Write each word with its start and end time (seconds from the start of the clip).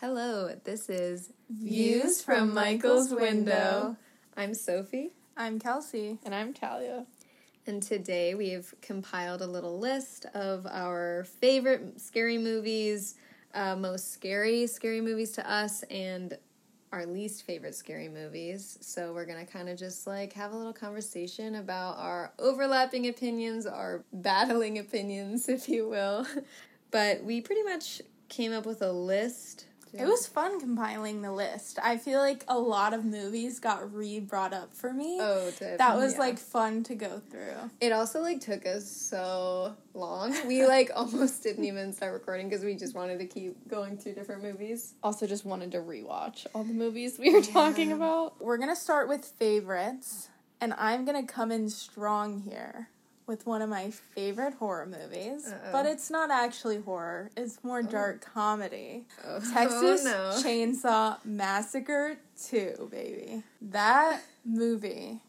Hello, 0.00 0.54
this 0.64 0.88
is 0.88 1.30
Views 1.50 2.22
from 2.22 2.54
Michael's 2.54 3.12
Window. 3.12 3.96
I'm 4.34 4.54
Sophie, 4.54 5.10
I'm 5.36 5.58
Kelsey. 5.58 6.18
And 6.24 6.34
I'm 6.34 6.54
Talia. 6.54 7.04
and 7.66 7.82
today 7.82 8.34
we've 8.34 8.72
compiled 8.80 9.42
a 9.42 9.46
little 9.46 9.78
list 9.78 10.24
of 10.32 10.66
our 10.66 11.24
favorite 11.24 12.00
scary 12.00 12.38
movies, 12.38 13.16
uh, 13.52 13.76
most 13.76 14.10
scary 14.10 14.66
scary 14.66 15.02
movies 15.02 15.32
to 15.32 15.46
us, 15.52 15.82
and 15.90 16.38
our 16.92 17.04
least 17.04 17.42
favorite 17.42 17.74
scary 17.74 18.08
movies. 18.08 18.78
So 18.80 19.12
we're 19.12 19.26
gonna 19.26 19.44
kind 19.44 19.68
of 19.68 19.78
just 19.78 20.06
like 20.06 20.32
have 20.32 20.54
a 20.54 20.56
little 20.56 20.72
conversation 20.72 21.56
about 21.56 21.98
our 21.98 22.32
overlapping 22.38 23.06
opinions, 23.06 23.66
our 23.66 24.02
battling 24.14 24.78
opinions, 24.78 25.46
if 25.50 25.68
you 25.68 25.86
will. 25.90 26.26
But 26.90 27.22
we 27.22 27.42
pretty 27.42 27.64
much 27.64 28.00
came 28.30 28.54
up 28.54 28.64
with 28.64 28.80
a 28.80 28.92
list. 28.92 29.66
It 29.92 30.04
was 30.06 30.26
fun 30.26 30.60
compiling 30.60 31.22
the 31.22 31.32
list. 31.32 31.78
I 31.82 31.96
feel 31.96 32.20
like 32.20 32.44
a 32.48 32.58
lot 32.58 32.94
of 32.94 33.04
movies 33.04 33.58
got 33.58 33.92
re 33.94 34.20
brought 34.20 34.52
up 34.52 34.74
for 34.74 34.92
me. 34.92 35.18
Oh, 35.20 35.50
to- 35.58 35.76
that 35.78 35.96
was 35.96 36.14
yeah. 36.14 36.20
like 36.20 36.38
fun 36.38 36.82
to 36.84 36.94
go 36.94 37.20
through. 37.30 37.70
It 37.80 37.92
also 37.92 38.20
like 38.20 38.40
took 38.40 38.66
us 38.66 38.88
so 38.88 39.74
long. 39.94 40.34
We 40.46 40.66
like 40.66 40.90
almost 40.96 41.42
didn't 41.42 41.64
even 41.64 41.92
start 41.92 42.12
recording 42.12 42.48
because 42.48 42.64
we 42.64 42.74
just 42.74 42.94
wanted 42.94 43.18
to 43.18 43.26
keep 43.26 43.68
going 43.68 43.98
through 43.98 44.14
different 44.14 44.42
movies. 44.42 44.94
Also, 45.02 45.26
just 45.26 45.44
wanted 45.44 45.72
to 45.72 45.78
rewatch 45.78 46.46
all 46.54 46.64
the 46.64 46.72
movies 46.72 47.18
we 47.18 47.32
were 47.32 47.42
talking 47.42 47.92
about. 47.92 48.40
We're 48.40 48.58
gonna 48.58 48.76
start 48.76 49.08
with 49.08 49.24
favorites, 49.24 50.28
and 50.60 50.74
I'm 50.74 51.04
gonna 51.04 51.26
come 51.26 51.50
in 51.50 51.68
strong 51.68 52.40
here 52.40 52.88
with 53.30 53.46
one 53.46 53.62
of 53.62 53.70
my 53.70 53.92
favorite 53.92 54.54
horror 54.54 54.86
movies. 54.86 55.46
Uh-oh. 55.46 55.70
But 55.70 55.86
it's 55.86 56.10
not 56.10 56.32
actually 56.32 56.80
horror, 56.80 57.30
it's 57.36 57.62
more 57.62 57.78
oh. 57.78 57.82
dark 57.82 58.20
comedy. 58.34 59.06
Oh, 59.24 59.36
oh 59.42 59.52
Texas 59.54 60.04
oh, 60.04 60.04
no. 60.04 60.42
Chainsaw 60.42 61.24
Massacre 61.24 62.18
2, 62.48 62.88
baby. 62.90 63.44
That 63.62 64.20
movie 64.44 65.20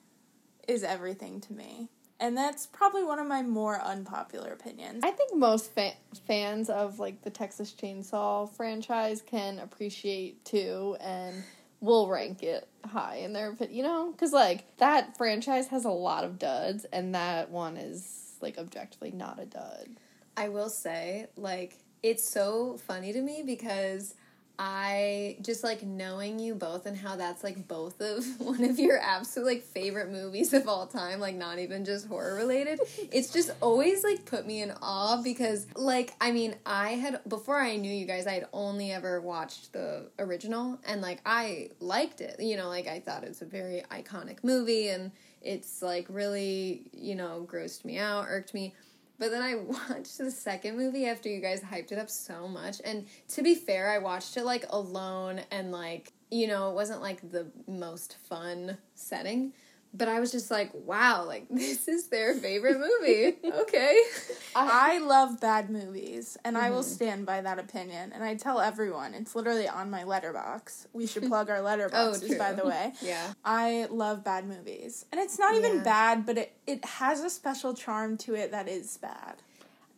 is 0.68 0.84
everything 0.84 1.40
to 1.42 1.54
me. 1.54 1.90
And 2.20 2.36
that's 2.36 2.66
probably 2.66 3.04
one 3.04 3.20
of 3.20 3.28
my 3.28 3.44
more 3.44 3.80
unpopular 3.80 4.52
opinions. 4.52 5.04
I 5.04 5.12
think 5.12 5.36
most 5.36 5.72
fa- 5.74 5.94
fans 6.26 6.72
of 6.72 6.98
like 7.00 7.22
the 7.22 7.30
Texas 7.30 7.72
Chainsaw 7.72 8.50
franchise 8.50 9.22
can 9.22 9.60
appreciate 9.60 10.44
too, 10.44 10.98
and 11.00 11.44
will 11.82 12.08
rank 12.08 12.44
it 12.44 12.68
high 12.86 13.18
in 13.18 13.34
their 13.34 13.50
opinion. 13.52 13.76
You 13.76 13.84
know, 13.84 14.12
because 14.12 14.32
like 14.32 14.78
that 14.78 15.18
franchise 15.18 15.68
has 15.68 15.84
a 15.84 15.90
lot 15.90 16.24
of 16.24 16.40
duds, 16.40 16.86
and 16.86 17.14
that 17.16 17.50
one 17.50 17.76
is 17.76 18.36
like 18.42 18.58
objectively 18.58 19.12
not 19.12 19.40
a 19.40 19.46
dud. 19.46 19.90
I 20.38 20.48
will 20.50 20.70
say, 20.70 21.28
like, 21.36 21.78
it's 22.02 22.24
so 22.28 22.78
funny 22.88 23.12
to 23.12 23.22
me 23.22 23.44
because 23.46 24.16
I 24.60 25.38
just 25.42 25.64
like 25.64 25.84
knowing 25.84 26.40
you 26.40 26.56
both 26.56 26.86
and 26.86 26.96
how 26.96 27.16
that's 27.16 27.44
like 27.44 27.68
both 27.68 28.00
of 28.02 28.26
one 28.40 28.64
of 28.64 28.80
your 28.80 29.00
absolute 29.00 29.46
like 29.46 29.64
favorite 29.64 30.12
movies 30.12 30.54
of 30.54 30.68
all 30.68 30.88
time, 30.88 31.20
like 31.20 31.36
not 31.36 31.60
even 31.60 31.86
just 31.86 32.08
horror 32.08 32.36
related. 32.36 32.80
It's 33.12 33.34
just 33.34 33.52
always 33.62 34.04
like 34.04 34.26
put 34.26 34.48
me 34.48 34.62
in 34.62 34.72
awe 34.82 35.22
because 35.22 35.68
like 35.76 36.14
I 36.22 36.32
mean 36.32 36.56
I 36.66 36.92
had 36.92 37.20
before 37.28 37.60
I 37.60 37.76
knew 37.76 37.92
you 37.92 38.06
guys 38.06 38.26
I 38.26 38.34
had 38.34 38.48
only 38.54 38.92
ever 38.92 39.20
watched 39.20 39.74
the 39.74 40.10
original 40.18 40.80
and 40.86 41.02
like 41.02 41.22
I 41.26 41.72
liked 41.80 42.22
it. 42.22 42.40
You 42.40 42.58
know, 42.58 42.70
like 42.70 42.88
I 42.88 43.00
thought 43.00 43.24
it's 43.24 43.42
a 43.42 43.46
very 43.46 43.84
iconic 43.92 44.44
movie 44.44 44.90
and 44.90 45.12
it's 45.42 45.82
like 45.82 46.06
really, 46.10 46.84
you 46.94 47.16
know, 47.16 47.46
grossed 47.50 47.84
me 47.84 47.98
out, 47.98 48.26
irked 48.30 48.54
me. 48.54 48.74
But 49.22 49.30
then 49.30 49.44
I 49.44 49.54
watched 49.90 50.18
the 50.18 50.32
second 50.32 50.76
movie 50.76 51.06
after 51.06 51.30
you 51.30 51.40
guys 51.40 51.62
hyped 51.62 51.92
it 51.92 52.00
up 52.00 52.10
so 52.10 52.48
much. 52.48 52.82
And 52.84 53.06
to 53.30 53.44
be 53.44 53.54
fair, 53.54 53.92
I 53.92 54.00
watched 54.00 54.36
it 54.36 54.44
like 54.44 54.66
alone 54.72 55.42
and 55.52 55.72
like, 55.72 56.12
you 56.32 56.48
know, 56.48 56.72
it 56.72 56.74
wasn't 56.74 57.02
like 57.02 57.32
the 57.32 57.46
most 57.68 58.18
fun 58.28 58.80
setting. 58.96 59.54
But 59.94 60.08
I 60.08 60.20
was 60.20 60.32
just 60.32 60.50
like, 60.50 60.72
wow, 60.74 61.26
like 61.26 61.48
this 61.50 61.88
is 61.88 62.08
their 62.08 62.34
favorite 62.34 62.80
movie. 62.80 63.36
okay. 63.62 64.02
I 64.56 65.00
love 65.00 65.40
bad 65.42 65.70
movies, 65.70 66.38
and 66.44 66.58
I 66.58 66.70
will 66.70 66.80
mm-hmm. 66.80 66.90
stand 66.90 67.26
by 67.26 67.42
that 67.42 67.60
opinion. 67.60 68.12
And 68.14 68.24
I 68.24 68.36
tell 68.36 68.60
everyone, 68.60 69.14
it's 69.14 69.36
literally 69.36 69.68
on 69.68 69.90
my 69.90 70.04
letterbox. 70.04 70.88
We 70.94 71.08
should 71.08 71.24
plug 71.28 71.50
our 71.50 71.58
oh, 71.60 71.64
letterboxes, 71.64 72.28
true. 72.28 72.38
by 72.38 72.54
the 72.54 72.66
way. 72.66 72.94
Yeah. 73.02 73.34
I 73.44 73.88
love 73.90 74.24
bad 74.24 74.48
movies. 74.48 75.06
And 75.12 75.20
it's 75.20 75.38
not 75.38 75.56
even 75.56 75.78
Yeah. 75.78 75.84
bad, 75.84 76.26
but 76.26 76.38
it, 76.38 76.54
it 76.68 76.86
has 76.86 77.22
a 77.22 77.30
special 77.30 77.74
charm 77.74 78.18
to 78.20 78.36
it 78.36 78.52
that 78.52 78.68
is 78.68 78.98
bad. 78.98 79.42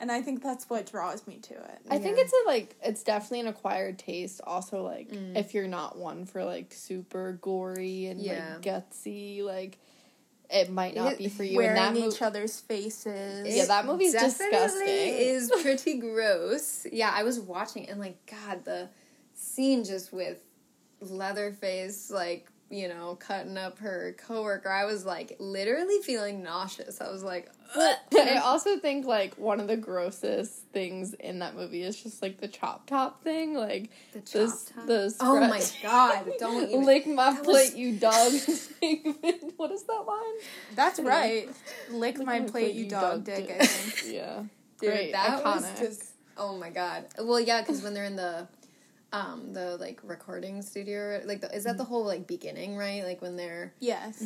And 0.04 0.12
I 0.12 0.22
think 0.22 0.44
that's 0.44 0.70
what 0.70 0.92
draws 0.92 1.26
me 1.26 1.38
to 1.44 1.54
it. 1.54 1.80
I 1.90 1.98
think 1.98 2.18
it's 2.18 2.34
a 2.34 2.46
like 2.46 2.76
it's 2.84 3.04
definitely 3.04 3.40
an 3.40 3.48
acquired 3.48 3.98
taste. 3.98 4.42
Also, 4.44 4.84
like 4.84 5.08
Mm. 5.10 5.38
if 5.38 5.54
you're 5.54 5.70
not 5.70 5.98
one 5.98 6.26
for 6.26 6.44
like 6.44 6.74
super 6.74 7.40
gory 7.42 8.08
and 8.08 8.20
Yeah. 8.20 8.56
like 8.56 8.62
gutsy, 8.64 9.42
like 9.44 9.78
it 10.50 10.70
might 10.70 10.94
not 10.94 11.14
It- 11.14 11.18
be 11.20 11.30
for 11.30 11.46
you. 11.46 11.56
Wearing 11.58 11.78
and 11.78 11.96
that 11.96 12.06
each 12.06 12.20
mo- 12.20 12.28
other's 12.28 12.60
faces. 12.60 13.56
Yeah, 13.56 13.64
that 13.66 13.86
movie's 13.86 14.12
definitely 14.12 14.52
disgusting. 14.52 14.88
is 14.90 15.52
pretty 15.62 15.98
gross. 16.00 16.86
Yeah, 16.92 17.10
I 17.16 17.24
was 17.24 17.40
watching 17.40 17.88
and 17.88 18.02
like 18.02 18.18
God, 18.26 18.66
the 18.66 18.90
scene 19.34 19.86
just 19.86 20.12
with 20.12 20.44
Leatherface 21.00 22.10
like 22.12 22.50
you 22.74 22.88
know 22.88 23.16
cutting 23.20 23.58
up 23.58 23.80
her 23.80 24.16
coworker. 24.18 24.70
I 24.70 24.86
was 24.86 25.06
like 25.06 25.36
literally 25.40 26.00
feeling 26.02 26.42
nauseous. 26.44 27.00
I 27.02 27.12
was 27.12 27.24
like, 27.24 27.50
Ugh. 27.76 27.96
I 28.14 28.38
also 28.38 28.78
think 28.78 29.06
like 29.06 29.36
one 29.36 29.60
of 29.60 29.68
the 29.68 29.78
grossest 29.78 30.54
things 30.74 31.14
in 31.16 31.40
that 31.40 31.56
movie 31.56 31.84
is 31.84 32.02
just 32.02 32.22
like 32.22 32.40
the 32.40 32.48
chop 32.48 32.88
top 32.88 33.24
thing, 33.24 33.54
like 33.54 33.90
The 34.14 34.20
the 34.20 34.26
chop 34.26 34.42
s- 34.42 34.72
top? 34.76 34.88
the 34.88 35.16
Oh 35.22 35.40
my 35.40 35.62
God, 35.82 36.32
don't 36.40 36.64
even- 36.70 36.86
lick 36.86 37.08
my 37.08 37.34
plate, 37.36 37.46
was- 37.46 37.76
you 37.76 37.94
dog. 37.98 38.32
what 39.58 39.72
is 39.72 39.84
that 39.84 40.04
line? 40.08 40.34
That's 40.76 41.00
right. 41.00 41.48
Lick 41.92 42.18
Lick 42.18 42.26
my 42.28 42.40
plate, 42.42 42.76
you 42.76 42.90
dog 42.90 43.24
dick, 43.24 43.50
I 43.60 43.66
think. 43.66 44.14
Yeah, 44.16 44.44
Dude, 44.80 44.90
great, 44.92 45.12
that 45.14 45.44
was 45.44 45.64
iconic. 45.66 45.80
just 45.80 46.04
oh 46.38 46.58
my 46.58 46.70
god. 46.70 47.06
Well, 47.20 47.40
yeah, 47.40 47.62
because 47.62 47.82
when 47.82 47.94
they're 47.94 48.04
in 48.06 48.16
the 48.16 48.48
um 49.14 49.54
the 49.54 49.78
like 49.78 50.00
recording 50.04 50.62
studio, 50.62 51.22
like 51.24 51.40
the, 51.42 51.56
is 51.56 51.64
that 51.64 51.78
the 51.78 51.84
whole 51.86 52.04
like 52.06 52.28
beginning, 52.28 52.76
right? 52.76 53.04
Like 53.06 53.22
when 53.22 53.38
they're 53.38 53.74
Yes. 53.80 54.22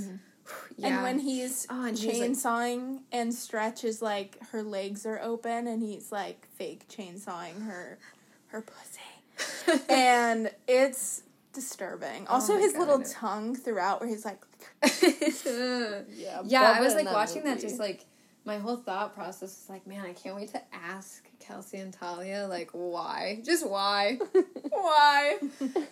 yeah. 0.77 0.87
And 0.87 1.03
when 1.03 1.19
he's 1.19 1.67
Oh, 1.69 1.85
and 1.85 1.97
he's, 1.97 2.19
like- 2.19 2.31
chainsawing 2.31 3.01
and 3.11 3.33
Stretch 3.33 3.83
is 3.83 4.01
like 4.01 4.37
her 4.51 4.63
legs 4.63 5.05
are 5.05 5.19
open 5.21 5.67
and 5.67 5.83
he's 5.83 6.11
like 6.11 6.47
fake 6.55 6.87
chainsawing 6.89 7.65
her 7.67 7.99
her 8.47 8.61
pussy. 8.61 9.83
and 9.89 10.49
it's 10.67 11.23
disturbing. 11.53 12.25
Also 12.27 12.53
Oh 12.53 12.57
his 12.59 12.73
little 12.75 13.01
tongue 13.03 13.55
throughout 13.55 13.99
where 13.99 14.09
he's 14.09 14.23
like 14.25 14.41
yeah, 15.03 16.41
yeah, 16.45 16.61
I 16.77 16.81
was 16.81 16.93
like 16.95 17.11
watching 17.11 17.43
that, 17.43 17.59
just 17.59 17.77
like 17.79 18.05
my 18.45 18.57
whole 18.57 18.77
thought 18.77 19.13
process 19.13 19.41
was 19.41 19.65
like, 19.69 19.85
man, 19.85 20.05
I 20.05 20.13
can't 20.13 20.35
wait 20.35 20.49
to 20.53 20.61
ask 20.73 21.26
Kelsey 21.47 21.78
and 21.78 21.94
Talia 21.94 22.46
like 22.50 22.69
why, 22.74 23.41
just 23.46 23.68
why, 23.68 24.19
why, 24.69 25.38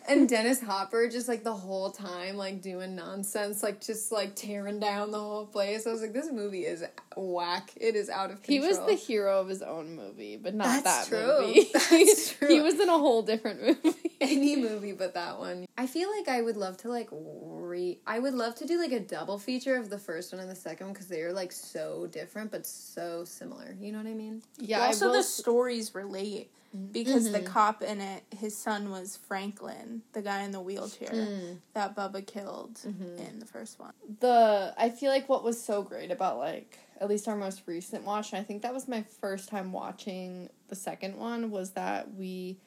and 0.08 0.28
Dennis 0.28 0.62
Hopper 0.62 1.08
just 1.08 1.30
like 1.30 1.44
the 1.44 1.54
whole 1.54 1.92
time 1.92 2.36
like 2.36 2.62
doing 2.62 2.96
nonsense, 2.96 3.64
like 3.64 3.80
just 3.80 4.12
like 4.12 4.36
tearing 4.36 4.80
down 4.80 5.12
the 5.12 5.20
whole 5.20 5.46
place. 5.46 5.88
I 5.88 5.92
was 5.92 6.02
like, 6.02 6.14
this 6.14 6.32
movie 6.32 6.66
is 6.66 6.84
whack. 7.18 7.72
It 7.76 7.96
is 7.96 8.09
out 8.09 8.31
of 8.31 8.44
He 8.44 8.59
was 8.59 8.78
the 8.80 8.94
hero 8.94 9.40
of 9.42 9.48
his 9.48 9.62
own 9.62 9.96
movie, 9.96 10.38
but 10.38 10.53
not 10.56 10.84
That's 10.84 11.09
that 11.09 11.16
true. 11.16 11.48
movie. 11.48 11.70
That's 11.74 12.31
true. 12.38 12.48
he 12.48 12.62
was 12.62 12.80
in 12.80 12.90
a 12.90 12.98
whole 12.98 13.22
different 13.22 13.62
movie. 13.62 13.96
any 14.22 14.56
movie 14.62 14.92
but 14.94 15.14
that 15.14 15.40
one. 15.40 15.66
I 15.78 15.88
feel 15.88 16.09
like 16.18 16.28
I 16.28 16.42
would 16.42 16.58
love 16.58 16.78
to 16.78 16.90
like 16.90 17.09
re. 17.12 18.00
I 18.08 18.20
would 18.20 18.34
love 18.34 18.56
to 18.56 18.66
do 18.66 18.80
like 18.80 18.92
a 18.92 19.00
double 19.00 19.38
feature 19.38 19.75
of 19.75 19.90
the 19.90 19.98
first 20.00 20.31
one 20.34 20.42
and 20.42 20.50
the 20.50 20.56
second 20.56 20.88
one 20.88 20.94
because 20.94 21.08
they 21.08 21.22
are 21.22 21.34
like 21.34 21.52
so 21.52 22.08
different 22.08 22.52
but 22.52 22.66
so 22.66 23.24
similar. 23.25 23.75
You 23.80 23.92
know 23.92 23.98
what 24.00 24.08
I 24.08 24.14
mean? 24.14 24.42
yeah, 24.58 24.81
also 24.86 25.08
will, 25.08 25.14
the 25.16 25.24
stories 25.24 25.94
relate 25.96 26.50
because 26.92 27.24
Mm-hmm. 27.25 27.31
the 27.34 27.42
cop 27.42 27.81
in 27.81 28.02
it 28.02 28.24
his 28.38 28.56
son 28.58 28.90
was 28.92 29.18
Franklin, 29.28 30.02
the 30.14 30.22
guy 30.22 30.42
in 30.44 30.51
the 30.51 30.60
wheelchair 30.62 31.10
Mm. 31.13 31.57
that 31.74 31.95
Bubba 31.95 32.25
killed 32.25 32.75
Mm-hmm. 32.86 33.18
in 33.25 33.39
the 33.39 33.45
first 33.45 33.80
one. 33.80 33.94
the 34.19 34.74
I 34.78 34.89
feel 34.89 35.10
like 35.12 35.30
what 35.30 35.44
was 35.44 35.62
so 35.62 35.81
great 35.84 36.12
about 36.12 36.38
like 36.38 36.78
at 37.01 37.09
least 37.09 37.27
our 37.27 37.36
most 37.36 37.63
recent 37.65 38.03
watch, 38.06 38.31
and 38.33 38.39
I 38.39 38.44
think 38.44 38.62
that 38.62 38.74
was 38.74 38.88
my 38.88 39.03
first 39.21 39.50
time 39.50 39.71
watching 39.71 40.50
the 40.69 40.75
second 40.75 41.18
one, 41.18 41.51
was 41.51 41.71
that 41.71 42.13
we 42.15 42.57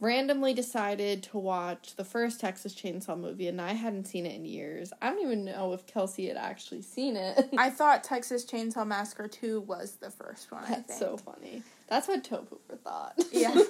randomly 0.00 0.52
decided 0.52 1.22
to 1.22 1.38
watch 1.38 1.94
the 1.94 2.04
first 2.04 2.40
Texas 2.40 2.74
Chainsaw 2.74 3.16
movie, 3.16 3.46
and 3.46 3.60
I 3.60 3.74
hadn't 3.74 4.06
seen 4.06 4.26
it 4.26 4.34
in 4.34 4.44
years. 4.44 4.92
I 5.00 5.10
don't 5.10 5.22
even 5.22 5.44
know 5.44 5.72
if 5.74 5.86
Kelsey 5.86 6.26
had 6.26 6.36
actually 6.36 6.82
seen 6.82 7.14
it. 7.16 7.50
I 7.56 7.70
thought 7.70 8.02
Texas 8.02 8.44
Chainsaw 8.44 8.84
Massacre 8.84 9.28
2 9.28 9.60
was 9.60 9.92
the 10.00 10.10
first 10.10 10.50
one, 10.50 10.64
I 10.64 10.70
That's 10.70 10.86
think. 10.88 10.98
so 10.98 11.16
funny. 11.16 11.62
That's 11.86 12.08
what 12.08 12.24
Tobe 12.24 12.48
Hooper 12.48 12.76
thought. 12.76 13.14
Yeah. 13.30 13.54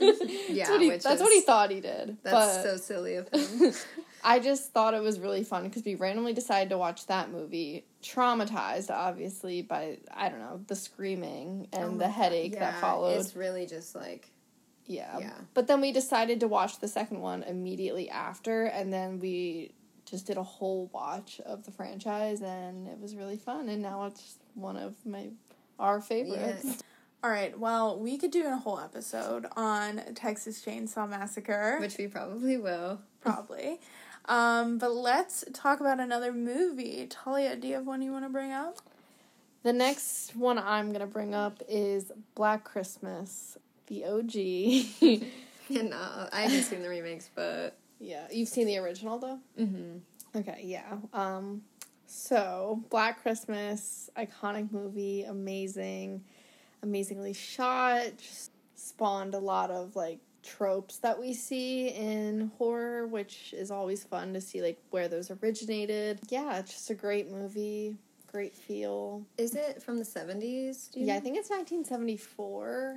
Yeah, 0.48 0.66
that's, 0.66 0.70
what 0.70 0.80
he, 0.82 0.90
that's 0.90 1.06
is- 1.06 1.20
what 1.20 1.32
he 1.32 1.40
thought 1.42 1.70
he 1.70 1.80
did. 1.80 2.16
That's 2.22 2.56
but 2.56 2.62
so 2.62 2.76
silly 2.78 3.16
of 3.16 3.28
him. 3.32 3.72
I 4.24 4.38
just 4.38 4.72
thought 4.72 4.94
it 4.94 5.02
was 5.02 5.18
really 5.18 5.44
fun 5.44 5.64
because 5.64 5.84
we 5.84 5.94
randomly 5.94 6.32
decided 6.32 6.70
to 6.70 6.78
watch 6.78 7.06
that 7.06 7.30
movie. 7.30 7.84
Traumatized, 8.02 8.90
obviously, 8.90 9.62
by 9.62 9.98
I 10.12 10.28
don't 10.28 10.38
know 10.38 10.60
the 10.66 10.76
screaming 10.76 11.68
and 11.72 11.84
Oh 11.84 11.98
the 11.98 12.08
headache 12.08 12.52
Yeah, 12.54 12.60
that 12.60 12.80
followed. 12.80 13.20
It's 13.20 13.34
really 13.34 13.66
just 13.66 13.94
like 13.94 14.30
Yeah. 14.86 15.18
Yeah. 15.18 15.32
But 15.54 15.66
then 15.66 15.80
we 15.80 15.92
decided 15.92 16.40
to 16.40 16.48
watch 16.48 16.80
the 16.80 16.88
second 16.88 17.20
one 17.20 17.42
immediately 17.42 18.10
after, 18.10 18.64
and 18.64 18.92
then 18.92 19.18
we 19.18 19.72
just 20.04 20.26
did 20.26 20.36
a 20.36 20.42
whole 20.42 20.90
watch 20.92 21.40
of 21.46 21.64
the 21.64 21.70
franchise, 21.70 22.42
and 22.42 22.88
it 22.88 22.98
was 22.98 23.16
really 23.16 23.36
fun. 23.36 23.68
And 23.68 23.82
now 23.82 24.04
it's 24.04 24.38
one 24.54 24.76
of 24.76 24.94
my 25.06 25.30
our 25.78 26.00
favorites. 26.00 26.82
All 27.24 27.30
right. 27.30 27.56
Well, 27.58 28.00
we 28.00 28.18
could 28.18 28.32
do 28.32 28.46
a 28.46 28.56
whole 28.56 28.80
episode 28.80 29.46
on 29.56 30.00
Texas 30.14 30.64
Chainsaw 30.64 31.08
Massacre, 31.08 31.78
which 31.80 31.96
we 31.96 32.08
probably 32.08 32.56
will. 32.56 33.00
probably. 33.20 33.80
Um, 34.26 34.78
but 34.78 34.92
let's 34.94 35.44
talk 35.52 35.80
about 35.80 36.00
another 36.00 36.32
movie. 36.32 37.06
Talia, 37.08 37.56
do 37.56 37.68
you 37.68 37.74
have 37.74 37.86
one 37.86 38.02
you 38.02 38.12
want 38.12 38.24
to 38.24 38.28
bring 38.28 38.52
up? 38.52 38.78
The 39.62 39.72
next 39.72 40.34
one 40.34 40.58
I'm 40.58 40.92
gonna 40.92 41.06
bring 41.06 41.34
up 41.34 41.62
is 41.68 42.10
Black 42.34 42.64
Christmas, 42.64 43.56
the 43.86 44.04
OG. 44.04 45.22
And 45.68 45.94
uh, 45.94 46.28
I 46.32 46.42
haven't 46.42 46.64
seen 46.64 46.82
the 46.82 46.88
remakes, 46.88 47.30
but 47.34 47.76
yeah, 47.98 48.26
you've 48.30 48.48
seen 48.48 48.66
the 48.66 48.78
original 48.78 49.18
though. 49.18 49.38
mm-hmm. 49.58 49.98
Okay, 50.38 50.62
yeah. 50.64 50.96
Um, 51.12 51.62
so 52.06 52.82
Black 52.90 53.22
Christmas, 53.22 54.10
iconic 54.16 54.72
movie, 54.72 55.24
amazing, 55.24 56.24
amazingly 56.82 57.32
shot. 57.32 58.18
Just 58.18 58.50
spawned 58.74 59.34
a 59.34 59.38
lot 59.38 59.70
of 59.70 59.94
like 59.94 60.18
tropes 60.42 60.98
that 60.98 61.18
we 61.20 61.32
see 61.34 61.88
in 61.88 62.50
horror, 62.58 63.06
which 63.06 63.52
is 63.56 63.70
always 63.70 64.04
fun 64.04 64.32
to 64.34 64.40
see 64.40 64.60
like 64.62 64.78
where 64.90 65.08
those 65.08 65.30
originated. 65.30 66.20
Yeah, 66.28 66.58
it's 66.58 66.72
just 66.72 66.90
a 66.90 66.94
great 66.94 67.30
movie, 67.30 67.96
great 68.30 68.54
feel. 68.54 69.24
is 69.38 69.54
it 69.54 69.82
from 69.82 69.98
the 69.98 70.04
seventies? 70.04 70.90
Yeah, 70.94 71.14
I 71.16 71.20
think 71.20 71.36
it's 71.36 71.50
1974. 71.50 72.96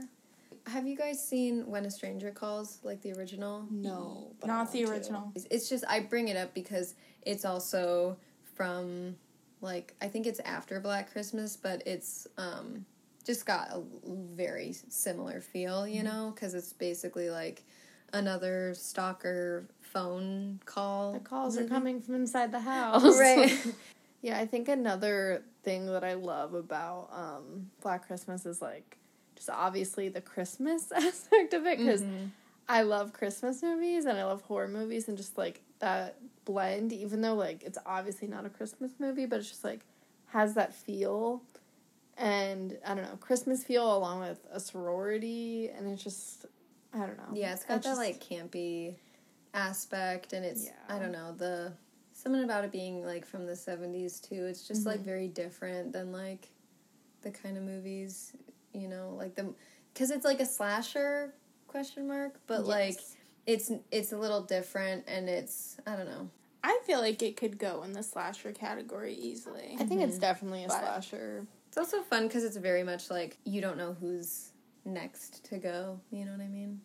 Have 0.67 0.87
you 0.87 0.97
guys 0.97 1.23
seen 1.23 1.67
When 1.67 1.85
a 1.85 1.91
Stranger 1.91 2.31
Calls, 2.31 2.79
like 2.83 3.01
the 3.01 3.11
original? 3.13 3.67
No, 3.69 4.31
but 4.39 4.47
Not 4.47 4.71
the 4.71 4.79
want 4.85 4.87
to. 4.95 4.99
original. 4.99 5.31
It's 5.51 5.69
just 5.69 5.83
I 5.87 5.99
bring 5.99 6.29
it 6.29 6.37
up 6.37 6.53
because 6.55 6.95
it's 7.21 7.45
also 7.45 8.17
from 8.55 9.15
like 9.61 9.93
I 10.01 10.07
think 10.07 10.25
it's 10.25 10.39
after 10.39 10.79
Black 10.79 11.11
Christmas, 11.11 11.55
but 11.55 11.83
it's 11.85 12.27
um 12.37 12.85
just 13.25 13.45
got 13.45 13.69
a 13.71 13.81
very 14.05 14.73
similar 14.89 15.41
feel, 15.41 15.87
you 15.87 16.03
know, 16.03 16.31
because 16.33 16.53
it's 16.53 16.73
basically 16.73 17.29
like 17.29 17.63
another 18.13 18.73
stalker 18.75 19.67
phone 19.81 20.59
call. 20.65 21.13
The 21.13 21.19
calls 21.19 21.57
are 21.57 21.65
coming 21.65 22.01
from 22.01 22.15
inside 22.15 22.51
the 22.51 22.59
house. 22.59 23.19
right. 23.19 23.57
Yeah, 24.21 24.39
I 24.39 24.47
think 24.47 24.69
another 24.69 25.43
thing 25.61 25.85
that 25.85 26.03
I 26.03 26.15
love 26.15 26.55
about 26.55 27.09
um, 27.13 27.69
Black 27.81 28.07
Christmas 28.07 28.47
is 28.47 28.59
like 28.59 28.97
just 29.35 29.51
obviously 29.51 30.09
the 30.09 30.21
Christmas 30.21 30.91
aspect 30.95 31.53
of 31.53 31.67
it 31.67 31.77
because 31.77 32.01
Mhm. 32.01 32.31
I 32.67 32.81
love 32.81 33.13
Christmas 33.13 33.61
movies 33.61 34.05
and 34.05 34.17
I 34.17 34.23
love 34.25 34.41
horror 34.41 34.67
movies 34.67 35.07
and 35.07 35.15
just 35.15 35.37
like 35.37 35.61
that 35.77 36.17
blend, 36.43 36.91
even 36.91 37.21
though 37.21 37.35
like 37.35 37.61
it's 37.61 37.77
obviously 37.85 38.27
not 38.27 38.47
a 38.47 38.49
Christmas 38.49 38.93
movie, 38.97 39.27
but 39.27 39.41
it's 39.41 39.49
just 39.49 39.63
like 39.63 39.81
has 40.29 40.55
that 40.55 40.73
feel 40.73 41.43
and 42.17 42.77
I 42.85 42.93
don't 42.95 43.03
know 43.03 43.17
Christmas 43.19 43.63
feel 43.63 43.95
along 43.97 44.21
with 44.21 44.39
a 44.51 44.59
sorority 44.59 45.69
and 45.69 45.87
it's 45.87 46.03
just 46.03 46.45
I 46.93 46.99
don't 46.99 47.17
know 47.17 47.23
Yeah, 47.33 47.53
it's 47.53 47.63
got 47.63 47.81
that 47.81 47.83
just- 47.83 47.97
like 47.99 48.23
campy 48.23 48.95
aspect, 49.53 50.33
and 50.33 50.45
it's 50.45 50.67
I 50.89 50.99
don't 50.99 51.11
know 51.11 51.33
the 51.33 51.73
something 52.13 52.43
about 52.43 52.63
it 52.65 52.71
being 52.71 53.05
like 53.05 53.25
from 53.25 53.45
the 53.45 53.55
seventies 53.55 54.19
too. 54.19 54.45
It's 54.45 54.67
just 54.67 54.85
like 54.85 54.99
Mhm. 55.01 55.03
very 55.05 55.27
different 55.27 55.91
than 55.93 56.11
like 56.11 56.49
the 57.21 57.31
kind 57.31 57.57
of 57.57 57.63
movies 57.63 58.33
you 58.73 58.87
know 58.87 59.13
like 59.17 59.35
the 59.35 59.53
because 59.93 60.11
it's 60.11 60.25
like 60.25 60.39
a 60.39 60.45
slasher 60.45 61.33
question 61.67 62.07
mark, 62.07 62.39
but 62.47 62.65
like 62.65 62.99
it's 63.45 63.71
it's 63.91 64.11
a 64.11 64.17
little 64.17 64.41
different, 64.41 65.03
and 65.07 65.29
it's 65.29 65.77
I 65.85 65.95
don't 65.95 66.07
know. 66.07 66.29
I 66.63 66.79
feel 66.85 66.99
like 66.99 67.21
it 67.21 67.37
could 67.37 67.59
go 67.59 67.83
in 67.83 67.93
the 67.93 68.01
slasher 68.03 68.51
category 68.51 69.13
easily. 69.13 69.77
I 69.79 69.85
think 69.85 70.01
it's 70.01 70.17
definitely 70.17 70.63
a 70.63 70.67
But- 70.67 70.79
slasher. 70.79 71.45
It's 71.77 71.93
also 71.93 72.03
fun 72.03 72.27
because 72.29 72.45
it's 72.45 72.55
very 72.55 72.83
much 72.83 73.11
like 73.11 73.35
you 73.43 73.59
don't 73.59 73.77
know 73.77 73.97
who's 73.99 74.51
next 74.85 75.43
to 75.49 75.57
go. 75.57 75.99
You 76.09 76.23
know 76.23 76.31
what 76.31 76.39
I 76.39 76.47
mean? 76.47 76.79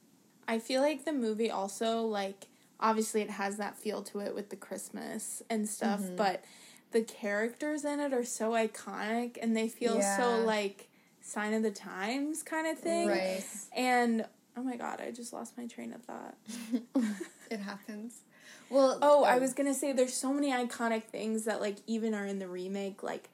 I 0.49 0.59
feel 0.59 0.83
like 0.83 1.05
the 1.05 1.13
movie 1.13 1.49
also 1.49 2.03
like 2.03 2.49
obviously 2.81 3.21
it 3.23 3.31
has 3.31 3.59
that 3.59 3.77
feel 3.79 4.03
to 4.03 4.19
it 4.19 4.35
with 4.35 4.51
the 4.51 4.57
Christmas 4.57 5.45
and 5.49 5.69
stuff, 5.69 6.01
Mhm. 6.01 6.17
but 6.17 6.43
the 6.91 7.03
characters 7.03 7.85
in 7.85 8.01
it 8.01 8.13
are 8.13 8.25
so 8.25 8.51
iconic 8.51 9.39
and 9.41 9.57
they 9.57 9.69
feel 9.69 9.99
Yeah. 9.99 10.17
so 10.17 10.45
like 10.45 10.89
sign 11.21 11.55
of 11.55 11.63
the 11.63 11.71
times 11.71 12.43
kind 12.43 12.67
of 12.67 12.77
thing. 12.77 13.07
Right. 13.11 13.45
And 13.71 14.27
oh 14.57 14.65
my 14.65 14.75
god, 14.75 15.01
I 15.01 15.13
just 15.13 15.33
lost 15.33 15.57
my 15.57 15.69
train 15.69 15.93
of 15.93 16.03
thought. 16.03 16.35
It 17.49 17.61
happens. 17.61 18.23
Well, 18.69 18.99
Oh, 19.03 19.23
I 19.23 19.39
was 19.39 19.55
gonna 19.55 19.75
say 19.75 19.93
there's 19.93 20.15
so 20.15 20.33
many 20.33 20.51
iconic 20.51 21.05
things 21.05 21.45
that 21.45 21.61
like 21.61 21.77
even 21.87 22.13
are 22.13 22.27
in 22.27 22.41
the 22.41 22.49
remake, 22.49 23.05
like 23.05 23.29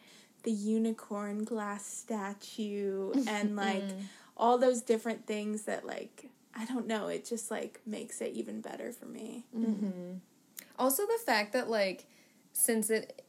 the 0.46 0.50
unicorn 0.52 1.44
glass 1.44 1.84
statue 1.84 3.12
and 3.28 3.54
like 3.56 3.82
Mm. 3.82 4.02
all 4.38 4.56
those 4.58 4.80
different 4.80 5.26
things 5.26 5.62
that 5.64 5.84
like 5.86 6.30
I 6.58 6.64
don't 6.64 6.86
know, 6.86 7.08
it 7.08 7.26
just 7.26 7.50
like 7.50 7.80
makes 7.84 8.22
it 8.22 8.32
even 8.32 8.62
better 8.62 8.90
for 8.92 9.04
me. 9.04 9.44
hmm 9.52 10.14
Also, 10.78 11.02
the 11.04 11.18
fact 11.26 11.52
that 11.52 11.68
like, 11.68 12.06
since 12.54 12.88
it 12.88 13.22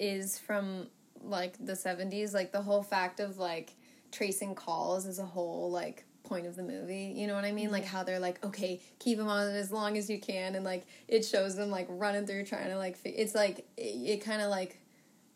is 0.00 0.36
from 0.38 0.88
like 1.22 1.54
the 1.64 1.76
seventies, 1.76 2.34
like 2.34 2.50
the 2.50 2.62
whole 2.62 2.82
fact 2.82 3.20
of 3.20 3.38
like 3.38 3.74
tracing 4.10 4.54
calls 4.56 5.06
is 5.06 5.20
a 5.20 5.24
whole 5.24 5.70
like 5.70 6.04
point 6.24 6.46
of 6.46 6.56
the 6.56 6.62
movie. 6.64 7.12
You 7.16 7.26
know 7.28 7.34
what 7.36 7.44
I 7.44 7.52
mean? 7.52 7.70
Like 7.70 7.84
how 7.84 8.02
they're 8.02 8.18
like, 8.18 8.44
okay, 8.44 8.80
keep 8.98 9.18
them 9.18 9.28
on 9.28 9.48
as 9.54 9.70
long 9.70 9.96
as 9.96 10.10
you 10.10 10.18
can, 10.18 10.56
and 10.56 10.64
like 10.64 10.84
it 11.06 11.24
shows 11.24 11.54
them 11.54 11.70
like 11.70 11.86
running 11.88 12.26
through 12.26 12.44
trying 12.46 12.68
to 12.68 12.76
like. 12.78 12.96
Fi- 12.96 13.10
it's 13.10 13.34
like 13.34 13.58
it, 13.76 13.94
it 14.14 14.24
kind 14.24 14.42
of 14.42 14.50
like 14.50 14.78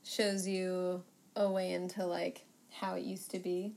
shows 0.03 0.47
you 0.49 1.03
a 1.37 1.49
way 1.49 1.73
into 1.73 2.05
like 2.05 2.45
how 2.71 2.95
it 2.95 3.05
used 3.05 3.31
to 3.31 3.39
be, 3.39 3.75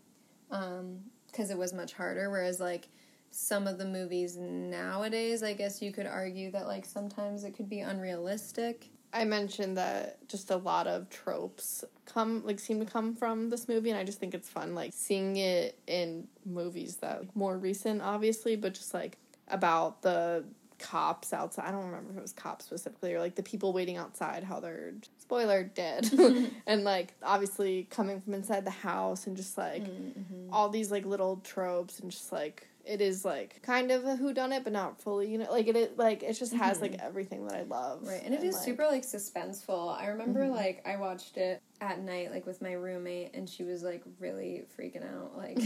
um, 0.52 1.00
because 1.28 1.52
it 1.52 1.58
was 1.58 1.74
much 1.74 1.94
harder. 1.94 2.30
Whereas 2.30 2.60
like 2.60 2.88
some 3.32 3.68
of 3.68 3.78
the 3.78 3.86
movies 3.86 4.38
nowadays, 4.38 5.44
I 5.44 5.54
guess 5.54 5.82
you 5.82 5.92
could 5.92 6.08
argue 6.08 6.52
that 6.52 6.66
like 6.68 6.86
sometimes 6.86 7.44
it 7.44 7.52
could 7.52 7.70
be 7.70 7.82
unrealistic. 7.82 8.90
I 9.12 9.26
mentioned 9.26 9.78
that 9.78 10.28
just 10.28 10.52
a 10.52 10.58
lot 10.58 10.86
of 10.88 11.10
tropes 11.10 11.84
come 12.06 12.44
like 12.46 12.60
seem 12.60 12.80
to 12.80 12.86
come 12.86 13.16
from 13.16 13.50
this 13.50 13.68
movie 13.68 13.90
and 13.90 13.98
I 14.00 14.04
just 14.04 14.20
think 14.20 14.34
it's 14.36 14.50
fun 14.50 14.76
like 14.76 14.92
seeing 14.94 15.38
it 15.38 15.80
in 15.88 16.28
movies 16.46 16.98
that 16.98 17.22
like, 17.22 17.36
more 17.36 17.58
recent 17.58 18.04
obviously 18.04 18.56
but 18.56 18.76
just 18.76 18.94
like 18.94 19.18
about 19.48 20.04
the 20.04 20.44
cops 20.78 21.34
outside 21.34 21.66
I 21.68 21.72
don't 21.72 21.86
remember 21.86 22.12
if 22.12 22.18
it 22.18 22.22
was 22.22 22.34
cops 22.34 22.66
specifically 22.66 23.14
or 23.14 23.20
like 23.20 23.34
the 23.34 23.44
people 23.44 23.74
waiting 23.74 23.98
outside 23.98 24.44
how 24.44 24.60
they're 24.60 24.94
spoiler 25.30 25.64
dead 25.64 26.10
and 26.68 26.84
like 26.84 27.14
obviously 27.22 27.88
coming 27.92 28.20
from 28.20 28.34
inside 28.34 28.66
the 28.66 28.72
house 28.72 29.28
and 29.28 29.38
just 29.38 29.58
like 29.58 29.84
Mm-hmm. 29.84 30.52
all 30.54 30.70
these 30.70 30.90
like 30.92 31.06
little 31.06 31.38
tropes 31.44 32.00
and 32.00 32.10
just 32.12 32.32
like 32.32 32.68
it 32.84 33.02
is 33.02 33.24
like 33.24 33.62
kind 33.62 33.92
of 33.92 34.04
a 34.06 34.16
who 34.16 34.34
done 34.34 34.52
it 34.52 34.64
but 34.64 34.74
not 34.74 35.00
fully 35.02 35.30
you 35.32 35.38
know 35.38 35.52
like 35.52 35.68
it 35.68 35.76
is 35.76 35.90
like 35.98 36.24
it 36.24 36.34
just 36.34 36.54
has 36.54 36.82
like 36.82 36.96
everything 37.00 37.46
that 37.46 37.56
I 37.56 37.64
love 37.64 38.08
Right, 38.08 38.22
and 38.26 38.34
it 38.34 38.44
is 38.44 38.56
like, 38.56 38.64
super 38.64 38.86
like 38.88 39.04
suspenseful. 39.04 39.96
I 39.96 40.08
remember 40.08 40.48
like 40.48 40.82
I 40.88 40.96
watched 40.98 41.38
it 41.38 41.62
at 41.82 42.02
night 42.02 42.32
like 42.32 42.46
with 42.48 42.62
my 42.62 42.74
roommate 42.74 43.36
and 43.36 43.48
she 43.48 43.64
was 43.64 43.84
like 43.84 44.04
really 44.20 44.64
freaking 44.78 45.04
out 45.16 45.38
like 45.38 45.60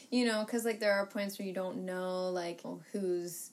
you 0.10 0.24
know 0.24 0.44
cuz 0.46 0.64
like 0.64 0.80
there 0.80 0.92
are 0.94 1.04
points 1.06 1.38
where 1.38 1.46
you 1.46 1.54
don't 1.54 1.84
know 1.84 2.30
like 2.30 2.62
who's 2.92 3.50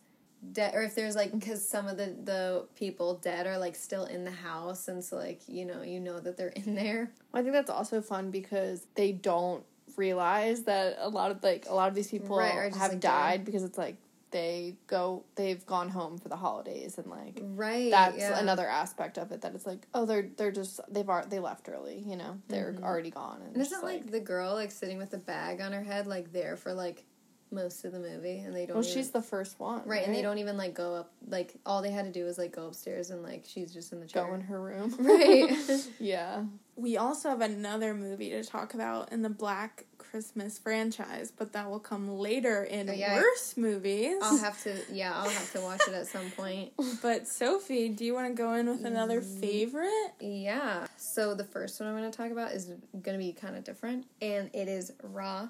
dead 0.54 0.74
or 0.76 0.82
if 0.84 0.96
there's 0.96 1.16
like 1.16 1.32
cuz 1.42 1.68
some 1.68 1.88
of 1.88 1.98
the 1.98 2.16
the 2.24 2.66
people 2.76 3.16
dead 3.16 3.48
are 3.48 3.58
like 3.58 3.76
still 3.76 4.06
in 4.06 4.24
the 4.26 4.32
house 4.32 4.88
and 4.88 5.04
so 5.04 5.16
like 5.18 5.42
you 5.48 5.66
know 5.66 5.82
you 5.82 6.00
know 6.00 6.20
that 6.20 6.38
they're 6.38 6.50
in 6.66 6.76
there. 6.76 7.12
I 7.34 7.42
think 7.42 7.54
that's 7.54 7.70
also 7.70 8.02
fun 8.02 8.32
because 8.32 8.88
they 8.96 9.12
don't 9.12 9.64
realize 9.96 10.64
that 10.64 10.98
a 11.00 11.10
lot 11.10 11.32
of 11.32 11.42
like 11.44 11.66
a 11.70 11.74
lot 11.74 11.90
of 11.90 11.96
these 11.96 12.10
people 12.10 12.38
Right, 12.38 12.74
have 12.76 12.92
like, 12.92 13.00
died 13.00 13.38
dead. 13.40 13.46
because 13.46 13.64
it's 13.64 13.78
like 13.78 13.98
they 14.32 14.76
go 14.88 15.24
they've 15.36 15.66
gone 15.66 15.88
home 15.90 16.18
for 16.18 16.28
the 16.28 16.36
holidays 16.36 16.98
and 16.98 17.08
like 17.08 17.40
Right. 17.42 17.90
that's 17.90 18.18
yeah. 18.18 18.38
another 18.38 18.68
aspect 18.68 19.18
of 19.18 19.32
it 19.32 19.42
that 19.42 19.56
it's 19.56 19.66
like 19.66 19.88
oh 19.94 20.06
they're 20.06 20.30
they're 20.36 20.52
just 20.52 20.82
they've 20.90 21.08
ar- 21.10 21.26
they 21.26 21.40
left 21.40 21.70
early 21.70 22.04
you 22.06 22.18
know 22.18 22.38
they're 22.50 22.74
Mhm. 22.74 22.84
already 22.84 23.10
gone 23.10 23.38
and, 23.42 23.54
And 23.56 23.62
isn't 23.62 23.72
just, 23.72 23.84
like, 23.84 24.12
the 24.12 24.20
girl 24.20 24.54
like 24.54 24.72
sitting 24.72 24.98
with 24.98 25.12
the 25.12 25.18
bag 25.18 25.62
on 25.62 25.72
her 25.72 25.82
head 25.82 26.08
like 26.08 26.34
there 26.34 26.58
for 26.58 26.74
like 26.74 27.06
most 27.52 27.86
of 27.86 27.94
the 27.94 28.00
movie 28.00 28.40
and 28.40 28.54
they 28.56 28.66
don't 28.66 28.76
well 28.76 28.84
even- 28.86 28.94
she's 28.98 29.12
the 29.12 29.22
first 29.22 29.60
one 29.60 29.82
Right, 29.86 30.06
and 30.06 30.14
they 30.14 30.22
don't 30.22 30.38
even 30.40 30.58
like 30.58 30.74
go 30.74 30.96
up. 30.96 31.12
Like 31.28 31.54
all 31.66 31.82
they 31.82 31.92
had 31.92 32.06
to 32.06 32.12
do 32.12 32.26
was 32.26 32.38
like 32.38 32.52
go 32.56 32.68
upstairs, 32.68 33.10
and 33.10 33.24
like 33.24 33.44
she's 33.48 33.74
just 33.74 33.94
in 33.94 34.00
the 34.00 34.06
chair. 34.08 34.26
go 34.26 34.34
in 34.34 34.42
her 34.42 34.62
room 34.62 34.96
Right. 35.00 35.50
yeah 36.00 36.44
We 36.76 36.98
also 36.98 37.30
have 37.30 37.42
another 37.42 37.94
movie 37.94 38.30
to 38.32 38.44
talk 38.44 38.74
about 38.74 39.12
in 39.12 39.22
the 39.22 39.30
Black 39.30 39.86
Christmas 39.98 40.58
franchise, 40.58 41.32
but 41.36 41.52
that 41.54 41.70
will 41.70 41.80
come 41.82 42.08
later 42.10 42.64
in 42.64 42.90
Oh, 42.90 42.94
yeah. 42.94 43.16
worse 43.16 43.58
movies. 43.58 44.16
I'll 44.22 44.38
have 44.38 44.62
to. 44.64 44.74
Yeah, 44.92 45.12
I'll 45.14 45.28
have 45.30 45.52
to 45.54 45.60
watch 45.62 45.82
it 45.88 45.94
at 45.94 46.08
some 46.08 46.32
point. 46.32 46.72
but 47.02 47.28
Sophie, 47.28 47.90
do 47.90 48.06
you 48.06 48.14
want 48.14 48.28
to 48.30 48.34
go 48.34 48.54
in 48.54 48.70
with 48.70 48.86
another 48.86 49.20
Mm. 49.22 49.40
favorite? 49.42 50.14
Yeah. 50.22 50.88
So 50.98 51.34
the 51.34 51.44
first 51.44 51.80
one 51.82 51.90
I'm 51.90 51.98
going 51.98 52.10
to 52.10 52.16
talk 52.16 52.32
about 52.32 52.52
is 52.54 52.68
going 52.68 53.04
to 53.04 53.18
be 53.18 53.34
kind 53.34 53.58
of 53.58 53.64
different, 53.66 54.06
and 54.22 54.50
it 54.54 54.68
is 54.70 54.94
Raw, 55.04 55.50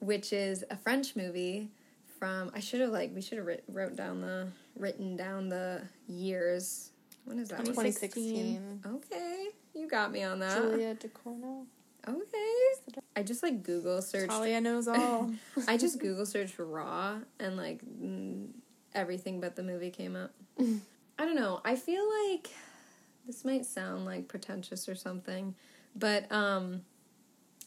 which 0.00 0.32
is 0.32 0.64
a 0.70 0.76
French 0.76 1.14
movie 1.16 1.70
from. 2.18 2.50
I 2.54 2.60
should 2.60 2.80
have 2.80 2.90
like 2.90 3.12
we 3.14 3.20
should 3.22 3.38
have 3.38 3.46
writ- 3.46 3.64
wrote 3.68 3.96
down 3.96 4.20
the 4.20 4.48
written 4.76 5.16
down 5.16 5.48
the 5.48 5.82
years. 6.08 6.90
When 7.24 7.38
is 7.38 7.48
that? 7.50 7.58
one? 7.58 7.66
2016. 7.66 8.80
Okay, 8.86 9.48
you 9.74 9.88
got 9.88 10.10
me 10.10 10.22
on 10.22 10.38
that. 10.40 10.56
Julia 10.60 10.94
Ducournau. 10.94 11.64
Okay. 12.08 12.96
I 13.14 13.22
just 13.22 13.42
like 13.42 13.62
Google 13.62 14.00
searched. 14.00 14.30
Talia 14.30 14.60
knows 14.60 14.88
all. 14.88 15.30
I 15.68 15.76
just 15.76 15.98
Google 15.98 16.24
searched 16.26 16.58
Raw 16.58 17.18
and 17.38 17.56
like 17.56 17.80
everything 18.94 19.40
but 19.40 19.56
the 19.56 19.62
movie 19.62 19.90
came 19.90 20.16
up. 20.16 20.32
I 20.58 21.24
don't 21.24 21.36
know. 21.36 21.60
I 21.64 21.76
feel 21.76 22.02
like 22.26 22.48
this 23.26 23.44
might 23.44 23.66
sound 23.66 24.06
like 24.06 24.28
pretentious 24.28 24.88
or 24.88 24.94
something, 24.94 25.54
but 25.94 26.30
um 26.32 26.82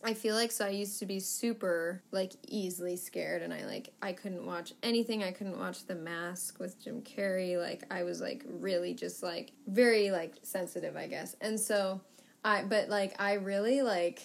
I 0.05 0.13
feel 0.13 0.35
like 0.35 0.51
so 0.51 0.65
I 0.65 0.69
used 0.69 0.99
to 0.99 1.05
be 1.05 1.19
super 1.19 2.01
like 2.11 2.33
easily 2.47 2.97
scared 2.97 3.41
and 3.41 3.53
I 3.53 3.65
like 3.65 3.93
I 4.01 4.11
couldn't 4.11 4.45
watch 4.45 4.73
anything. 4.83 5.23
I 5.23 5.31
couldn't 5.31 5.57
watch 5.57 5.85
The 5.85 5.95
Mask 5.95 6.59
with 6.59 6.83
Jim 6.83 7.01
Carrey. 7.01 7.57
Like 7.57 7.83
I 7.89 8.03
was 8.03 8.19
like 8.19 8.43
really 8.45 8.93
just 8.93 9.23
like 9.23 9.53
very 9.67 10.11
like 10.11 10.35
sensitive, 10.43 10.97
I 10.97 11.07
guess. 11.07 11.35
And 11.39 11.57
so 11.57 12.01
I 12.43 12.63
but 12.63 12.89
like 12.89 13.19
I 13.21 13.33
really 13.33 13.81
like 13.81 14.21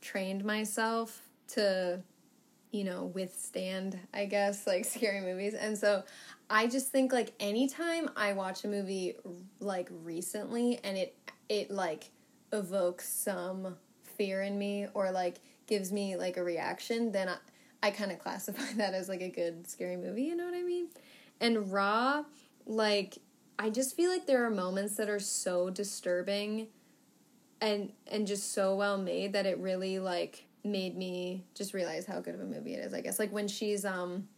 trained 0.00 0.44
myself 0.44 1.22
to 1.48 2.00
you 2.72 2.84
know 2.84 3.04
withstand 3.14 3.98
I 4.12 4.24
guess 4.24 4.66
like 4.66 4.84
scary 4.84 5.20
movies. 5.20 5.54
And 5.54 5.78
so 5.78 6.02
I 6.50 6.66
just 6.66 6.90
think 6.90 7.12
like 7.12 7.32
anytime 7.38 8.10
I 8.16 8.32
watch 8.32 8.64
a 8.64 8.68
movie 8.68 9.14
like 9.60 9.88
recently 10.02 10.80
and 10.82 10.98
it 10.98 11.16
it 11.48 11.70
like 11.70 12.10
evokes 12.52 13.08
some 13.08 13.76
fear 14.22 14.42
in 14.42 14.56
me 14.56 14.86
or 14.94 15.10
like 15.10 15.40
gives 15.66 15.90
me 15.90 16.16
like 16.16 16.36
a 16.36 16.44
reaction, 16.44 17.10
then 17.10 17.28
I, 17.28 17.36
I 17.82 17.90
kind 17.90 18.12
of 18.12 18.20
classify 18.20 18.72
that 18.76 18.94
as 18.94 19.08
like 19.08 19.20
a 19.20 19.28
good 19.28 19.66
scary 19.68 19.96
movie, 19.96 20.22
you 20.22 20.36
know 20.36 20.44
what 20.44 20.54
I 20.54 20.62
mean? 20.62 20.86
And 21.40 21.72
Raw, 21.72 22.24
like 22.64 23.18
I 23.58 23.68
just 23.68 23.96
feel 23.96 24.10
like 24.10 24.26
there 24.26 24.44
are 24.44 24.50
moments 24.50 24.96
that 24.96 25.08
are 25.08 25.18
so 25.18 25.70
disturbing 25.70 26.68
and 27.60 27.92
and 28.06 28.26
just 28.26 28.52
so 28.52 28.76
well 28.76 28.96
made 28.96 29.32
that 29.32 29.44
it 29.46 29.58
really 29.58 29.98
like 29.98 30.44
made 30.64 30.96
me 30.96 31.44
just 31.54 31.74
realize 31.74 32.06
how 32.06 32.20
good 32.20 32.34
of 32.34 32.40
a 32.40 32.44
movie 32.44 32.74
it 32.74 32.84
is, 32.84 32.94
I 32.94 33.00
guess. 33.00 33.18
Like 33.18 33.32
when 33.32 33.48
she's 33.48 33.84
um 33.84 34.28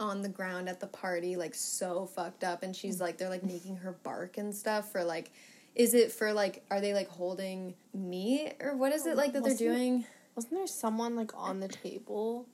on 0.00 0.22
the 0.22 0.28
ground 0.28 0.68
at 0.68 0.80
the 0.80 0.88
party 0.88 1.36
like 1.36 1.54
so 1.54 2.04
fucked 2.04 2.42
up 2.42 2.64
and 2.64 2.74
she's 2.74 3.00
like 3.00 3.16
they're 3.16 3.30
like 3.30 3.44
making 3.44 3.76
her 3.76 3.92
bark 4.02 4.38
and 4.38 4.52
stuff 4.52 4.90
for 4.90 5.04
like 5.04 5.30
is 5.74 5.94
it 5.94 6.12
for 6.12 6.32
like 6.32 6.64
are 6.70 6.80
they 6.80 6.94
like 6.94 7.08
holding 7.08 7.74
me 7.92 8.52
or 8.60 8.76
what 8.76 8.92
is 8.92 9.06
it 9.06 9.12
oh, 9.12 9.14
like 9.14 9.32
that 9.32 9.42
they're 9.42 9.52
Wasn't 9.52 9.60
it- 9.60 9.74
doing? 9.74 10.04
Wasn't 10.36 10.52
there 10.54 10.66
someone 10.66 11.14
like 11.14 11.30
on 11.36 11.60
the 11.60 11.68
table, 11.68 12.48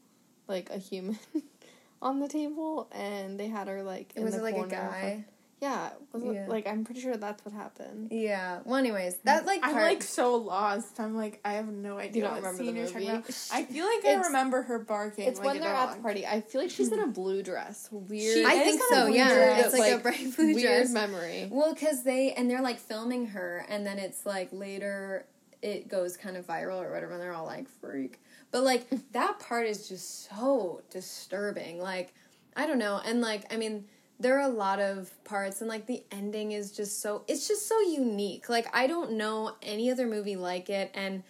like 0.49 0.69
a 0.69 0.77
human, 0.77 1.19
on 2.03 2.21
the 2.21 2.29
table, 2.29 2.89
and 2.93 3.41
they 3.41 3.49
had 3.49 3.69
her 3.69 3.83
like 3.83 4.13
in 4.17 4.23
was 4.23 4.35
the 4.35 4.41
it 4.41 4.43
like 4.43 4.57
a 4.57 4.69
guy 4.69 5.25
Yeah, 5.61 5.91
was 6.13 6.23
Yeah. 6.25 6.45
it 6.45 6.49
like 6.49 6.67
I'm 6.67 6.85
pretty 6.87 7.03
sure 7.03 7.17
that's 7.19 7.45
what 7.45 7.53
happened. 7.55 8.09
yeah 8.13 8.61
well 8.65 8.77
anyways 8.77 9.17
that 9.25 9.45
like 9.45 9.61
I'm 9.63 9.75
like 9.75 10.03
so 10.03 10.37
lost. 10.37 10.99
I'm 10.99 11.15
like 11.15 11.39
I 11.45 11.53
have 11.55 11.69
no 11.69 11.99
idea 11.99 12.23
don't 12.23 12.33
what 12.33 12.43
remember 12.43 12.65
the 12.65 12.73
movie? 12.73 13.09
I 13.53 13.65
feel 13.65 13.85
like 13.85 14.05
I 14.07 14.15
remember 14.27 14.63
her 14.63 14.79
barking. 14.79 15.29
It's 15.29 15.39
like 15.39 15.47
when 15.47 15.61
they're 15.61 15.73
dog. 15.73 15.91
at 15.91 15.97
the 15.97 16.03
party. 16.03 16.27
I 16.27 16.41
feel 16.41 16.63
like 16.63 16.71
she's 16.71 16.91
in 16.91 17.01
a 17.01 17.07
blue 17.21 17.43
dress. 17.43 17.89
Weird. 17.93 18.35
She 18.39 18.45
I 18.45 18.59
think 18.61 18.81
so 18.91 19.07
yeah 19.09 19.29
dress. 19.35 19.67
it's 19.67 19.79
like, 19.79 19.93
a 19.93 19.99
bright 19.99 20.35
blue 20.37 20.55
weird 20.55 20.63
dress 20.89 20.93
memory. 20.93 21.49
well 21.51 21.75
because 21.75 22.05
they 22.05 22.33
and 22.33 22.51
they're 22.51 22.63
like 22.63 22.79
filming 22.79 23.27
her 23.27 23.67
and 23.69 23.87
then 23.87 23.99
it's 23.99 24.25
like 24.25 24.49
later 24.53 25.27
it 25.61 25.89
goes 25.89 26.17
kind 26.17 26.39
of 26.39 26.47
viral 26.47 26.83
or 26.83 26.91
whatever 26.91 27.13
and 27.13 27.21
they're 27.23 27.35
all 27.35 27.45
like 27.45 27.69
freak 27.69 28.19
but 28.51 28.63
like 28.63 28.87
that 29.13 29.39
part 29.41 29.67
is 29.67 29.87
just 29.91 30.27
so 30.31 30.81
disturbing 30.89 31.79
like 31.79 32.15
i 32.57 32.67
don't 32.67 32.79
know 32.79 32.99
and 33.05 33.21
like 33.21 33.45
i 33.53 33.59
mean 33.59 33.85
there 34.21 34.39
are 34.39 34.49
a 34.49 34.53
lot 34.53 34.79
of 34.79 35.13
parts 35.25 35.61
and 35.61 35.69
like 35.69 35.87
the 35.87 36.05
ending 36.13 36.53
is 36.53 36.71
just 36.71 37.01
so 37.01 37.25
it's 37.27 37.49
just 37.49 37.67
so 37.67 37.81
unique 37.81 38.49
like 38.49 38.67
i 38.75 38.87
don't 38.87 39.13
know 39.13 39.55
any 39.63 39.91
other 39.91 40.07
movie 40.07 40.37
like 40.37 40.69
it 40.71 40.91
and 40.95 41.23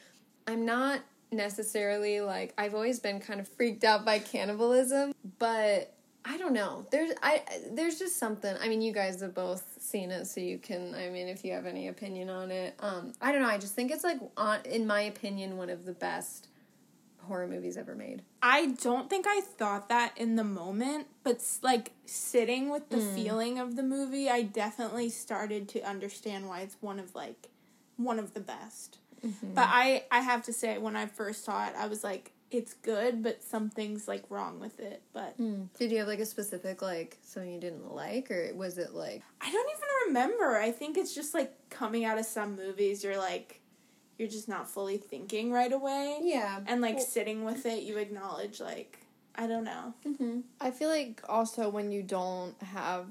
i'm 0.46 0.66
not 0.66 1.00
necessarily 1.32 2.20
like 2.20 2.52
i've 2.58 2.74
always 2.74 2.98
been 2.98 3.20
kind 3.20 3.40
of 3.40 3.48
freaked 3.48 3.84
out 3.84 4.04
by 4.04 4.18
cannibalism 4.18 5.14
but 5.38 5.94
I 6.22 6.36
don't 6.36 6.52
know. 6.52 6.86
There's 6.90 7.12
I 7.22 7.42
there's 7.70 7.98
just 7.98 8.18
something. 8.18 8.54
I 8.60 8.68
mean, 8.68 8.82
you 8.82 8.92
guys 8.92 9.22
have 9.22 9.34
both 9.34 9.78
seen 9.80 10.10
it, 10.10 10.26
so 10.26 10.40
you 10.40 10.58
can. 10.58 10.94
I 10.94 11.08
mean, 11.08 11.28
if 11.28 11.44
you 11.44 11.52
have 11.52 11.64
any 11.64 11.88
opinion 11.88 12.28
on 12.28 12.50
it, 12.50 12.74
um, 12.80 13.12
I 13.22 13.32
don't 13.32 13.40
know. 13.40 13.48
I 13.48 13.56
just 13.56 13.74
think 13.74 13.90
it's 13.90 14.04
like, 14.04 14.20
on, 14.36 14.58
in 14.66 14.86
my 14.86 15.00
opinion, 15.00 15.56
one 15.56 15.70
of 15.70 15.86
the 15.86 15.92
best 15.92 16.48
horror 17.30 17.46
movies 17.46 17.76
ever 17.76 17.94
made. 17.94 18.22
I 18.42 18.66
don't 18.82 19.08
think 19.08 19.24
I 19.28 19.40
thought 19.40 19.88
that 19.88 20.12
in 20.18 20.34
the 20.34 20.42
moment, 20.44 21.06
but 21.22 21.40
like 21.62 21.92
sitting 22.04 22.70
with 22.70 22.88
the 22.90 22.96
Mm. 22.96 23.14
feeling 23.14 23.58
of 23.60 23.76
the 23.76 23.84
movie, 23.84 24.28
I 24.28 24.42
definitely 24.42 25.10
started 25.10 25.68
to 25.70 25.80
understand 25.88 26.48
why 26.48 26.62
it's 26.62 26.76
one 26.80 26.98
of 26.98 27.14
like 27.14 27.48
one 27.96 28.18
of 28.18 28.34
the 28.34 28.40
best. 28.40 28.98
Mm-hmm. 29.24 29.54
But 29.54 29.68
I 29.70 30.04
I 30.10 30.20
have 30.20 30.42
to 30.46 30.52
say 30.52 30.76
when 30.78 30.96
I 30.96 31.06
first 31.06 31.44
saw 31.44 31.68
it, 31.68 31.74
I 31.76 31.86
was 31.86 32.02
like 32.02 32.32
it's 32.50 32.74
good, 32.74 33.22
but 33.22 33.44
something's 33.44 34.08
like 34.08 34.24
wrong 34.28 34.58
with 34.58 34.80
it. 34.80 35.02
But 35.12 35.36
Did 35.78 35.92
you 35.92 35.98
have 35.98 36.08
like 36.08 36.18
a 36.18 36.26
specific 36.26 36.82
like 36.82 37.16
something 37.22 37.52
you 37.52 37.60
didn't 37.60 37.94
like, 37.94 38.28
or 38.32 38.50
was 38.54 38.76
it 38.76 38.92
like 38.92 39.22
I 39.40 39.52
don't 39.52 39.68
even 39.70 39.88
remember. 40.08 40.56
I 40.56 40.72
think 40.72 40.98
it's 40.98 41.14
just 41.14 41.32
like 41.32 41.52
coming 41.70 42.04
out 42.04 42.18
of 42.18 42.26
some 42.26 42.56
movies 42.56 43.04
you're 43.04 43.18
like 43.18 43.60
you're 44.20 44.28
just 44.28 44.48
not 44.48 44.68
fully 44.68 44.98
thinking 44.98 45.50
right 45.50 45.72
away. 45.72 46.18
yeah? 46.20 46.60
And 46.66 46.82
like 46.82 47.00
sitting 47.00 47.42
with 47.42 47.64
it, 47.64 47.84
you 47.84 47.96
acknowledge 47.96 48.60
like 48.60 48.98
I 49.34 49.46
don't 49.46 49.64
know. 49.64 49.94
Mm-hmm. 50.06 50.40
I 50.60 50.70
feel 50.70 50.90
like 50.90 51.22
also 51.26 51.70
when 51.70 51.90
you 51.90 52.02
don't 52.02 52.60
have 52.62 53.06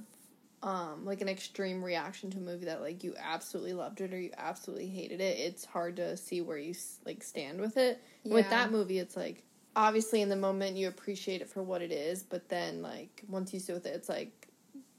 um 0.61 1.05
like 1.05 1.21
an 1.21 1.29
extreme 1.29 1.83
reaction 1.83 2.29
to 2.29 2.37
a 2.37 2.41
movie 2.41 2.65
that 2.65 2.81
like 2.81 3.03
you 3.03 3.15
absolutely 3.17 3.73
loved 3.73 4.01
it 4.01 4.13
or 4.13 4.19
you 4.19 4.29
absolutely 4.37 4.87
hated 4.87 5.19
it, 5.19 5.39
it's 5.39 5.65
hard 5.65 5.95
to 5.95 6.15
see 6.15 6.41
where 6.41 6.59
you 6.59 6.75
like 7.07 7.23
stand 7.23 7.59
with 7.59 7.75
it. 7.77 8.03
With 8.23 8.47
that 8.51 8.71
movie, 8.71 8.99
it's 8.99 9.17
like 9.17 9.43
obviously 9.75 10.21
in 10.21 10.29
the 10.29 10.35
moment 10.35 10.77
you 10.77 10.89
appreciate 10.89 11.41
it 11.41 11.49
for 11.49 11.63
what 11.63 11.81
it 11.81 11.91
is, 11.91 12.21
but 12.21 12.49
then 12.49 12.83
like 12.83 13.23
once 13.27 13.51
you 13.51 13.59
sit 13.59 13.73
with 13.73 13.87
it, 13.87 13.95
it's 13.95 14.09
like 14.09 14.47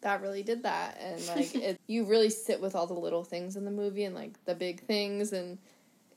that 0.00 0.22
really 0.22 0.42
did 0.42 0.64
that 0.64 0.98
and 1.00 1.24
like 1.28 1.54
it 1.54 1.80
you 1.86 2.04
really 2.04 2.30
sit 2.30 2.60
with 2.60 2.74
all 2.74 2.88
the 2.88 2.94
little 2.94 3.22
things 3.22 3.54
in 3.54 3.64
the 3.64 3.70
movie 3.70 4.02
and 4.02 4.16
like 4.16 4.44
the 4.44 4.56
big 4.56 4.80
things 4.80 5.32
and 5.32 5.58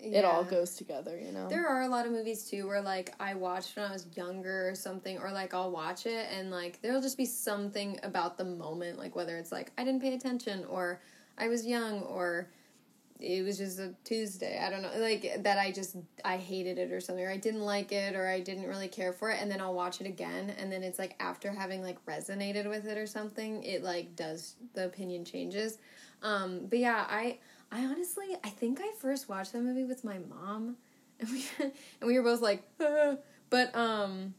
it 0.04 0.26
all 0.26 0.44
goes 0.44 0.76
together, 0.76 1.18
you 1.18 1.32
know. 1.32 1.48
There 1.48 1.68
are 1.68 1.84
a 1.84 1.88
lot 1.88 2.06
of 2.06 2.12
movies 2.12 2.50
too 2.50 2.68
where 2.68 2.82
like 2.82 3.14
I 3.20 3.36
watched 3.36 3.76
when 3.76 3.86
I 3.86 3.94
was 3.94 4.06
younger 4.16 4.70
or 4.70 4.76
something, 4.76 5.18
or 5.18 5.32
like 5.32 5.54
I'll 5.54 5.72
watch 5.72 6.06
it 6.06 6.28
and 6.32 6.52
like 6.52 6.82
there'll 6.82 7.02
just 7.02 7.18
be 7.18 7.26
something 7.26 8.00
about 8.04 8.38
the 8.38 8.46
moment, 8.46 8.98
like 8.98 9.16
whether 9.16 9.38
it's 9.38 9.52
like 9.52 9.72
I 9.78 9.84
didn't 9.84 10.02
pay 10.02 10.14
attention 10.14 10.66
or 10.66 11.02
I 11.38 11.48
was 11.48 11.66
young 11.66 12.02
or 12.02 12.50
it 13.20 13.44
was 13.44 13.58
just 13.58 13.80
a 13.80 13.94
Tuesday. 14.04 14.60
I 14.62 14.70
don't 14.70 14.82
know, 14.82 14.92
like 14.98 15.44
that 15.44 15.58
I 15.58 15.72
just 15.72 15.96
I 16.26 16.36
hated 16.38 16.78
it 16.78 16.92
or 16.92 17.00
something, 17.00 17.24
or 17.24 17.32
I 17.32 17.38
didn't 17.38 17.62
like 17.62 17.92
it, 17.94 18.16
or 18.16 18.28
I 18.28 18.42
didn't 18.42 18.68
really 18.68 18.90
care 18.90 19.14
for 19.14 19.32
it, 19.32 19.40
and 19.42 19.50
then 19.50 19.62
I'll 19.62 19.74
watch 19.74 20.02
it 20.02 20.08
again, 20.08 20.54
and 20.60 20.72
then 20.72 20.84
it's 20.84 21.00
like 21.00 21.16
after 21.20 21.52
having 21.52 21.82
like 21.82 22.04
resonated 22.06 22.68
with 22.68 22.86
it 22.86 22.98
or 22.98 23.08
something, 23.08 23.64
it 23.64 23.82
like 23.82 24.16
does 24.16 24.56
the 24.74 24.86
opinion 24.86 25.24
changes. 25.24 25.78
Um, 26.22 26.68
but 26.70 26.80
yeah, 26.80 27.06
I 27.10 27.38
I 27.74 27.86
honestly 27.86 28.28
I 28.44 28.50
think 28.50 28.80
I 28.82 28.92
first 29.00 29.28
watched 29.28 29.52
that 29.54 29.62
movie 29.64 29.84
with 29.84 30.04
my 30.04 30.20
mom, 30.20 30.78
and 31.20 31.30
we 31.30 31.44
and 31.60 31.72
we 32.08 32.18
were 32.20 32.24
both 32.24 32.42
like, 32.42 32.64
"Ah." 32.80 33.16
but 33.50 33.76
um, 33.76 34.34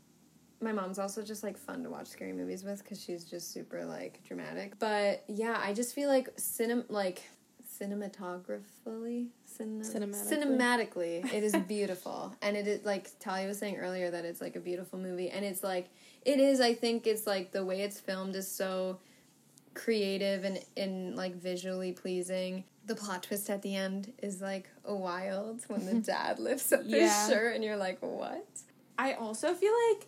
my 0.60 0.72
mom's 0.72 0.98
also 0.98 1.20
just 1.22 1.42
like 1.42 1.58
fun 1.58 1.82
to 1.82 1.90
watch 1.90 2.06
scary 2.06 2.32
movies 2.32 2.62
with 2.62 2.82
because 2.82 3.02
she's 3.02 3.24
just 3.24 3.52
super 3.52 3.84
like 3.84 4.22
dramatic. 4.24 4.78
But 4.78 5.24
yeah, 5.28 5.60
I 5.62 5.74
just 5.74 5.94
feel 5.94 6.08
like 6.08 6.36
cinem 6.36 6.84
like 6.88 7.22
cinematographically, 7.80 9.28
cine- 9.58 9.82
Cinematically. 9.82 10.32
cinematically, 10.32 11.32
it 11.32 11.42
is 11.42 11.56
beautiful, 11.68 12.34
and 12.40 12.56
it 12.56 12.68
is 12.68 12.84
like 12.84 13.10
Talia 13.18 13.48
was 13.48 13.58
saying 13.58 13.78
earlier 13.78 14.10
that 14.12 14.24
it's 14.24 14.40
like 14.40 14.54
a 14.54 14.60
beautiful 14.60 14.98
movie, 14.98 15.30
and 15.30 15.44
it's 15.44 15.62
like 15.64 15.88
it 16.24 16.38
is. 16.38 16.60
I 16.60 16.74
think 16.74 17.06
it's 17.08 17.26
like 17.26 17.50
the 17.50 17.64
way 17.64 17.80
it's 17.82 17.98
filmed 17.98 18.36
is 18.36 18.48
so 18.48 19.00
creative 19.74 20.44
and 20.44 20.60
and 20.76 21.16
like 21.16 21.34
visually 21.34 21.92
pleasing. 21.92 22.62
The 22.86 22.94
plot 22.94 23.22
twist 23.22 23.48
at 23.48 23.62
the 23.62 23.74
end 23.76 24.12
is 24.22 24.42
like 24.42 24.68
a 24.84 24.94
wild 24.94 25.62
when 25.68 25.86
the 25.86 25.94
dad 26.06 26.38
lifts 26.38 26.72
up 26.72 26.82
Yeah. 26.84 26.98
his 27.26 27.34
shirt, 27.34 27.54
and 27.54 27.64
you're 27.64 27.76
like, 27.76 27.98
what? 28.00 28.46
I 28.98 29.14
also 29.14 29.54
feel 29.54 29.72
like 29.90 30.06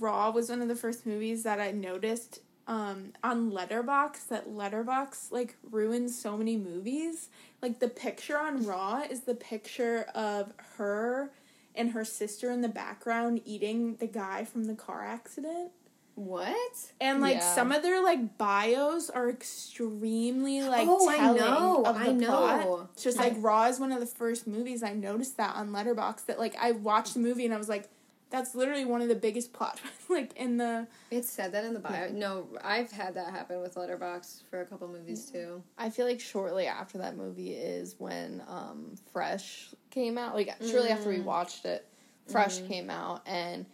Raw 0.00 0.30
was 0.30 0.50
one 0.50 0.60
of 0.60 0.68
the 0.68 0.74
first 0.76 1.06
movies 1.06 1.44
that 1.44 1.60
I 1.60 1.70
noticed 1.70 2.40
um, 2.66 3.12
on 3.24 3.50
Letterbox 3.50 4.24
that 4.24 4.50
Letterbox 4.50 5.28
like 5.32 5.56
ruins 5.70 6.20
so 6.20 6.36
many 6.36 6.56
movies. 6.56 7.28
Like 7.62 7.78
the 7.78 7.88
picture 7.88 8.36
on 8.38 8.66
Raw 8.66 9.02
is 9.08 9.20
the 9.22 9.34
picture 9.34 10.02
of 10.14 10.52
her 10.76 11.30
and 11.74 11.92
her 11.92 12.04
sister 12.04 12.50
in 12.50 12.60
the 12.60 12.68
background 12.68 13.40
eating 13.46 13.96
the 13.96 14.06
guy 14.08 14.44
from 14.44 14.64
the 14.64 14.74
car 14.74 15.04
accident. 15.04 15.70
What? 16.18 16.92
And 17.00 17.20
like 17.20 17.36
Yeah. 17.36 17.54
some 17.54 17.70
of 17.70 17.82
their 17.82 18.02
like 18.02 18.36
bios 18.38 19.08
are 19.08 19.30
extremely 19.30 20.62
like 20.62 20.88
Oh, 20.90 21.08
I 21.08 21.32
know, 21.32 21.84
of 21.84 21.94
the 21.94 22.00
I 22.00 22.12
know. 22.12 22.26
plot. 22.28 22.88
It's 22.94 23.04
just 23.04 23.18
like 23.18 23.34
Raw 23.38 23.66
is 23.66 23.78
one 23.78 23.92
of 23.92 24.00
the 24.00 24.06
first 24.06 24.46
movies 24.46 24.82
I 24.82 24.94
noticed 24.94 25.36
that 25.36 25.54
on 25.54 25.72
Letterbox 25.72 26.22
that 26.22 26.38
like 26.40 26.56
I 26.60 26.72
watched 26.72 27.14
the 27.14 27.20
movie 27.20 27.44
and 27.44 27.54
I 27.54 27.56
was 27.56 27.68
like, 27.68 27.88
That's 28.30 28.56
literally 28.56 28.84
one 28.84 29.00
of 29.00 29.06
the 29.06 29.14
biggest 29.14 29.52
plot 29.52 29.80
like 30.08 30.32
in 30.36 30.56
the 30.56 30.88
It 31.12 31.24
said 31.24 31.52
that 31.52 31.64
in 31.64 31.72
the 31.72 31.78
bio. 31.78 32.08
No, 32.10 32.48
I've 32.64 32.90
had 32.90 33.14
that 33.14 33.30
happen 33.30 33.60
with 33.60 33.76
Letterbox 33.76 34.42
for 34.50 34.60
a 34.60 34.66
couple 34.66 34.88
movies 34.88 35.30
too. 35.30 35.62
I 35.78 35.88
feel 35.88 36.04
like 36.04 36.18
shortly 36.18 36.66
after 36.66 36.98
that 36.98 37.16
movie 37.16 37.52
is 37.54 37.94
when 37.98 38.42
um, 38.48 38.96
Fresh 39.12 39.68
came 39.90 40.18
out. 40.18 40.34
Like 40.34 40.52
shortly 40.68 40.90
after 40.90 41.10
we 41.10 41.20
watched 41.20 41.64
it, 41.64 41.86
Fresh 42.26 42.62
came 42.62 42.90
out, 42.90 43.22
and 43.24 43.64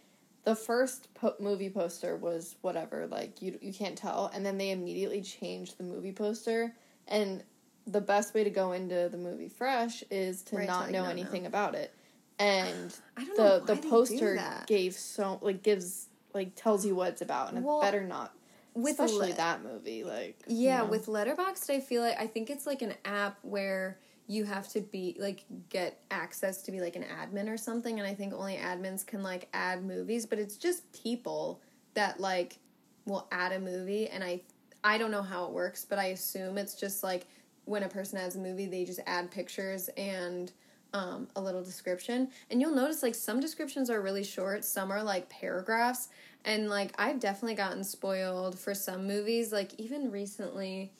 the 0.45 0.55
first 0.55 1.13
po- 1.15 1.35
movie 1.39 1.69
poster 1.69 2.15
was 2.15 2.55
whatever. 2.61 3.07
Like 3.07 3.41
you 3.41 3.57
you 3.61 3.73
can't 3.73 3.97
tell, 3.97 4.31
and 4.33 4.45
then 4.45 4.57
they 4.57 4.71
immediately 4.71 5.21
changed 5.21 5.77
the 5.77 5.83
movie 5.83 6.13
poster. 6.13 6.73
And 7.07 7.43
the 7.87 8.01
best 8.01 8.33
way 8.33 8.43
to 8.43 8.49
go 8.49 8.71
into 8.71 9.09
the 9.11 9.17
movie 9.17 9.49
Fresh 9.49 10.03
is 10.09 10.41
to 10.43 10.57
Right, 10.57 10.67
not 10.67 10.89
know 10.91 11.03
not 11.03 11.11
anything 11.11 11.43
know. 11.43 11.49
about 11.49 11.75
it. 11.75 11.93
And 12.39 12.95
I 13.17 13.25
don't 13.25 13.37
know 13.37 13.59
the 13.59 13.65
the 13.65 13.73
why 13.73 13.75
they 13.75 13.81
do 13.81 13.89
poster 13.89 14.63
gave 14.67 14.93
so 14.95 15.39
like 15.41 15.63
gives 15.63 16.07
like 16.33 16.55
tells 16.55 16.85
you 16.85 16.95
what 16.95 17.09
it's 17.09 17.21
about, 17.21 17.53
and 17.53 17.65
Well, 17.65 17.79
it 17.81 17.81
better 17.81 18.03
not. 18.03 18.33
with 18.73 18.99
especially 18.99 19.31
Le- 19.31 19.37
that 19.37 19.63
movie, 19.63 20.03
like 20.03 20.37
Yeah, 20.47 20.81
you 20.81 20.85
know. 20.85 20.91
with 20.91 21.05
Letterboxd, 21.07 21.69
I 21.69 21.79
feel 21.79 22.01
like 22.01 22.19
I 22.19 22.27
think 22.27 22.49
it's 22.49 22.67
like 22.67 22.81
an 22.81 22.93
app 23.05 23.37
where 23.41 23.97
you 24.27 24.43
have 24.43 24.67
to 24.69 24.81
be 24.81 25.15
like 25.19 25.45
get 25.69 26.01
access 26.09 26.63
to 26.63 26.71
be 26.71 26.81
like 26.81 26.95
an 26.95 27.03
admin 27.03 27.47
or 27.47 27.57
something, 27.57 27.99
and 27.99 28.07
I 28.07 28.13
think 28.13 28.33
only 28.33 28.57
admins 28.57 29.05
can 29.05 29.21
like 29.21 29.47
add 29.53 29.83
movies, 29.83 30.25
but 30.25 30.39
it's 30.39 30.57
just 30.57 30.91
people 30.93 31.61
that 31.93 32.19
like 32.19 32.57
will 33.05 33.27
add 33.31 33.51
a 33.51 33.59
movie, 33.59 34.07
and 34.07 34.23
I 34.23 34.41
I 34.83 34.97
don't 34.97 35.11
know 35.11 35.21
how 35.21 35.45
it 35.45 35.51
works, 35.51 35.85
but 35.87 35.99
I 35.99 36.05
assume 36.07 36.57
it's 36.57 36.75
just 36.75 37.03
like 37.03 37.27
when 37.65 37.83
a 37.83 37.89
person 37.89 38.19
adds 38.19 38.35
a 38.35 38.39
movie, 38.39 38.67
they 38.67 38.85
just 38.85 38.99
add 39.07 39.31
pictures 39.31 39.89
and 39.97 40.51
um, 40.93 41.27
a 41.35 41.41
little 41.41 41.63
description. 41.63 42.29
And 42.49 42.61
you'll 42.61 42.75
notice 42.75 43.03
like 43.03 43.15
some 43.15 43.39
descriptions 43.39 43.89
are 43.89 44.01
really 44.01 44.23
short, 44.23 44.63
some 44.63 44.91
are 44.91 45.03
like 45.03 45.29
paragraphs. 45.29 46.09
And 46.45 46.69
like 46.69 46.93
I've 46.97 47.19
definitely 47.19 47.55
gotten 47.55 47.83
spoiled 47.83 48.57
for 48.57 48.73
some 48.73 49.07
movies, 49.07 49.51
like 49.51 49.73
even 49.79 50.11
recently. 50.11 50.93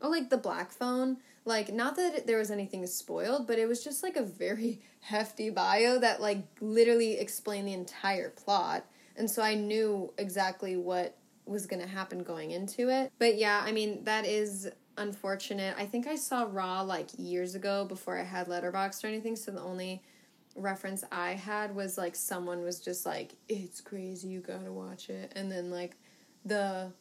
Oh, 0.00 0.08
like 0.08 0.30
the 0.30 0.38
Black 0.38 0.72
Phone. 0.72 1.18
Like, 1.44 1.72
not 1.72 1.96
that 1.96 2.26
there 2.26 2.38
was 2.38 2.50
anything 2.50 2.86
spoiled, 2.86 3.46
but 3.46 3.58
it 3.58 3.66
was 3.66 3.82
just 3.82 4.02
like 4.02 4.16
a 4.16 4.22
very 4.22 4.80
hefty 5.00 5.50
bio 5.50 5.98
that 5.98 6.20
like 6.20 6.44
literally 6.60 7.18
explained 7.18 7.68
the 7.68 7.72
entire 7.72 8.30
plot. 8.30 8.84
And 9.16 9.30
so 9.30 9.42
I 9.42 9.54
knew 9.54 10.12
exactly 10.18 10.76
what 10.76 11.16
was 11.44 11.66
going 11.66 11.82
to 11.82 11.88
happen 11.88 12.22
going 12.22 12.52
into 12.52 12.88
it. 12.88 13.12
But 13.18 13.36
yeah, 13.36 13.62
I 13.64 13.72
mean, 13.72 14.04
that 14.04 14.24
is 14.24 14.70
unfortunate. 14.96 15.74
I 15.78 15.86
think 15.86 16.06
I 16.06 16.16
saw 16.16 16.46
Raw 16.48 16.82
like 16.82 17.08
years 17.18 17.54
ago 17.54 17.84
before 17.84 18.18
I 18.18 18.24
had 18.24 18.46
Letterboxd 18.46 19.04
or 19.04 19.08
anything, 19.08 19.36
so 19.36 19.50
the 19.50 19.60
only 19.60 20.02
reference 20.54 21.02
I 21.10 21.32
had 21.32 21.74
was 21.74 21.96
like 21.96 22.14
someone 22.14 22.62
was 22.62 22.80
just 22.80 23.06
like, 23.06 23.34
"It's 23.48 23.80
crazy, 23.80 24.28
you 24.28 24.40
got 24.40 24.64
to 24.64 24.72
watch 24.72 25.08
it." 25.08 25.32
And 25.34 25.50
then 25.50 25.70
like 25.70 25.96
the 26.44 26.92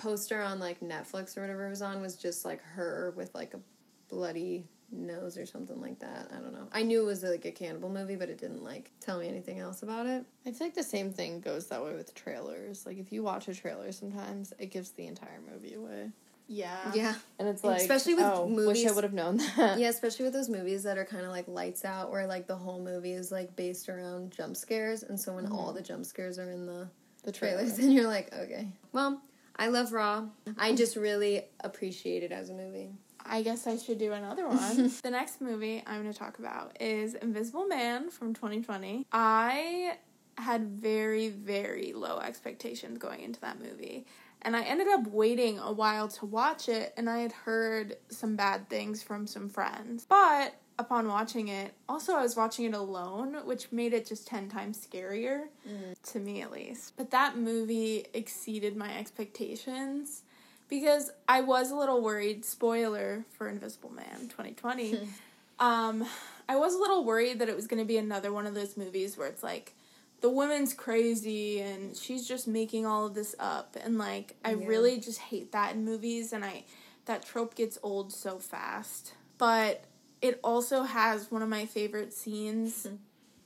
poster 0.00 0.40
on 0.40 0.58
like 0.58 0.80
Netflix 0.80 1.36
or 1.36 1.42
whatever 1.42 1.66
it 1.66 1.70
was 1.70 1.82
on 1.82 2.00
was 2.00 2.16
just 2.16 2.44
like 2.44 2.62
her 2.62 3.12
with 3.16 3.34
like 3.34 3.54
a 3.54 3.60
bloody 4.08 4.66
nose 4.92 5.38
or 5.38 5.46
something 5.46 5.80
like 5.80 6.00
that. 6.00 6.30
I 6.32 6.40
don't 6.40 6.52
know. 6.52 6.66
I 6.72 6.82
knew 6.82 7.02
it 7.02 7.06
was 7.06 7.22
like 7.22 7.44
a 7.44 7.52
cannibal 7.52 7.90
movie, 7.90 8.16
but 8.16 8.28
it 8.28 8.38
didn't 8.38 8.64
like 8.64 8.90
tell 9.00 9.18
me 9.18 9.28
anything 9.28 9.60
else 9.60 9.82
about 9.82 10.06
it. 10.06 10.24
I 10.46 10.52
feel 10.52 10.66
like 10.66 10.74
the 10.74 10.82
same 10.82 11.12
thing 11.12 11.40
goes 11.40 11.66
that 11.68 11.84
way 11.84 11.94
with 11.94 12.14
trailers. 12.14 12.86
Like 12.86 12.98
if 12.98 13.12
you 13.12 13.22
watch 13.22 13.48
a 13.48 13.54
trailer, 13.54 13.92
sometimes 13.92 14.52
it 14.58 14.70
gives 14.70 14.90
the 14.90 15.06
entire 15.06 15.40
movie 15.48 15.74
away, 15.74 16.10
yeah. 16.50 16.90
Yeah. 16.92 17.14
and 17.38 17.48
it's 17.48 17.62
And 17.62 17.72
like, 17.72 17.80
especially 17.80 18.14
with 18.14 18.24
oh, 18.24 18.46
wish 18.46 18.84
I 18.84 18.90
would 18.90 19.04
have 19.04 19.12
known 19.12 19.36
that. 19.36 19.78
Yeah, 19.78 19.88
especially 19.88 20.24
with 20.24 20.34
those 20.34 20.48
movies 20.48 20.82
that 20.82 20.98
are 20.98 21.04
kind 21.04 21.24
of 21.24 21.30
like 21.30 21.46
lights 21.46 21.84
out, 21.84 22.10
where 22.10 22.26
like 22.26 22.48
the 22.48 22.56
whole 22.56 22.80
movie 22.80 23.12
is 23.12 23.30
like 23.30 23.54
based 23.54 23.88
around 23.88 24.32
jump 24.32 24.56
scares, 24.56 25.04
and 25.04 25.18
so 25.18 25.32
when 25.32 25.44
mm-hmm. 25.44 25.54
all 25.54 25.72
the 25.72 25.80
jump 25.80 26.04
scares 26.04 26.40
are 26.40 26.50
in 26.50 26.66
the 26.66 26.88
the 27.22 27.30
trailer. 27.30 27.58
trailers, 27.58 27.76
then 27.78 27.92
you're 27.92 28.08
like, 28.08 28.34
okay. 28.34 28.66
Well, 28.92 29.22
I 29.60 29.68
love 29.68 29.92
Raw. 29.92 30.24
I 30.56 30.74
just 30.74 30.96
really 30.96 31.42
appreciate 31.62 32.22
it 32.22 32.32
as 32.32 32.48
a 32.48 32.54
movie. 32.54 32.88
I 33.26 33.42
guess 33.42 33.66
I 33.66 33.76
should 33.76 33.98
do 33.98 34.14
another 34.14 34.48
one. 34.48 34.90
the 35.02 35.10
next 35.10 35.42
movie 35.42 35.82
I'm 35.86 36.00
going 36.00 36.10
to 36.10 36.18
talk 36.18 36.38
about 36.38 36.80
is 36.80 37.12
Invisible 37.12 37.66
Man 37.66 38.08
from 38.08 38.32
2020. 38.32 39.04
I 39.12 39.98
had 40.38 40.66
very, 40.80 41.28
very 41.28 41.92
low 41.92 42.20
expectations 42.20 42.96
going 42.96 43.20
into 43.20 43.38
that 43.42 43.60
movie. 43.60 44.06
And 44.40 44.56
I 44.56 44.62
ended 44.62 44.88
up 44.88 45.06
waiting 45.08 45.58
a 45.58 45.70
while 45.70 46.08
to 46.08 46.24
watch 46.24 46.70
it, 46.70 46.94
and 46.96 47.10
I 47.10 47.18
had 47.18 47.32
heard 47.32 47.98
some 48.08 48.36
bad 48.36 48.70
things 48.70 49.02
from 49.02 49.26
some 49.26 49.50
friends. 49.50 50.06
But 50.08 50.54
upon 50.80 51.08
watching 51.08 51.48
it, 51.48 51.72
also 51.88 52.14
I 52.14 52.22
was 52.22 52.36
watching 52.36 52.64
it 52.64 52.74
alone, 52.74 53.34
which 53.44 53.70
made 53.70 53.92
it 53.92 54.06
just 54.06 54.26
10 54.26 54.48
times 54.48 54.84
scarier, 54.84 55.44
to 56.04 56.18
me 56.18 56.42
at 56.42 56.50
least. 56.50 56.94
But 56.96 57.10
that 57.10 57.36
movie 57.36 58.06
exceeded 58.14 58.76
my 58.76 58.96
expectations 58.98 60.22
because 60.68 61.10
I 61.28 61.42
was 61.42 61.70
a 61.70 61.76
little 61.76 62.02
worried. 62.02 62.44
Spoiler 62.44 63.24
for 63.30 63.48
Invisible 63.48 63.90
Man 63.90 64.28
2020. 64.28 64.98
um, 65.58 66.04
I 66.48 66.56
was 66.56 66.74
a 66.74 66.78
little 66.78 67.04
worried 67.04 67.38
that 67.38 67.48
it 67.48 67.54
was 67.54 67.66
going 67.66 67.80
to 67.80 67.86
be 67.86 67.98
another 67.98 68.32
one 68.32 68.46
of 68.46 68.54
those 68.54 68.76
movies 68.76 69.16
where 69.16 69.28
it's 69.28 69.42
like 69.42 69.74
the 70.20 70.30
woman's 70.30 70.74
crazy 70.74 71.60
and 71.60 71.96
she's 71.96 72.26
just 72.26 72.46
making 72.48 72.86
all 72.86 73.06
of 73.06 73.14
this 73.14 73.34
up, 73.38 73.76
and 73.82 73.98
like 73.98 74.36
I 74.44 74.52
Yeah. 74.54 74.66
really 74.66 74.98
just 75.00 75.18
hate 75.18 75.52
that 75.52 75.74
in 75.74 75.84
movies, 75.84 76.32
and 76.32 76.44
I 76.44 76.64
that 77.06 77.24
trope 77.24 77.54
gets 77.54 77.78
old 77.82 78.12
so 78.12 78.38
fast. 78.38 79.14
But 79.38 79.84
it 80.22 80.40
also 80.44 80.82
has 80.82 81.30
one 81.30 81.42
of 81.42 81.48
my 81.48 81.66
favorite 81.66 82.12
scenes 82.12 82.86
hmm. 82.86 82.96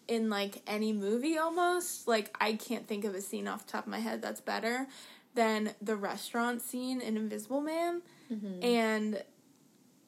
in 0.08 0.30
like 0.30 0.62
any 0.66 0.92
movie 0.92 1.38
almost. 1.38 2.08
Like 2.08 2.34
I 2.40 2.54
can't 2.54 2.86
think 2.86 3.04
of 3.04 3.14
a 3.14 3.20
scene 3.20 3.48
off 3.48 3.66
the 3.66 3.72
top 3.72 3.84
of 3.84 3.90
my 3.90 4.00
head 4.00 4.22
that's 4.22 4.40
better 4.40 4.86
than 5.34 5.74
the 5.82 5.96
restaurant 5.96 6.62
scene 6.62 7.00
in 7.00 7.16
Invisible 7.16 7.60
Man. 7.60 8.02
Mm-hmm. 8.32 8.64
And 8.64 9.22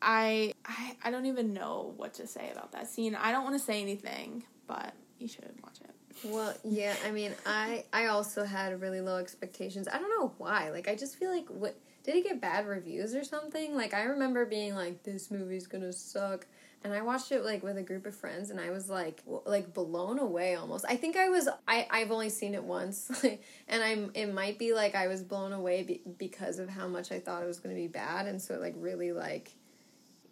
I, 0.02 0.52
I 0.64 0.96
I 1.04 1.10
don't 1.10 1.26
even 1.26 1.52
know 1.52 1.94
what 1.96 2.14
to 2.14 2.26
say 2.26 2.50
about 2.50 2.72
that 2.72 2.88
scene. 2.88 3.14
I 3.14 3.32
don't 3.32 3.44
want 3.44 3.56
to 3.56 3.64
say 3.64 3.80
anything, 3.80 4.44
but 4.66 4.94
you 5.18 5.28
should 5.28 5.52
watch 5.62 5.78
it. 5.82 5.90
Well, 6.24 6.54
yeah, 6.64 6.94
I 7.06 7.10
mean, 7.10 7.32
I 7.44 7.84
I 7.92 8.06
also 8.06 8.44
had 8.44 8.80
really 8.80 9.00
low 9.00 9.18
expectations. 9.18 9.88
I 9.88 9.98
don't 9.98 10.10
know 10.10 10.32
why. 10.38 10.70
Like, 10.70 10.88
I 10.88 10.94
just 10.94 11.16
feel 11.16 11.30
like 11.30 11.46
what 11.48 11.78
did 12.06 12.14
it 12.14 12.24
get 12.24 12.40
bad 12.40 12.68
reviews 12.68 13.16
or 13.16 13.24
something? 13.24 13.74
Like, 13.74 13.92
I 13.92 14.04
remember 14.04 14.46
being 14.46 14.76
like, 14.76 15.02
"This 15.02 15.28
movie's 15.28 15.66
gonna 15.66 15.92
suck," 15.92 16.46
and 16.84 16.94
I 16.94 17.02
watched 17.02 17.32
it 17.32 17.44
like 17.44 17.64
with 17.64 17.76
a 17.76 17.82
group 17.82 18.06
of 18.06 18.14
friends, 18.14 18.50
and 18.50 18.60
I 18.60 18.70
was 18.70 18.88
like, 18.88 19.24
w- 19.24 19.42
like 19.44 19.74
blown 19.74 20.20
away 20.20 20.54
almost. 20.54 20.84
I 20.88 20.94
think 20.94 21.16
I 21.16 21.28
was 21.28 21.48
I 21.66 21.88
I've 21.90 22.12
only 22.12 22.30
seen 22.30 22.54
it 22.54 22.62
once, 22.62 23.10
and 23.68 23.82
I'm 23.82 24.12
it 24.14 24.32
might 24.32 24.56
be 24.56 24.72
like 24.72 24.94
I 24.94 25.08
was 25.08 25.20
blown 25.20 25.52
away 25.52 25.82
be, 25.82 26.00
because 26.16 26.60
of 26.60 26.68
how 26.68 26.86
much 26.86 27.10
I 27.10 27.18
thought 27.18 27.42
it 27.42 27.46
was 27.46 27.58
gonna 27.58 27.74
be 27.74 27.88
bad, 27.88 28.26
and 28.26 28.40
so 28.40 28.54
it 28.54 28.60
like 28.60 28.74
really 28.78 29.10
like 29.12 29.50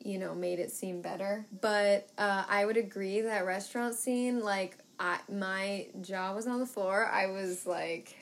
you 0.05 0.19
know 0.19 0.33
made 0.35 0.59
it 0.59 0.71
seem 0.71 1.01
better 1.01 1.47
but 1.63 2.07
uh, 2.19 2.45
i 2.47 2.67
would 2.67 2.77
agree 2.77 3.23
that 3.23 3.47
restaurant 3.47 3.95
scene 3.95 4.41
like 4.41 4.77
I, 5.01 5.19
my 5.33 5.87
jaw 6.03 6.35
was 6.35 6.47
on 6.47 6.61
the 6.61 6.67
floor 6.67 7.07
i 7.07 7.29
was 7.29 7.65
like 7.65 8.15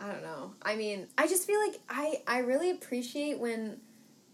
i 0.00 0.10
don't 0.10 0.22
know. 0.22 0.54
I 0.62 0.76
mean 0.76 1.06
i 1.18 1.26
just 1.26 1.46
feel 1.46 1.60
like 1.60 1.80
i 1.88 2.22
i 2.26 2.38
really 2.38 2.70
appreciate 2.70 3.38
when 3.38 3.78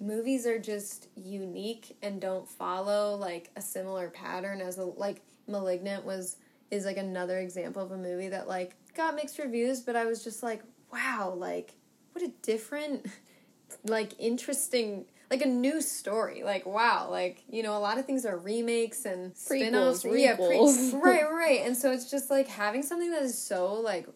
movies 0.01 0.47
are 0.47 0.59
just 0.59 1.09
unique 1.17 1.97
and 2.03 2.21
don't 2.21 2.49
follow 2.49 3.17
like 3.17 3.51
a 3.57 3.63
similar 3.63 4.09
pattern 4.11 4.61
as 4.61 4.79
a 4.79 4.85
like 4.85 5.23
malignant 5.49 6.05
was 6.05 6.37
is 6.71 6.85
like 6.85 6.97
another 6.97 7.39
example 7.39 7.83
of 7.83 7.93
a 7.93 7.97
movie 7.97 8.29
that 8.29 8.49
like 8.49 8.75
got 8.95 9.15
mixed 9.15 9.39
reviews 9.39 9.81
but 9.81 9.97
i 9.97 10.05
was 10.05 10.23
just 10.23 10.43
like 10.43 10.63
wow 10.93 11.33
like 11.37 11.75
what 12.13 12.25
a 12.25 12.31
different 12.43 13.07
like 13.85 14.13
interesting 14.19 15.07
like 15.31 15.43
a 15.43 15.47
new 15.49 15.81
story. 15.81 16.43
Like 16.43 16.67
wow 16.67 17.09
like 17.11 17.45
you 17.49 17.63
know 17.63 17.77
a 17.77 17.81
lot 17.81 17.99
of 17.99 18.07
things 18.07 18.25
are 18.25 18.37
remakes 18.37 19.05
and 19.05 19.37
spin-offs. 19.37 20.05
Prequels, 20.05 20.21
yeah 20.21 20.37
pre- 20.37 21.01
right 21.01 21.31
right. 21.31 21.61
And 21.65 21.77
so 21.77 21.93
it's 21.93 22.11
just 22.11 22.31
like 22.31 22.49
having 22.49 22.83
something 22.83 23.11
that 23.11 23.23
is 23.23 23.37
so 23.37 23.75
like 23.75 24.07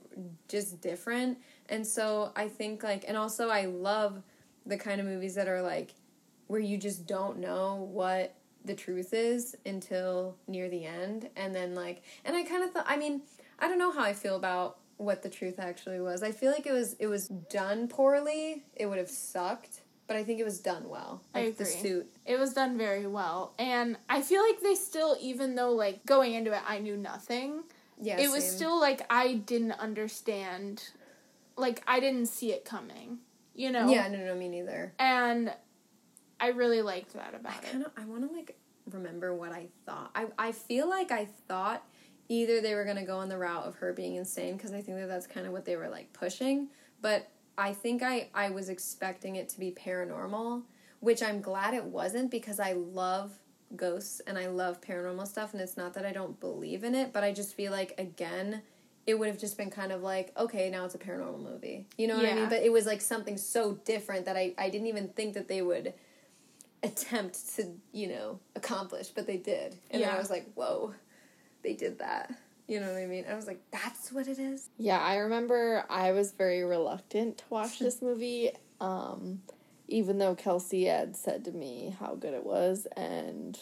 just 0.48 0.80
different. 0.80 1.38
And 1.68 1.86
so 1.86 2.32
i 2.36 2.48
think 2.48 2.82
like 2.82 3.04
and 3.06 3.16
also 3.16 3.48
i 3.48 3.66
love 3.66 4.22
the 4.66 4.76
kind 4.76 5.00
of 5.00 5.06
movies 5.06 5.34
that 5.36 5.48
are 5.48 5.62
like 5.62 5.94
where 6.48 6.60
you 6.60 6.76
just 6.76 7.06
don't 7.06 7.38
know 7.38 7.88
what 7.92 8.34
the 8.64 8.74
truth 8.74 9.14
is 9.14 9.56
until 9.64 10.36
near 10.46 10.68
the 10.68 10.84
end. 10.84 11.30
And 11.36 11.54
then 11.54 11.74
like 11.74 12.02
and 12.24 12.36
i 12.36 12.42
kind 12.42 12.64
of 12.64 12.72
thought 12.72 12.86
i 12.88 12.96
mean 12.96 13.22
i 13.58 13.68
don't 13.68 13.78
know 13.78 13.92
how 13.92 14.02
i 14.02 14.12
feel 14.12 14.36
about 14.36 14.78
what 15.00 15.22
the 15.22 15.30
truth 15.30 15.58
actually 15.58 15.98
was. 15.98 16.22
I 16.22 16.30
feel 16.30 16.52
like 16.52 16.66
it 16.66 16.72
was 16.72 16.92
it 16.94 17.06
was 17.06 17.28
done 17.28 17.88
poorly. 17.88 18.64
It 18.76 18.84
would 18.86 18.98
have 18.98 19.08
sucked 19.08 19.79
but 20.10 20.16
i 20.16 20.24
think 20.24 20.40
it 20.40 20.44
was 20.44 20.58
done 20.58 20.88
well 20.88 21.22
I 21.32 21.44
like 21.44 21.56
the 21.56 21.64
suit 21.64 22.10
It 22.26 22.36
was 22.36 22.52
done 22.52 22.76
very 22.76 23.06
well, 23.06 23.54
and 23.60 23.96
I 24.08 24.22
feel 24.22 24.42
like 24.42 24.60
they 24.60 24.74
still, 24.74 25.16
even 25.20 25.54
though 25.54 25.70
like 25.70 26.04
going 26.04 26.34
into 26.34 26.52
it, 26.52 26.62
I 26.66 26.80
knew 26.80 26.96
nothing. 26.96 27.62
yeah 28.02 28.18
it 28.18 28.28
was 28.28 28.44
still 28.56 28.78
like 28.80 29.02
I 29.08 29.34
didn't 29.34 29.72
understand, 29.72 30.82
like 31.56 31.82
I 31.86 32.00
didn't 32.00 32.26
see 32.26 32.52
it 32.52 32.64
coming. 32.64 33.18
You 33.54 33.70
know. 33.70 33.88
yeah 33.88 34.08
no 34.08 34.18
no 34.18 34.34
me 34.34 34.48
neither 34.48 34.92
And 34.98 35.52
I 36.40 36.48
really 36.48 36.82
liked 36.82 37.12
that 37.14 37.32
i 37.34 37.36
about 37.36 37.62
it. 37.62 37.70
kind 37.70 37.84
of 37.84 37.92
i 37.96 38.04
want 38.04 38.28
to 38.28 38.34
like 38.36 38.56
remember 38.90 39.32
what 39.34 39.52
i 39.52 39.66
thought 39.86 40.10
i 40.16 40.26
i 40.38 40.50
feel 40.52 40.88
like 40.88 41.12
i 41.12 41.26
thought 41.46 41.84
either 42.28 42.60
they 42.60 42.74
were 42.74 42.84
going 42.84 42.96
to 42.96 43.04
go 43.04 43.18
on 43.18 43.28
the 43.28 43.36
route 43.38 43.64
of 43.66 43.74
her 43.76 43.92
being 43.92 44.14
insane 44.16 44.56
because 44.56 44.72
I 44.72 44.80
think 44.80 44.98
that 44.98 45.08
that's 45.08 45.26
kind 45.26 45.46
of 45.46 45.52
what 45.52 45.64
they 45.64 45.76
were 45.76 45.88
like 45.88 46.12
pushing, 46.12 46.68
but 47.02 47.28
I 47.60 47.74
think 47.74 48.02
I 48.02 48.28
I 48.34 48.50
was 48.50 48.68
expecting 48.68 49.36
it 49.36 49.48
to 49.50 49.60
be 49.60 49.70
paranormal, 49.70 50.62
which 51.00 51.22
I'm 51.22 51.40
glad 51.40 51.74
it 51.74 51.84
wasn't 51.84 52.30
because 52.30 52.58
I 52.58 52.72
love 52.72 53.32
ghosts 53.76 54.20
and 54.26 54.36
I 54.36 54.48
love 54.48 54.80
paranormal 54.80 55.28
stuff 55.28 55.52
and 55.52 55.62
it's 55.62 55.76
not 55.76 55.94
that 55.94 56.04
I 56.04 56.12
don't 56.12 56.40
believe 56.40 56.82
in 56.82 56.94
it, 56.94 57.12
but 57.12 57.22
I 57.22 57.32
just 57.32 57.54
feel 57.54 57.70
like 57.70 57.94
again 57.98 58.62
it 59.06 59.18
would 59.18 59.28
have 59.28 59.38
just 59.38 59.56
been 59.56 59.70
kind 59.70 59.92
of 59.92 60.02
like, 60.02 60.32
okay, 60.36 60.70
now 60.70 60.84
it's 60.84 60.94
a 60.94 60.98
paranormal 60.98 61.42
movie. 61.42 61.86
You 61.96 62.06
know 62.06 62.16
what 62.16 62.26
I 62.26 62.34
mean? 62.34 62.48
But 62.48 62.62
it 62.62 62.70
was 62.70 62.86
like 62.86 63.00
something 63.00 63.36
so 63.36 63.74
different 63.84 64.26
that 64.26 64.36
I, 64.36 64.54
I 64.58 64.68
didn't 64.68 64.86
even 64.88 65.08
think 65.08 65.34
that 65.34 65.48
they 65.48 65.62
would 65.62 65.94
attempt 66.82 67.56
to, 67.56 67.68
you 67.92 68.08
know, 68.08 68.40
accomplish, 68.56 69.08
but 69.08 69.26
they 69.26 69.36
did. 69.38 69.76
And 69.90 70.02
then 70.02 70.10
I 70.14 70.18
was 70.18 70.30
like, 70.30 70.52
whoa, 70.54 70.94
they 71.62 71.72
did 71.72 71.98
that. 71.98 72.32
You 72.70 72.78
know 72.78 72.92
what 72.92 73.02
I 73.02 73.06
mean? 73.06 73.24
I 73.28 73.34
was 73.34 73.48
like, 73.48 73.60
that's 73.72 74.12
what 74.12 74.28
it 74.28 74.38
is? 74.38 74.70
Yeah, 74.78 75.00
I 75.00 75.16
remember 75.16 75.84
I 75.90 76.12
was 76.12 76.30
very 76.30 76.62
reluctant 76.62 77.38
to 77.38 77.44
watch 77.50 77.80
this 77.80 78.00
movie, 78.02 78.52
um, 78.80 79.42
even 79.88 80.18
though 80.18 80.36
Kelsey 80.36 80.84
had 80.84 81.16
said 81.16 81.44
to 81.46 81.50
me 81.50 81.96
how 81.98 82.14
good 82.14 82.32
it 82.32 82.46
was, 82.46 82.86
and 82.96 83.58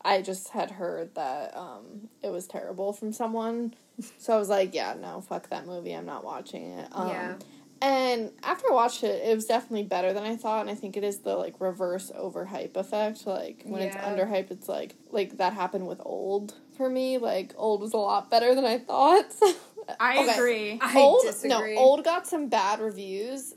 I 0.00 0.22
just 0.22 0.50
had 0.50 0.70
heard 0.70 1.16
that 1.16 1.56
um, 1.56 2.08
it 2.22 2.30
was 2.30 2.46
terrible 2.46 2.92
from 2.92 3.12
someone. 3.12 3.74
So 4.18 4.32
I 4.32 4.38
was 4.38 4.48
like, 4.48 4.74
yeah, 4.76 4.94
no, 4.94 5.20
fuck 5.22 5.48
that 5.48 5.66
movie. 5.66 5.92
I'm 5.92 6.06
not 6.06 6.22
watching 6.22 6.70
it. 6.70 6.88
Um, 6.92 7.08
Yeah. 7.08 7.34
And 7.82 8.32
after 8.42 8.70
I 8.70 8.74
watched 8.74 9.04
it, 9.04 9.22
it 9.28 9.34
was 9.34 9.44
definitely 9.46 9.82
better 9.84 10.12
than 10.14 10.24
I 10.24 10.36
thought, 10.36 10.62
and 10.62 10.70
I 10.70 10.74
think 10.74 10.96
it 10.96 11.04
is 11.04 11.18
the 11.18 11.36
like 11.36 11.60
reverse 11.60 12.10
overhype 12.18 12.74
effect. 12.76 13.26
Like 13.26 13.62
when 13.64 13.82
it's 13.82 13.94
Yeah. 13.94 14.14
underhyped, 14.16 14.50
it's 14.50 14.68
like 14.68 14.94
like 15.10 15.36
that 15.38 15.52
happened 15.52 15.86
with 15.86 16.00
old 16.04 16.54
for 16.76 16.88
me. 16.88 17.18
Like 17.18 17.52
old 17.56 17.82
was 17.82 17.92
a 17.92 17.98
lot 17.98 18.30
better 18.30 18.54
than 18.54 18.64
I 18.64 18.78
thought. 18.78 19.26
I 20.00 20.18
Okay. 20.18 20.32
agree. 20.34 20.78
I 20.82 20.96
old 21.00 21.22
disagree. 21.24 21.74
no 21.74 21.80
old 21.80 22.02
got 22.04 22.26
some 22.26 22.48
bad 22.48 22.80
reviews 22.80 23.54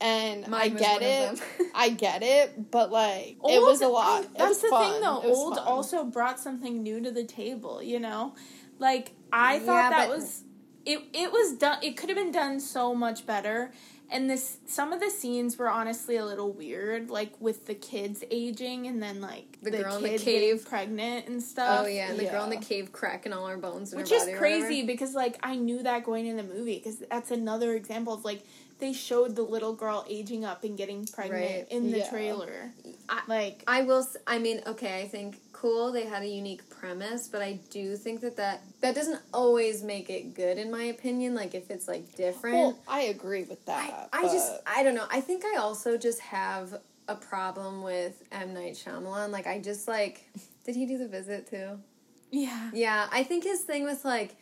and 0.00 0.44
i 0.44 0.48
Mine 0.48 0.72
was 0.74 0.80
get 0.82 1.02
it 1.02 1.42
i 1.74 1.88
get 1.88 2.22
it 2.22 2.70
but 2.70 2.92
like 2.92 3.36
it 3.48 3.60
was 3.60 3.80
a 3.80 3.88
lot 3.88 4.22
it 4.22 4.30
That's 4.36 4.60
the 4.62 4.68
fun. 4.68 4.92
thing, 4.92 5.00
though. 5.02 5.20
Old 5.24 5.56
fun. 5.56 5.66
also 5.66 6.04
brought 6.04 6.38
something 6.40 6.82
new 6.84 7.00
to 7.00 7.10
the 7.10 7.24
table. 7.24 7.82
You 7.82 7.98
know, 8.00 8.34
like 8.78 9.12
I 9.32 9.58
thought 9.58 9.74
Yeah, 9.74 9.90
that 9.90 10.08
but- 10.08 10.16
was 10.18 10.42
it. 10.86 11.00
It 11.12 11.32
was 11.32 11.52
done. 11.58 11.78
It 11.82 11.96
could 11.96 12.08
have 12.08 12.18
been 12.18 12.32
done 12.32 12.60
so 12.60 12.94
much 12.94 13.26
better. 13.26 13.72
And 14.10 14.30
this, 14.30 14.56
some 14.66 14.94
of 14.94 15.00
the 15.00 15.10
scenes 15.10 15.58
were 15.58 15.68
honestly 15.68 16.16
a 16.16 16.24
little 16.24 16.50
weird, 16.50 17.10
like 17.10 17.38
with 17.40 17.66
the 17.66 17.74
kids 17.74 18.24
aging, 18.30 18.86
and 18.86 19.02
then 19.02 19.20
like 19.20 19.58
The 19.62 19.70
girl 19.70 19.96
in 19.96 20.02
the 20.04 20.18
cave. 20.18 20.64
pregnant 20.66 21.26
and 21.28 21.42
stuff. 21.42 21.84
Oh 21.84 21.86
yeah, 21.86 22.08
and 22.10 22.18
the 22.18 22.24
girl 22.24 22.44
in 22.44 22.48
the 22.50 22.56
oh, 22.56 22.60
cave 22.60 22.90
cracking 22.90 23.34
all 23.34 23.46
her 23.46 23.58
bones 23.58 23.92
in 23.92 23.98
which 23.98 24.08
her 24.08 24.16
is 24.16 24.22
body. 24.22 24.32
or 24.32 24.38
crazy 24.38 24.62
whatever. 24.62 24.86
because 24.86 25.14
like 25.14 25.38
I 25.42 25.56
knew 25.56 25.82
that 25.82 26.04
going 26.04 26.26
in 26.26 26.38
the 26.38 26.42
movie 26.42 26.78
because 26.78 27.00
that's 27.10 27.30
another 27.30 27.74
example 27.74 28.14
of 28.14 28.24
like 28.24 28.40
they 28.78 28.94
showed 28.94 29.36
the 29.36 29.42
little 29.42 29.74
girl 29.74 30.06
aging 30.08 30.44
up 30.44 30.64
and 30.64 30.78
getting 30.78 31.04
pregnant 31.06 31.42
Right. 31.42 31.66
in 31.70 31.90
the 31.90 31.98
Yeah. 31.98 32.08
trailer. 32.08 32.72
I- 33.10 33.22
like 33.28 33.62
I 33.66 33.82
will. 33.82 34.06
i 34.26 34.38
mean, 34.38 34.62
okay. 34.66 35.02
I 35.02 35.06
think 35.08 35.38
cool. 35.52 35.92
They 35.92 36.04
had 36.06 36.22
a 36.22 36.26
unique 36.28 36.67
premise, 36.78 37.28
but 37.28 37.42
I 37.42 37.58
do 37.70 37.96
think 37.96 38.20
that 38.20 38.36
that 38.36 38.62
that 38.80 38.94
doesn't 38.94 39.20
always 39.32 39.82
make 39.82 40.10
it 40.10 40.34
good, 40.34 40.58
in 40.58 40.70
my 40.70 40.84
opinion. 40.84 41.34
Like 41.34 41.54
if 41.54 41.70
it's 41.70 41.88
like 41.88 42.14
different. 42.16 42.56
well 42.56 42.78
i 42.86 43.02
agree 43.02 43.44
with 43.44 43.60
I, 43.68 43.72
that 43.88 44.08
I 44.12 44.22
just 44.22 44.52
I 44.66 44.82
don't 44.82 44.94
know. 44.94 45.06
I 45.10 45.20
think 45.20 45.44
I 45.44 45.56
also 45.58 45.96
just 45.96 46.20
have 46.20 46.80
a 47.08 47.14
problem 47.14 47.82
with 47.82 48.22
M 48.32 48.54
Night 48.54 48.74
Shyamalan. 48.74 49.30
Like 49.30 49.46
I 49.46 49.58
just 49.58 49.88
like 49.88 50.28
did 50.64 50.76
he 50.76 50.86
do 50.86 50.98
the 50.98 51.08
visit 51.08 51.48
too? 51.48 51.78
yeah, 52.30 52.70
Yeah, 52.74 53.08
I 53.10 53.24
think 53.24 53.44
his 53.44 53.60
thing 53.62 53.84
with 53.84 54.04
like 54.04 54.36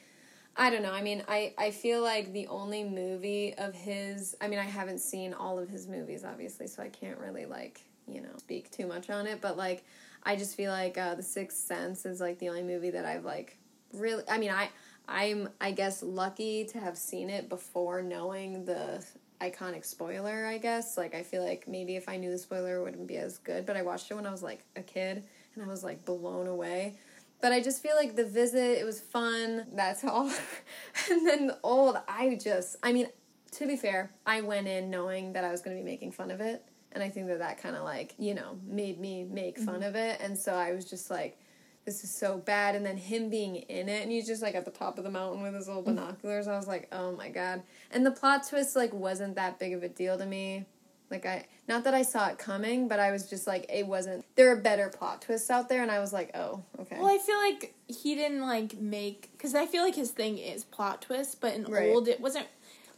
I 0.58 0.70
don't 0.70 0.82
know. 0.82 0.92
I 0.92 1.02
mean, 1.02 1.22
I 1.28 1.52
I 1.58 1.70
feel 1.70 2.02
like 2.02 2.32
the 2.32 2.46
only 2.46 2.82
movie 2.82 3.54
of 3.58 3.74
his. 3.74 4.34
I 4.40 4.48
mean, 4.48 4.58
I 4.58 4.64
haven't 4.64 5.00
seen 5.00 5.34
all 5.34 5.58
of 5.58 5.68
his 5.68 5.86
movies, 5.86 6.24
obviously, 6.24 6.66
so 6.66 6.82
I 6.82 6.88
can't 6.88 7.18
really 7.18 7.46
like 7.46 7.80
you 8.08 8.22
know 8.22 8.30
speak 8.38 8.70
too 8.70 8.86
much 8.86 9.10
on 9.10 9.26
it. 9.26 9.40
But 9.40 9.56
like, 9.56 9.84
I 10.26 10.34
just 10.34 10.56
feel 10.56 10.72
like 10.72 10.98
uh, 10.98 11.14
the 11.14 11.22
Sixth 11.22 11.58
Sense 11.58 12.04
is 12.04 12.20
like 12.20 12.40
the 12.40 12.48
only 12.48 12.64
movie 12.64 12.90
that 12.90 13.06
I've 13.06 13.24
like 13.24 13.56
really. 13.94 14.24
I 14.28 14.38
mean, 14.38 14.50
I 14.50 14.68
I'm 15.08 15.48
I 15.60 15.70
guess 15.70 16.02
lucky 16.02 16.64
to 16.66 16.80
have 16.80 16.98
seen 16.98 17.30
it 17.30 17.48
before 17.48 18.02
knowing 18.02 18.64
the 18.64 19.04
iconic 19.40 19.84
spoiler. 19.84 20.44
I 20.44 20.58
guess 20.58 20.98
like 20.98 21.14
I 21.14 21.22
feel 21.22 21.44
like 21.44 21.68
maybe 21.68 21.94
if 21.94 22.08
I 22.08 22.16
knew 22.16 22.32
the 22.32 22.38
spoiler, 22.38 22.78
it 22.78 22.82
wouldn't 22.82 23.06
be 23.06 23.18
as 23.18 23.38
good. 23.38 23.64
But 23.64 23.76
I 23.76 23.82
watched 23.82 24.10
it 24.10 24.14
when 24.14 24.26
I 24.26 24.32
was 24.32 24.42
like 24.42 24.64
a 24.74 24.82
kid, 24.82 25.22
and 25.54 25.64
I 25.64 25.68
was 25.68 25.84
like 25.84 26.04
blown 26.04 26.48
away. 26.48 26.96
But 27.40 27.52
I 27.52 27.60
just 27.60 27.80
feel 27.80 27.94
like 27.94 28.16
the 28.16 28.24
visit, 28.24 28.78
it 28.78 28.84
was 28.84 28.98
fun. 28.98 29.66
That's 29.72 30.02
all. 30.02 30.26
and 31.10 31.26
then 31.26 31.46
the 31.48 31.58
old, 31.62 31.98
I 32.08 32.38
just, 32.42 32.76
I 32.82 32.92
mean, 32.92 33.08
to 33.52 33.66
be 33.66 33.76
fair, 33.76 34.10
I 34.24 34.40
went 34.40 34.66
in 34.68 34.90
knowing 34.90 35.34
that 35.34 35.44
I 35.44 35.50
was 35.50 35.60
going 35.60 35.76
to 35.76 35.82
be 35.82 35.88
making 35.88 36.12
fun 36.12 36.30
of 36.30 36.40
it. 36.40 36.64
And 36.96 37.04
I 37.04 37.10
think 37.10 37.26
that 37.26 37.40
that 37.40 37.60
kind 37.60 37.76
of 37.76 37.84
like, 37.84 38.14
you 38.18 38.32
know, 38.32 38.58
made 38.66 38.98
me 38.98 39.22
make 39.22 39.58
fun 39.58 39.74
mm-hmm. 39.74 39.82
of 39.82 39.96
it. 39.96 40.18
And 40.22 40.38
so 40.38 40.54
I 40.54 40.72
was 40.72 40.86
just 40.86 41.10
like, 41.10 41.38
this 41.84 42.02
is 42.02 42.10
so 42.10 42.38
bad. 42.38 42.74
And 42.74 42.86
then 42.86 42.96
him 42.96 43.28
being 43.28 43.56
in 43.56 43.90
it, 43.90 44.02
and 44.02 44.10
he's 44.10 44.26
just 44.26 44.40
like 44.40 44.54
at 44.54 44.64
the 44.64 44.70
top 44.70 44.96
of 44.96 45.04
the 45.04 45.10
mountain 45.10 45.42
with 45.42 45.52
his 45.52 45.68
little 45.68 45.82
mm. 45.82 45.94
binoculars. 45.94 46.48
I 46.48 46.56
was 46.56 46.66
like, 46.66 46.88
oh 46.92 47.12
my 47.12 47.28
God. 47.28 47.62
And 47.90 48.06
the 48.06 48.12
plot 48.12 48.48
twist, 48.48 48.76
like, 48.76 48.94
wasn't 48.94 49.34
that 49.34 49.58
big 49.58 49.74
of 49.74 49.82
a 49.82 49.90
deal 49.90 50.16
to 50.16 50.24
me. 50.24 50.64
Like 51.10 51.26
I, 51.26 51.44
not 51.68 51.84
that 51.84 51.92
I 51.92 52.00
saw 52.00 52.28
it 52.28 52.38
coming, 52.38 52.88
but 52.88 52.98
I 52.98 53.12
was 53.12 53.28
just 53.28 53.46
like, 53.46 53.66
it 53.68 53.86
wasn't. 53.86 54.24
There 54.34 54.50
are 54.50 54.56
better 54.56 54.88
plot 54.88 55.20
twists 55.20 55.50
out 55.50 55.68
there, 55.68 55.82
and 55.82 55.90
I 55.90 56.00
was 56.00 56.14
like, 56.14 56.30
oh, 56.34 56.64
okay. 56.80 56.96
Well, 56.98 57.14
I 57.14 57.18
feel 57.18 57.36
like 57.36 57.74
he 57.86 58.14
didn't 58.14 58.40
like 58.40 58.80
make 58.80 59.30
because 59.36 59.54
I 59.54 59.66
feel 59.66 59.84
like 59.84 59.94
his 59.94 60.12
thing 60.12 60.38
is 60.38 60.64
plot 60.64 61.02
twist, 61.02 61.42
but 61.42 61.54
in 61.54 61.64
Right. 61.64 61.90
old 61.90 62.08
it 62.08 62.20
wasn't 62.20 62.46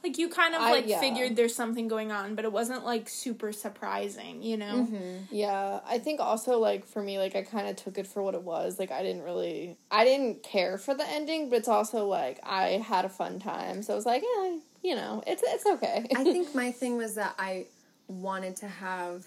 like 0.03 0.19
you 0.19 0.29
kind 0.29 0.55
of 0.55 0.63
I- 0.63 0.71
like 0.73 0.87
yeah. 0.87 1.01
figured 1.01 1.37
there's 1.37 1.55
something 1.55 1.89
going 1.89 2.13
on, 2.13 2.35
but 2.35 2.45
it 2.45 2.53
wasn't 2.53 2.85
like 2.85 3.09
super 3.09 3.53
surprising, 3.53 4.43
you 4.43 4.57
know. 4.57 4.87
Mm-hmm. 4.87 5.35
Yeah, 5.35 5.81
I 5.87 5.99
think 5.99 6.21
also 6.21 6.59
like 6.59 6.87
for 6.87 7.03
me, 7.03 7.19
like 7.19 7.35
I 7.35 7.43
kind 7.43 7.69
of 7.69 7.77
took 7.77 7.99
it 7.99 8.07
for 8.07 8.23
what 8.23 8.35
it 8.35 8.43
was. 8.43 8.79
Like 8.79 8.93
I 8.93 9.03
didn't 9.03 9.23
really, 9.23 9.77
I 9.91 10.05
didn't 10.05 10.43
care 10.43 10.79
for 10.79 10.95
the 10.95 11.09
ending, 11.09 11.51
but 11.51 11.57
it's 11.57 11.69
also 11.69 12.07
like 12.07 12.39
I 12.45 12.83
had 12.87 13.05
a 13.05 13.09
fun 13.09 13.41
time, 13.41 13.83
so 13.83 13.93
I 13.93 13.97
was 13.97 14.07
like, 14.07 14.23
yeah, 14.23 14.57
you 14.83 14.95
know, 14.95 15.23
it's 15.27 15.43
it's 15.45 15.67
okay. 15.67 16.07
I 16.15 16.25
think 16.25 16.55
my 16.55 16.71
thing 16.71 16.97
was 16.97 17.17
that 17.17 17.35
I 17.39 17.67
wanted 18.07 18.57
to 18.57 18.69
have 18.69 19.27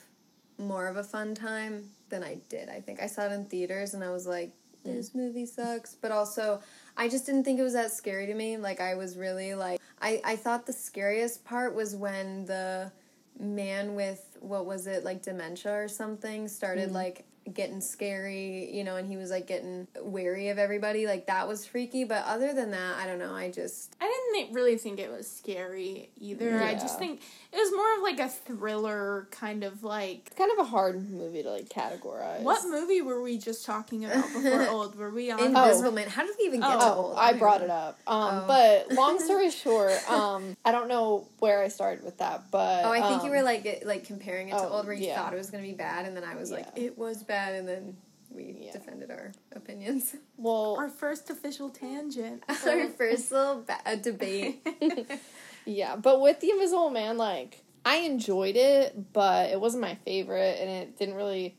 more 0.57 0.87
of 0.87 0.95
a 0.95 1.03
fun 1.03 1.35
time 1.35 1.89
than 2.09 2.23
I 2.23 2.37
did. 2.49 2.69
I 2.69 2.79
think 2.79 3.01
I 3.01 3.07
saw 3.07 3.25
it 3.25 3.31
in 3.31 3.45
theaters 3.45 3.93
and 3.93 4.03
I 4.03 4.11
was 4.11 4.27
like, 4.27 4.51
this 4.83 5.13
movie 5.13 5.45
sucks. 5.45 5.95
But 5.95 6.11
also, 6.11 6.61
I 6.97 7.07
just 7.07 7.25
didn't 7.25 7.43
think 7.43 7.59
it 7.59 7.63
was 7.63 7.73
that 7.73 7.91
scary 7.91 8.25
to 8.27 8.33
me. 8.33 8.57
Like, 8.57 8.79
I 8.81 8.95
was 8.95 9.17
really 9.17 9.53
like, 9.53 9.79
I, 10.01 10.21
I 10.23 10.35
thought 10.35 10.65
the 10.65 10.73
scariest 10.73 11.45
part 11.45 11.75
was 11.75 11.95
when 11.95 12.45
the 12.45 12.91
man 13.39 13.95
with, 13.95 14.37
what 14.39 14.65
was 14.65 14.87
it, 14.87 15.03
like 15.03 15.21
dementia 15.21 15.71
or 15.71 15.87
something, 15.87 16.47
started 16.47 16.89
mm. 16.89 16.93
like 16.93 17.25
getting 17.53 17.81
scary, 17.81 18.69
you 18.73 18.83
know, 18.83 18.95
and 18.95 19.07
he 19.07 19.17
was 19.17 19.31
like 19.31 19.47
getting 19.47 19.87
wary 20.01 20.49
of 20.49 20.57
everybody. 20.57 21.05
Like, 21.07 21.27
that 21.27 21.47
was 21.47 21.65
freaky. 21.65 22.03
But 22.03 22.25
other 22.25 22.53
than 22.53 22.71
that, 22.71 22.97
I 22.97 23.07
don't 23.07 23.19
know. 23.19 23.33
I 23.33 23.49
just. 23.51 23.95
I 23.99 24.31
didn't 24.33 24.53
really 24.53 24.77
think 24.77 24.99
it 24.99 25.11
was 25.11 25.29
scary 25.29 26.09
either. 26.19 26.61
I 26.61 26.73
just 26.73 26.99
think 26.99 27.21
it 27.51 27.57
was 27.57 27.71
more 27.73 27.97
of 27.97 28.03
like 28.03 28.19
a 28.19 28.29
thriller 28.29 29.27
kind 29.31 29.63
of 29.63 29.83
like. 29.83 30.23
it's 30.27 30.37
kind 30.37 30.51
of 30.51 30.59
a 30.59 30.69
hard 30.69 31.09
movie 31.09 31.43
to 31.43 31.49
like 31.51 31.69
categorize. 31.69 32.41
What 32.41 32.61
movie 32.67 33.01
were 33.01 33.21
we 33.21 33.37
just 33.37 33.65
talking 33.65 34.05
about 34.05 34.23
before 34.33 34.67
old? 34.69 34.95
Were 34.95 35.09
we 35.09 35.31
on? 35.31 35.39
Invisible 35.39 35.91
Man. 35.91 36.07
How 36.07 36.25
did 36.25 36.35
we 36.39 36.45
even 36.45 36.59
get 36.61 36.69
to 36.69 36.75
Oh, 36.85 36.93
old? 37.07 37.17
I 37.17 37.33
brought 37.33 37.61
it 37.61 37.69
up. 37.69 37.99
Um, 38.07 38.21
Oh. 38.31 38.45
but 38.47 38.95
long 38.95 39.19
story 39.23 39.49
short, 39.51 39.91
um, 40.09 40.55
I 40.63 40.71
don't 40.71 40.87
know 40.87 41.27
where 41.39 41.61
I 41.63 41.67
started 41.69 42.03
with 42.03 42.17
that, 42.19 42.43
but 42.51 42.85
Oh, 42.85 42.91
I 42.91 43.01
think 43.01 43.23
you 43.23 43.29
um, 43.29 43.35
were 43.35 43.43
like 43.43 43.83
like 43.85 44.05
comparing 44.05 44.49
it 44.49 44.51
to 44.51 44.57
oh, 44.59 44.69
old, 44.69 44.85
where 44.85 44.93
you 44.95 45.07
yeah. 45.07 45.15
thought 45.15 45.33
it 45.33 45.37
was 45.37 45.49
gonna 45.49 45.63
be 45.63 45.73
bad, 45.73 46.05
and 46.05 46.15
then 46.15 46.23
I 46.23 46.35
was 46.35 46.51
like, 46.51 46.67
it 46.75 46.97
was 46.97 47.23
bad, 47.23 47.30
and 47.33 47.67
then 47.67 47.97
we 48.29 48.55
Yeah. 48.65 48.71
defended 48.71 49.11
our 49.11 49.31
opinions. 49.55 50.15
well, 50.37 50.75
Our 50.77 50.89
first 50.89 51.29
official 51.29 51.69
tangent. 51.69 52.43
our 52.49 52.87
first 52.89 53.31
little 53.31 53.61
ba- 53.63 53.81
uh, 53.85 53.95
debate. 53.95 54.65
Yeah, 55.65 55.95
but 55.95 56.21
with 56.21 56.39
the 56.39 56.49
Invisible 56.49 56.89
Man, 56.89 57.17
like 57.17 57.63
I 57.85 57.97
enjoyed 57.97 58.55
it, 58.55 59.13
but 59.13 59.51
it 59.51 59.61
wasn't 59.61 59.81
my 59.81 59.93
favorite, 59.93 60.57
and 60.59 60.67
it 60.69 60.97
didn't 60.97 61.13
really 61.13 61.55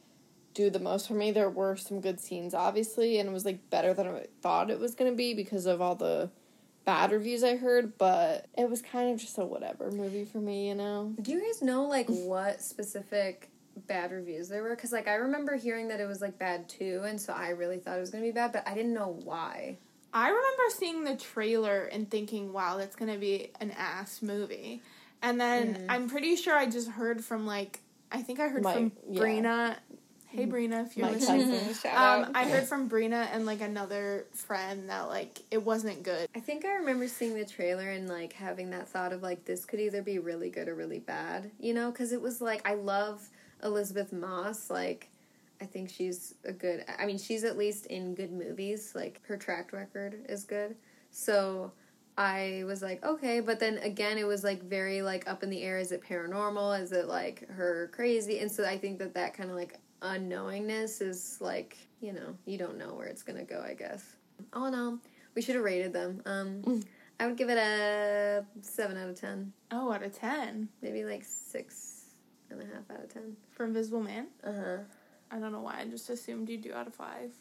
do 0.54 0.70
the 0.70 0.80
most 0.80 1.06
for 1.06 1.14
me. 1.14 1.30
There 1.30 1.48
were 1.48 1.76
some 1.76 2.00
good 2.00 2.18
scenes, 2.20 2.52
obviously, 2.52 3.18
and 3.20 3.28
it 3.28 3.32
was 3.32 3.44
like 3.44 3.70
better 3.70 3.94
than 3.94 4.08
I 4.08 4.26
thought 4.40 4.70
it 4.72 4.80
was 4.80 4.96
gonna 4.96 5.12
be 5.12 5.34
because 5.34 5.66
of 5.66 5.80
all 5.80 5.94
the 5.94 6.30
bad 6.84 7.12
reviews 7.12 7.44
I 7.44 7.54
heard. 7.54 7.96
But 7.96 8.46
it 8.58 8.68
was 8.68 8.82
kind 8.82 9.12
of 9.14 9.20
just 9.20 9.38
a 9.38 9.44
whatever 9.44 9.92
movie 9.92 10.24
for 10.24 10.38
me, 10.38 10.66
you 10.68 10.74
know. 10.74 11.14
Do 11.22 11.30
you 11.30 11.40
guys 11.40 11.62
know 11.62 11.84
like 11.84 12.08
what 12.08 12.60
specific 12.60 13.50
bad 13.86 14.12
reviews 14.12 14.48
there 14.48 14.62
were? 14.62 14.70
Because 14.70 14.92
like 14.92 15.08
I 15.08 15.14
remember 15.14 15.56
hearing 15.56 15.88
that 15.88 16.00
it 16.00 16.06
was 16.06 16.20
like 16.20 16.38
bad 16.38 16.68
too, 16.68 17.02
and 17.06 17.20
so 17.20 17.32
I 17.32 17.50
really 17.50 17.78
thought 17.78 17.96
it 17.96 18.00
was 18.00 18.10
gonna 18.10 18.24
be 18.24 18.30
bad, 18.32 18.52
but 18.52 18.66
I 18.66 18.74
didn't 18.74 18.94
know 18.94 19.18
why. 19.24 19.78
I 20.14 20.28
remember 20.28 20.62
seeing 20.76 21.04
the 21.04 21.16
trailer 21.16 21.84
and 21.84 22.10
thinking, 22.10 22.52
"Wow, 22.52 22.76
that's 22.76 22.96
gonna 22.96 23.18
be 23.18 23.50
an 23.60 23.70
ass 23.72 24.22
movie," 24.22 24.82
and 25.22 25.40
then 25.40 25.74
Mm. 25.74 25.86
I'm 25.88 26.08
pretty 26.08 26.36
sure 26.36 26.54
I 26.54 26.66
just 26.66 26.88
heard 26.88 27.24
from 27.24 27.46
like 27.46 27.80
I 28.10 28.20
think 28.20 28.40
I 28.40 28.48
heard 28.48 28.62
Like, 28.62 28.74
from 28.76 28.92
yeah. 29.08 29.22
Brina 29.22 29.76
Hey 30.32 30.46
Brina, 30.46 30.86
if 30.86 30.96
you're 30.96 31.06
My 31.06 31.12
listening. 31.12 31.74
Um. 31.94 32.32
I 32.34 32.48
heard 32.48 32.64
from 32.64 32.88
Brina 32.88 33.28
and 33.34 33.44
like 33.44 33.60
another 33.60 34.24
friend 34.32 34.88
that 34.88 35.08
like 35.08 35.40
it 35.50 35.62
wasn't 35.62 36.02
good. 36.02 36.26
I 36.34 36.40
think 36.40 36.64
I 36.64 36.76
remember 36.76 37.06
seeing 37.06 37.34
the 37.34 37.44
trailer 37.44 37.90
and 37.90 38.08
like 38.08 38.32
having 38.32 38.70
that 38.70 38.88
thought 38.88 39.12
of 39.12 39.22
like 39.22 39.44
this 39.44 39.66
could 39.66 39.78
either 39.78 40.00
be 40.00 40.18
really 40.18 40.48
good 40.48 40.68
or 40.68 40.74
really 40.74 41.00
bad, 41.00 41.50
you 41.60 41.74
know? 41.74 41.90
Because 41.90 42.12
it 42.12 42.22
was 42.22 42.40
like 42.40 42.66
I 42.66 42.74
love 42.74 43.28
Elisabeth 43.62 44.12
Moss. 44.12 44.70
Like 44.70 45.08
I 45.60 45.64
think 45.64 45.90
she's 45.90 46.34
a 46.44 46.52
good. 46.52 46.84
I 46.98 47.06
mean, 47.06 47.18
she's 47.18 47.44
at 47.44 47.56
least 47.56 47.86
in 47.86 48.14
good 48.14 48.32
movies. 48.32 48.92
Like 48.94 49.20
her 49.26 49.36
track 49.36 49.72
record 49.72 50.24
is 50.28 50.44
good. 50.44 50.74
So 51.10 51.72
I 52.18 52.64
was 52.66 52.82
like, 52.82 53.04
okay, 53.04 53.40
but 53.40 53.60
then 53.60 53.78
again, 53.78 54.18
it 54.18 54.26
was 54.26 54.42
like 54.42 54.62
very 54.64 55.02
like 55.02 55.28
up 55.28 55.42
in 55.42 55.50
the 55.50 55.62
air. 55.62 55.78
Is 55.78 55.92
it 55.92 56.02
paranormal? 56.02 56.80
Is 56.80 56.92
it 56.92 57.06
like 57.06 57.48
her 57.48 57.90
crazy? 57.94 58.40
And 58.40 58.50
so 58.50 58.64
I 58.64 58.76
think 58.76 58.98
that 58.98 59.14
that 59.14 59.34
kind 59.34 59.50
of 59.50 59.56
like 59.56 59.78
unknowingness 60.00 61.00
is 61.00 61.38
like 61.40 61.76
you 62.00 62.12
know 62.12 62.36
you 62.44 62.58
don't 62.58 62.76
know 62.76 62.94
where 62.94 63.06
it's 63.06 63.22
gonna 63.22 63.44
go. 63.44 63.62
I 63.64 63.74
guess. 63.74 64.16
All 64.52 64.66
in 64.66 64.74
all, 64.74 64.98
we 65.36 65.42
should 65.42 65.54
have 65.54 65.64
rated 65.64 65.92
them. 65.92 66.20
Um, 66.26 66.82
I 67.20 67.26
would 67.26 67.36
give 67.36 67.50
it 67.50 67.58
a 67.58 68.44
seven 68.62 68.96
out 68.96 69.08
of 69.08 69.20
ten, 69.20 69.52
Oh, 69.70 69.92
out 69.92 70.02
of 70.02 70.12
ten 70.12 70.68
maybe 70.82 71.04
like 71.04 71.22
six 71.24 71.91
and 72.52 72.62
a 72.62 72.66
half 72.66 72.90
out 72.90 73.04
of 73.04 73.12
ten. 73.12 73.36
for 73.50 73.64
Invisible 73.64 74.00
Man. 74.02 74.26
Uh 74.44 74.52
huh. 74.52 74.76
I 75.30 75.38
don't 75.38 75.52
know 75.52 75.60
why. 75.60 75.80
I 75.80 75.86
just 75.86 76.08
assumed 76.10 76.48
you'd 76.48 76.62
do 76.62 76.72
out 76.74 76.86
of 76.86 76.94
five. 76.94 77.32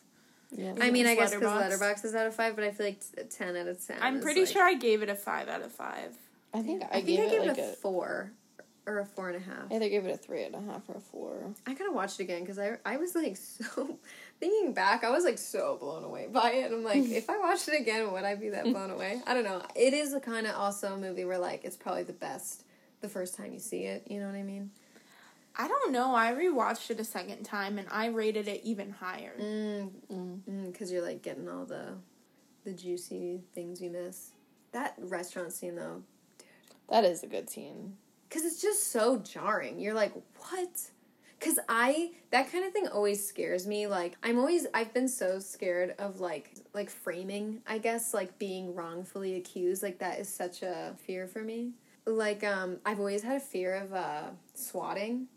Yeah. 0.52 0.74
I 0.82 0.92
mean, 0.92 1.06
I 1.06 1.12
It's 1.12 1.22
guess 1.22 1.34
because 1.36 1.56
Letterbox 1.60 2.04
is 2.06 2.14
out 2.16 2.28
of 2.28 2.36
five, 2.36 2.56
but 2.56 2.64
I 2.66 2.72
feel 2.72 2.86
like 2.88 3.00
t- 3.00 3.24
ten 3.30 3.56
out 3.56 3.68
of 3.68 3.86
ten. 3.86 3.98
I'm 4.02 4.18
is, 4.18 4.24
pretty 4.24 4.42
like- 4.42 4.50
sure 4.50 4.64
I 4.64 4.74
gave 4.74 5.02
it 5.02 5.10
a 5.10 5.16
five 5.16 5.48
out 5.48 5.62
of 5.62 5.72
five. 5.72 6.18
I 6.54 6.62
think 6.62 6.84
I, 6.84 6.88
I 6.88 6.92
think 7.02 7.06
gave 7.08 7.20
I 7.20 7.30
gave 7.30 7.42
it 7.44 7.48
like 7.48 7.58
it 7.58 7.62
a 7.62 7.70
a. 7.72 7.76
four 7.76 8.32
or 8.88 9.00
a 9.00 9.06
four 9.06 9.30
and 9.30 9.38
a 9.38 9.40
half. 9.40 9.72
I 9.72 9.76
either 9.76 9.88
gave 9.90 10.06
it 10.06 10.12
a 10.14 10.18
three 10.18 10.44
and 10.44 10.56
a 10.56 10.60
half 10.62 10.90
or 10.90 10.96
a 10.98 11.00
four. 11.00 11.54
I 11.68 11.74
gotta 11.74 11.92
watch 11.94 12.20
it 12.20 12.24
again 12.24 12.42
because 12.42 12.60
I 12.60 12.78
I 12.86 12.98
was 12.98 13.16
like 13.16 13.38
so 13.38 13.98
thinking 14.40 14.74
back, 14.74 15.04
I 15.06 15.10
was 15.12 15.24
like 15.24 15.38
so 15.38 15.78
blown 15.80 16.04
away 16.04 16.28
by 16.32 16.52
it. 16.52 16.72
I'm 16.74 16.84
like, 16.84 17.04
if 17.10 17.30
I 17.30 17.38
watched 17.38 17.68
it 17.70 17.80
again, 17.80 18.12
would 18.12 18.24
I 18.26 18.36
be 18.36 18.50
that 18.50 18.66
blown 18.66 18.90
away? 18.90 19.22
I 19.26 19.34
don't 19.34 19.44
know. 19.46 19.62
It 19.76 19.94
is 19.94 20.14
a 20.14 20.20
kind 20.20 20.48
of 20.48 20.56
also 20.56 20.94
a 20.96 20.98
movie 20.98 21.24
where 21.26 21.38
like 21.38 21.64
it's 21.64 21.78
probably 21.78 22.04
the 22.04 22.14
best 22.14 22.64
the 23.00 23.08
first 23.10 23.36
time 23.36 23.54
you 23.54 23.60
see 23.60 23.84
it. 23.84 24.04
You 24.10 24.20
know 24.20 24.26
what 24.28 24.36
I 24.36 24.44
mean? 24.44 24.72
I 25.56 25.68
don't 25.68 25.92
know. 25.92 26.16
I 26.16 26.32
rewatched 26.34 26.90
it 26.92 27.00
a 27.00 27.04
second 27.04 27.44
time 27.44 27.78
and 27.78 27.88
I 27.92 28.08
rated 28.08 28.48
it 28.48 28.62
even 28.64 28.90
higher. 28.92 29.34
Mm, 29.40 29.90
Mm. 30.12 30.72
because 30.72 30.92
you're 30.92 31.02
like 31.02 31.22
getting 31.22 31.50
all 31.50 31.66
the 31.66 31.96
the 32.64 32.74
juicy 32.74 33.42
things 33.54 33.82
you 33.82 33.90
miss. 33.90 34.32
That 34.72 34.96
restaurant 35.00 35.52
scene 35.52 35.76
though, 35.76 36.04
That 36.90 37.04
is 37.04 37.24
a 37.24 37.28
good 37.28 37.50
scene. 37.50 37.98
because 38.30 38.46
it's 38.46 38.62
just 38.62 38.88
so 38.92 39.18
jarring. 39.18 39.80
You're 39.80 39.94
like, 39.96 40.14
what? 40.50 40.90
Because 41.40 41.58
I 41.68 42.12
that 42.30 42.52
kind 42.52 42.64
of 42.64 42.72
thing 42.72 42.88
always 42.88 43.26
scares 43.28 43.66
me. 43.68 43.88
Like 43.88 44.16
I'm 44.24 44.38
always 44.40 44.68
I've 44.74 44.94
been 44.94 45.08
so 45.10 45.40
scared 45.40 45.96
of 46.00 46.20
like 46.22 46.52
like 46.74 46.90
framing. 46.90 47.62
I 47.68 47.78
guess 47.80 48.14
like 48.14 48.38
being 48.40 48.74
wrongfully 48.76 49.36
accused. 49.36 49.82
Like 49.84 49.98
that 50.00 50.20
is 50.20 50.30
such 50.34 50.62
a 50.62 50.96
fear 51.06 51.28
for 51.28 51.44
me. 51.44 51.72
Like 52.06 52.44
um 52.44 52.78
I've 52.86 53.00
always 53.00 53.24
had 53.24 53.38
a 53.38 53.40
fear 53.42 53.74
of 53.76 53.92
uh 53.94 54.30
swatting. 54.54 55.28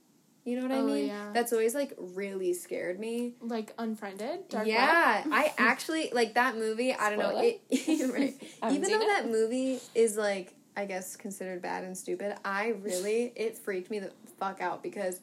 You 0.44 0.56
know 0.56 0.62
what 0.62 0.72
I 0.72 0.78
Oh, 0.80 0.86
mean? 0.86 1.06
yeah. 1.06 1.30
That's 1.32 1.52
always 1.52 1.74
like 1.74 1.94
really 1.98 2.52
scared 2.52 3.00
me. 3.00 3.34
Like 3.40 3.72
Unfriended? 3.78 4.48
Dark 4.48 4.66
yeah, 4.66 5.24
I 5.30 5.52
actually 5.58 6.10
like 6.12 6.34
that 6.34 6.56
movie. 6.56 6.92
I 6.92 7.08
don't 7.10 7.18
know. 7.18 7.40
It, 7.40 7.60
right. 8.12 8.34
I 8.62 8.70
Even 8.74 8.90
though 8.90 9.00
it. 9.00 9.06
that 9.06 9.30
movie 9.30 9.80
is 9.94 10.16
like, 10.16 10.54
I 10.76 10.84
guess 10.84 11.16
considered 11.16 11.62
bad 11.62 11.84
and 11.84 11.96
stupid, 11.96 12.36
I 12.44 12.68
really 12.82 13.32
it 13.36 13.56
freaked 13.56 13.90
me 13.90 14.00
the 14.00 14.12
fuck 14.38 14.60
out 14.60 14.82
because 14.82 15.20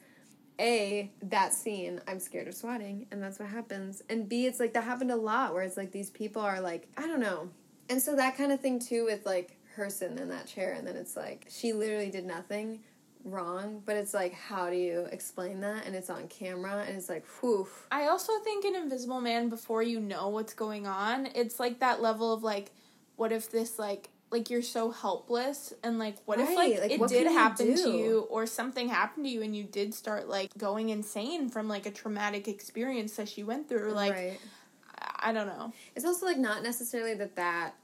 a 0.58 1.10
that 1.22 1.54
scene 1.54 2.00
I'm 2.06 2.18
scared 2.20 2.46
of 2.48 2.54
swatting 2.54 3.06
and 3.10 3.22
that's 3.22 3.38
what 3.38 3.48
happens, 3.48 4.02
and 4.10 4.28
b 4.28 4.46
it's 4.46 4.60
like 4.60 4.74
that 4.74 4.84
happened 4.84 5.10
a 5.10 5.16
lot 5.16 5.54
where 5.54 5.62
it's 5.62 5.76
like 5.76 5.92
these 5.92 6.10
people 6.10 6.42
are 6.42 6.60
like 6.60 6.88
I 6.96 7.06
don't 7.06 7.20
know, 7.20 7.48
and 7.88 8.00
so 8.02 8.16
that 8.16 8.36
kind 8.36 8.50
of 8.52 8.60
thing 8.60 8.78
too 8.80 9.04
with 9.04 9.24
like 9.24 9.56
her 9.76 9.88
sitting 9.88 10.18
in 10.18 10.28
that 10.28 10.46
chair 10.46 10.72
and 10.76 10.86
then 10.86 10.96
it's 10.96 11.16
like 11.16 11.46
she 11.48 11.72
literally 11.72 12.10
did 12.10 12.26
nothing 12.26 12.80
wrong 13.24 13.82
but 13.84 13.96
it's 13.96 14.12
like 14.12 14.32
how 14.32 14.70
do 14.70 14.76
you 14.76 15.06
explain 15.12 15.60
that? 15.60 15.86
And 15.86 15.94
it's 15.94 16.10
on 16.10 16.28
camera 16.28 16.84
and 16.86 16.96
it's 16.96 17.08
like 17.08 17.24
whew. 17.40 17.68
I 17.90 18.06
also 18.06 18.32
think 18.40 18.64
in 18.64 18.74
Invisible 18.74 19.20
Man, 19.20 19.48
before 19.48 19.82
you 19.82 20.00
know 20.00 20.28
what's 20.28 20.54
going 20.54 20.86
on, 20.86 21.26
it's 21.34 21.60
like 21.60 21.80
that 21.80 22.02
level 22.02 22.32
of 22.32 22.42
like, 22.42 22.70
what 23.16 23.32
if 23.32 23.50
this 23.50 23.78
like 23.78 24.08
like 24.30 24.48
you're 24.48 24.62
so 24.62 24.90
helpless 24.90 25.74
and 25.82 25.98
like 25.98 26.16
what 26.24 26.40
if 26.40 26.48
like, 26.56 26.80
like, 26.80 26.90
it 26.90 27.08
did 27.08 27.26
happen 27.26 27.76
to 27.76 27.90
you 27.90 28.20
or 28.30 28.46
something 28.46 28.88
happened 28.88 29.26
to 29.26 29.30
you 29.30 29.42
and 29.42 29.54
you 29.54 29.64
did 29.64 29.92
start 29.92 30.26
like 30.26 30.50
going 30.56 30.88
insane 30.88 31.50
from 31.50 31.68
like 31.68 31.84
a 31.84 31.90
traumatic 31.90 32.48
experience 32.48 33.16
that 33.16 33.28
she 33.28 33.42
went 33.42 33.68
through 33.68 33.92
like 33.92 34.12
right. 34.12 34.40
I, 34.98 35.30
I 35.30 35.32
don't 35.32 35.46
know. 35.46 35.72
It's 35.94 36.06
also 36.06 36.24
like 36.24 36.38
not 36.38 36.62
necessarily 36.62 37.14
that 37.14 37.36
that 37.36 37.74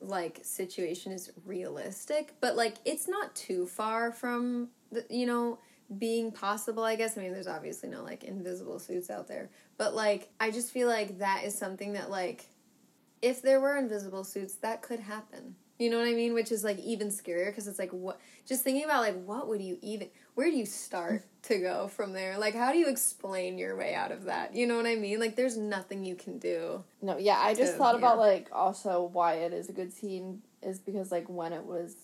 like 0.00 0.40
situation 0.42 1.12
is 1.12 1.30
realistic, 1.44 2.34
but 2.40 2.56
like 2.56 2.76
it's 2.86 3.06
not 3.06 3.34
too 3.34 3.66
far 3.66 4.10
from 4.10 4.70
you 5.08 5.26
know 5.26 5.58
being 5.98 6.30
possible. 6.32 6.84
I 6.84 6.96
guess 6.96 7.18
I 7.18 7.22
mean 7.22 7.32
there's 7.32 7.46
obviously 7.46 7.88
no 7.88 8.02
like 8.02 8.24
invisible 8.24 8.78
suits 8.78 9.10
out 9.10 9.28
there, 9.28 9.50
but 9.76 9.94
like 9.94 10.30
I 10.38 10.50
just 10.50 10.70
feel 10.72 10.88
like 10.88 11.18
that 11.18 11.44
is 11.44 11.56
something 11.56 11.94
that 11.94 12.10
like 12.10 12.46
if 13.22 13.42
there 13.42 13.60
were 13.60 13.76
invisible 13.76 14.24
suits 14.24 14.54
that 14.56 14.82
could 14.82 15.00
happen. 15.00 15.56
You 15.78 15.88
know 15.88 15.96
what 15.98 16.08
I 16.08 16.12
mean? 16.12 16.34
Which 16.34 16.52
is 16.52 16.62
like 16.62 16.78
even 16.80 17.08
scarier 17.08 17.46
because 17.46 17.66
it's 17.66 17.78
like 17.78 17.90
what 17.90 18.20
just 18.46 18.62
thinking 18.62 18.84
about 18.84 19.00
like 19.00 19.24
what 19.24 19.48
would 19.48 19.62
you 19.62 19.78
even 19.80 20.08
where 20.34 20.50
do 20.50 20.56
you 20.56 20.66
start 20.66 21.22
to 21.44 21.58
go 21.58 21.88
from 21.88 22.12
there? 22.12 22.38
Like 22.38 22.54
how 22.54 22.70
do 22.72 22.78
you 22.78 22.88
explain 22.88 23.56
your 23.56 23.76
way 23.76 23.94
out 23.94 24.12
of 24.12 24.24
that? 24.24 24.54
You 24.54 24.66
know 24.66 24.76
what 24.76 24.86
I 24.86 24.96
mean? 24.96 25.18
Like 25.18 25.36
there's 25.36 25.56
nothing 25.56 26.04
you 26.04 26.14
can 26.16 26.38
do. 26.38 26.84
No, 27.00 27.16
yeah, 27.16 27.38
I 27.38 27.54
just 27.54 27.72
So, 27.72 27.78
thought 27.78 27.94
about 27.94 28.16
yeah. 28.16 28.24
like 28.24 28.48
also 28.52 29.08
why 29.12 29.34
it 29.36 29.54
is 29.54 29.70
a 29.70 29.72
good 29.72 29.90
scene 29.92 30.42
is 30.62 30.78
because 30.78 31.10
like 31.10 31.28
when 31.30 31.54
it 31.54 31.64
was 31.64 31.96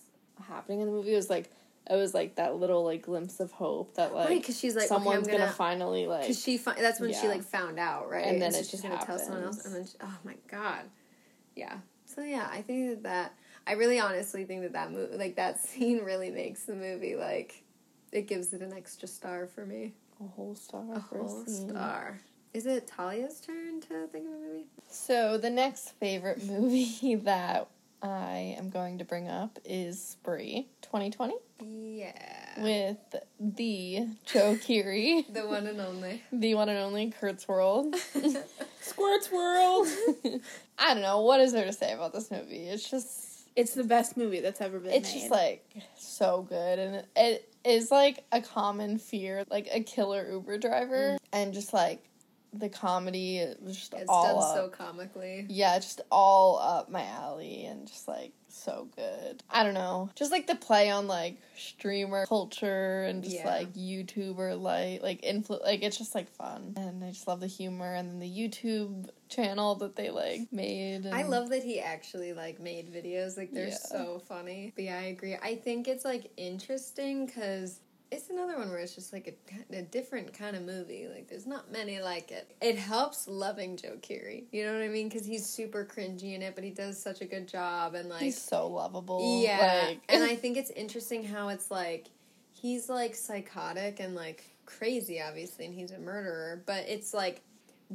happening 0.48 0.80
in 0.80 0.86
the 0.86 0.92
movie, 0.92 1.12
it 1.12 1.16
was 1.16 1.28
like 1.30 1.50
it 1.88 1.94
was 1.96 2.14
like 2.14 2.36
that 2.36 2.56
little 2.56 2.84
like 2.84 3.02
glimpse 3.02 3.40
of 3.40 3.52
hope 3.52 3.94
that 3.94 4.14
like 4.14 4.28
right, 4.28 4.40
because 4.40 4.58
she's 4.58 4.74
like, 4.74 4.88
someone's 4.88 5.24
okay, 5.24 5.32
gonna, 5.32 5.44
gonna, 5.44 5.52
finally 5.56 6.06
like 6.06 6.22
because 6.22 6.42
she 6.42 6.58
fi- 6.58 6.80
that's 6.80 7.00
when 7.00 7.12
she 7.12 7.28
like 7.28 7.42
found 7.42 7.78
out, 7.78 8.10
right? 8.10 8.26
And 8.26 8.40
then 8.42 8.52
so 8.52 8.58
it 8.58 8.62
she's 8.62 8.70
just 8.72 8.82
gonna 8.82 9.04
tell 9.04 9.18
someone 9.18 9.44
else, 9.44 9.56
happens. 9.58 9.74
and 9.74 9.84
then 9.84 9.92
she, 9.92 9.98
oh 10.02 10.18
my 10.24 10.34
god, 10.50 10.82
yeah. 11.54 11.76
So 12.04 12.22
yeah, 12.22 12.48
I 12.50 12.62
think 12.62 12.90
that 12.90 13.02
that 13.04 13.34
I 13.66 13.72
really 13.72 13.98
honestly 13.98 14.44
think 14.44 14.62
that 14.62 14.72
that 14.72 14.92
movie, 14.92 15.16
like 15.16 15.36
that 15.36 15.60
scene, 15.64 15.98
really 16.04 16.30
makes 16.30 16.64
the 16.64 16.74
movie 16.74 17.16
like 17.16 17.62
it 18.12 18.26
gives 18.26 18.52
it 18.52 18.62
an 18.62 18.72
extra 18.72 19.08
star 19.08 19.46
for 19.46 19.64
me, 19.66 19.94
a 20.20 20.26
whole 20.28 20.54
star 20.54 20.84
a 20.94 21.00
for 21.00 21.18
whole 21.18 21.44
scene. 21.46 21.70
star. 21.70 22.20
Is 22.54 22.64
it 22.64 22.86
Talia's 22.86 23.40
turn 23.40 23.82
to 23.82 24.06
think 24.06 24.26
of 24.26 24.32
a 24.32 24.38
movie? 24.38 24.66
So 24.88 25.36
the 25.36 25.50
next 25.50 25.90
favorite 26.00 26.42
movie 26.48 27.14
that 27.16 27.68
I 28.02 28.56
am 28.58 28.70
going 28.70 28.98
to 28.98 29.04
bring 29.04 29.28
up 29.28 29.58
is 29.64 30.02
Spree 30.02 30.68
2020 30.82 31.34
Yeah, 31.60 32.62
with 32.62 32.98
the 33.40 34.06
Joe 34.24 34.54
Keery, 34.54 35.24
the 35.32 35.46
one 35.46 35.66
and 35.66 35.80
only. 35.80 36.22
the 36.32 36.54
one 36.54 36.68
and 36.68 36.78
only 36.78 37.10
Kurt's 37.10 37.48
world, 37.48 37.94
Squirts 38.80 39.32
World. 39.32 39.88
I 40.78 40.92
don't 40.92 41.02
know 41.02 41.22
what 41.22 41.40
is 41.40 41.52
there 41.52 41.64
to 41.64 41.72
say 41.72 41.92
about 41.92 42.12
this 42.12 42.30
movie. 42.30 42.68
It's 42.68 42.88
just 42.88 43.36
it's 43.56 43.72
the 43.74 43.84
best 43.84 44.16
movie 44.16 44.40
that's 44.40 44.60
ever 44.60 44.78
been 44.78 44.92
it's 44.92 45.12
made. 45.12 45.20
just 45.20 45.30
like 45.30 45.64
so 45.96 46.46
good 46.46 46.78
and 46.78 47.04
it 47.16 47.50
is 47.64 47.90
like 47.90 48.22
a 48.30 48.40
common 48.40 48.98
fear 48.98 49.44
like 49.50 49.66
a 49.72 49.82
killer 49.82 50.28
uber 50.30 50.58
driver 50.58 51.14
mm. 51.14 51.18
and 51.32 51.54
just 51.54 51.72
like 51.72 52.04
the 52.52 52.68
comedy 52.68 53.38
it 53.38 53.60
was 53.62 53.76
just 53.76 53.92
It's 53.94 54.04
all 54.08 54.40
done 54.40 54.42
up. 54.42 54.54
so 54.54 54.68
comically. 54.68 55.46
yeah 55.48 55.78
just 55.78 56.00
all 56.10 56.58
up 56.58 56.90
my 56.90 57.02
alley 57.04 57.64
and 57.66 57.86
just 57.86 58.08
like 58.08 58.32
so 58.48 58.88
good 58.96 59.42
i 59.50 59.62
don't 59.62 59.74
know 59.74 60.08
just 60.14 60.32
like 60.32 60.46
the 60.46 60.54
play 60.54 60.88
on 60.88 61.06
like 61.06 61.36
streamer 61.58 62.24
culture 62.24 63.02
and 63.02 63.22
just 63.22 63.36
Yeah. 63.36 63.46
like 63.46 63.74
youtuber 63.74 64.58
like 64.58 65.02
like 65.02 65.20
influ 65.22 65.62
like 65.62 65.82
it's 65.82 65.98
just 65.98 66.14
like 66.14 66.30
fun 66.30 66.72
and 66.76 67.04
i 67.04 67.08
just 67.10 67.28
love 67.28 67.40
the 67.40 67.46
humor 67.46 67.92
and 67.94 68.08
then 68.08 68.18
the 68.20 68.30
youtube 68.30 69.10
channel 69.28 69.74
that 69.74 69.94
they 69.96 70.08
like 70.10 70.40
made 70.52 71.04
and 71.04 71.14
I 71.14 71.24
love 71.24 71.50
that 71.50 71.62
he 71.64 71.80
actually 71.80 72.32
like 72.32 72.60
made 72.60 72.92
videos. 72.92 73.36
Like 73.36 73.50
they're 73.52 73.66
Yeah. 73.68 73.74
so 73.74 74.22
funny. 74.28 74.72
But 74.76 74.84
yeah, 74.84 74.98
I 74.98 75.06
agree. 75.06 75.34
I 75.42 75.56
think 75.56 75.88
it's 75.88 76.04
like 76.04 76.30
interesting 76.36 77.26
because 77.26 77.80
it's 78.16 78.30
another 78.30 78.58
one 78.58 78.70
where 78.70 78.78
it's 78.78 78.94
just 78.94 79.12
like 79.12 79.38
a, 79.70 79.76
a 79.76 79.82
different 79.82 80.32
kind 80.32 80.56
of 80.56 80.62
movie. 80.62 81.06
Like 81.12 81.28
there's 81.28 81.46
not 81.46 81.70
many 81.70 82.00
like 82.00 82.30
it. 82.30 82.50
It 82.60 82.76
helps 82.76 83.28
loving 83.28 83.76
Joe 83.76 83.96
Keery. 84.00 84.44
You 84.50 84.64
know 84.64 84.72
what 84.72 84.82
I 84.82 84.88
mean? 84.88 85.08
Because 85.08 85.26
he's 85.26 85.46
super 85.46 85.84
cringy 85.84 86.34
in 86.34 86.42
it, 86.42 86.54
but 86.54 86.64
he 86.64 86.70
does 86.70 87.00
such 87.00 87.20
a 87.20 87.26
good 87.26 87.46
job. 87.46 87.94
And 87.94 88.08
like 88.08 88.22
he's 88.22 88.40
so 88.40 88.66
lovable 88.68 89.42
yeah, 89.42 89.84
like 89.88 90.00
and 90.08 90.22
I 90.22 90.34
think 90.36 90.56
it's 90.56 90.70
interesting 90.70 91.24
how 91.24 91.48
it's 91.50 91.70
like 91.70 92.08
he's 92.52 92.88
like 92.88 93.14
psychotic 93.14 94.00
and 94.00 94.14
like 94.14 94.44
crazy, 94.64 95.20
obviously, 95.20 95.66
and 95.66 95.74
he's 95.74 95.90
a 95.90 95.98
murderer, 95.98 96.62
but 96.66 96.84
it's 96.88 97.12
like 97.12 97.42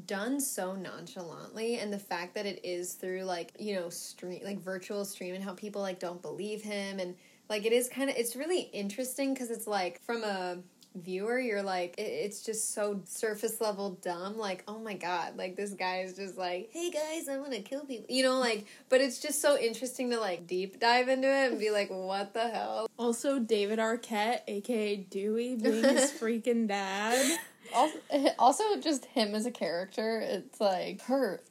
done 0.06 0.40
so 0.40 0.74
nonchalantly 0.74 1.78
and 1.80 1.92
the 1.92 2.00
fact 2.00 2.34
that 2.36 2.46
it 2.46 2.62
is 2.64 2.94
through 2.94 3.24
like 3.24 3.52
you 3.60 3.76
know 3.76 3.90
stream 3.90 4.40
like 4.42 4.58
virtual 4.58 5.04
stream 5.04 5.36
and 5.36 5.44
how 5.44 5.54
people 5.54 5.82
like 5.82 6.00
don't 6.00 6.22
believe 6.22 6.62
him 6.62 6.98
and 6.98 7.14
like 7.52 7.66
it 7.66 7.74
is 7.74 7.90
kind 7.90 8.10
of 8.10 8.16
it's 8.16 8.38
really 8.38 8.62
interesting 8.72 9.34
because 9.34 9.52
it's 9.52 9.68
like 9.68 10.02
from 10.04 10.24
a 10.24 10.60
viewer, 10.96 11.38
you're 11.38 11.62
like, 11.62 11.96
it, 11.98 12.04
it's 12.04 12.44
just 12.44 12.74
so 12.74 13.02
surface 13.06 13.60
level 13.60 13.92
dumb. 14.02 14.38
Like, 14.38 14.64
oh 14.70 14.80
my 14.80 14.94
god, 14.94 15.38
like 15.38 15.58
this 15.58 15.72
guy 15.74 16.00
is 16.00 16.16
just 16.16 16.38
like, 16.38 16.70
hey 16.72 16.90
guys, 16.92 17.28
I 17.28 17.40
want 17.40 17.52
to 17.52 17.60
kill 17.60 17.82
people. 17.82 18.06
You 18.08 18.24
know, 18.24 18.40
like, 18.40 18.68
but 18.88 19.02
it's 19.02 19.20
just 19.20 19.42
so 19.42 19.58
interesting 19.58 20.12
to 20.12 20.20
like 20.20 20.48
deep 20.48 20.80
dive 20.80 21.10
into 21.10 21.28
it 21.28 21.52
and 21.52 21.60
be 21.60 21.72
like, 21.72 21.90
what 21.90 22.34
the 22.34 22.48
hell? 22.48 22.90
Also, 22.98 23.38
David 23.38 23.80
Arquette, 23.80 24.42
aka 24.48 24.96
Dewey, 24.96 25.56
being 25.56 25.84
his 25.84 26.10
freaking 26.20 26.70
dad. 26.70 27.38
Also, 27.76 27.98
also, 28.40 28.64
just 28.80 29.04
him 29.06 29.36
as 29.36 29.46
a 29.46 29.52
character, 29.52 30.22
it's 30.22 30.62
like, 30.62 31.02
hurt 31.02 31.44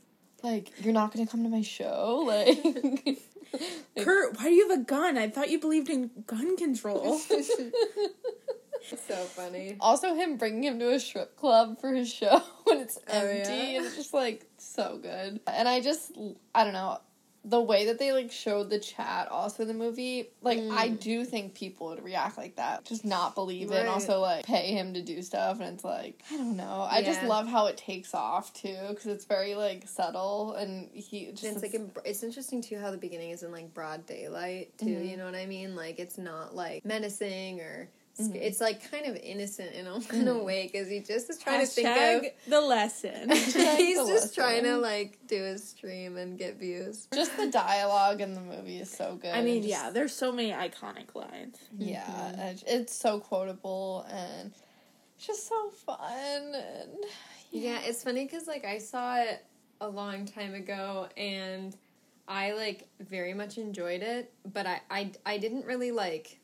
like, 0.42 0.72
you're 0.82 0.94
not 0.94 1.12
gonna 1.12 1.26
come 1.26 1.42
to 1.42 1.48
my 1.48 1.62
show? 1.62 2.24
Like, 2.30 3.18
Kurt, 3.98 4.36
why 4.38 4.44
do 4.44 4.50
you 4.54 4.68
have 4.68 4.80
a 4.80 4.82
gun? 4.84 5.18
I 5.18 5.28
thought 5.28 5.50
you 5.50 5.58
believed 5.58 5.90
in 5.90 6.10
gun 6.26 6.56
control. 6.56 7.18
so 9.08 9.14
funny. 9.14 9.76
Also, 9.80 10.14
him 10.14 10.36
bringing 10.36 10.64
him 10.64 10.78
to 10.78 10.90
a 10.92 11.00
strip 11.00 11.36
club 11.36 11.80
for 11.80 11.92
his 11.92 12.12
show 12.12 12.42
when 12.64 12.78
it's 12.80 12.98
Oh, 13.08 13.12
empty 13.12 13.50
yeah? 13.52 13.76
and 13.78 13.86
it's 13.86 13.96
just 13.96 14.14
like 14.14 14.46
so 14.58 14.98
good. 15.02 15.40
And 15.46 15.68
I 15.68 15.80
just, 15.80 16.12
I 16.54 16.64
don't 16.64 16.72
know, 16.72 16.98
the 17.44 17.60
way 17.60 17.86
that 17.86 17.98
they 17.98 18.12
like 18.12 18.30
showed 18.30 18.68
the 18.68 18.78
chat 18.78 19.28
also 19.28 19.62
in 19.62 19.68
the 19.68 19.74
movie, 19.74 20.28
like 20.42 20.58
I 20.58 20.90
mm. 20.90 21.00
do 21.00 21.24
think 21.24 21.54
people 21.54 21.88
would 21.88 22.04
react 22.04 22.36
like 22.36 22.56
that, 22.56 22.84
just 22.84 23.04
not 23.04 23.34
believe 23.34 23.70
it, 23.70 23.78
and 23.78 23.88
also 23.88 24.20
like 24.20 24.44
pay 24.44 24.72
him 24.72 24.92
to 24.94 25.02
do 25.02 25.22
stuff. 25.22 25.58
And 25.60 25.74
it's 25.74 25.84
like 25.84 26.22
I 26.30 26.36
don't 26.36 26.56
know, 26.56 26.86
I 26.90 27.02
just 27.02 27.22
love 27.22 27.48
how 27.48 27.66
it 27.66 27.78
takes 27.78 28.14
off 28.14 28.52
too 28.52 28.76
because 28.90 29.06
it's 29.06 29.24
very 29.24 29.54
like 29.54 29.88
subtle 29.88 30.54
and 30.54 30.90
he 30.92 31.30
just 31.30 31.44
And 31.44 31.56
it's 31.56 31.62
like 31.62 32.04
it's 32.04 32.22
interesting 32.22 32.60
too 32.60 32.78
how 32.78 32.90
the 32.90 32.98
beginning 32.98 33.30
is 33.30 33.42
in 33.42 33.52
like 33.52 33.72
broad 33.72 34.04
daylight 34.04 34.76
too. 34.78 34.90
You 34.90 34.96
mm-hmm. 34.96 35.18
know 35.18 35.24
what 35.24 35.34
I 35.34 35.46
mean? 35.46 35.74
Like 35.74 35.98
it's 35.98 36.18
not 36.18 36.54
like 36.54 36.84
menacing 36.84 37.60
or 37.60 37.88
sc- 38.20 38.34
it's 38.36 38.60
like 38.60 38.90
kind 38.90 39.06
of 39.06 39.16
innocent 39.16 39.72
in 39.72 39.86
a, 39.86 39.96
in 40.14 40.28
a 40.28 40.38
way 40.42 40.68
because 40.70 40.88
he 40.88 41.00
just 41.00 41.28
is 41.30 41.38
trying 41.38 41.60
to 41.60 41.66
think 41.66 41.88
of. 41.88 42.24
The 42.46 42.60
lesson. 42.60 43.30
He's 43.30 43.96
the 43.96 44.06
just 44.12 44.34
trying 44.34 44.64
to 44.64 44.76
like 44.76 45.18
do 45.26 45.36
his 45.42 45.66
stream 45.68 46.16
and 46.16 46.38
get 46.38 46.56
views. 46.58 47.08
just 47.14 47.36
the 47.36 47.48
dialogue 47.50 48.20
in 48.20 48.34
the 48.34 48.40
movie 48.40 48.78
is 48.80 48.90
so 48.90 49.16
good. 49.20 49.34
I 49.34 49.42
mean, 49.42 49.62
just- 49.62 49.68
yeah, 49.70 49.90
there's 49.90 50.12
so 50.14 50.32
many 50.32 50.50
iconic 50.52 51.14
lines. 51.14 51.58
Yeah, 51.78 52.04
Mm-hmm. 52.06 52.58
it's 52.66 52.94
so 52.94 53.20
quotable 53.20 54.06
and 54.10 54.52
it's 55.16 55.26
just 55.26 55.48
so 55.48 55.70
fun. 55.70 56.54
And 56.54 56.96
Yeah, 57.52 57.78
it's 57.82 58.02
funny 58.02 58.24
because 58.24 58.46
like 58.46 58.64
I 58.64 58.78
saw 58.78 59.16
it 59.16 59.44
a 59.80 59.88
long 59.88 60.26
time 60.26 60.54
ago 60.54 61.08
and 61.16 61.76
I 62.28 62.52
like 62.52 62.86
very 63.00 63.34
much 63.34 63.58
enjoyed 63.58 64.02
it, 64.02 64.32
but 64.52 64.66
I 64.66 64.80
I, 64.90 65.10
I 65.26 65.38
didn't 65.38 65.64
really 65.66 65.90
like 65.90 66.38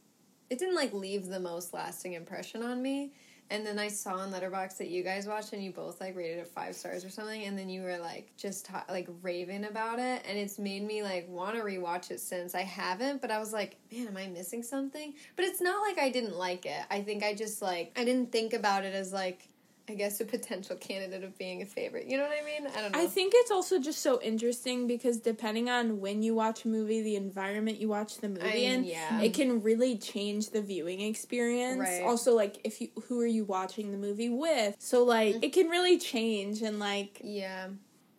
it 0.50 0.58
didn't 0.58 0.74
like 0.74 0.92
leave 0.92 1.26
the 1.26 1.40
most 1.40 1.74
lasting 1.74 2.14
impression 2.14 2.62
on 2.62 2.82
me. 2.82 3.12
And 3.48 3.64
then 3.64 3.78
I 3.78 3.86
saw 3.86 4.16
on 4.16 4.32
Letterbox 4.32 4.74
that 4.74 4.88
you 4.88 5.04
guys 5.04 5.24
watched 5.26 5.52
and 5.52 5.62
you 5.62 5.70
both 5.70 6.00
like 6.00 6.16
rated 6.16 6.38
it 6.38 6.48
five 6.48 6.74
stars 6.74 7.04
or 7.04 7.10
something, 7.10 7.44
and 7.44 7.56
then 7.56 7.68
you 7.68 7.82
were 7.82 7.98
like 7.98 8.32
just 8.36 8.66
ta- 8.66 8.84
like 8.88 9.08
raving 9.22 9.64
about 9.66 10.00
it, 10.00 10.22
and 10.28 10.36
it's 10.36 10.58
made 10.58 10.82
me 10.82 11.04
like 11.04 11.28
want 11.28 11.54
to 11.54 11.62
rewatch 11.62 12.10
it 12.10 12.18
since 12.18 12.56
I 12.56 12.62
haven't. 12.62 13.20
But 13.20 13.30
I 13.30 13.38
was 13.38 13.52
like, 13.52 13.76
man, 13.92 14.08
am 14.08 14.16
I 14.16 14.26
missing 14.26 14.64
something? 14.64 15.14
But 15.36 15.44
it's 15.44 15.60
not 15.60 15.80
like 15.80 15.96
I 15.98 16.10
didn't 16.10 16.36
like 16.36 16.66
it. 16.66 16.82
I 16.90 17.02
think 17.02 17.22
I 17.22 17.34
just 17.34 17.62
like 17.62 17.92
I 17.96 18.04
didn't 18.04 18.32
think 18.32 18.52
about 18.52 18.84
it 18.84 18.94
as 18.94 19.12
like 19.12 19.48
I 19.88 19.94
guess 19.94 20.20
a 20.20 20.24
potential 20.24 20.74
candidate 20.76 21.22
of 21.22 21.38
being 21.38 21.62
a 21.62 21.66
favorite. 21.66 22.06
You 22.06 22.16
know 22.16 22.24
what 22.24 22.32
I 22.32 22.44
mean? 22.44 22.66
I 22.66 22.80
don't 22.80 22.92
know. 22.92 23.00
I 23.00 23.06
think 23.06 23.32
it's 23.36 23.52
also 23.52 23.78
just 23.78 24.02
so 24.02 24.20
interesting 24.20 24.88
because 24.88 25.18
depending 25.18 25.70
on 25.70 26.00
when 26.00 26.22
you 26.22 26.34
watch 26.34 26.64
a 26.64 26.68
movie, 26.68 27.02
the 27.02 27.14
environment 27.14 27.78
you 27.78 27.88
watch 27.88 28.18
the 28.18 28.28
movie 28.28 28.42
I 28.42 28.72
in, 28.72 28.84
yeah. 28.84 29.20
it 29.20 29.32
can 29.32 29.62
really 29.62 29.96
change 29.96 30.50
the 30.50 30.60
viewing 30.60 31.02
experience. 31.02 31.78
Right. 31.78 32.02
Also, 32.02 32.34
like 32.34 32.60
if 32.64 32.80
you 32.80 32.88
who 33.06 33.20
are 33.20 33.26
you 33.26 33.44
watching 33.44 33.92
the 33.92 33.98
movie 33.98 34.28
with? 34.28 34.74
So 34.80 35.04
like 35.04 35.36
it 35.42 35.52
can 35.52 35.68
really 35.68 35.98
change 35.98 36.62
and 36.62 36.80
like 36.80 37.20
Yeah, 37.22 37.68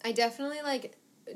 I 0.05 0.13
definitely 0.13 0.61
like 0.63 0.95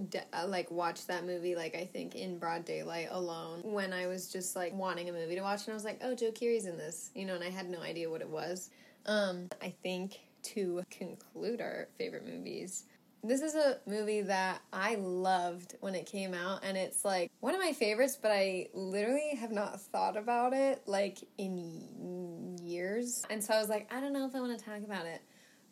de- 0.10 0.24
uh, 0.34 0.48
like 0.48 0.72
watched 0.72 1.08
that 1.08 1.26
movie 1.26 1.56
like 1.56 1.76
I 1.76 1.86
think 1.86 2.16
in 2.16 2.38
broad 2.38 2.66
daylight 2.66 3.10
alone 3.12 3.62
when 3.64 3.92
I 3.92 4.08
was 4.08 4.32
just 4.32 4.56
like 4.56 4.74
wanting 4.74 5.10
a 5.10 5.12
movie 5.12 5.36
to 5.36 5.42
watch 5.42 5.66
and 5.66 5.72
I 5.72 5.74
was 5.74 5.84
like, 5.84 6.00
oh, 6.04 6.16
Joe 6.16 6.32
Keery's 6.32 6.66
in 6.66 6.78
this, 6.78 7.12
you 7.16 7.26
know, 7.26 7.36
and 7.36 7.44
I 7.44 7.50
had 7.50 7.70
no 7.70 7.82
idea 7.82 8.10
what 8.10 8.22
it 8.22 8.30
was. 8.30 8.70
Um, 9.06 9.50
I 9.62 9.74
think 9.84 10.20
to 10.44 10.84
conclude 10.90 11.62
our 11.62 11.88
favorite 11.98 12.26
movies. 12.26 12.86
This 13.24 13.42
is 13.42 13.54
a 13.54 13.78
movie 13.86 14.22
that 14.24 14.62
I 14.74 14.96
loved 14.96 15.76
when 15.80 15.94
it 15.94 16.08
came 16.08 16.34
out, 16.34 16.62
and 16.64 16.76
it's 16.76 17.06
like 17.06 17.32
one 17.40 17.54
of 17.54 17.60
my 17.60 17.72
favorites, 17.72 18.18
but 18.20 18.32
I 18.32 18.70
literally 18.74 19.36
have 19.40 19.52
not 19.52 19.80
thought 19.80 20.18
about 20.18 20.54
it 20.54 20.82
like 20.88 21.20
in 21.38 22.58
years. 22.64 23.24
And 23.30 23.44
so 23.44 23.54
I 23.54 23.60
was 23.60 23.70
like, 23.70 23.92
I 23.94 24.00
don't 24.00 24.14
know 24.14 24.26
if 24.26 24.36
I 24.36 24.40
want 24.40 24.58
to 24.58 24.66
talk 24.66 24.80
about 24.84 25.06
it. 25.06 25.22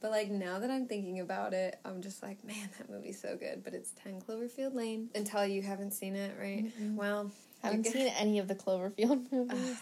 But 0.02 0.12
like 0.12 0.30
now 0.30 0.60
that 0.60 0.70
I'm 0.70 0.86
thinking 0.88 1.20
about 1.20 1.54
it, 1.54 1.80
I'm 1.84 2.02
just 2.02 2.24
like, 2.24 2.44
man, 2.46 2.70
that 2.78 2.90
movie's 2.90 3.20
so 3.20 3.36
good. 3.36 3.64
But 3.64 3.74
it's 3.74 3.92
Ten 3.92 4.22
Cloverfield 4.22 4.74
Lane. 4.74 5.10
Until 5.16 5.46
you 5.46 5.62
haven't 5.62 5.92
seen 5.92 6.16
it, 6.16 6.38
right? 6.40 6.72
Well, 6.80 7.32
haven't 7.62 7.86
you 7.86 7.92
seen 7.92 8.08
any 8.18 8.40
of 8.40 8.48
the 8.48 8.56
Cloverfield 8.56 9.30
movies. 9.32 9.82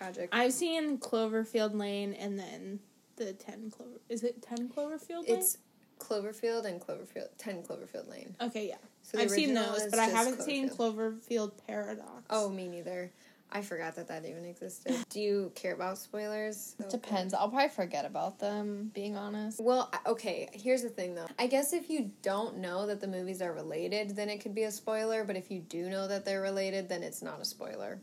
Tragic. 0.00 0.28
I've 0.32 0.52
seen 0.52 0.98
Cloverfield 0.98 1.74
Lane 1.74 2.14
and 2.14 2.38
then 2.38 2.80
the 3.16 3.32
ten 3.32 3.70
Clover. 3.70 4.00
Is 4.08 4.22
it 4.24 4.42
ten 4.42 4.68
Cloverfield 4.68 5.28
Lane? 5.28 5.38
It's 5.38 5.58
Cloverfield 5.98 6.64
and 6.64 6.80
Cloverfield, 6.80 7.28
Ten 7.36 7.62
Cloverfield 7.62 8.08
Lane. 8.08 8.34
okay, 8.40 8.68
yeah. 8.68 8.76
So 9.02 9.18
I've 9.18 9.30
seen 9.30 9.54
those, 9.54 9.86
but 9.90 9.98
I 9.98 10.06
haven't 10.06 10.42
seen 10.42 10.70
Cloverfield. 10.70 11.28
Cloverfield 11.28 11.52
Paradox. 11.66 12.24
Oh, 12.30 12.48
me 12.48 12.68
neither. 12.68 13.12
I 13.52 13.62
forgot 13.62 13.96
that 13.96 14.06
that 14.08 14.24
even 14.24 14.44
existed. 14.44 14.94
Do 15.10 15.20
you 15.20 15.52
care 15.56 15.74
about 15.74 15.98
spoilers? 15.98 16.76
It 16.78 16.88
depends. 16.88 17.34
I'll 17.34 17.48
probably 17.48 17.68
forget 17.68 18.04
about 18.04 18.38
them. 18.38 18.92
Being 18.94 19.16
honest. 19.16 19.60
Well, 19.60 19.92
okay, 20.06 20.48
here's 20.52 20.82
the 20.82 20.88
thing 20.88 21.14
though. 21.16 21.26
I 21.38 21.48
guess 21.48 21.72
if 21.72 21.90
you 21.90 22.12
don't 22.22 22.58
know 22.58 22.86
that 22.86 23.00
the 23.00 23.08
movies 23.08 23.42
are 23.42 23.52
related, 23.52 24.14
then 24.14 24.28
it 24.28 24.38
could 24.38 24.54
be 24.54 24.62
a 24.64 24.70
spoiler, 24.70 25.24
but 25.24 25.36
if 25.36 25.50
you 25.50 25.60
do 25.60 25.90
know 25.90 26.06
that 26.06 26.24
they're 26.24 26.40
related, 26.42 26.88
then 26.88 27.02
it's 27.02 27.22
not 27.22 27.40
a 27.40 27.44
spoiler. 27.44 28.00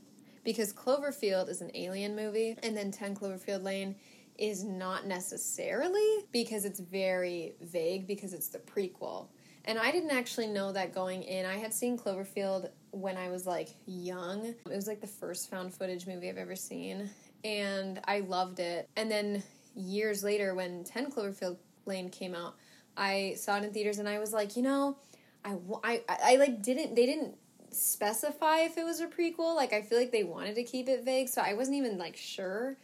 Because 0.48 0.72
Cloverfield 0.72 1.50
is 1.50 1.60
an 1.60 1.72
alien 1.76 2.16
movie, 2.16 2.56
and 2.64 2.76
then 2.76 2.90
10 2.90 3.18
Cloverfield 3.18 3.64
Lane 3.64 3.98
is 4.38 4.64
not 4.64 5.06
necessarily 5.06 6.24
because 6.32 6.64
it's 6.64 6.80
very 6.80 7.56
vague 7.60 8.08
because 8.08 8.32
it's 8.32 8.48
the 8.48 8.60
prequel. 8.60 9.28
And 9.66 9.78
I 9.78 9.92
didn't 9.92 10.12
actually 10.12 10.48
know 10.48 10.72
that 10.72 10.96
going 10.96 11.24
in. 11.24 11.46
I 11.46 11.58
had 11.58 11.74
seen 11.74 11.98
Cloverfield 11.98 12.70
when 12.92 13.18
I 13.18 13.28
was 13.28 13.46
like 13.46 13.76
young. 13.88 14.46
It 14.46 14.58
was 14.74 14.88
like 14.88 15.02
the 15.02 15.08
first 15.08 15.50
found 15.50 15.74
footage 15.74 16.08
movie 16.08 16.30
I've 16.30 16.38
ever 16.38 16.56
seen. 16.56 17.10
And 17.44 18.00
I 18.06 18.22
loved 18.22 18.62
it. 18.62 18.88
And 18.96 19.12
then 19.12 19.44
years 19.76 20.24
later, 20.24 20.56
when 20.56 20.86
10 20.86 21.12
Cloverfield 21.12 21.58
Lane 21.86 22.08
came 22.08 22.34
out, 22.34 22.56
I 22.96 23.36
saw 23.36 23.58
it 23.58 23.66
in 23.66 23.74
theaters 23.74 24.00
and 24.00 24.08
I 24.08 24.20
was 24.20 24.32
like, 24.32 24.56
you 24.56 24.64
know, 24.64 24.98
I, 25.44 25.58
I, 25.84 26.02
I, 26.08 26.36
like 26.38 26.62
didn't, 26.62 26.96
they 26.96 27.06
didn't 27.06 27.36
specify 27.78 28.60
if 28.60 28.78
it 28.78 28.86
was 28.86 29.00
a 29.00 29.08
prequel. 29.08 29.56
Like, 29.56 29.74
I 29.74 29.82
feel 29.82 29.98
like 29.98 30.12
they 30.12 30.24
wanted 30.24 30.56
to 30.56 30.64
keep 30.64 30.90
it 30.90 31.04
vague. 31.04 31.30
So 31.30 31.42
I 31.42 31.54
wasn't 31.54 31.78
even 31.78 31.98
like 31.98 32.18
sure 32.18 32.78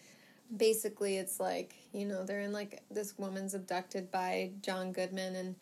basically 0.57 1.17
it's 1.17 1.39
like 1.39 1.75
you 1.93 2.05
know 2.05 2.23
they're 2.23 2.41
in 2.41 2.51
like 2.51 2.83
this 2.91 3.17
woman's 3.17 3.53
abducted 3.53 4.11
by 4.11 4.51
john 4.61 4.91
goodman 4.91 5.35
and 5.35 5.55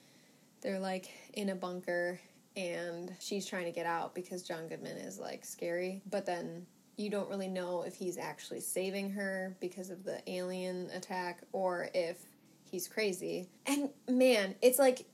they're 0.61 0.79
like 0.79 1.09
in 1.33 1.49
a 1.49 1.55
bunker 1.55 2.19
and 2.55 3.13
she's 3.19 3.45
trying 3.45 3.65
to 3.65 3.71
get 3.71 3.85
out 3.85 4.13
because 4.13 4.43
john 4.43 4.67
goodman 4.67 4.97
is 4.97 5.17
like 5.19 5.45
scary 5.45 6.01
but 6.09 6.25
then 6.25 6.65
you 6.97 7.09
don't 7.09 7.29
really 7.29 7.47
know 7.47 7.83
if 7.83 7.95
he's 7.95 8.17
actually 8.17 8.59
saving 8.59 9.09
her 9.09 9.55
because 9.61 9.89
of 9.89 10.03
the 10.03 10.21
alien 10.29 10.89
attack 10.93 11.41
or 11.53 11.89
if 11.93 12.25
he's 12.69 12.87
crazy 12.87 13.47
and 13.65 13.89
man 14.09 14.55
it's 14.61 14.79
like 14.79 15.05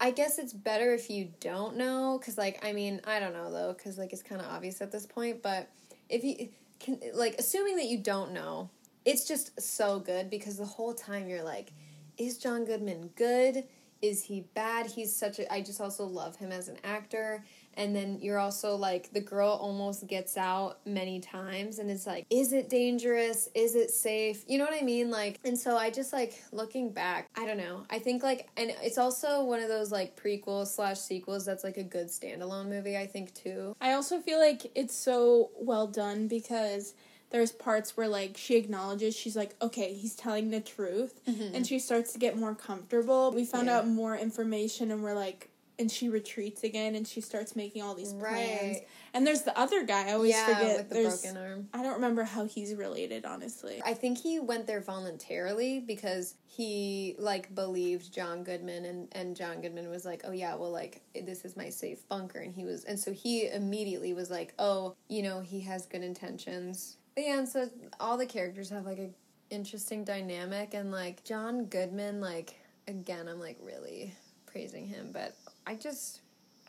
I 0.00 0.12
guess 0.12 0.38
it's 0.38 0.52
better 0.52 0.94
if 0.94 1.10
you 1.10 1.32
don't 1.40 1.76
know, 1.76 2.18
because 2.20 2.38
like 2.38 2.64
I 2.64 2.72
mean 2.72 3.00
I 3.04 3.18
don't 3.18 3.32
know 3.32 3.50
though, 3.50 3.74
because 3.76 3.98
like 3.98 4.12
it's 4.12 4.22
kind 4.22 4.40
of 4.40 4.46
obvious 4.46 4.80
at 4.80 4.92
this 4.92 5.06
point. 5.06 5.42
But 5.42 5.70
if 6.08 6.22
you 6.24 6.48
can, 6.78 7.00
like 7.14 7.36
assuming 7.38 7.76
that 7.76 7.86
you 7.86 7.98
don't 7.98 8.32
know, 8.32 8.70
it's 9.04 9.26
just 9.26 9.60
so 9.60 9.98
good 9.98 10.30
because 10.30 10.56
the 10.56 10.64
whole 10.64 10.94
time 10.94 11.28
you're 11.28 11.42
like, 11.42 11.72
is 12.16 12.38
John 12.38 12.64
Goodman 12.64 13.10
good? 13.16 13.64
Is 14.00 14.22
he 14.22 14.42
bad? 14.54 14.86
He's 14.86 15.14
such 15.14 15.40
a. 15.40 15.52
I 15.52 15.60
just 15.60 15.80
also 15.80 16.04
love 16.04 16.36
him 16.36 16.52
as 16.52 16.68
an 16.68 16.76
actor. 16.84 17.44
And 17.78 17.94
then 17.94 18.18
you're 18.20 18.40
also 18.40 18.74
like, 18.74 19.12
the 19.12 19.20
girl 19.20 19.50
almost 19.50 20.06
gets 20.08 20.36
out 20.36 20.84
many 20.84 21.20
times, 21.20 21.78
and 21.78 21.88
it's 21.90 22.06
like, 22.06 22.26
is 22.28 22.52
it 22.52 22.68
dangerous? 22.68 23.48
Is 23.54 23.76
it 23.76 23.92
safe? 23.92 24.42
You 24.48 24.58
know 24.58 24.64
what 24.64 24.74
I 24.74 24.84
mean? 24.84 25.10
Like, 25.10 25.38
and 25.44 25.56
so 25.56 25.76
I 25.76 25.90
just 25.90 26.12
like 26.12 26.42
looking 26.52 26.90
back, 26.90 27.28
I 27.36 27.46
don't 27.46 27.56
know. 27.56 27.86
I 27.88 28.00
think 28.00 28.24
like, 28.24 28.48
and 28.56 28.74
it's 28.82 28.98
also 28.98 29.44
one 29.44 29.60
of 29.60 29.68
those 29.68 29.92
like 29.92 30.20
prequels 30.20 30.66
slash 30.74 30.98
sequels 30.98 31.46
that's 31.46 31.62
like 31.62 31.76
a 31.76 31.84
good 31.84 32.08
standalone 32.08 32.66
movie, 32.68 32.96
I 32.98 33.06
think 33.06 33.32
too. 33.32 33.76
I 33.80 33.92
also 33.92 34.18
feel 34.18 34.40
like 34.40 34.72
it's 34.74 34.94
so 34.94 35.50
well 35.56 35.86
done 35.86 36.26
because 36.26 36.94
there's 37.30 37.52
parts 37.52 37.96
where 37.96 38.08
like 38.08 38.36
she 38.36 38.56
acknowledges 38.56 39.14
she's 39.14 39.36
like 39.36 39.54
okay 39.60 39.92
he's 39.92 40.14
telling 40.14 40.50
the 40.50 40.60
truth 40.60 41.20
mm-hmm. 41.28 41.54
and 41.54 41.66
she 41.66 41.78
starts 41.78 42.14
to 42.14 42.18
get 42.18 42.38
more 42.38 42.54
comfortable 42.54 43.32
we 43.32 43.44
found 43.44 43.66
Yeah. 43.66 43.78
out 43.78 43.86
more 43.86 44.16
information 44.16 44.90
and 44.90 45.02
we're 45.02 45.14
like 45.14 45.50
and 45.78 45.90
she 45.90 46.08
retreats 46.08 46.64
again 46.64 46.94
and 46.94 47.06
she 47.06 47.20
starts 47.20 47.54
making 47.54 47.82
all 47.82 47.94
these 47.94 48.12
plans. 48.12 48.76
Right. 48.78 48.86
And 49.14 49.26
there's 49.26 49.42
the 49.42 49.58
other 49.58 49.84
guy. 49.84 50.08
I 50.08 50.12
always 50.12 50.32
yeah, 50.32 50.46
forget. 50.46 50.76
with 50.76 50.88
the 50.88 50.94
there's 50.94 51.22
broken 51.22 51.40
arm. 51.40 51.68
I 51.72 51.82
don't 51.82 51.94
remember 51.94 52.24
how 52.24 52.46
he's 52.46 52.74
related, 52.74 53.24
honestly. 53.24 53.80
I 53.84 53.94
think 53.94 54.18
he 54.18 54.40
went 54.40 54.66
there 54.66 54.80
voluntarily 54.80 55.80
because 55.80 56.34
he 56.46 57.14
like 57.18 57.54
believed 57.54 58.12
John 58.12 58.42
Goodman 58.42 58.84
and 58.84 59.08
and 59.12 59.36
John 59.36 59.60
Goodman 59.60 59.88
was 59.88 60.04
like, 60.04 60.22
"Oh 60.24 60.32
yeah, 60.32 60.54
well 60.56 60.70
like 60.70 61.02
this 61.14 61.44
is 61.44 61.56
my 61.56 61.70
safe 61.70 62.06
bunker." 62.08 62.40
And 62.40 62.52
he 62.52 62.64
was 62.64 62.84
and 62.84 62.98
so 62.98 63.12
he 63.12 63.48
immediately 63.48 64.12
was 64.12 64.30
like, 64.30 64.54
"Oh, 64.58 64.94
you 65.08 65.22
know, 65.22 65.40
he 65.40 65.60
has 65.60 65.86
good 65.86 66.02
intentions." 66.02 66.96
But 67.14 67.24
yeah, 67.24 67.38
and 67.38 67.48
so 67.48 67.70
all 68.00 68.16
the 68.16 68.26
characters 68.26 68.70
have 68.70 68.84
like 68.84 68.98
a 68.98 69.10
interesting 69.50 70.04
dynamic 70.04 70.74
and 70.74 70.90
like 70.90 71.24
John 71.24 71.64
Goodman 71.66 72.20
like 72.20 72.56
again, 72.88 73.28
I'm 73.28 73.40
like 73.40 73.58
really 73.62 74.14
praising 74.46 74.86
him, 74.86 75.10
but 75.12 75.36
I 75.68 75.74
just 75.74 76.22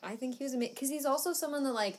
I 0.04 0.18
think 0.18 0.38
he 0.38 0.44
was 0.44 0.54
amazing 0.54 0.76
cuz 0.76 0.90
he's 0.90 1.06
also 1.06 1.32
someone 1.32 1.64
that 1.64 1.74
like 1.74 1.98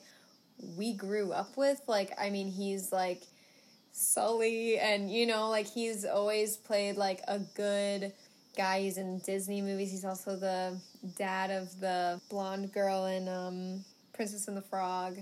we 0.76 0.92
grew 0.92 1.32
up 1.32 1.56
with. 1.56 1.80
Like 1.88 2.12
I 2.20 2.28
mean, 2.28 2.48
he's 2.48 2.92
like 2.92 3.22
Sully, 3.92 4.78
and 4.78 5.10
you 5.10 5.26
know, 5.26 5.48
like 5.48 5.66
he's 5.66 6.04
always 6.04 6.58
played 6.58 6.96
like 6.96 7.22
a 7.26 7.38
good 7.38 8.12
guy. 8.56 8.82
He's 8.82 8.98
in 8.98 9.18
Disney 9.20 9.62
movies. 9.62 9.90
He's 9.90 10.04
also 10.04 10.36
the 10.36 10.78
dad 11.16 11.50
of 11.50 11.80
the 11.80 12.20
blonde 12.28 12.72
girl 12.72 13.06
in 13.06 13.28
um, 13.28 13.84
Princess 14.12 14.48
and 14.48 14.56
the 14.56 14.62
Frog. 14.62 15.18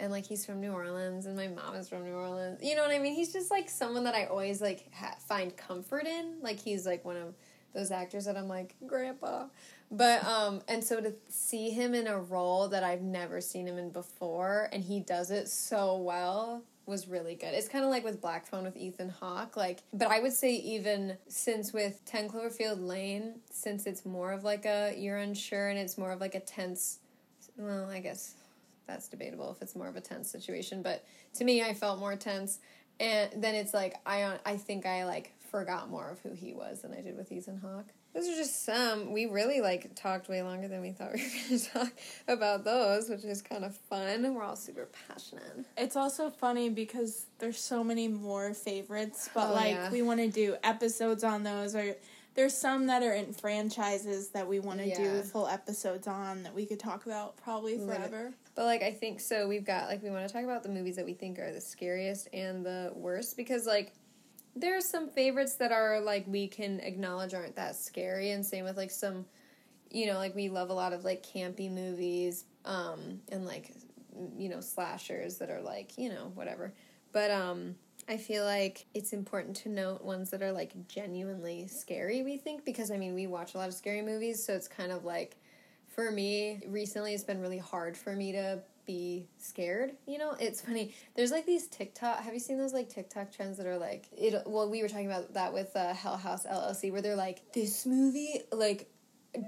And 0.00 0.12
like 0.12 0.26
he's 0.26 0.44
from 0.44 0.60
New 0.60 0.72
Orleans, 0.72 1.24
and 1.24 1.36
my 1.36 1.48
mom 1.48 1.74
is 1.76 1.88
from 1.88 2.04
New 2.04 2.14
Orleans. 2.14 2.60
You 2.62 2.74
know 2.74 2.82
what 2.82 2.90
I 2.90 2.98
mean? 2.98 3.14
He's 3.14 3.32
just 3.32 3.50
like 3.50 3.70
someone 3.70 4.04
that 4.04 4.14
I 4.14 4.26
always 4.26 4.60
like 4.60 4.92
ha- 4.92 5.16
find 5.26 5.56
comfort 5.56 6.06
in. 6.06 6.36
Like 6.42 6.58
he's 6.58 6.84
like 6.84 7.04
one 7.04 7.16
of 7.16 7.34
those 7.74 7.90
actors 7.90 8.26
that 8.26 8.36
I'm 8.36 8.48
like 8.48 8.74
grandpa. 8.86 9.46
But 9.90 10.24
um 10.24 10.62
and 10.68 10.82
so 10.82 11.00
to 11.00 11.14
see 11.28 11.70
him 11.70 11.94
in 11.94 12.06
a 12.06 12.18
role 12.18 12.68
that 12.68 12.82
I've 12.82 13.02
never 13.02 13.40
seen 13.40 13.66
him 13.66 13.78
in 13.78 13.90
before 13.90 14.68
and 14.72 14.82
he 14.82 15.00
does 15.00 15.30
it 15.30 15.48
so 15.48 15.96
well 15.96 16.64
was 16.86 17.08
really 17.08 17.34
good. 17.34 17.54
It's 17.54 17.68
kind 17.68 17.84
of 17.84 17.90
like 17.90 18.04
with 18.04 18.20
Black 18.20 18.46
Phone 18.46 18.64
with 18.64 18.76
Ethan 18.76 19.08
Hawke, 19.08 19.56
like 19.56 19.80
but 19.92 20.08
I 20.08 20.20
would 20.20 20.32
say 20.32 20.54
even 20.54 21.16
since 21.28 21.72
with 21.72 22.00
10 22.06 22.28
Cloverfield 22.28 22.86
Lane, 22.86 23.36
since 23.50 23.86
it's 23.86 24.04
more 24.04 24.32
of 24.32 24.44
like 24.44 24.64
a 24.66 24.94
you're 24.96 25.18
unsure 25.18 25.68
and 25.68 25.78
it's 25.78 25.96
more 25.96 26.12
of 26.12 26.20
like 26.20 26.34
a 26.34 26.40
tense 26.40 26.98
well, 27.56 27.88
I 27.88 28.00
guess 28.00 28.34
that's 28.86 29.08
debatable 29.08 29.50
if 29.52 29.62
it's 29.62 29.76
more 29.76 29.86
of 29.88 29.96
a 29.96 30.00
tense 30.00 30.30
situation, 30.30 30.82
but 30.82 31.04
to 31.34 31.44
me 31.44 31.62
I 31.62 31.72
felt 31.72 31.98
more 32.00 32.16
tense 32.16 32.58
and 33.00 33.30
then 33.36 33.54
it's 33.54 33.74
like 33.74 33.94
I 34.06 34.38
I 34.44 34.56
think 34.56 34.86
I 34.86 35.04
like 35.04 35.32
forgot 35.50 35.88
more 35.88 36.10
of 36.10 36.20
who 36.20 36.32
he 36.32 36.52
was 36.52 36.82
than 36.82 36.92
I 36.92 37.00
did 37.00 37.16
with 37.16 37.30
Ethan 37.32 37.58
Hawke. 37.58 37.92
Those 38.14 38.28
are 38.28 38.34
just 38.36 38.64
some. 38.64 39.12
We 39.12 39.26
really 39.26 39.60
like 39.60 39.94
talked 39.96 40.28
way 40.28 40.40
longer 40.42 40.68
than 40.68 40.80
we 40.80 40.92
thought 40.92 41.12
we 41.14 41.22
were 41.22 41.48
going 41.48 41.60
to 41.60 41.68
talk 41.70 41.92
about 42.28 42.64
those, 42.64 43.08
which 43.08 43.24
is 43.24 43.42
kind 43.42 43.64
of 43.64 43.76
fun. 43.76 44.32
We're 44.34 44.42
all 44.44 44.54
super 44.56 44.88
passionate. 45.08 45.64
It's 45.76 45.96
also 45.96 46.30
funny 46.30 46.68
because 46.68 47.26
there's 47.38 47.58
so 47.58 47.82
many 47.82 48.06
more 48.08 48.54
favorites, 48.54 49.28
but 49.34 49.50
Oh, 49.50 49.54
like 49.54 49.70
yeah. 49.74 49.90
we 49.90 50.02
want 50.02 50.20
to 50.20 50.28
do 50.28 50.56
episodes 50.62 51.24
on 51.24 51.42
those 51.42 51.74
or 51.74 51.96
there's 52.36 52.54
some 52.56 52.86
that 52.88 53.02
are 53.02 53.12
in 53.14 53.32
franchises 53.32 54.28
that 54.30 54.46
we 54.48 54.58
want 54.60 54.78
to 54.80 54.86
Yeah. 54.88 54.96
do 54.96 55.22
full 55.22 55.46
episodes 55.46 56.06
on 56.08 56.42
that 56.44 56.54
we 56.54 56.66
could 56.66 56.80
talk 56.80 57.06
about 57.06 57.36
probably 57.36 57.78
Right. 57.78 57.96
forever. 57.96 58.32
But 58.54 58.64
like 58.66 58.82
I 58.82 58.92
think 58.92 59.18
so 59.20 59.48
we've 59.48 59.64
got 59.64 59.88
like 59.88 60.02
we 60.02 60.10
want 60.10 60.26
to 60.26 60.32
talk 60.32 60.44
about 60.44 60.62
the 60.62 60.68
movies 60.68 60.94
that 60.96 61.04
we 61.04 61.14
think 61.14 61.38
are 61.40 61.52
the 61.52 61.60
scariest 61.60 62.28
and 62.32 62.64
the 62.64 62.92
worst 62.94 63.36
because 63.36 63.66
like 63.66 63.92
there 64.56 64.76
are 64.76 64.80
some 64.80 65.08
favorites 65.08 65.54
that 65.54 65.72
are 65.72 66.00
like 66.00 66.24
we 66.26 66.46
can 66.46 66.80
acknowledge 66.80 67.34
aren't 67.34 67.56
that 67.56 67.76
scary 67.76 68.30
and 68.30 68.44
same 68.44 68.64
with 68.64 68.76
like 68.76 68.90
some 68.90 69.24
you 69.90 70.06
know 70.06 70.18
like 70.18 70.34
we 70.34 70.48
love 70.48 70.70
a 70.70 70.74
lot 70.74 70.92
of 70.92 71.04
like 71.04 71.24
campy 71.24 71.70
movies 71.70 72.44
um 72.64 73.20
and 73.30 73.44
like 73.44 73.72
you 74.36 74.48
know 74.48 74.60
slashers 74.60 75.38
that 75.38 75.50
are 75.50 75.60
like 75.60 75.98
you 75.98 76.08
know 76.08 76.30
whatever. 76.34 76.72
But 77.12 77.30
um 77.30 77.76
i 78.08 78.16
feel 78.16 78.44
like 78.44 78.86
it's 78.92 79.12
important 79.12 79.56
to 79.56 79.68
note 79.68 80.02
ones 80.04 80.30
that 80.30 80.42
are 80.42 80.52
like 80.52 80.72
genuinely 80.88 81.66
scary 81.66 82.22
we 82.22 82.36
think 82.36 82.64
because 82.64 82.90
i 82.90 82.96
mean 82.96 83.14
we 83.14 83.26
watch 83.26 83.54
a 83.54 83.58
lot 83.58 83.68
of 83.68 83.74
scary 83.74 84.02
movies 84.02 84.44
so 84.44 84.52
it's 84.52 84.68
kind 84.68 84.92
of 84.92 85.04
like 85.04 85.36
for 85.86 86.10
me 86.10 86.60
recently 86.66 87.14
it's 87.14 87.24
been 87.24 87.40
really 87.40 87.58
hard 87.58 87.96
for 87.96 88.14
me 88.14 88.32
to 88.32 88.60
be 88.86 89.26
scared 89.38 89.92
you 90.06 90.18
know? 90.18 90.34
It's 90.38 90.60
funny. 90.60 90.94
There's 91.14 91.30
like 91.30 91.46
these 91.46 91.66
tiktok 91.66 92.20
have 92.20 92.34
you 92.34 92.40
seen 92.40 92.58
those 92.58 92.72
like 92.72 92.88
tiktok 92.88 93.32
trends 93.32 93.58
that 93.58 93.66
are 93.66 93.78
like 93.78 94.06
it 94.12 94.42
well 94.46 94.68
we 94.70 94.82
were 94.82 94.88
talking 94.88 95.06
about 95.06 95.34
that 95.34 95.52
with 95.52 95.74
uh, 95.76 95.94
hell 95.94 96.16
house 96.16 96.46
llc 96.46 96.90
where 96.92 97.02
they're 97.02 97.16
like 97.16 97.52
this 97.52 97.86
movie 97.86 98.42
like 98.52 98.88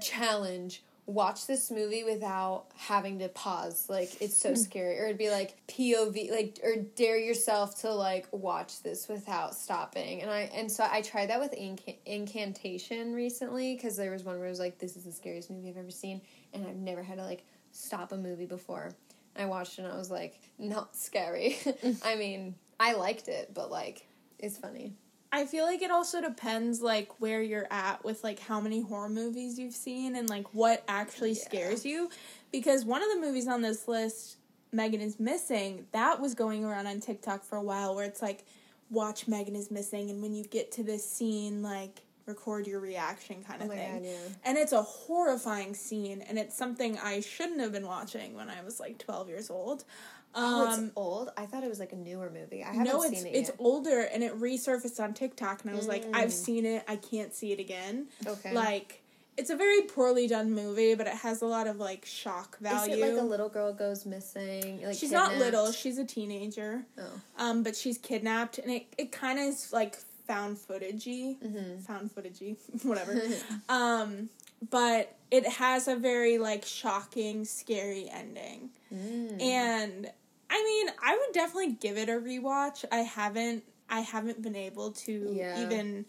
challenge 0.01 0.83
watch 1.07 1.47
this 1.47 1.71
movie 1.71 2.03
without 2.03 2.65
having 2.75 3.19
to 3.19 3.29
pause. 3.29 3.87
Like 3.89 4.21
it's 4.21 4.35
so 4.35 4.53
scary. 4.55 4.99
Or 4.99 5.05
it'd 5.05 5.17
be 5.17 5.31
like 5.31 5.55
pov 5.67 6.29
like 6.29 6.59
or 6.63 6.75
dare 6.95 7.17
yourself 7.17 7.79
to 7.81 7.93
like 7.93 8.27
watch 8.31 8.83
this 8.83 9.07
without 9.07 9.55
stopping. 9.55 10.21
And 10.21 10.29
i 10.29 10.41
and 10.53 10.69
so 10.69 10.85
i 10.91 11.01
tried 11.01 11.29
that 11.29 11.39
with 11.39 11.53
Inca- 11.53 11.95
incantation 12.05 13.13
recently 13.13 13.75
because 13.75 13.95
there 13.95 14.11
was 14.11 14.23
one 14.23 14.37
where 14.37 14.47
it 14.47 14.49
was 14.49 14.59
like 14.59 14.79
this 14.79 14.97
is 14.97 15.05
the 15.05 15.11
scariest 15.11 15.49
movie 15.49 15.69
i've 15.69 15.77
ever 15.77 15.91
seen 15.91 16.21
and 16.53 16.67
i've 16.67 16.75
never 16.75 17.01
had 17.01 17.17
to 17.17 17.23
like 17.23 17.45
stop 17.71 18.11
a 18.11 18.17
movie 18.17 18.45
before 18.45 18.91
i 19.37 19.45
watched 19.45 19.79
it 19.79 19.83
and 19.83 19.91
i 19.91 19.97
was 19.97 20.11
like 20.11 20.39
not 20.59 20.95
scary. 20.95 21.57
I 22.03 22.15
mean 22.15 22.55
i 22.79 22.93
liked 22.93 23.27
it 23.27 23.53
but 23.53 23.69
like 23.71 24.05
it's 24.39 24.57
funny. 24.57 24.93
I 25.31 25.45
feel 25.45 25.65
like 25.65 25.81
it 25.81 25.91
also 25.91 26.21
depends 26.21 26.81
like 26.81 27.09
where 27.19 27.41
you're 27.41 27.67
at 27.69 28.03
with 28.05 28.23
like 28.23 28.39
how 28.39 28.61
many 28.61 28.81
horror 28.81 29.09
movies 29.09 29.59
you've 29.59 29.73
seen 29.73 30.15
and 30.15 30.29
like 30.29 30.53
what 30.53 30.83
actually 30.87 31.33
Yeah. 31.33 31.43
scares 31.43 31.85
you. 31.85 32.09
Because 32.51 32.85
one 32.85 33.03
of 33.03 33.09
the 33.13 33.19
movies 33.19 33.47
on 33.47 33.61
this 33.61 33.87
list 33.89 34.37
Megan 34.71 35.01
is 35.01 35.19
missing 35.19 35.85
that 35.91 36.21
was 36.21 36.33
going 36.33 36.63
around 36.63 36.87
on 36.87 36.99
TikTok 37.01 37.43
for 37.43 37.57
a 37.57 37.61
while 37.61 37.93
where 37.95 38.05
it's 38.05 38.21
like 38.21 38.45
watch 38.89 39.27
Megan 39.27 39.55
is 39.55 39.69
missing 39.69 40.09
and 40.09 40.21
when 40.21 40.33
you 40.33 40.45
get 40.45 40.71
to 40.73 40.83
this 40.83 41.03
scene 41.09 41.61
like 41.61 42.01
record 42.27 42.67
your 42.67 42.79
reaction 42.79 43.43
kind 43.43 43.61
oh 43.61 43.63
of 43.65 43.69
my 43.69 43.75
thing. 43.75 43.93
god 43.93 44.01
yeah 44.03 44.11
And 44.43 44.57
it's 44.57 44.73
a 44.73 44.81
horrifying 44.83 45.73
scene 45.73 46.21
and 46.27 46.37
it's 46.37 46.55
something 46.55 46.97
I 46.99 47.21
shouldn't 47.21 47.61
have 47.61 47.71
been 47.71 47.87
watching 47.87 48.35
when 48.35 48.49
I 48.49 48.61
was 48.63 48.79
like 48.79 48.97
12 48.99 49.29
years 49.29 49.49
old. 49.49 49.85
oh 50.35 50.67
Um 50.67 50.83
it's 50.85 50.91
old 50.95 51.29
i 51.37 51.45
thought 51.45 51.63
it 51.63 51.69
was 51.69 51.79
like 51.79 51.93
a 51.93 51.95
newer 51.95 52.29
movie 52.29 52.63
i 52.63 52.67
haven't 52.67 52.83
no, 52.93 53.01
seen 53.01 53.13
it's 53.13 53.23
it 53.23 53.29
it's 53.33 53.49
yet 53.49 53.55
older 53.59 54.01
and 54.01 54.23
it 54.23 54.37
resurfaced 54.39 54.99
on 55.01 55.13
TikTok, 55.13 55.61
and 55.63 55.71
I 55.71 55.75
was 55.75 55.87
like, 55.87 56.03
I've 56.13 56.29
Mm. 56.29 56.31
seen 56.45 56.65
it, 56.65 56.83
I 56.87 56.97
can't 56.97 57.33
see 57.33 57.51
it 57.53 57.59
again. 57.59 58.07
okay 58.27 58.53
Like, 58.53 59.01
it's 59.37 59.49
a 59.49 59.55
very 59.55 59.81
poorly 59.83 60.27
done 60.27 60.51
movie, 60.51 60.95
but 60.95 61.07
it 61.07 61.13
has 61.13 61.41
a 61.41 61.45
lot 61.45 61.67
of 61.67 61.77
like 61.77 62.05
shock 62.05 62.57
value. 62.59 62.93
Is 62.93 62.99
it 62.99 63.13
like 63.13 63.21
a 63.21 63.25
little 63.25 63.49
girl 63.49 63.71
goes 63.71 64.05
missing? 64.05 64.81
Like 64.83 64.97
she's 64.97 65.11
not 65.11 65.37
little; 65.37 65.71
she's 65.71 65.97
a 65.99 66.03
teenager. 66.05 66.83
Oh, 66.97 67.03
Um, 67.37 67.63
but 67.63 67.75
she's 67.75 67.97
kidnapped, 67.97 68.57
and 68.57 68.69
it 68.71 68.87
it 68.97 69.11
kind 69.11 69.37
of 69.39 69.45
is 69.45 69.71
like 69.71 69.95
found 70.27 70.57
footagey, 70.57 71.37
mm-hmm. 71.39 71.79
found 71.79 72.13
footagey, 72.13 72.57
whatever. 72.83 73.21
um, 73.69 74.29
but 74.69 75.15
it 75.31 75.47
has 75.47 75.87
a 75.87 75.95
very 75.95 76.37
like 76.37 76.65
shocking, 76.65 77.45
scary 77.45 78.09
ending. 78.09 78.69
Mm. 78.93 79.41
And 79.41 80.11
I 80.49 80.63
mean, 80.63 80.95
I 81.03 81.17
would 81.17 81.33
definitely 81.33 81.73
give 81.73 81.97
it 81.97 82.09
a 82.09 82.13
rewatch. 82.13 82.85
I 82.91 82.97
haven't 82.97 83.63
I 83.89 84.01
haven't 84.01 84.41
been 84.41 84.55
able 84.55 84.91
to 84.91 85.31
Yeah. 85.33 85.63
even 85.63 86.05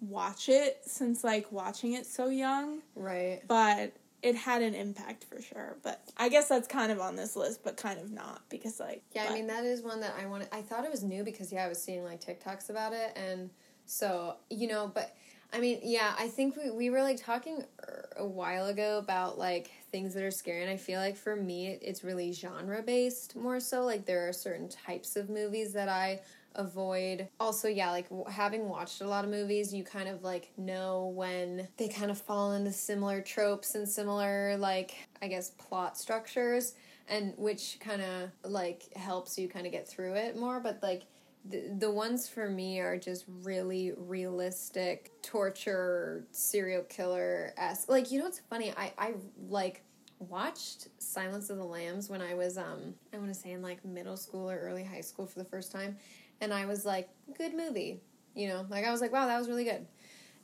watch 0.00 0.48
it 0.48 0.80
since 0.84 1.22
like 1.22 1.52
watching 1.52 1.92
it 1.92 2.06
so 2.06 2.28
young, 2.28 2.80
right. 2.94 3.42
but 3.46 3.92
it 4.22 4.34
had 4.34 4.62
an 4.62 4.74
impact 4.74 5.24
for 5.24 5.40
sure. 5.40 5.76
But 5.82 6.02
I 6.16 6.28
guess 6.28 6.48
that's 6.48 6.68
kind 6.68 6.92
of 6.92 7.00
on 7.00 7.16
this 7.16 7.36
list, 7.36 7.62
but 7.64 7.76
kind 7.76 7.98
of 8.00 8.10
not 8.10 8.42
because 8.48 8.80
like 8.80 9.02
Yeah, 9.12 9.26
I 9.28 9.34
mean 9.34 9.46
that 9.48 9.64
is 9.64 9.82
one 9.82 10.00
that 10.00 10.14
I 10.20 10.26
wanted. 10.26 10.48
I 10.52 10.62
thought 10.62 10.84
it 10.84 10.90
was 10.90 11.02
new 11.02 11.24
because 11.24 11.52
yeah, 11.52 11.64
I 11.64 11.68
was 11.68 11.82
seeing 11.82 12.04
like 12.04 12.20
TikToks 12.24 12.70
about 12.70 12.92
it, 12.92 13.16
and 13.16 13.50
so 13.86 14.36
you 14.50 14.68
know, 14.68 14.90
but 14.92 15.14
I 15.52 15.58
mean, 15.58 15.80
yeah, 15.82 16.14
I 16.18 16.28
think 16.28 16.56
we 16.56 16.70
we 16.70 16.90
were 16.90 17.02
like 17.02 17.22
talking 17.22 17.64
er, 17.82 18.08
a 18.16 18.26
while 18.26 18.66
ago 18.66 18.98
about 18.98 19.38
like 19.38 19.70
things 19.90 20.14
that 20.14 20.22
are 20.22 20.30
scary, 20.30 20.62
and 20.62 20.70
I 20.70 20.76
feel 20.76 21.00
like 21.00 21.16
for 21.16 21.34
me, 21.34 21.78
it's 21.82 22.04
really 22.04 22.32
genre 22.32 22.82
based 22.82 23.36
more 23.36 23.58
so. 23.60 23.84
Like 23.84 24.06
there 24.06 24.28
are 24.28 24.32
certain 24.32 24.68
types 24.68 25.16
of 25.16 25.28
movies 25.28 25.72
that 25.72 25.88
I 25.88 26.20
avoid. 26.54 27.28
Also, 27.38 27.68
yeah, 27.68 27.90
like 27.90 28.06
having 28.28 28.68
watched 28.68 29.00
a 29.00 29.06
lot 29.06 29.24
of 29.24 29.30
movies, 29.30 29.72
you 29.72 29.84
kind 29.84 30.08
of 30.08 30.22
like 30.22 30.50
know 30.56 31.12
when 31.14 31.68
they 31.76 31.88
kind 31.88 32.10
of 32.10 32.18
fall 32.18 32.52
into 32.52 32.72
similar 32.72 33.20
tropes 33.20 33.74
and 33.74 33.88
similar 33.88 34.56
like 34.58 34.94
I 35.22 35.28
guess 35.28 35.50
plot 35.50 35.96
structures 35.96 36.74
and 37.08 37.34
which 37.36 37.78
kind 37.80 38.02
of 38.02 38.30
like 38.50 38.92
helps 38.96 39.38
you 39.38 39.48
kind 39.48 39.66
of 39.66 39.72
get 39.72 39.88
through 39.88 40.14
it 40.14 40.36
more, 40.38 40.60
but 40.60 40.78
like 40.82 41.02
the, 41.48 41.70
the 41.78 41.90
ones 41.90 42.28
for 42.28 42.48
me 42.48 42.80
are 42.80 42.98
just 42.98 43.24
really 43.42 43.92
realistic 43.96 45.10
torture 45.22 46.26
serial 46.32 46.82
killer 46.82 47.54
esque 47.56 47.88
like 47.88 48.10
you 48.12 48.18
know 48.18 48.26
what's 48.26 48.40
funny 48.50 48.72
i 48.76 48.92
i 48.98 49.14
like 49.48 49.82
watched 50.18 50.88
silence 50.98 51.48
of 51.48 51.56
the 51.56 51.64
lambs 51.64 52.10
when 52.10 52.20
i 52.20 52.34
was 52.34 52.58
um 52.58 52.94
i 53.14 53.16
want 53.16 53.32
to 53.32 53.38
say 53.38 53.52
in 53.52 53.62
like 53.62 53.82
middle 53.86 54.18
school 54.18 54.50
or 54.50 54.58
early 54.58 54.84
high 54.84 55.00
school 55.00 55.26
for 55.26 55.38
the 55.38 55.44
first 55.44 55.72
time 55.72 55.96
and 56.40 56.52
i 56.52 56.66
was 56.66 56.84
like 56.84 57.08
good 57.36 57.54
movie 57.54 58.00
you 58.34 58.48
know 58.48 58.66
like 58.68 58.84
i 58.84 58.90
was 58.90 59.00
like 59.00 59.12
wow 59.12 59.26
that 59.26 59.38
was 59.38 59.48
really 59.48 59.64
good 59.64 59.86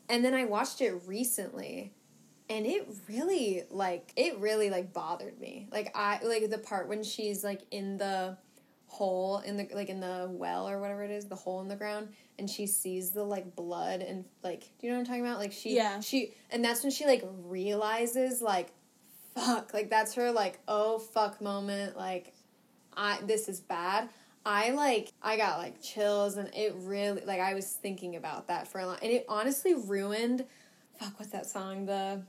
and 0.09 0.25
then 0.25 0.35
i 0.35 0.45
watched 0.45 0.81
it 0.81 0.93
recently 1.07 1.93
and 2.49 2.67
it 2.67 2.87
really 3.09 3.65
like 3.71 4.13
it 4.17 4.39
really 4.39 4.71
like 4.71 4.93
bothered 4.93 5.39
me. 5.41 5.69
Like 5.71 5.93
I 5.95 6.21
like 6.23 6.49
the 6.51 6.59
part 6.59 6.89
when 6.89 7.03
she's 7.03 7.43
like 7.43 7.63
in 7.71 7.97
the 7.99 8.37
hole 8.87 9.39
in 9.39 9.57
the 9.57 9.69
like 9.75 9.89
in 9.89 10.01
the 10.01 10.29
well 10.31 10.69
or 10.69 10.81
whatever 10.81 11.03
it 11.03 11.11
is, 11.11 11.27
the 11.27 11.35
hole 11.35 11.61
in 11.61 11.69
the 11.69 11.77
ground, 11.77 12.09
and 12.39 12.49
she 12.49 12.67
sees 12.67 13.11
the 13.11 13.25
like 13.25 13.57
blood 13.57 14.01
and 14.01 14.25
like 14.43 14.61
do 14.61 14.87
you 14.87 14.91
know 14.91 14.97
what 14.97 15.01
I'm 15.01 15.07
talking 15.07 15.27
about? 15.27 15.39
Like 15.39 15.53
she 15.53 15.77
Yeah. 15.77 16.01
she 16.01 16.35
and 16.51 16.65
that's 16.65 16.83
when 16.83 16.93
she 16.93 17.05
like 17.07 17.25
realizes 17.45 18.41
like 18.41 18.73
fuck 19.35 19.75
like 19.75 19.91
that's 19.91 20.15
her 20.15 20.31
like 20.33 20.61
oh 20.69 20.99
fuck 20.99 21.41
moment 21.41 21.97
like 21.97 22.33
I 22.97 23.19
this 23.23 23.49
is 23.49 23.61
bad. 23.61 24.09
I 24.47 24.71
like 24.71 25.13
I 25.21 25.37
got 25.37 25.59
like 25.59 25.83
chills 25.83 26.37
and 26.37 26.49
it 26.55 26.73
really 26.79 27.23
like 27.27 27.41
I 27.41 27.55
was 27.55 27.67
thinking 27.73 28.15
about 28.15 28.47
that 28.47 28.69
for 28.69 28.81
a 28.81 28.87
long 28.87 28.99
and 29.03 29.11
it 29.11 29.27
honestly 29.29 29.75
ruined 29.75 30.45
fuck 31.01 31.19
what's 31.19 31.33
that 31.33 31.47
song 31.47 31.85
the 31.87 32.23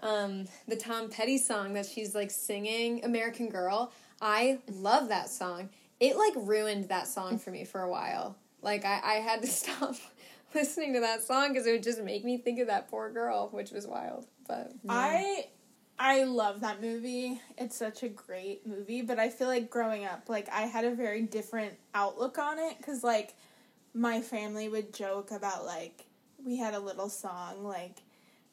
um 0.00 0.46
the 0.66 0.74
Tom 0.74 1.08
Petty 1.08 1.38
song 1.38 1.74
that 1.74 1.86
she's 1.86 2.12
like 2.12 2.32
singing 2.32 3.04
American 3.04 3.48
Girl. 3.48 3.92
I 4.20 4.58
love 4.68 5.08
that 5.10 5.30
song. 5.30 5.70
It 6.00 6.16
like 6.16 6.32
ruined 6.36 6.88
that 6.88 7.06
song 7.06 7.38
for 7.38 7.52
me 7.52 7.64
for 7.64 7.82
a 7.82 7.88
while. 7.88 8.36
Like 8.60 8.84
I, 8.84 9.00
I 9.04 9.14
had 9.14 9.40
to 9.42 9.46
stop 9.60 9.94
listening 10.54 10.94
to 10.94 11.00
that 11.00 11.22
song 11.22 11.52
because 11.52 11.68
it 11.68 11.72
would 11.72 11.84
just 11.84 12.02
make 12.02 12.24
me 12.24 12.36
think 12.36 12.58
of 12.58 12.66
that 12.66 12.90
poor 12.90 13.10
girl, 13.10 13.48
which 13.52 13.70
was 13.70 13.86
wild. 13.86 14.26
But 14.48 14.72
I 14.88 15.46
I 15.98 16.24
love 16.24 16.60
that 16.60 16.80
movie. 16.80 17.40
It's 17.56 17.76
such 17.76 18.02
a 18.02 18.08
great 18.08 18.66
movie, 18.66 19.02
but 19.02 19.18
I 19.18 19.28
feel 19.30 19.46
like 19.48 19.70
growing 19.70 20.04
up, 20.04 20.28
like 20.28 20.48
I 20.52 20.62
had 20.62 20.84
a 20.84 20.94
very 20.94 21.22
different 21.22 21.74
outlook 21.94 22.38
on 22.38 22.58
it 22.58 22.80
cuz 22.82 23.04
like 23.04 23.34
my 23.94 24.20
family 24.20 24.68
would 24.68 24.92
joke 24.92 25.30
about 25.30 25.64
like 25.64 26.06
we 26.44 26.56
had 26.56 26.74
a 26.74 26.80
little 26.80 27.08
song 27.08 27.64
like 27.64 28.02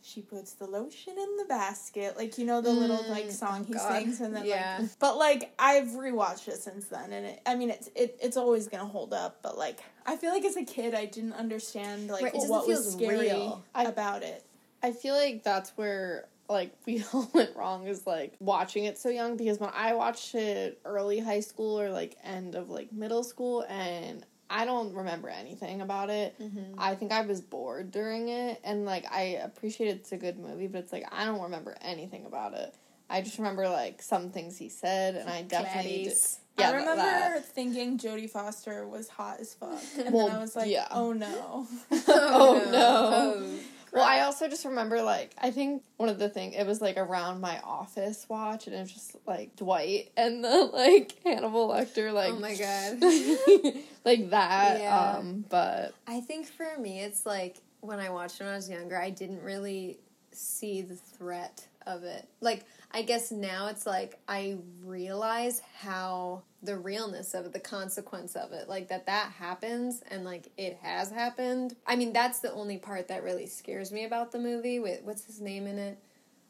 she 0.04 0.22
puts 0.22 0.54
the 0.54 0.66
lotion 0.66 1.14
in 1.18 1.38
the 1.38 1.46
basket, 1.46 2.18
like 2.18 2.38
you 2.38 2.46
know 2.46 2.62
the 2.62 2.72
little 2.72 3.04
like 3.08 3.28
mm, 3.28 3.34
song 3.36 3.62
oh 3.62 3.66
he 3.66 3.74
God. 3.74 4.02
sings, 4.04 4.22
and 4.22 4.36
then 4.36 4.48
Yeah. 4.48 4.78
like, 4.80 4.90
but 5.00 5.18
like 5.18 5.54
I've 5.60 5.90
rewatched 5.90 6.48
it 6.48 6.58
since 6.58 6.86
then, 6.88 7.12
and 7.14 7.26
it, 7.26 7.42
I 7.46 7.56
mean 7.56 7.70
it's 7.70 7.90
it, 7.96 8.18
it's 8.22 8.38
always 8.38 8.68
gonna 8.68 8.86
hold 8.86 9.14
up, 9.14 9.42
but 9.44 9.58
like 9.58 9.80
I 10.06 10.16
feel 10.16 10.32
like 10.32 10.46
as 10.46 10.58
a 10.58 10.64
kid 10.66 10.94
I 10.96 11.06
didn't 11.06 11.34
understand 11.34 12.10
like 12.10 12.24
Right, 12.24 12.34
what 12.34 12.68
was 12.68 12.94
scary 12.94 13.28
real. 13.30 13.64
About 13.76 14.24
it. 14.24 14.44
I 14.84 14.92
feel 14.92 15.14
like 15.16 15.44
that's 15.44 15.72
where 15.78 16.28
like 16.52 16.74
we 16.86 17.04
all 17.14 17.30
went 17.34 17.56
wrong 17.56 17.88
is 17.88 18.06
like 18.06 18.36
watching 18.40 18.86
it 18.86 18.98
so 18.98 19.10
young 19.10 19.38
because 19.38 19.60
when 19.60 19.72
I 19.74 19.94
watched 19.94 20.36
it 20.36 20.80
early 20.86 21.20
high 21.20 21.40
school 21.40 21.80
or 21.80 21.90
like 21.90 22.18
end 22.24 22.56
of 22.56 22.70
like 22.70 22.92
middle 22.92 23.24
school 23.24 23.66
and 23.68 24.26
I 24.50 24.66
don't 24.66 24.94
remember 24.94 25.30
anything 25.30 25.80
about 25.80 26.10
it. 26.10 26.38
Mm-hmm. 26.38 26.78
I 26.78 26.96
think 26.96 27.14
I 27.14 27.22
was 27.22 27.40
bored 27.40 27.92
during 27.92 28.28
it 28.28 28.60
and 28.64 28.86
like 28.86 29.06
I 29.12 29.40
appreciate 29.44 29.88
it's 29.90 30.12
a 30.12 30.18
good 30.18 30.38
movie, 30.38 30.68
but 30.68 30.80
it's 30.80 30.92
like 30.92 31.06
I 31.12 31.26
don't 31.26 31.42
remember 31.42 31.76
anything 31.82 32.26
about 32.26 32.54
it. 32.54 32.76
I 33.10 33.22
just 33.22 33.38
remember 33.38 33.68
like 33.68 34.02
some 34.02 34.30
things 34.30 34.58
he 34.58 34.70
said 34.70 35.16
and 35.16 35.30
I 35.30 35.42
definitely 35.44 36.06
did, 36.06 36.18
yeah, 36.58 36.70
I 36.70 36.74
remember 36.74 36.96
that. 36.96 37.46
thinking 37.46 37.98
Jodie 37.98 38.30
Foster 38.30 38.88
was 38.88 39.10
hot 39.10 39.40
as 39.40 39.54
fuck, 39.54 39.82
and 39.98 40.14
Well, 40.14 40.28
then 40.28 40.36
I 40.36 40.40
was 40.40 40.56
like, 40.56 40.70
yeah. 40.70 40.88
"Oh 40.92 41.12
no!" 41.14 41.68
Oh, 42.08 42.64
no. 42.72 43.12
Oh, 43.14 43.60
Well, 43.92 44.06
I 44.06 44.22
also 44.22 44.48
just 44.48 44.66
remember 44.66 45.02
like 45.02 45.36
I 45.38 45.52
think 45.52 45.84
one 45.98 46.10
of 46.10 46.18
the 46.18 46.30
things 46.30 46.56
it 46.58 46.66
was 46.66 46.82
like 46.82 46.98
around 46.98 47.42
my 47.42 47.60
office 47.60 48.26
watch 48.30 48.68
and 48.68 48.76
it 48.76 48.80
was 48.80 48.92
just 48.92 49.16
like 49.26 49.56
Dwight 49.56 50.12
and 50.16 50.44
the 50.44 50.70
like 50.74 51.14
Hannibal 51.24 51.70
Lecter 51.70 52.14
like 52.14 52.34
oh 52.34 52.40
my 52.40 52.56
god. 52.56 53.84
like 54.06 54.30
that. 54.30 54.80
Yeah. 54.80 55.16
Um, 55.18 55.46
but 55.50 55.94
I 56.08 56.22
think 56.22 56.48
for 56.48 56.78
me, 56.80 57.02
it's 57.02 57.26
like 57.26 57.58
when 57.82 58.00
I 58.00 58.10
watched 58.10 58.40
it 58.40 58.44
when 58.46 58.54
I 58.54 58.56
was 58.56 58.70
younger, 58.70 58.98
I 58.98 59.10
didn't 59.10 59.42
really 59.44 60.00
see 60.32 60.82
the 60.82 60.96
threat 60.96 61.68
of 61.86 62.04
it. 62.04 62.28
Like, 62.40 62.66
I 62.94 63.02
guess 63.04 63.32
now 63.32 63.68
it's 63.68 63.86
like 63.86 64.20
I 64.28 64.58
realize 64.84 65.62
how 65.80 66.44
the 66.64 66.78
realness 66.78 67.34
of 67.34 67.46
it, 67.46 67.54
the 67.54 67.60
consequence 67.60 68.36
of 68.36 68.52
it, 68.52 68.68
like 68.70 68.90
that 68.90 69.06
that 69.08 69.32
happens 69.32 70.02
and 70.12 70.24
like 70.24 70.52
it 70.58 70.78
has 70.82 71.10
happened. 71.10 71.76
I 71.88 71.96
mean, 71.96 72.14
that's 72.14 72.40
the 72.40 72.52
only 72.54 72.78
part 72.78 73.08
that 73.08 73.24
really 73.24 73.48
scares 73.48 73.92
me 73.92 74.06
about 74.06 74.32
the 74.32 74.40
movie. 74.40 74.80
With 74.80 75.02
what's 75.04 75.26
his 75.26 75.42
name 75.42 75.68
in 75.68 75.78
it, 75.78 75.98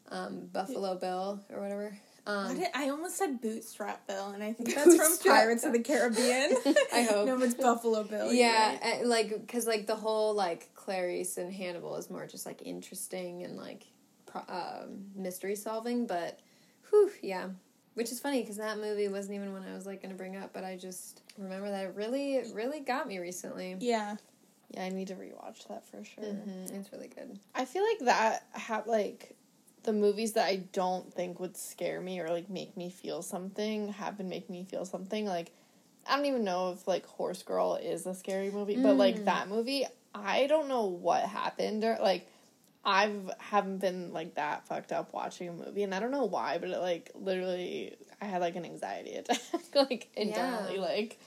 um, 0.10 0.48
Buffalo 0.52 0.96
Bill 0.96 1.39
or 1.52 1.62
whatever. 1.62 1.98
Um, 2.28 2.56
did- 2.60 2.70
I 2.76 2.89
almost 2.89 3.18
said 3.18 3.42
Bootstrap 3.42 4.06
Bill, 4.06 4.30
and 4.30 4.44
I 4.44 4.54
think 4.54 4.76
that's 4.76 4.96
from 4.96 5.18
Pirates 5.32 5.64
of 5.64 5.74
the 5.74 5.80
Caribbean. 5.80 6.56
I 6.94 7.02
hope. 7.04 7.26
no, 7.28 7.42
it's 7.42 7.56
Buffalo 7.56 8.04
Bill. 8.04 8.32
yeah, 8.32 8.78
right. 8.84 9.02
uh, 9.04 9.08
like 9.08 9.30
because 9.30 9.66
like 9.66 9.88
the 9.88 9.96
whole 9.96 10.34
like 10.36 10.70
Clarice 10.76 11.38
and 11.38 11.52
Hannibal 11.52 11.96
is 11.96 12.10
more 12.10 12.28
just 12.28 12.46
like 12.46 12.62
interesting 12.64 13.44
and 13.44 13.58
like 13.58 13.86
um, 14.36 15.06
mystery 15.16 15.56
solving, 15.56 16.06
but 16.08 16.40
whew, 16.90 17.12
yeah, 17.22 17.50
which 17.94 18.12
is 18.12 18.20
funny 18.20 18.42
because 18.42 18.58
that 18.58 18.78
movie 18.80 19.08
wasn't 19.08 19.36
even 19.36 19.52
one 19.54 19.64
I 19.70 19.74
was 19.74 19.86
like 19.86 20.02
gonna 20.02 20.14
bring 20.16 20.36
up, 20.38 20.52
but 20.54 20.64
I 20.64 20.78
just 20.78 21.22
remember 21.38 21.70
that 21.70 21.86
it 21.86 21.96
really 21.96 22.44
really 22.54 22.80
got 22.80 23.08
me 23.08 23.20
recently. 23.20 23.78
yeah. 23.80 24.16
yeah, 24.72 24.84
I 24.86 24.90
need 24.90 25.08
to 25.10 25.16
rewatch 25.16 25.68
that 25.68 25.86
for 25.86 26.04
sure. 26.04 26.24
hmm 26.24 26.74
It's 26.76 26.92
really 26.92 27.08
good. 27.10 27.40
I 27.56 27.66
feel 27.66 27.84
like 27.84 28.00
that 28.06 28.46
have 28.54 28.88
like 28.88 29.36
the 29.84 29.94
movies 29.94 30.34
that 30.34 30.46
I 30.46 30.58
don't 30.74 31.12
think 31.14 31.40
would 31.40 31.58
scare 31.58 32.00
me 32.02 32.20
or 32.20 32.30
like 32.30 32.50
make 32.50 32.78
me 32.78 32.90
feel 32.92 33.22
something 33.22 33.90
have 33.94 34.18
been 34.18 34.30
making 34.30 34.54
me 34.54 34.64
feel 34.64 34.86
something. 34.86 35.26
Like 35.26 35.52
I 36.08 36.16
don't 36.16 36.26
even 36.26 36.44
know 36.44 36.72
if 36.72 36.88
like 36.88 37.06
Horse 37.06 37.44
Girl 37.44 37.76
is 37.76 38.06
a 38.06 38.14
scary 38.16 38.52
movie, 38.52 38.78
but 38.78 38.96
like 38.98 39.16
Mm. 39.22 39.26
that 39.26 39.50
movie, 39.50 39.86
I 40.16 40.48
don't 40.48 40.68
know 40.68 40.86
what 40.86 41.24
happened 41.24 41.84
or 41.84 41.98
like 42.02 42.28
I've 42.84 43.30
haven't 43.38 43.78
been 43.80 44.12
like 44.12 44.36
that 44.36 44.68
fucked 44.68 44.92
up 44.92 45.14
watching 45.14 45.50
a 45.50 45.54
movie 45.54 45.84
and 45.84 45.94
I 45.94 46.00
don't 46.00 46.12
know 46.12 46.26
why, 46.26 46.58
but 46.58 46.70
it 46.70 46.80
like 46.80 47.12
literally 47.16 47.96
I 48.20 48.26
had 48.26 48.42
like 48.42 48.56
an 48.56 48.66
anxiety 48.66 49.14
attack 49.16 49.40
like 49.76 50.10
internally 50.16 50.76
Yeah. 50.76 50.82
like 50.82 51.20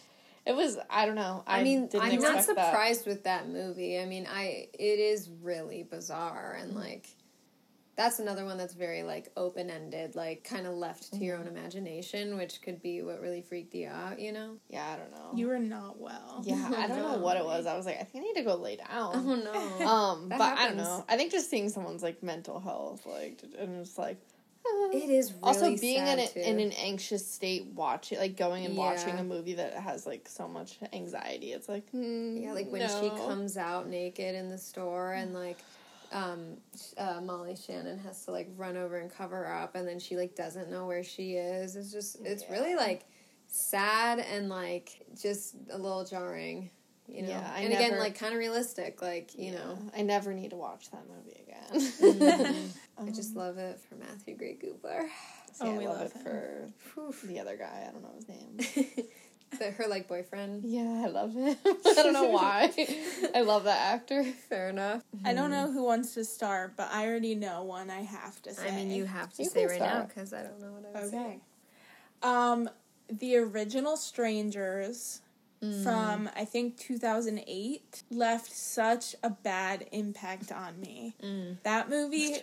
it 0.46 0.54
was 0.54 0.76
I 0.90 1.06
don't 1.06 1.14
know. 1.14 1.42
I, 1.46 1.60
I, 1.60 1.62
mean, 1.64 1.88
I'm 1.94 2.16
not 2.20 2.36
expect 2.36 2.56
that. 2.56 2.66
surprised 2.70 3.06
with 3.06 3.24
that 3.24 3.48
movie. 3.48 3.98
I 3.98 4.04
mean, 4.04 4.26
I 4.30 4.68
it 4.74 4.98
is 4.98 5.30
really 5.42 5.84
bizarre 5.84 6.58
and 6.60 6.74
like 6.74 7.08
that's 7.96 8.18
another 8.18 8.44
one 8.44 8.58
that's 8.58 8.74
very 8.74 9.02
like 9.02 9.30
open 9.36 9.70
ended, 9.70 10.16
like 10.16 10.42
kind 10.44 10.66
of 10.66 10.74
left 10.74 11.12
to 11.12 11.18
your 11.18 11.36
own 11.36 11.46
imagination, 11.46 12.36
which 12.36 12.60
could 12.62 12.82
be 12.82 13.02
what 13.02 13.20
really 13.20 13.40
freaked 13.42 13.74
you 13.74 13.88
out. 13.88 14.18
You 14.18 14.32
know? 14.32 14.56
Yeah, 14.68 14.86
I 14.86 14.96
don't 14.96 15.10
know. 15.12 15.30
You 15.34 15.48
were 15.48 15.58
not 15.58 16.00
well. 16.00 16.42
Yeah, 16.44 16.70
I 16.76 16.86
don't 16.88 16.98
know 16.98 17.18
what 17.22 17.36
it 17.36 17.44
was. 17.44 17.66
I 17.66 17.76
was 17.76 17.86
like, 17.86 18.00
I 18.00 18.04
think 18.04 18.24
I 18.24 18.26
need 18.28 18.34
to 18.36 18.42
go 18.42 18.56
lay 18.56 18.76
down. 18.76 19.12
Oh 19.14 19.34
no. 19.80 19.86
Um, 19.86 20.28
That 20.28 20.38
but 20.38 20.58
I 20.58 20.66
don't 20.68 20.76
know. 20.76 21.04
I 21.08 21.16
think 21.16 21.30
just 21.32 21.50
seeing 21.50 21.68
someone's 21.68 22.02
like 22.02 22.22
mental 22.22 22.58
health, 22.60 23.06
like, 23.06 23.42
and 23.58 23.80
it's 23.80 23.96
like, 23.96 24.18
uh, 24.66 24.90
It 24.96 25.10
is 25.10 25.32
really 25.32 25.42
also 25.42 25.76
being 25.76 25.98
in 25.98 26.06
sad, 26.06 26.18
it 26.18 26.32
too. 26.32 26.40
in 26.40 26.58
an 26.58 26.72
anxious 26.72 27.30
state, 27.30 27.66
watching 27.74 28.18
like 28.18 28.36
going 28.36 28.64
and 28.64 28.76
watching 28.76 29.18
a 29.18 29.24
movie 29.24 29.54
that 29.54 29.74
has 29.74 30.06
like 30.06 30.26
so 30.26 30.48
much 30.48 30.78
anxiety. 30.92 31.52
It's 31.52 31.68
like, 31.68 31.88
hmm, 31.90 32.38
yeah, 32.38 32.52
like 32.52 32.70
when 32.72 32.88
she 32.88 33.10
comes 33.10 33.56
out 33.56 33.88
naked 33.88 34.34
in 34.34 34.48
the 34.48 34.58
store 34.58 35.12
and 35.12 35.34
like 35.34 35.58
um 36.14 36.56
uh, 36.96 37.20
Molly 37.20 37.56
Shannon 37.56 37.98
has 37.98 38.24
to 38.24 38.30
like 38.30 38.48
run 38.56 38.76
over 38.78 38.96
and 38.98 39.10
cover 39.10 39.36
her 39.36 39.52
up 39.52 39.74
and 39.74 39.86
then 39.86 39.98
she 39.98 40.16
like 40.16 40.34
doesn't 40.34 40.70
know 40.70 40.86
where 40.86 41.02
she 41.04 41.34
is. 41.34 41.76
It's 41.76 41.92
just 41.92 42.16
it's 42.24 42.48
really 42.48 42.76
like 42.76 43.04
sad 43.48 44.18
and 44.20 44.48
like 44.48 45.04
just 45.20 45.56
a 45.70 45.76
little 45.76 46.04
jarring. 46.04 46.70
You 47.06 47.22
know, 47.22 47.28
Yeah, 47.28 47.52
I 47.54 47.60
and 47.60 47.72
again, 47.74 47.98
like 47.98 48.18
kind 48.18 48.32
of 48.32 48.38
realistic. 48.38 49.02
Like 49.02 49.34
you 49.36 49.52
Yeah, 49.52 49.58
know, 49.58 49.78
I 49.94 50.00
never 50.02 50.32
need 50.32 50.50
to 50.50 50.56
watch 50.56 50.90
that 50.92 51.04
movie 51.06 51.36
again. 51.46 51.92
Mhm. 52.00 52.70
I 52.96 53.02
Um, 53.02 53.12
just 53.12 53.36
love 53.36 53.58
it 53.58 53.78
for 53.80 53.96
Matthew 53.96 54.36
Gray 54.36 54.56
see, 55.52 55.64
Oh, 55.66 55.74
I 55.74 55.76
we 55.76 55.86
love, 55.86 55.98
love 55.98 56.06
it 56.06 56.12
him. 56.12 56.24
for 56.78 57.26
the 57.26 57.40
other 57.40 57.56
guy. 57.56 57.86
I 57.86 57.92
don't 57.92 58.02
know 58.02 58.14
his 58.16 58.28
name. 58.28 59.06
the, 59.58 59.70
her 59.72 59.86
like 59.88 60.08
boyfriend. 60.08 60.64
Yeah, 60.64 61.02
I 61.04 61.08
love 61.08 61.34
him. 61.34 61.56
I 61.66 61.94
don't 61.94 62.12
know 62.12 62.30
why. 62.30 62.72
I 63.34 63.42
love 63.42 63.64
that 63.64 63.94
actor. 63.94 64.24
Fair 64.48 64.70
enough. 64.70 65.02
I 65.24 65.34
don't 65.34 65.50
know 65.50 65.70
who 65.70 65.84
wants 65.84 66.14
to 66.14 66.24
start, 66.24 66.76
but 66.76 66.88
I 66.92 67.06
already 67.06 67.34
know 67.34 67.62
one 67.62 67.90
I 67.90 68.02
have 68.02 68.40
to 68.42 68.54
say. 68.54 68.68
I 68.68 68.76
mean, 68.76 68.90
you 68.90 69.04
have 69.04 69.32
to 69.34 69.42
You 69.42 69.48
say 69.48 69.62
can 69.62 69.70
right 69.70 69.80
now 69.80 70.02
because 70.02 70.32
I 70.32 70.42
don't 70.42 70.60
know 70.60 70.72
what 70.72 70.84
I 70.94 71.00
was 71.02 71.10
saying. 71.10 71.24
Okay. 71.26 71.40
Um, 72.22 72.70
the 73.08 73.36
original 73.36 73.96
Strangers 73.96 75.20
from 75.82 76.28
I 76.36 76.44
think 76.44 76.76
2008 76.76 78.02
left 78.10 78.52
such 78.52 79.16
a 79.22 79.30
bad 79.30 79.86
impact 79.92 80.52
on 80.52 80.80
me. 80.80 81.14
Mm. 81.22 81.56
That 81.62 81.88
movie 81.88 82.36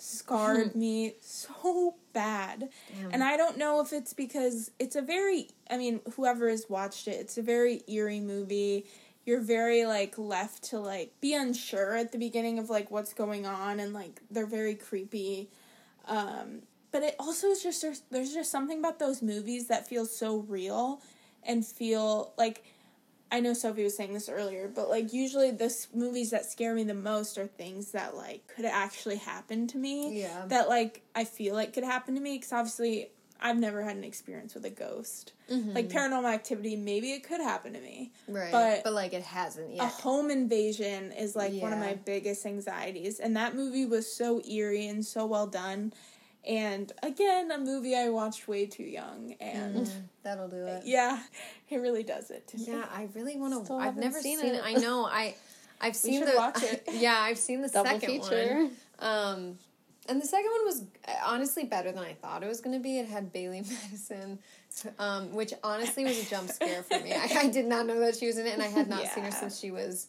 scarred 0.00 0.74
me 0.74 1.14
so 1.20 1.94
bad. 2.12 2.68
Damn. 3.00 3.12
And 3.12 3.24
I 3.24 3.36
don't 3.36 3.58
know 3.58 3.80
if 3.80 3.92
it's 3.92 4.12
because 4.12 4.70
it's 4.78 4.96
a 4.96 5.02
very 5.02 5.48
I 5.70 5.76
mean, 5.76 6.00
whoever 6.14 6.48
has 6.48 6.66
watched 6.68 7.08
it, 7.08 7.20
it's 7.20 7.38
a 7.38 7.42
very 7.42 7.82
eerie 7.88 8.20
movie. 8.20 8.86
You're 9.24 9.40
very 9.40 9.84
like 9.84 10.18
left 10.18 10.64
to 10.70 10.78
like 10.78 11.12
be 11.20 11.34
unsure 11.34 11.96
at 11.96 12.12
the 12.12 12.18
beginning 12.18 12.58
of 12.58 12.70
like 12.70 12.90
what's 12.90 13.12
going 13.12 13.46
on 13.46 13.80
and 13.80 13.92
like 13.92 14.20
they're 14.30 14.46
very 14.46 14.74
creepy. 14.74 15.48
Um 16.06 16.62
but 16.92 17.02
it 17.02 17.14
also 17.20 17.48
is 17.48 17.62
just 17.62 17.82
there's, 17.82 18.02
there's 18.10 18.34
just 18.34 18.50
something 18.50 18.78
about 18.78 18.98
those 18.98 19.22
movies 19.22 19.68
that 19.68 19.86
feels 19.86 20.16
so 20.16 20.38
real 20.48 21.00
and 21.44 21.64
feel 21.64 22.32
like 22.36 22.64
I 23.32 23.40
know 23.40 23.52
Sophie 23.54 23.84
was 23.84 23.96
saying 23.96 24.12
this 24.12 24.28
earlier, 24.28 24.66
but 24.68 24.88
like 24.90 25.12
usually 25.12 25.50
the 25.52 25.72
movies 25.94 26.30
that 26.30 26.44
scare 26.46 26.74
me 26.74 26.82
the 26.84 26.94
most 26.94 27.38
are 27.38 27.46
things 27.46 27.92
that 27.92 28.16
like 28.16 28.46
could 28.54 28.64
actually 28.64 29.16
happen 29.16 29.66
to 29.68 29.78
me. 29.78 30.20
Yeah. 30.22 30.46
That 30.48 30.68
like 30.68 31.02
I 31.14 31.24
feel 31.24 31.54
like 31.54 31.72
could 31.72 31.84
happen 31.84 32.14
to 32.16 32.20
me 32.20 32.36
because 32.38 32.52
obviously 32.52 33.08
I've 33.42 33.56
never 33.58 33.82
had 33.82 33.96
an 33.96 34.04
experience 34.04 34.54
with 34.54 34.64
a 34.66 34.70
ghost. 34.70 35.32
Mm-hmm. 35.50 35.72
Like 35.72 35.88
paranormal 35.88 36.30
activity, 36.30 36.76
maybe 36.76 37.12
it 37.12 37.22
could 37.26 37.40
happen 37.40 37.72
to 37.72 37.80
me. 37.80 38.12
right. 38.28 38.52
but- 38.52 38.84
But, 38.84 38.92
like 38.92 39.14
it 39.14 39.22
hasn't 39.22 39.78
A 39.80 39.86
home 39.86 40.30
invasion 40.30 41.12
is 41.12 41.34
like 41.36 41.54
one 41.54 41.72
of 41.72 41.78
my 41.78 41.94
biggest 41.94 42.44
anxieties, 42.44 43.18
and 43.20 43.36
that 43.36 43.54
movie 43.54 43.86
was 43.86 44.12
so 44.12 44.42
eerie 44.44 44.88
and 44.88 45.04
so 45.06 45.24
well 45.24 45.46
done. 45.46 45.92
And 46.48 46.90
again, 47.02 47.50
a 47.50 47.58
movie 47.58 47.94
I 47.94 48.08
watched 48.08 48.48
way 48.48 48.64
too 48.66 48.82
young, 48.84 49.34
and 49.40 49.86
Mm, 49.86 50.02
That'll 50.22 50.48
do 50.48 50.66
it. 50.66 50.84
yeah, 50.86 51.22
it 51.68 51.76
really 51.76 52.02
does 52.02 52.30
it 52.30 52.46
to 52.48 52.56
me. 52.58 52.64
Yeah, 52.68 52.84
I 52.94 53.08
really 53.14 53.36
want 53.36 53.52
to. 53.54 53.64
Still 53.64 53.76
I've 53.78 53.96
never 53.96 54.20
seen 54.20 54.38
seen, 54.38 54.54
it. 54.54 54.58
it. 54.58 54.62
I 54.64 54.72
know. 54.74 55.04
I 55.04 55.34
I've 55.82 55.96
seen 55.96 56.20
should 56.20 56.32
the 56.32 56.36
watch 56.36 56.62
it. 56.62 56.84
yeah, 56.92 57.18
I've 57.18 57.38
seen 57.38 57.60
the 57.62 57.68
Double 57.68 57.90
second 57.90 58.22
feature. 58.22 58.54
one. 58.54 58.70
Um, 59.00 59.58
and 60.08 60.20
the 60.20 60.26
second 60.26 60.50
one 60.50 60.64
was 60.64 60.82
uh, 61.06 61.12
honestly 61.26 61.64
better 61.64 61.92
than 61.92 62.02
I 62.02 62.14
thought 62.14 62.42
it 62.42 62.48
was 62.48 62.60
going 62.62 62.76
to 62.76 62.82
be. 62.82 62.98
It 62.98 63.06
had 63.06 63.32
Bailee 63.34 63.70
Madison, 63.84 64.38
um, 64.98 65.32
which 65.34 65.52
honestly 65.62 66.04
was 66.04 66.18
a 66.26 66.28
jump 66.28 66.48
scare 66.50 66.82
for 66.82 66.98
me. 67.00 67.12
I, 67.12 67.28
I 67.40 67.48
did 67.50 67.66
not 67.66 67.86
know 67.86 68.00
that 68.00 68.16
she 68.16 68.26
was 68.26 68.38
in 68.38 68.46
it, 68.46 68.54
and 68.54 68.62
I 68.62 68.66
had 68.68 68.88
not 68.88 69.06
seen 69.08 69.24
her 69.24 69.30
since 69.30 69.60
she 69.60 69.70
was, 69.70 70.06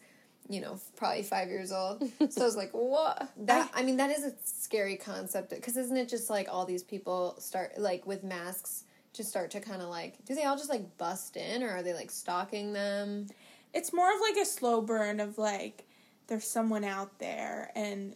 you 0.49 0.61
know, 0.61 0.79
probably 0.97 1.23
five 1.23 1.49
years 1.49 1.71
old. 1.71 2.03
So 2.29 2.41
I 2.41 2.45
was 2.45 2.55
like, 2.55 2.71
what? 2.71 3.29
That 3.37 3.71
I 3.73 3.83
mean, 3.83 3.97
that 3.97 4.09
is 4.11 4.23
a 4.23 4.33
scary 4.43 4.95
concept 4.97 5.49
because 5.49 5.77
isn't 5.77 5.95
it 5.97 6.09
just 6.09 6.29
like 6.29 6.47
all 6.49 6.65
these 6.65 6.83
people 6.83 7.35
start 7.39 7.77
like 7.77 8.05
with 8.05 8.23
masks? 8.23 8.83
Just 9.13 9.29
start 9.29 9.51
to 9.51 9.59
kind 9.59 9.81
of 9.81 9.89
like, 9.89 10.23
do 10.25 10.35
they 10.35 10.43
all 10.43 10.55
just 10.55 10.69
like 10.69 10.97
bust 10.97 11.35
in, 11.35 11.63
or 11.63 11.69
are 11.69 11.83
they 11.83 11.93
like 11.93 12.11
stalking 12.11 12.73
them? 12.73 13.27
it's 13.73 13.93
more 13.93 14.13
of 14.13 14.19
like 14.19 14.35
a 14.35 14.45
slow 14.45 14.81
burn 14.81 15.19
of 15.21 15.37
like 15.37 15.87
there's 16.27 16.45
someone 16.45 16.83
out 16.83 17.19
there 17.19 17.71
and 17.75 18.15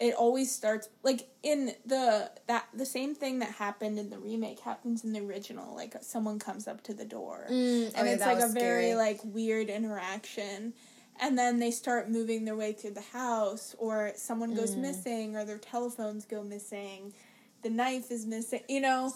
it 0.00 0.14
always 0.14 0.50
starts 0.52 0.88
like 1.02 1.28
in 1.42 1.72
the 1.86 2.30
that 2.46 2.66
the 2.74 2.86
same 2.86 3.14
thing 3.14 3.38
that 3.40 3.50
happened 3.50 3.98
in 3.98 4.10
the 4.10 4.18
remake 4.18 4.60
happens 4.60 5.04
in 5.04 5.12
the 5.12 5.20
original 5.20 5.74
like 5.74 5.94
someone 6.00 6.38
comes 6.38 6.66
up 6.68 6.82
to 6.82 6.92
the 6.94 7.04
door 7.04 7.46
Mm, 7.50 7.92
and 7.94 8.08
it's 8.08 8.24
like 8.24 8.40
a 8.40 8.48
very 8.48 8.94
like 8.94 9.20
weird 9.24 9.68
interaction 9.68 10.72
and 11.20 11.38
then 11.38 11.58
they 11.58 11.70
start 11.70 12.08
moving 12.10 12.44
their 12.44 12.56
way 12.56 12.72
through 12.72 12.92
the 12.92 13.00
house 13.00 13.74
or 13.78 14.12
someone 14.16 14.54
goes 14.54 14.74
Mm. 14.74 14.78
missing 14.78 15.36
or 15.36 15.44
their 15.44 15.58
telephones 15.58 16.24
go 16.24 16.42
missing 16.42 17.12
the 17.62 17.70
knife 17.70 18.10
is 18.10 18.24
missing 18.26 18.60
you 18.68 18.80
know 18.80 19.12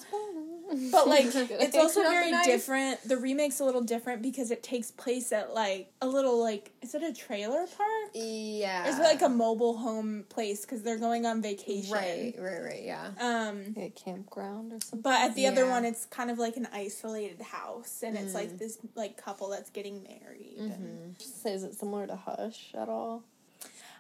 but 0.91 1.07
like 1.07 1.27
it's 1.35 1.77
also 1.77 2.01
Not 2.03 2.09
the 2.09 2.15
very 2.31 2.45
different 2.45 3.07
the 3.07 3.17
remake's 3.19 3.61
a 3.61 3.65
little 3.65 3.83
different 3.83 4.23
because 4.23 4.51
it 4.51 4.63
takes 4.63 4.91
place 4.91 5.31
at 5.33 5.53
like 5.53 5.93
a 6.01 6.07
little 6.07 6.41
like 6.43 6.71
is 6.81 6.95
it 6.95 7.03
a 7.03 7.13
trailer 7.13 7.67
park 7.67 8.11
yeah, 8.15 8.89
is 8.89 8.99
it 8.99 9.03
like 9.03 9.23
a 9.23 9.29
mobile 9.29 9.77
home 9.77 10.25
place 10.29 10.63
because 10.63 10.83
they're 10.83 10.99
going 10.99 11.27
on 11.27 11.43
vacation 11.43 11.93
right, 11.93 12.35
right, 12.39 12.63
right, 12.63 12.83
yeah. 12.85 13.11
um 13.21 13.75
a 13.77 13.91
campground 13.91 14.73
or 14.73 14.81
something. 14.81 15.03
but 15.03 15.21
at 15.21 15.35
the 15.35 15.47
other 15.47 15.69
one 15.69 15.85
it's 15.85 16.07
kind 16.07 16.31
of 16.31 16.39
like 16.39 16.57
an 16.57 16.69
isolated 16.73 17.41
house 17.43 18.03
and 18.03 18.17
it's 18.17 18.33
Mm. 18.33 18.35
like 18.35 18.59
this 18.59 18.79
like 18.95 19.17
couple 19.17 19.51
that's 19.51 19.71
getting 19.71 20.03
married 20.03 20.57
Mm-hmm. 20.59 20.71
and 20.73 21.17
Say, 21.21 21.53
is 21.55 21.63
it 21.65 21.75
similar 21.75 22.07
to 22.07 22.17
Hush 22.17 22.73
at 22.75 22.89
all? 22.89 23.23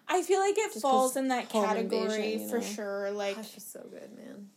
I 0.08 0.22
feel 0.22 0.40
like 0.40 0.56
it 0.58 0.70
Just 0.72 0.82
falls 0.82 1.12
'cause 1.12 1.16
in 1.16 1.28
that 1.28 1.48
category 1.48 2.34
invasion, 2.34 2.48
for 2.48 2.58
know. 2.58 2.62
sure 2.64 3.10
like 3.12 3.36
Hush 3.36 3.56
is 3.56 3.64
so 3.64 3.80
good, 3.90 4.10
man. 4.16 4.50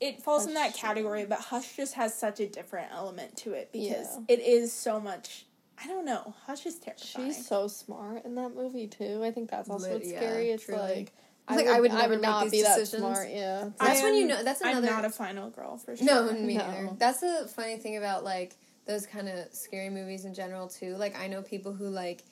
it 0.00 0.22
falls 0.22 0.46
in 0.46 0.54
that 0.54 0.74
category, 0.74 1.24
but 1.24 1.38
Hush 1.38 1.76
just 1.76 1.94
has 1.94 2.14
such 2.14 2.38
a 2.40 2.46
different 2.46 2.92
element 2.92 3.36
to 3.38 3.52
it 3.54 3.70
because 3.72 3.88
Yeah. 3.88 4.20
it 4.28 4.40
is 4.40 4.72
so 4.72 5.00
much. 5.00 5.46
I 5.82 5.86
don't 5.88 6.04
know. 6.06 6.34
Hush 6.46 6.64
is 6.66 6.76
terrifying. 6.78 7.32
She's 7.32 7.46
so 7.46 7.68
smart 7.68 8.24
in 8.24 8.34
that 8.36 8.54
movie 8.54 8.86
too. 8.88 9.22
I 9.24 9.30
think 9.30 9.50
that's 9.50 9.68
also 9.70 9.84
Lit- 9.86 9.92
what's 9.94 10.08
yeah, 10.10 10.18
scary. 10.20 10.50
It's 10.50 10.64
truly. 10.64 10.80
like 10.80 11.12
Like, 11.48 11.66
I 11.68 11.80
would 11.80 11.92
never 11.92 12.14
make 12.14 12.22
not 12.22 12.42
these 12.44 12.50
be 12.50 12.62
that 12.62 12.88
smart. 12.88 13.28
Yeah, 13.30 13.70
That's 13.78 14.00
I 14.00 14.02
when 14.02 14.14
you 14.16 14.26
know- 14.26 14.42
that's 14.42 14.60
another. 14.62 14.78
I'm 14.78 14.82
another- 14.84 14.96
not 15.02 15.04
a 15.04 15.10
final 15.10 15.48
girl 15.50 15.76
for 15.78 15.94
sure. 15.96 16.04
No, 16.04 16.32
me 16.32 16.54
No. 16.56 16.66
neither. 16.70 16.90
That's 16.98 17.20
the 17.20 17.48
funny 17.54 17.76
thing 17.78 17.96
about 17.96 18.24
like 18.24 18.56
those 18.86 19.06
kind 19.06 19.28
of 19.28 19.52
scary 19.54 19.88
movies 19.90 20.24
in 20.24 20.34
general 20.34 20.66
too. 20.68 20.96
Like 20.96 21.16
I 21.16 21.28
know 21.28 21.42
people 21.42 21.72
who 21.72 21.88
like 21.88 22.24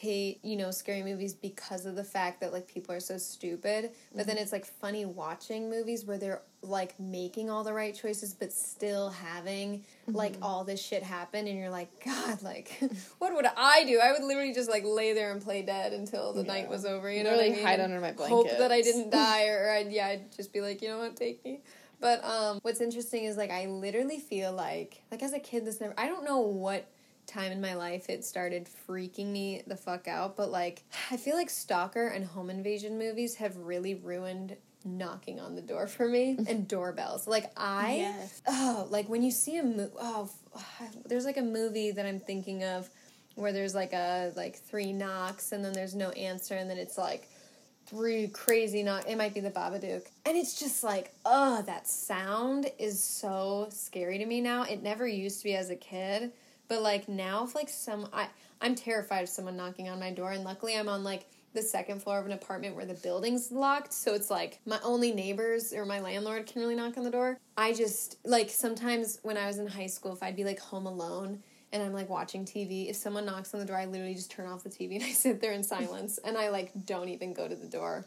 hate 0.00 0.40
you 0.42 0.56
know 0.56 0.70
scary 0.70 1.02
movies 1.02 1.34
because 1.34 1.84
of 1.84 1.94
the 1.94 2.04
fact 2.04 2.40
that 2.40 2.52
like 2.52 2.66
people 2.66 2.94
are 2.94 3.00
so 3.00 3.18
stupid. 3.18 3.90
But 4.14 4.26
then 4.26 4.38
it's 4.38 4.52
like 4.52 4.64
funny 4.64 5.04
watching 5.04 5.68
movies 5.68 6.04
where 6.06 6.16
they're 6.16 6.42
like 6.62 6.98
making 7.00 7.48
all 7.50 7.64
the 7.64 7.72
right 7.72 7.94
choices 7.94 8.34
but 8.34 8.52
still 8.52 9.08
having 9.10 9.82
like 10.08 10.34
all 10.42 10.62
this 10.62 10.78
shit 10.82 11.02
happen 11.02 11.46
and 11.46 11.58
you're 11.58 11.70
like 11.70 11.88
god 12.04 12.42
like 12.42 12.78
what 13.18 13.34
would 13.34 13.46
i 13.56 13.82
do? 13.84 13.98
I 13.98 14.12
would 14.12 14.22
literally 14.22 14.52
just 14.52 14.68
like 14.68 14.84
lay 14.84 15.14
there 15.14 15.32
and 15.32 15.40
play 15.40 15.62
dead 15.62 15.94
until 15.94 16.34
the 16.34 16.42
night 16.42 16.68
was 16.68 16.84
over 16.84 17.10
you 17.10 17.24
know 17.24 17.30
Literally 17.30 17.52
I 17.52 17.56
mean? 17.56 17.64
hide 17.64 17.80
under 17.80 17.98
my 17.98 18.12
blanket. 18.12 18.34
hope 18.34 18.58
that 18.58 18.70
i 18.70 18.82
didn't 18.82 19.08
die 19.24 19.48
or 19.48 19.70
I'd, 19.70 19.90
yeah 19.90 20.08
i'd 20.08 20.36
just 20.36 20.52
be 20.52 20.60
like 20.60 20.82
you 20.82 20.88
know 20.88 20.98
what? 20.98 21.16
Take 21.16 21.42
me. 21.44 21.60
But 21.98 22.24
um, 22.24 22.58
what's 22.62 22.80
interesting 22.80 23.24
is 23.24 23.36
like 23.36 23.50
I 23.50 23.66
literally 23.66 24.18
feel 24.18 24.52
like 24.52 25.02
like 25.10 25.22
as 25.22 25.32
a 25.34 25.38
kid 25.38 25.64
this 25.66 25.80
never 25.80 25.94
I 25.98 26.06
don't 26.08 26.24
know 26.24 26.40
what 26.40 26.86
time 27.30 27.52
in 27.52 27.60
my 27.60 27.74
life 27.74 28.10
it 28.10 28.24
started 28.24 28.68
freaking 28.88 29.26
me 29.26 29.62
the 29.66 29.76
fuck 29.76 30.08
out, 30.08 30.36
but 30.36 30.50
like 30.50 30.82
I 31.10 31.16
feel 31.16 31.36
like 31.36 31.50
stalker 31.50 32.08
and 32.08 32.24
home 32.24 32.50
invasion 32.50 32.98
movies 32.98 33.36
have 33.36 33.56
really 33.56 33.94
ruined 33.94 34.56
knocking 34.84 35.38
on 35.40 35.54
the 35.54 35.62
door 35.62 35.86
for 35.86 36.08
me 36.08 36.38
and 36.48 36.66
doorbells. 36.66 37.26
Like 37.26 37.50
I 37.56 37.96
Yes. 37.96 38.42
oh 38.46 38.86
like 38.90 39.08
when 39.08 39.22
you 39.22 39.30
see 39.30 39.56
a 39.58 39.62
movie 39.62 39.92
oh 40.00 40.30
there's 41.06 41.24
like 41.24 41.36
a 41.36 41.42
movie 41.42 41.90
that 41.92 42.06
I'm 42.06 42.20
thinking 42.20 42.64
of 42.64 42.88
where 43.36 43.52
there's 43.52 43.74
like 43.74 43.92
a 43.92 44.32
like 44.36 44.56
three 44.56 44.92
knocks 44.92 45.52
and 45.52 45.64
then 45.64 45.72
there's 45.72 45.94
no 45.94 46.10
answer 46.10 46.54
and 46.56 46.68
then 46.68 46.78
it's 46.78 46.98
like 46.98 47.28
three 47.86 48.28
crazy 48.28 48.82
knock. 48.82 49.04
It 49.08 49.16
might 49.18 49.34
be 49.34 49.40
the 49.40 49.50
Babadook, 49.50 50.06
and 50.24 50.36
it's 50.36 50.58
just 50.60 50.84
like, 50.84 51.12
oh, 51.24 51.62
that 51.62 51.88
sound 51.88 52.70
is 52.78 53.02
so 53.02 53.66
scary 53.70 54.18
to 54.18 54.26
me 54.26 54.40
now. 54.40 54.62
It 54.62 54.82
never 54.82 55.06
used 55.08 55.38
to 55.38 55.44
be 55.44 55.56
as 55.56 55.70
a 55.70 55.76
kid, 55.76 56.30
but 56.70 56.82
like 56.82 57.08
now, 57.08 57.42
if 57.44 57.54
like 57.56 57.68
some, 57.68 58.08
I 58.12 58.28
I'm 58.60 58.76
terrified 58.76 59.24
of 59.24 59.28
someone 59.28 59.56
knocking 59.56 59.88
on 59.88 59.98
my 59.98 60.12
door, 60.12 60.30
and 60.30 60.44
luckily 60.44 60.78
I'm 60.78 60.88
on 60.88 61.02
like 61.02 61.26
the 61.52 61.62
second 61.62 62.00
floor 62.00 62.20
of 62.20 62.26
an 62.26 62.32
apartment 62.32 62.76
where 62.76 62.86
the 62.86 62.94
building's 62.94 63.50
locked, 63.50 63.92
so 63.92 64.14
it's 64.14 64.30
like 64.30 64.60
my 64.64 64.78
only 64.84 65.12
neighbors 65.12 65.72
or 65.72 65.84
my 65.84 65.98
landlord 65.98 66.46
can 66.46 66.62
really 66.62 66.76
knock 66.76 66.96
on 66.96 67.02
the 67.02 67.10
door. 67.10 67.36
I 67.56 67.72
just 67.72 68.18
like 68.24 68.50
sometimes 68.50 69.18
when 69.22 69.36
I 69.36 69.48
was 69.48 69.58
in 69.58 69.66
high 69.66 69.88
school, 69.88 70.12
if 70.12 70.22
I'd 70.22 70.36
be 70.36 70.44
like 70.44 70.60
home 70.60 70.86
alone 70.86 71.42
and 71.72 71.82
I'm 71.82 71.92
like 71.92 72.08
watching 72.08 72.44
TV, 72.44 72.88
if 72.88 72.94
someone 72.94 73.26
knocks 73.26 73.52
on 73.52 73.58
the 73.58 73.66
door, 73.66 73.76
I 73.76 73.86
literally 73.86 74.14
just 74.14 74.30
turn 74.30 74.46
off 74.46 74.62
the 74.62 74.70
TV 74.70 74.94
and 74.94 75.02
I 75.04 75.10
sit 75.10 75.40
there 75.40 75.52
in 75.52 75.64
silence 75.64 76.20
and 76.24 76.38
I 76.38 76.50
like 76.50 76.70
don't 76.86 77.08
even 77.08 77.32
go 77.32 77.48
to 77.48 77.56
the 77.56 77.66
door. 77.66 78.06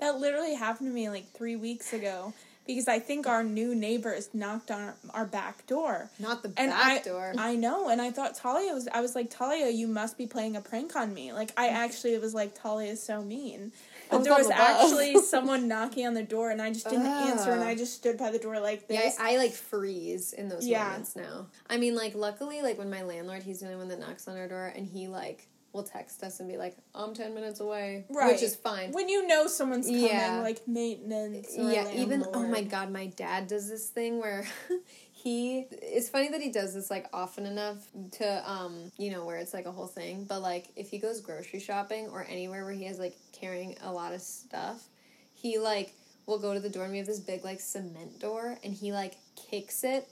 That 0.00 0.18
literally 0.18 0.54
happened 0.54 0.90
to 0.90 0.94
me 0.94 1.08
like 1.08 1.32
three 1.32 1.56
weeks 1.56 1.94
ago 1.94 2.34
because 2.66 2.88
I 2.88 2.98
think 2.98 3.26
our 3.26 3.42
new 3.44 3.74
neighbors 3.74 4.30
knocked 4.32 4.70
on 4.70 4.80
our, 4.80 4.94
our 5.14 5.24
back 5.26 5.66
door. 5.66 6.10
Not 6.18 6.42
the 6.42 6.52
And 6.56 6.70
back 6.70 7.00
I, 7.00 7.02
door. 7.02 7.34
I 7.38 7.54
know, 7.56 7.88
and 7.88 8.00
I 8.02 8.10
thought 8.10 8.34
Talia 8.34 8.72
was. 8.72 8.88
I 8.92 9.00
was 9.00 9.14
like, 9.14 9.30
Talia, 9.30 9.68
you 9.70 9.86
must 9.88 10.18
be 10.18 10.26
playing 10.26 10.56
a 10.56 10.60
prank 10.60 10.96
on 10.96 11.14
me. 11.14 11.32
Like, 11.32 11.52
I 11.56 11.68
actually 11.68 12.16
was 12.18 12.34
like, 12.34 12.60
Talia 12.60 12.92
is 12.92 13.02
so 13.02 13.22
mean. 13.22 13.72
But 14.10 14.22
there 14.22 14.34
was 14.34 14.50
actually 14.50 15.18
someone 15.22 15.66
knocking 15.68 16.06
on 16.06 16.14
the 16.14 16.22
door, 16.22 16.50
and 16.50 16.62
I 16.62 16.72
just 16.72 16.88
didn't 16.88 17.06
answer, 17.06 17.52
and. 17.52 17.64
I 17.64 17.74
just 17.74 17.94
stood 17.94 18.16
by 18.18 18.30
the 18.30 18.38
door 18.38 18.60
like 18.60 18.84
yeah, 18.88 19.02
this. 19.02 19.18
I, 19.18 19.34
I 19.34 19.36
like 19.38 19.52
freeze 19.52 20.32
in 20.32 20.48
those 20.48 20.66
Yeah. 20.66 20.84
moments 20.84 21.16
now. 21.16 21.46
I 21.68 21.76
mean, 21.76 21.94
like, 21.96 22.14
luckily, 22.14 22.62
like 22.62 22.78
when 22.78 22.88
my 22.90 23.02
landlord, 23.02 23.42
he's 23.42 23.60
the 23.60 23.66
only 23.66 23.78
one 23.78 23.88
that 23.88 23.98
knocks 23.98 24.28
on 24.28 24.36
our 24.36 24.46
door, 24.48 24.72
and 24.76 24.86
he 24.86 25.08
like 25.08 25.48
will 25.76 25.84
text 25.84 26.22
us 26.24 26.40
and 26.40 26.48
be 26.48 26.56
like, 26.56 26.76
"I'm 26.94 27.14
ten 27.14 27.34
minutes 27.34 27.60
away," 27.60 28.06
Right. 28.10 28.32
which 28.32 28.42
is 28.42 28.56
fine. 28.56 28.90
when 28.92 29.08
you 29.08 29.26
know 29.26 29.46
someone's 29.46 29.86
coming, 29.86 30.04
Yeah. 30.06 30.40
like 30.42 30.66
maintenance. 30.66 31.54
Yeah, 31.56 31.92
even 31.92 32.24
oh 32.34 32.46
my 32.48 32.62
god, 32.62 32.90
my 32.90 33.06
dad 33.06 33.46
does 33.46 33.68
this 33.68 33.88
thing 33.88 34.18
where 34.18 34.48
he 35.12 35.66
it's 35.70 36.08
funny 36.08 36.28
that 36.28 36.40
he 36.40 36.50
does 36.50 36.74
this 36.74 36.90
like 36.90 37.06
often 37.12 37.46
enough 37.46 37.86
to 38.12 38.50
um 38.50 38.90
you 38.98 39.10
know 39.10 39.24
where 39.24 39.36
it's 39.36 39.54
like 39.54 39.66
a 39.66 39.72
whole 39.72 39.86
thing, 39.86 40.24
but 40.24 40.40
like 40.40 40.68
if 40.76 40.88
he 40.90 40.98
goes 40.98 41.20
grocery 41.20 41.60
shopping 41.60 42.08
or 42.08 42.26
anywhere 42.28 42.64
where 42.64 42.74
he 42.74 42.84
has 42.84 42.98
like 42.98 43.16
carrying 43.32 43.76
a 43.82 43.92
lot 43.92 44.12
of 44.14 44.20
stuff, 44.22 44.88
he 45.34 45.58
like 45.58 45.92
will 46.26 46.38
go 46.38 46.52
to 46.54 46.60
the 46.60 46.70
door 46.70 46.84
and 46.84 46.92
we 46.92 46.98
have 46.98 47.06
this 47.06 47.20
big 47.20 47.44
like 47.44 47.60
cement 47.60 48.18
door 48.18 48.58
and 48.64 48.72
he 48.74 48.92
like 48.92 49.16
kicks 49.36 49.84
it 49.84 50.08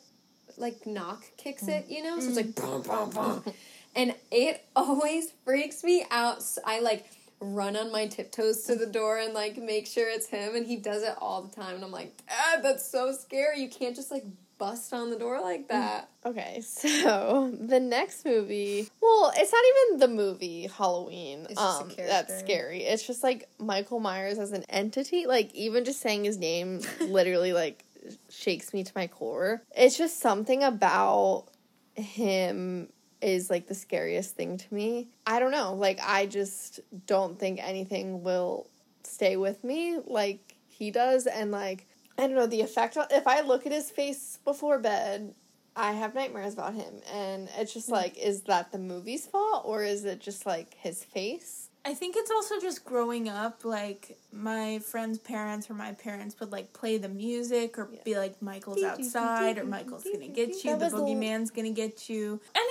like 0.58 0.86
knock 0.86 1.24
kicks 1.36 1.66
it, 1.66 1.86
you 1.88 2.02
know? 2.02 2.20
So 2.20 2.28
it's 2.28 2.36
like 2.36 2.54
boom 2.54 2.82
boom 2.82 3.10
boom. 3.10 3.42
And 3.94 4.14
it 4.30 4.64
always 4.76 5.32
freaks 5.44 5.84
me 5.84 6.06
out. 6.10 6.42
So 6.42 6.60
I 6.64 6.80
like 6.80 7.06
run 7.40 7.76
on 7.76 7.92
my 7.92 8.06
tiptoes 8.06 8.62
to 8.62 8.74
the 8.74 8.86
door 8.86 9.18
and 9.18 9.34
like 9.34 9.56
make 9.56 9.86
sure 9.86 10.08
it's 10.08 10.26
him 10.26 10.54
and 10.54 10.66
he 10.66 10.76
does 10.76 11.02
it 11.02 11.14
all 11.20 11.42
the 11.42 11.54
time 11.54 11.74
and 11.74 11.84
I'm 11.84 11.90
like, 11.90 12.16
"Dad, 12.26 12.62
that's 12.62 12.86
so 12.86 13.12
scary. 13.12 13.60
You 13.60 13.68
can't 13.68 13.94
just 13.94 14.10
like 14.10 14.24
bust 14.56 14.92
on 14.92 15.10
the 15.10 15.18
door 15.18 15.40
like 15.40 15.68
that." 15.68 16.08
Okay, 16.24 16.60
so 16.66 17.52
the 17.58 17.80
next 17.80 18.24
movie, 18.24 18.88
well, 19.00 19.32
it's 19.36 19.52
not 19.52 19.64
even 19.88 19.98
the 20.00 20.22
movie 20.22 20.68
Halloween. 20.68 21.46
It's 21.50 21.60
just 21.60 21.80
a 21.80 21.84
um, 21.84 21.92
that's 21.96 22.38
scary. 22.38 22.84
It's 22.84 23.06
just 23.06 23.22
like 23.22 23.48
Michael 23.58 24.00
Myers 24.00 24.38
as 24.38 24.52
an 24.52 24.64
entity. 24.68 25.26
Like 25.26 25.54
even 25.54 25.84
just 25.84 26.00
saying 26.00 26.24
his 26.24 26.38
name 26.38 26.80
literally 27.00 27.52
like 27.52 27.84
shakes 28.30 28.72
me 28.72 28.84
to 28.84 28.92
my 28.94 29.06
core. 29.06 29.62
It's 29.76 29.98
just 29.98 30.20
something 30.20 30.62
about 30.62 31.46
him 31.94 32.88
is 33.24 33.48
like 33.48 33.66
the 33.66 33.74
scariest 33.74 34.36
thing 34.36 34.58
to 34.58 34.74
me. 34.74 35.08
I 35.26 35.40
don't 35.40 35.50
know. 35.50 35.74
Like 35.74 35.98
I 36.02 36.26
just 36.26 36.80
don't 37.06 37.38
think 37.38 37.58
anything 37.62 38.22
will 38.22 38.68
stay 39.02 39.36
with 39.36 39.62
me 39.64 39.98
like 40.06 40.56
he 40.68 40.90
does 40.90 41.26
and 41.26 41.50
like 41.50 41.86
I 42.18 42.26
don't 42.26 42.36
know 42.36 42.46
the 42.46 42.60
effect 42.60 42.96
on, 42.96 43.06
if 43.10 43.26
I 43.26 43.40
look 43.40 43.66
at 43.66 43.72
his 43.72 43.90
face 43.90 44.38
before 44.44 44.78
bed 44.78 45.34
I 45.76 45.92
have 45.92 46.14
nightmares 46.14 46.54
about 46.54 46.74
him 46.74 47.00
and 47.12 47.48
it's 47.58 47.72
just 47.72 47.86
mm-hmm. 47.86 47.96
like 47.96 48.18
is 48.18 48.42
that 48.42 48.72
the 48.72 48.78
movie's 48.78 49.26
fault 49.26 49.62
or 49.64 49.82
is 49.82 50.04
it 50.04 50.20
just 50.20 50.46
like 50.46 50.74
his 50.74 51.02
face? 51.02 51.70
I 51.86 51.92
think 51.92 52.16
it's 52.16 52.30
also 52.30 52.58
just 52.58 52.84
growing 52.84 53.28
up. 53.28 53.64
Like 53.64 54.16
my 54.32 54.78
friends' 54.78 55.18
parents 55.18 55.68
or 55.68 55.74
my 55.74 55.92
parents 55.92 56.38
would 56.40 56.50
like 56.50 56.72
play 56.72 56.96
the 56.96 57.10
music 57.10 57.78
or 57.78 57.90
be 58.04 58.16
like, 58.16 58.40
"Michael's 58.40 58.82
outside" 58.82 59.58
or 59.58 59.64
"Michael's 59.64 60.04
gonna 60.04 60.28
get 60.28 60.64
you," 60.64 60.76
"The 60.76 60.86
boogeyman's 60.86 61.50
gonna 61.50 61.70
get 61.70 62.08
you." 62.08 62.40
And 62.54 62.64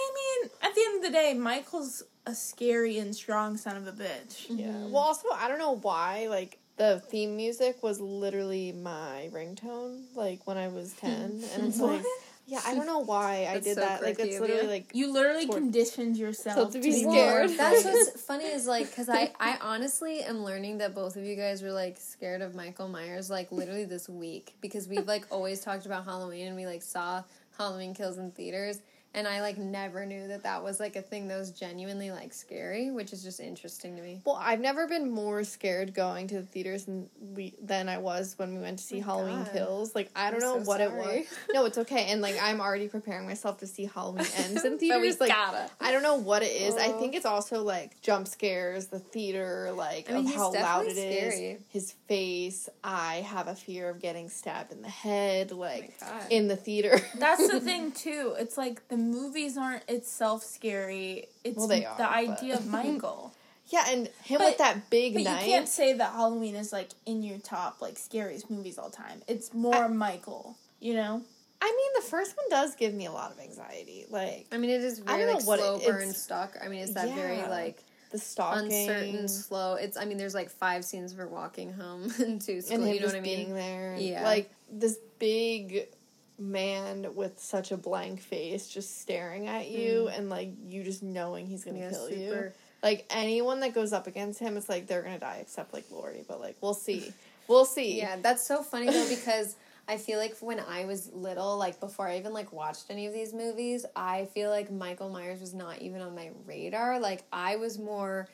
at 0.74 0.76
the 0.76 0.82
end 0.88 1.06
of 1.06 1.12
the 1.12 1.18
day, 1.18 1.34
Michael's 1.34 2.04
a 2.26 2.34
scary 2.34 2.98
and 3.00 3.16
strong 3.16 3.58
son 3.58 3.78
of 3.78 3.88
a 3.88 3.92
bitch. 3.92 4.46
Yeah. 4.50 4.68
Mm-hmm. 4.68 4.92
Well, 4.92 5.04
also, 5.04 5.28
I 5.34 5.48
don't 5.48 5.60
know 5.60 5.76
why. 5.78 6.28
Like 6.30 6.58
the 6.78 7.00
theme 7.00 7.36
music 7.36 7.84
was 7.84 8.00
literally 8.00 8.72
my 8.72 9.30
ringtone. 9.32 10.04
Like 10.16 10.46
when 10.48 10.58
I 10.58 10.70
was 10.70 10.94
ten, 10.94 11.44
and 11.54 11.68
it's 11.68 11.80
like, 11.92 12.02
yeah, 12.48 12.62
I 12.66 12.74
don't 12.76 12.86
know 12.88 13.00
why 13.00 13.48
I 13.50 13.60
did 13.60 13.76
so 13.76 13.82
that. 13.82 14.02
Like 14.02 14.20
it's 14.20 14.40
literally 14.40 14.64
you. 14.64 14.68
like 14.70 14.86
You 14.94 15.14
literally 15.14 15.46
Toward- 15.46 15.60
conditioned 15.62 16.18
yourself 16.18 16.72
So 16.74 16.80
to 16.80 16.84
be 16.84 17.04
more- 17.06 17.14
scared. 17.14 17.50
That's 17.52 17.84
what's 17.86 18.22
funny 18.26 18.46
is 18.46 18.66
like 18.68 18.90
because 18.90 19.10
I 19.10 19.32
I 19.40 19.58
honestly 19.62 20.22
am 20.24 20.44
learning 20.44 20.80
that 20.80 20.96
both 20.96 21.16
of 21.18 21.24
you 21.26 21.36
guys 21.36 21.62
were 21.62 21.72
like 21.72 21.98
scared 21.98 22.42
of 22.42 22.56
Michael 22.56 22.88
Myers 22.88 23.30
like 23.30 23.52
literally 23.52 23.86
this 23.86 24.08
week 24.10 24.56
because 24.62 24.88
we've 24.88 25.08
like 25.08 25.26
always 25.30 25.60
talked 25.62 25.86
about 25.86 26.06
Halloween 26.06 26.48
and 26.48 26.56
we 26.56 26.66
like 26.66 26.82
saw 26.82 27.24
Halloween 27.58 27.94
Kills 27.94 28.18
in 28.18 28.32
theaters 28.32 28.80
and 29.14 29.28
I 29.28 29.42
like 29.42 29.58
never 29.58 30.06
knew 30.06 30.28
that 30.30 30.44
that 30.44 30.64
was 30.64 30.80
like 30.80 30.96
a 30.96 31.02
thing 31.02 31.28
that 31.28 31.38
was 31.38 31.52
genuinely 31.52 32.12
like 32.12 32.34
scary, 32.34 32.92
which 32.92 33.14
is 33.14 33.24
just 33.24 33.40
interesting 33.40 33.96
to 33.96 34.02
me. 34.02 34.22
Well, 34.26 34.40
I've 34.42 34.60
never 34.60 34.88
been 34.88 35.12
more 35.12 35.44
scared 35.44 35.94
going 35.94 36.28
to 36.28 36.36
the 36.36 36.44
theaters 36.44 36.86
than 36.86 37.10
we 37.36 37.54
than 37.62 37.90
I 37.90 37.98
was 38.00 38.34
when 38.38 38.56
we 38.56 38.62
went 38.62 38.80
to 38.80 38.84
see 38.84 38.98
oh 38.98 39.00
my 39.00 39.06
Halloween 39.06 39.44
God. 39.44 39.54
Kills. 39.54 39.96
Like 39.96 40.10
I 40.16 40.32
don't 40.32 40.42
I'm 40.44 40.50
know 40.58 40.64
so 40.64 40.68
what 40.70 40.82
it 40.82 40.92
was. 40.92 41.26
No, 41.54 41.66
it's 41.66 41.78
okay. 41.78 42.06
And 42.10 42.22
like 42.22 42.36
I'm 42.42 42.60
already 42.62 42.88
preparing 42.88 43.28
myself 43.28 43.60
to 43.60 43.68
see 43.68 43.86
Halloween 43.86 44.26
Ends 44.38 44.64
in 44.66 44.78
theaters. 44.80 45.20
like 45.20 45.30
gotta. 45.30 45.70
I 45.80 45.92
don't 45.92 46.04
know 46.04 46.16
what 46.16 46.42
it 46.44 46.52
is. 46.52 46.76
I 46.76 46.88
Oh. 46.88 47.00
think 47.00 47.16
it's 47.16 47.26
also 47.26 47.64
like 47.64 48.02
jump 48.02 48.28
scares, 48.28 48.88
the 48.88 49.00
theater, 49.00 49.72
like 49.76 50.10
I 50.10 50.16
mean, 50.16 50.28
of 50.28 50.36
how 50.36 50.54
loud 50.54 50.86
it 50.86 50.96
definitely 50.96 51.46
is. 51.48 51.62
His 51.70 51.92
face. 52.08 52.70
I 52.84 53.16
have 53.28 53.48
a 53.48 53.56
fear 53.56 53.90
of 53.90 54.00
getting 54.02 54.30
stabbed 54.30 54.72
in 54.72 54.82
the 54.82 54.90
head, 54.90 55.52
oh 55.54 55.58
like 55.58 55.94
Oh 56.02 56.20
in 56.30 56.48
the 56.48 56.56
theater. 56.56 57.00
That's 57.18 57.48
the 57.52 57.60
thing 57.70 57.92
too. 57.92 58.36
It's 58.38 58.58
like 58.58 58.88
the 58.90 58.98
movies 59.12 59.58
aren't 59.58 59.88
itself 59.90 60.44
scary. 60.44 61.28
It's 61.44 61.58
Well, 61.58 61.68
they 61.68 61.86
are, 61.86 61.98
the 61.98 62.04
but- 62.04 62.12
idea 62.12 62.56
of 62.56 62.68
Michael. 62.82 63.34
yeah, 63.68 63.86
and 63.90 64.08
him 64.24 64.40
But- 64.40 64.48
with 64.50 64.58
that 64.60 64.90
big 64.90 65.14
But 65.16 65.24
knife. 65.24 65.46
you 65.46 65.52
can't 65.52 65.68
say 65.68 65.94
that 65.94 66.14
Halloween 66.14 66.56
is 66.56 66.72
like 66.74 66.90
in 67.06 67.24
your 67.24 67.38
top 67.40 67.82
like 67.82 67.98
scariest 67.98 68.50
movies 68.50 68.78
all 68.78 68.90
time. 68.90 69.22
It's 69.28 69.54
more 69.54 69.76
I- 69.76 69.88
Michael, 69.88 70.56
you 70.80 70.94
know? 70.96 71.22
I 71.62 71.66
mean, 71.68 72.04
the 72.04 72.10
first 72.10 72.36
one 72.36 72.50
does 72.50 72.76
give 72.76 72.94
me 72.94 73.06
a 73.06 73.12
lot 73.12 73.32
of 73.32 73.40
anxiety. 73.40 74.06
Like 74.10 74.48
I 74.52 74.58
mean, 74.58 74.70
it 74.70 74.82
is 74.84 75.00
I 75.00 75.04
very 75.04 75.20
don't 75.20 75.28
know 75.28 75.34
like 75.38 75.48
what 75.48 75.60
it- 75.60 75.64
slow 75.64 75.80
burn 75.92 76.02
it's- 76.10 76.22
stuck. 76.22 76.58
I 76.62 76.68
mean, 76.68 76.82
it's 76.84 76.94
that 76.94 77.14
very 77.16 77.42
like 77.44 77.82
the 78.12 78.20
stalking, 78.20 78.66
uncertain, 78.90 79.28
slow. 79.30 79.76
It's 79.76 79.96
I 79.98 80.04
mean, 80.06 80.18
there's 80.18 80.36
like 80.36 80.50
five 80.50 80.84
scenes 80.86 81.14
of 81.14 81.18
her 81.20 81.28
walking 81.28 81.72
home 81.74 82.10
to 82.12 82.62
school. 82.62 82.76
and 82.76 82.84
him 82.86 82.94
you 82.96 83.00
know 83.00 83.06
what 83.08 83.16
I 83.16 83.22
mean? 83.22 83.24
being 83.24 83.48
mean? 83.48 83.56
there. 83.56 83.96
Yeah. 83.98 84.24
like 84.26 84.52
this 84.72 84.98
big 85.20 85.88
man 86.38 87.16
with 87.16 87.40
such 87.40 87.72
a 87.72 87.78
blank 87.78 88.22
face 88.22 88.68
just 88.68 89.02
staring 89.02 89.48
at 89.48 89.70
you, 89.70 90.08
and 90.10 90.30
like 90.30 90.50
you 90.66 90.84
just 90.84 91.04
knowing 91.04 91.46
he's 91.48 91.64
gonna 91.64 91.78
Mm. 91.78 91.82
Yeah, 91.82 91.90
kill 91.90 92.10
you. 92.12 92.52
Like 92.82 93.06
anyone 93.10 93.62
that 93.62 93.74
goes 93.74 93.94
up 93.94 94.08
against 94.08 94.40
him, 94.40 94.58
it's 94.58 94.68
like 94.68 94.88
they're 94.88 95.02
gonna 95.02 95.20
die, 95.20 95.38
except 95.42 95.74
like 95.74 95.86
Laurie. 95.92 96.26
But 96.28 96.40
like 96.40 96.58
we'll 96.62 96.74
see, 96.74 97.14
we'll 97.48 97.66
see. 97.66 97.98
Yeah, 97.98 98.18
that's 98.22 98.46
so 98.46 98.62
funny 98.64 98.88
though 98.88 99.10
because 99.10 99.56
I 99.88 99.98
feel 99.98 100.18
like 100.20 100.38
when 100.40 100.60
I 100.60 100.86
was 100.86 101.12
little, 101.14 101.58
like 101.58 101.80
before 101.80 102.08
I 102.08 102.18
even 102.18 102.34
like 102.34 102.52
watched 102.52 102.86
any 102.90 103.06
of 103.06 103.14
these 103.14 103.34
movies, 103.34 103.86
I 103.96 104.26
feel 104.34 104.50
like 104.50 104.72
Michael 104.72 105.10
Myers 105.10 105.40
was 105.40 105.54
not 105.54 105.82
even 105.82 106.02
on 106.02 106.16
my 106.16 106.32
radar. 106.46 107.00
Like 107.00 107.24
I 107.32 107.56
was 107.58 107.78
more 107.78 108.28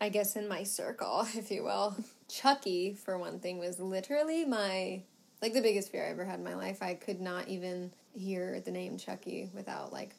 I 0.00 0.08
guess 0.08 0.34
in 0.34 0.48
my 0.48 0.64
circle, 0.64 1.28
if 1.36 1.50
you 1.52 1.62
will. 1.62 1.94
Chucky, 2.28 2.94
for 2.94 3.16
one 3.18 3.38
thing, 3.38 3.58
was 3.58 3.78
literally 3.78 4.44
my 4.44 5.02
like 5.42 5.52
the 5.52 5.60
biggest 5.60 5.90
fear 5.90 6.06
I 6.06 6.10
ever 6.10 6.24
had 6.24 6.38
in 6.38 6.44
my 6.44 6.54
life. 6.54 6.82
I 6.82 6.94
could 6.94 7.20
not 7.20 7.48
even 7.48 7.90
hear 8.14 8.60
the 8.60 8.70
name 8.70 8.96
Chucky 8.96 9.50
without 9.52 9.92
like 9.92 10.14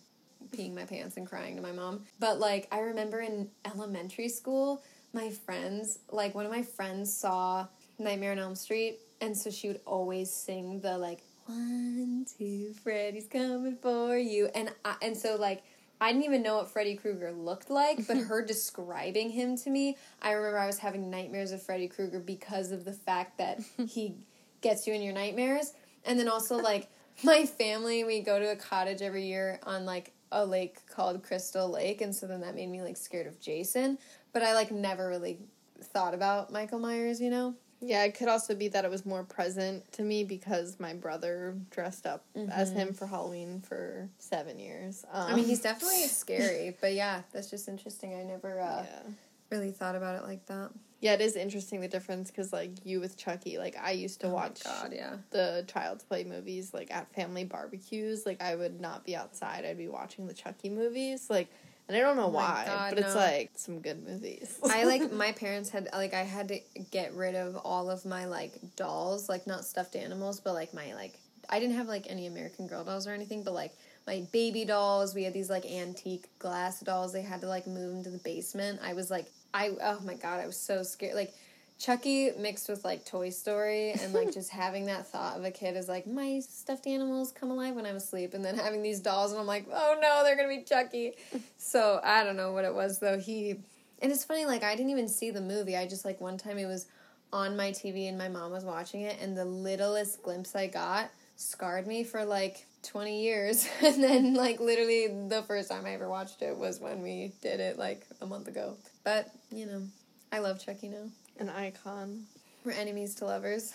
peeing 0.51 0.76
my 0.76 0.84
pants 0.84 1.15
and 1.15 1.26
crying 1.26 1.55
to 1.55 1.61
my 1.61 1.71
mom. 1.71 2.03
But 2.19 2.39
like 2.39 2.67
I 2.71 2.80
remember 2.80 3.21
in 3.21 3.49
elementary 3.65 4.28
school, 4.28 4.84
my 5.13 5.30
friends, 5.30 5.99
like 6.11 6.36
one 6.36 6.45
of 6.45 6.51
my 6.51 6.61
friends 6.61 7.15
saw 7.15 7.67
Nightmare 7.97 8.34
on 8.34 8.39
Elm 8.39 8.55
Street, 8.55 8.99
and 9.21 9.36
so 9.36 9.49
she 9.49 9.69
would 9.69 9.80
always 9.86 10.32
sing 10.32 10.82
the 10.82 10.97
like 10.97 11.24
one, 11.45 12.26
two, 12.38 12.74
Freddy's 12.84 13.28
coming 13.28 13.78
for 13.82 14.17
you, 14.17 14.49
and 14.53 14.71
I, 14.84 14.95
and 15.01 15.17
so 15.17 15.36
like. 15.36 15.63
I 16.01 16.11
didn't 16.11 16.26
even 16.26 16.41
know 16.43 16.57
what 16.57 16.69
Freddy 16.69 16.95
Krueger 16.95 17.32
looked 17.32 17.69
like, 17.69 18.07
but 18.07 18.17
her 18.28 18.43
describing 18.43 19.30
him 19.30 19.55
to 19.59 19.69
me, 19.69 19.95
I 20.21 20.32
remember 20.32 20.59
I 20.59 20.65
was 20.65 20.78
having 20.78 21.09
nightmares 21.09 21.53
of 21.53 21.61
Freddy 21.61 21.88
Krueger 21.88 22.19
because 22.19 22.74
of 22.74 22.84
the 22.84 22.91
fact 22.91 23.38
that 23.38 23.61
he 23.88 24.15
gets 24.64 24.88
you 24.88 24.93
in 24.93 25.01
your 25.03 25.14
nightmares. 25.14 25.74
And 26.05 26.18
then 26.18 26.28
also 26.28 26.57
like 26.57 26.89
my 27.24 27.45
family, 27.45 28.03
we 28.03 28.22
go 28.22 28.39
to 28.39 28.51
a 28.51 28.55
cottage 28.55 29.01
every 29.01 29.26
year 29.26 29.59
on 29.64 29.86
like 29.86 30.14
a 30.32 30.45
lake 30.45 30.80
called 30.88 31.22
Crystal 31.22 31.70
Lake, 31.70 32.01
and 32.01 32.16
so 32.16 32.26
then 32.26 32.41
that 32.41 32.55
made 32.55 32.68
me 32.68 32.82
like 32.82 32.97
scared 32.97 33.28
of 33.28 33.39
Jason. 33.39 33.99
But 34.32 34.41
I 34.41 34.55
like 34.55 34.72
never 34.72 35.07
really 35.07 35.38
thought 35.80 36.16
about 36.16 36.51
Michael 36.51 36.80
Myers, 36.80 37.22
you 37.22 37.30
know? 37.30 37.53
Yeah, 37.86 38.05
it 38.05 38.16
could 38.16 38.30
also 38.30 38.55
be 38.55 38.70
that 38.70 38.86
it 38.86 38.91
was 38.91 39.05
more 39.05 39.24
present 39.24 39.91
to 39.93 40.03
me 40.03 40.24
because 40.24 40.80
my 40.80 40.93
brother 40.93 41.57
dressed 41.70 42.05
up 42.05 42.24
as 42.49 42.72
him 42.72 42.93
for 42.93 43.05
Halloween 43.05 43.61
for 43.61 44.09
seven 44.20 44.57
years. 44.57 45.03
Um, 45.11 45.34
I 45.34 45.36
mean, 45.36 45.45
he's 45.45 45.59
definitely 45.59 46.03
scary, 46.07 46.78
but 46.80 46.93
yeah, 46.93 47.24
that's 47.34 47.49
just 47.49 47.68
interesting. 47.68 48.16
I 48.16 48.24
never 48.24 48.61
uh, 48.61 48.86
yeah. 48.89 49.11
really 49.49 49.72
thought 49.72 49.95
about 49.95 50.16
it 50.16 50.24
like 50.24 50.45
that. 50.45 50.72
Yeah, 51.03 51.15
it 51.15 51.19
is 51.21 51.35
interesting 51.35 51.81
the 51.81 51.89
difference 51.89 52.31
because 52.31 52.53
like 52.53 52.71
you 52.85 53.01
with 53.01 53.17
Chucky, 53.17 53.57
like 53.57 53.75
I 53.77 53.91
used 53.91 54.21
to 54.21 54.27
Oh 54.27 54.33
watch 54.33 54.63
God, 54.63 54.93
yeah. 54.95 55.17
the 55.31 55.65
Child's 55.67 56.05
Play 56.05 56.23
movies 56.23 56.73
like 56.73 56.89
at 56.91 57.13
family 57.13 57.43
barbecues. 57.43 58.25
Like 58.25 58.41
I 58.41 58.55
would 58.55 58.79
not 58.79 59.03
be 59.03 59.13
outside; 59.13 59.65
I'd 59.65 59.77
be 59.77 59.89
watching 59.89 60.27
the 60.27 60.33
Chucky 60.33 60.69
movies. 60.69 61.29
Like, 61.29 61.49
and 61.89 61.97
I 61.97 61.99
don't 61.99 62.15
know 62.15 62.27
Oh 62.27 62.29
why, 62.29 62.63
God, 62.65 62.91
but 62.95 62.99
it's 62.99 63.15
like 63.15 63.51
some 63.55 63.81
good 63.81 64.01
movies. 64.07 64.57
I 64.63 64.85
like 64.85 65.11
my 65.25 65.33
parents 65.33 65.69
had 65.69 65.89
like 65.91 66.13
I 66.13 66.23
had 66.23 66.47
to 66.47 66.61
get 66.89 67.13
rid 67.15 67.35
of 67.35 67.57
all 67.57 67.89
of 67.89 68.05
my 68.05 68.23
like 68.23 68.53
dolls, 68.77 69.27
like 69.27 69.45
not 69.45 69.65
stuffed 69.65 69.97
animals, 69.97 70.39
but 70.39 70.53
like 70.53 70.73
my 70.73 70.93
like 70.93 71.19
I 71.49 71.59
didn't 71.59 71.75
have 71.75 71.87
like 71.89 72.05
any 72.09 72.27
American 72.27 72.65
Girl 72.67 72.85
dolls 72.85 73.07
or 73.07 73.11
anything, 73.11 73.43
but 73.43 73.53
like 73.53 73.73
my 74.07 74.25
baby 74.31 74.63
dolls. 74.63 75.13
We 75.13 75.25
had 75.25 75.33
these 75.33 75.49
like 75.49 75.65
antique 75.65 76.29
glass 76.39 76.79
dolls. 76.79 77.11
They 77.11 77.23
had 77.23 77.41
to 77.41 77.47
like 77.47 77.67
move 77.67 77.93
into 77.93 78.09
the 78.09 78.19
basement. 78.19 78.79
I 78.81 78.93
was 78.93 79.11
like 79.11 79.25
I 79.53 79.71
oh 79.81 79.99
my 80.03 80.15
god, 80.15 80.39
I 80.39 80.47
was 80.47 80.57
so 80.57 80.83
scared. 80.83 81.15
Like 81.15 81.33
Chucky 81.79 82.31
mixed 82.37 82.69
with 82.69 82.85
like 82.85 83.05
Toy 83.05 83.29
Story 83.29 83.91
and 83.91 84.13
like 84.13 84.33
just 84.33 84.49
having 84.49 84.85
that 84.85 85.07
thought 85.07 85.37
of 85.37 85.43
a 85.43 85.51
kid 85.51 85.75
is 85.75 85.89
like 85.89 86.07
my 86.07 86.39
stuffed 86.39 86.87
animals 86.87 87.31
come 87.31 87.51
alive 87.51 87.75
when 87.75 87.85
I'm 87.85 87.95
asleep 87.95 88.33
and 88.33 88.43
then 88.43 88.57
having 88.57 88.81
these 88.81 88.99
dolls 88.99 89.31
and 89.31 89.41
I'm 89.41 89.47
like, 89.47 89.67
oh 89.71 89.97
no, 90.01 90.23
they're 90.23 90.35
gonna 90.35 90.47
be 90.47 90.63
Chucky. 90.63 91.13
So 91.57 91.99
I 92.03 92.23
don't 92.23 92.37
know 92.37 92.53
what 92.53 92.65
it 92.65 92.73
was 92.73 92.99
though. 92.99 93.19
He 93.19 93.55
and 94.01 94.11
it's 94.11 94.25
funny, 94.25 94.45
like 94.45 94.63
I 94.63 94.75
didn't 94.75 94.91
even 94.91 95.07
see 95.07 95.31
the 95.31 95.41
movie. 95.41 95.75
I 95.75 95.87
just 95.87 96.05
like 96.05 96.21
one 96.21 96.37
time 96.37 96.57
it 96.57 96.65
was 96.65 96.87
on 97.31 97.57
my 97.57 97.71
TV 97.71 98.07
and 98.07 98.17
my 98.17 98.29
mom 98.29 98.51
was 98.51 98.63
watching 98.63 99.01
it 99.01 99.17
and 99.19 99.35
the 99.35 99.45
littlest 99.45 100.21
glimpse 100.21 100.55
I 100.55 100.67
got 100.67 101.09
scarred 101.35 101.87
me 101.87 102.03
for 102.03 102.23
like 102.23 102.65
20 102.83 103.23
years. 103.23 103.67
and 103.83 104.03
then 104.03 104.35
like 104.35 104.59
literally 104.59 105.07
the 105.27 105.43
first 105.43 105.69
time 105.69 105.85
I 105.85 105.93
ever 105.93 106.07
watched 106.07 106.41
it 106.41 106.55
was 106.55 106.79
when 106.79 107.01
we 107.01 107.33
did 107.41 107.59
it 107.59 107.77
like 107.77 108.05
a 108.21 108.25
month 108.25 108.47
ago. 108.47 108.77
But, 109.03 109.29
you 109.51 109.65
know, 109.65 109.83
I 110.31 110.39
love 110.39 110.63
Chucky 110.63 110.89
now. 110.89 111.09
An 111.39 111.49
icon. 111.49 112.23
We're 112.63 112.71
enemies 112.71 113.15
to 113.15 113.25
lovers. 113.25 113.73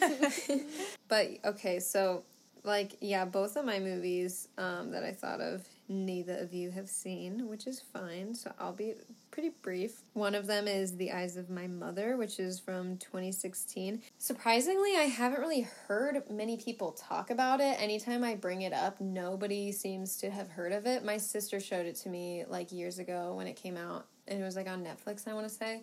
but 1.08 1.28
okay, 1.44 1.80
so 1.80 2.24
like 2.64 2.96
yeah, 3.00 3.24
both 3.24 3.56
of 3.56 3.64
my 3.64 3.78
movies 3.78 4.48
um, 4.58 4.90
that 4.92 5.04
I 5.04 5.12
thought 5.12 5.40
of, 5.40 5.66
neither 5.90 6.38
of 6.38 6.54
you 6.54 6.70
have 6.70 6.88
seen, 6.88 7.48
which 7.48 7.66
is 7.66 7.80
fine. 7.80 8.34
So 8.34 8.52
I'll 8.58 8.72
be 8.72 8.94
pretty 9.30 9.50
brief. 9.60 10.00
One 10.14 10.34
of 10.34 10.46
them 10.46 10.66
is 10.66 10.96
The 10.96 11.12
Eyes 11.12 11.36
of 11.36 11.50
My 11.50 11.66
Mother, 11.66 12.16
which 12.16 12.38
is 12.38 12.58
from 12.58 12.96
2016. 12.96 14.00
Surprisingly, 14.16 14.96
I 14.96 15.04
haven't 15.04 15.40
really 15.40 15.68
heard 15.86 16.22
many 16.30 16.56
people 16.56 16.92
talk 16.92 17.30
about 17.30 17.60
it. 17.60 17.80
Anytime 17.82 18.24
I 18.24 18.36
bring 18.36 18.62
it 18.62 18.72
up, 18.72 19.00
nobody 19.00 19.72
seems 19.72 20.16
to 20.18 20.30
have 20.30 20.48
heard 20.48 20.72
of 20.72 20.86
it. 20.86 21.04
My 21.04 21.18
sister 21.18 21.60
showed 21.60 21.84
it 21.84 21.96
to 21.96 22.08
me 22.08 22.44
like 22.48 22.72
years 22.72 22.98
ago 22.98 23.34
when 23.34 23.46
it 23.46 23.56
came 23.56 23.76
out, 23.76 24.06
and 24.28 24.40
it 24.40 24.44
was 24.44 24.56
like 24.56 24.68
on 24.68 24.82
Netflix, 24.82 25.28
I 25.28 25.34
want 25.34 25.48
to 25.48 25.54
say 25.54 25.82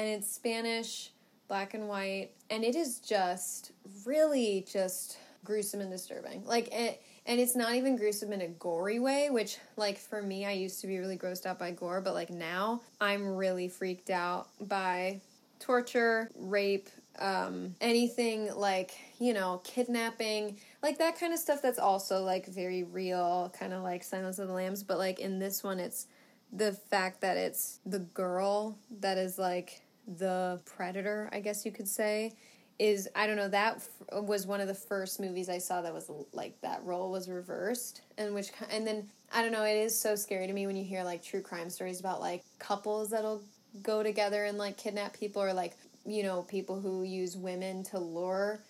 and 0.00 0.08
it's 0.08 0.32
Spanish, 0.32 1.10
black 1.46 1.74
and 1.74 1.86
white, 1.86 2.30
and 2.48 2.64
it 2.64 2.74
is 2.74 3.00
just 3.00 3.72
really 4.06 4.64
just 4.72 5.18
gruesome 5.44 5.82
and 5.82 5.90
disturbing. 5.90 6.42
Like 6.46 6.68
it, 6.72 7.02
and 7.26 7.40
it's 7.40 7.54
not 7.54 7.74
even 7.74 7.96
gruesome 7.96 8.32
in 8.32 8.40
a 8.40 8.48
gory 8.48 8.98
way, 8.98 9.30
which 9.30 9.58
like 9.76 9.98
for 9.98 10.22
me 10.22 10.44
I 10.46 10.52
used 10.52 10.80
to 10.80 10.86
be 10.86 10.98
really 10.98 11.18
grossed 11.18 11.46
out 11.46 11.58
by 11.58 11.70
gore, 11.70 12.00
but 12.00 12.14
like 12.14 12.30
now 12.30 12.80
I'm 13.00 13.36
really 13.36 13.68
freaked 13.68 14.10
out 14.10 14.48
by 14.60 15.20
torture, 15.58 16.30
rape, 16.34 16.88
um, 17.18 17.74
anything 17.80 18.54
like, 18.54 18.92
you 19.18 19.34
know, 19.34 19.60
kidnapping, 19.64 20.58
like 20.82 20.98
that 20.98 21.20
kind 21.20 21.32
of 21.32 21.38
stuff 21.38 21.60
that's 21.62 21.78
also 21.78 22.22
like 22.22 22.46
very 22.46 22.82
real, 22.82 23.52
kind 23.58 23.72
of 23.72 23.82
like 23.82 24.02
Silence 24.02 24.38
of 24.38 24.48
the 24.48 24.54
Lambs, 24.54 24.82
but 24.82 24.98
like 24.98 25.20
in 25.20 25.38
this 25.38 25.62
one 25.62 25.78
it's 25.78 26.06
the 26.52 26.72
fact 26.72 27.20
that 27.20 27.36
it's 27.36 27.78
the 27.86 28.00
girl 28.00 28.76
that 29.00 29.18
is 29.18 29.38
like 29.38 29.82
the 30.06 30.60
predator, 30.64 31.28
I 31.32 31.40
guess 31.40 31.64
you 31.64 31.70
could 31.70 31.88
say, 31.88 32.32
is 32.80 33.08
I 33.14 33.26
don't 33.26 33.36
know 33.36 33.48
that 33.48 33.76
f- 33.76 34.22
was 34.22 34.46
one 34.46 34.62
of 34.62 34.66
the 34.66 34.74
first 34.74 35.20
movies 35.20 35.50
I 35.50 35.58
saw 35.58 35.82
that 35.82 35.92
was 35.92 36.10
like 36.32 36.58
that 36.62 36.82
role 36.82 37.10
was 37.10 37.28
reversed 37.28 38.00
and 38.16 38.34
which 38.34 38.48
and 38.70 38.86
then 38.86 39.06
I 39.32 39.42
don't 39.42 39.52
know 39.52 39.64
it 39.64 39.76
is 39.76 39.96
so 39.96 40.16
scary 40.16 40.46
to 40.46 40.52
me 40.52 40.66
when 40.66 40.76
you 40.76 40.84
hear 40.84 41.04
like 41.04 41.22
true 41.22 41.42
crime 41.42 41.68
stories 41.68 42.00
about 42.00 42.20
like 42.20 42.42
couples 42.58 43.10
that'll 43.10 43.42
go 43.82 44.02
together 44.02 44.44
and 44.44 44.56
like 44.56 44.78
kidnap 44.78 45.12
people 45.12 45.42
or 45.42 45.52
like 45.52 45.76
you 46.06 46.22
know 46.22 46.42
people 46.42 46.80
who 46.80 47.02
use 47.02 47.36
women 47.36 47.82
to 47.84 47.98
lure 47.98 48.60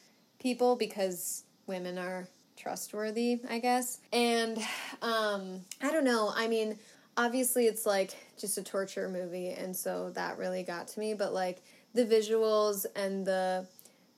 people 0.41 0.75
because 0.75 1.45
women 1.69 1.97
are 1.97 2.27
trustworthy 2.57 3.41
I 3.49 3.61
guess. 3.61 4.01
And 4.13 4.59
um 5.03 5.61
I 5.81 5.93
don't 5.93 6.05
know 6.05 6.33
I 6.35 6.49
mean 6.49 6.77
obviously 7.17 7.67
it's 7.67 7.87
like 7.87 8.17
just 8.37 8.59
a 8.59 8.63
torture 8.65 9.09
movie 9.09 9.51
and 9.51 9.77
so 9.77 10.11
that 10.11 10.37
really 10.37 10.65
got 10.65 10.89
to 10.89 10.99
me 10.99 11.15
but 11.15 11.33
like 11.33 11.63
the 11.95 12.05
visuals 12.05 12.87
and 12.97 13.25
the 13.25 13.67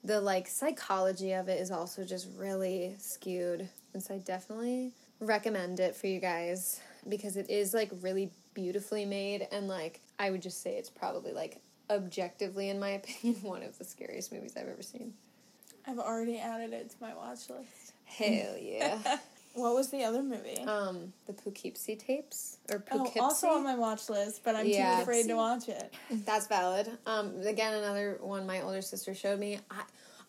the 0.04 0.20
like 0.20 0.48
psychology 0.48 1.32
of 1.32 1.48
it 1.48 1.60
is 1.60 1.70
also 1.70 2.04
just 2.04 2.28
really 2.36 2.94
skewed. 2.98 3.68
And 3.94 4.02
so 4.02 4.14
i 4.14 4.18
definitely 4.18 4.92
recommend 5.20 5.78
it 5.80 5.94
for 5.94 6.06
you 6.08 6.18
guys 6.18 6.80
because 7.08 7.36
it 7.36 7.48
is 7.50 7.72
like 7.74 7.90
really 8.00 8.30
beautifully 8.54 9.04
made. 9.04 9.46
And 9.52 9.68
like 9.68 10.00
i 10.18 10.30
would 10.30 10.42
just 10.42 10.62
say 10.62 10.76
it's 10.76 10.90
probably 10.90 11.32
like 11.32 11.60
objectively 11.90 12.70
in 12.70 12.80
my 12.80 12.90
opinion 13.00 13.40
one 13.42 13.62
of 13.62 13.76
the 13.78 13.84
scariest 13.84 14.32
movies 14.32 14.54
i've 14.56 14.68
ever 14.68 14.82
seen. 14.82 15.12
I've 15.86 15.98
already 15.98 16.38
added 16.38 16.72
it 16.72 16.90
to 16.90 16.96
my 17.00 17.14
watch 17.14 17.50
list. 17.50 17.92
hell 18.04 18.56
yeah 18.58 19.18
What 19.54 19.74
was 19.74 19.90
the 19.90 20.04
other 20.04 20.22
movie? 20.22 20.62
um 20.66 21.12
the 21.26 21.32
poughkeepsie 21.32 21.96
tapes 21.96 22.58
or 22.70 22.76
oh, 22.92 22.98
poughkeepsie 22.98 23.20
also 23.20 23.48
on 23.48 23.64
my 23.64 23.74
watch 23.74 24.08
list, 24.08 24.42
but 24.44 24.54
I'm 24.54 24.66
Yeah. 24.66 24.96
too 24.96 25.02
afraid 25.02 25.26
to 25.28 25.34
watch 25.34 25.68
it. 25.68 25.92
That's 26.10 26.46
valid. 26.46 26.90
Um, 27.06 27.40
again, 27.46 27.74
another 27.74 28.18
one 28.20 28.46
my 28.46 28.62
older 28.62 28.82
sister 28.82 29.14
showed 29.14 29.38
me. 29.38 29.58
I, 29.70 29.82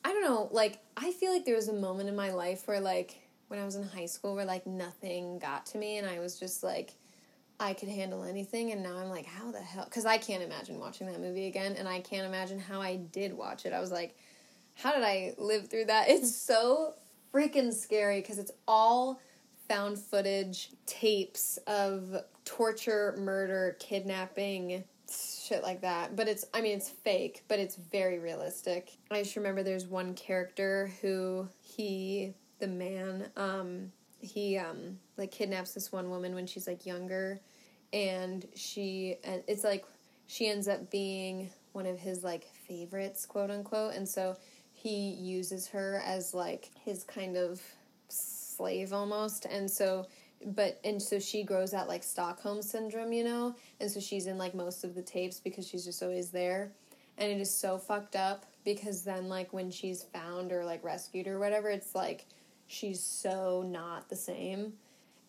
I 0.03 0.11
don't 0.11 0.23
know. 0.23 0.49
Like, 0.51 0.79
I 0.97 1.11
feel 1.11 1.31
like 1.31 1.45
there 1.45 1.55
was 1.55 1.69
a 1.69 1.73
moment 1.73 2.09
in 2.09 2.15
my 2.15 2.31
life 2.31 2.67
where, 2.67 2.81
like, 2.81 3.15
when 3.47 3.59
I 3.59 3.65
was 3.65 3.75
in 3.75 3.83
high 3.83 4.07
school, 4.07 4.35
where 4.35 4.45
like 4.45 4.65
nothing 4.65 5.39
got 5.39 5.65
to 5.67 5.77
me, 5.77 5.97
and 5.97 6.07
I 6.07 6.19
was 6.19 6.39
just 6.39 6.63
like, 6.63 6.93
I 7.59 7.73
could 7.73 7.89
handle 7.89 8.23
anything. 8.23 8.71
And 8.71 8.81
now 8.83 8.97
I'm 8.97 9.09
like, 9.09 9.25
how 9.25 9.51
the 9.51 9.61
hell? 9.61 9.85
Because 9.85 10.05
I 10.05 10.17
can't 10.17 10.43
imagine 10.43 10.79
watching 10.79 11.07
that 11.07 11.21
movie 11.21 11.47
again, 11.47 11.75
and 11.77 11.87
I 11.87 11.99
can't 12.01 12.25
imagine 12.25 12.59
how 12.59 12.81
I 12.81 12.95
did 12.97 13.31
watch 13.33 13.65
it. 13.65 13.71
I 13.73 13.79
was 13.79 13.91
like, 13.91 14.17
how 14.75 14.91
did 14.91 15.03
I 15.03 15.33
live 15.37 15.67
through 15.69 15.85
that? 15.85 16.07
It's 16.09 16.35
so 16.35 16.95
freaking 17.33 17.73
scary 17.73 18.21
because 18.21 18.37
it's 18.37 18.51
all 18.67 19.19
found 19.67 19.97
footage 19.97 20.71
tapes 20.85 21.57
of 21.67 22.15
torture, 22.45 23.15
murder, 23.17 23.75
kidnapping, 23.79 24.83
shit 25.09 25.63
like 25.63 25.81
that. 25.81 26.15
But 26.15 26.27
it's, 26.27 26.45
I 26.53 26.61
mean, 26.61 26.77
it's 26.77 26.89
fake, 26.89 27.43
but 27.47 27.59
it's 27.59 27.75
very 27.75 28.19
realistic. 28.19 28.91
I 29.09 29.23
just 29.23 29.35
remember 29.35 29.63
there's 29.63 29.87
one 29.87 30.13
character 30.13 30.91
who 31.01 31.47
he, 31.61 32.33
the 32.59 32.67
man, 32.67 33.29
um, 33.35 33.91
he, 34.19 34.57
um, 34.57 34.99
like 35.17 35.31
kidnaps 35.31 35.73
this 35.73 35.91
one 35.91 36.09
woman 36.09 36.35
when 36.35 36.45
she's 36.45 36.67
like 36.67 36.85
younger, 36.85 37.39
and 37.91 38.45
she, 38.55 39.17
and 39.23 39.43
it's 39.47 39.63
like 39.63 39.85
she 40.27 40.47
ends 40.47 40.67
up 40.67 40.89
being 40.89 41.49
one 41.73 41.85
of 41.85 41.99
his 41.99 42.23
like 42.23 42.45
favorites, 42.67 43.25
quote 43.25 43.51
unquote, 43.51 43.95
and 43.95 44.07
so 44.07 44.37
he 44.83 45.11
uses 45.11 45.69
her 45.69 46.01
as 46.05 46.33
like 46.33 46.69
his 46.83 47.05
kind 47.05 47.37
of 47.37 47.61
slave 48.09 48.91
almost 48.91 49.45
and 49.45 49.71
so 49.71 50.05
but 50.45 50.77
and 50.83 51.01
so 51.01 51.19
she 51.19 51.43
grows 51.43 51.71
that 51.71 51.87
like 51.87 52.03
stockholm 52.03 52.61
syndrome 52.61 53.13
you 53.13 53.23
know? 53.23 53.55
And 53.79 53.89
so 53.89 54.01
she's 54.01 54.27
in 54.27 54.37
like 54.37 54.53
most 54.53 54.83
of 54.83 54.93
the 54.93 55.01
tapes 55.01 55.39
because 55.39 55.65
she's 55.65 55.85
just 55.85 56.03
always 56.03 56.31
there. 56.31 56.73
And 57.17 57.31
it 57.31 57.39
is 57.39 57.55
so 57.55 57.77
fucked 57.77 58.17
up 58.17 58.45
because 58.65 59.03
then 59.05 59.29
like 59.29 59.53
when 59.53 59.71
she's 59.71 60.03
found 60.03 60.51
or 60.51 60.65
like 60.65 60.83
rescued 60.83 61.27
or 61.27 61.39
whatever 61.39 61.69
it's 61.69 61.95
like 61.95 62.25
she's 62.67 63.01
so 63.01 63.63
not 63.65 64.09
the 64.09 64.17
same. 64.17 64.73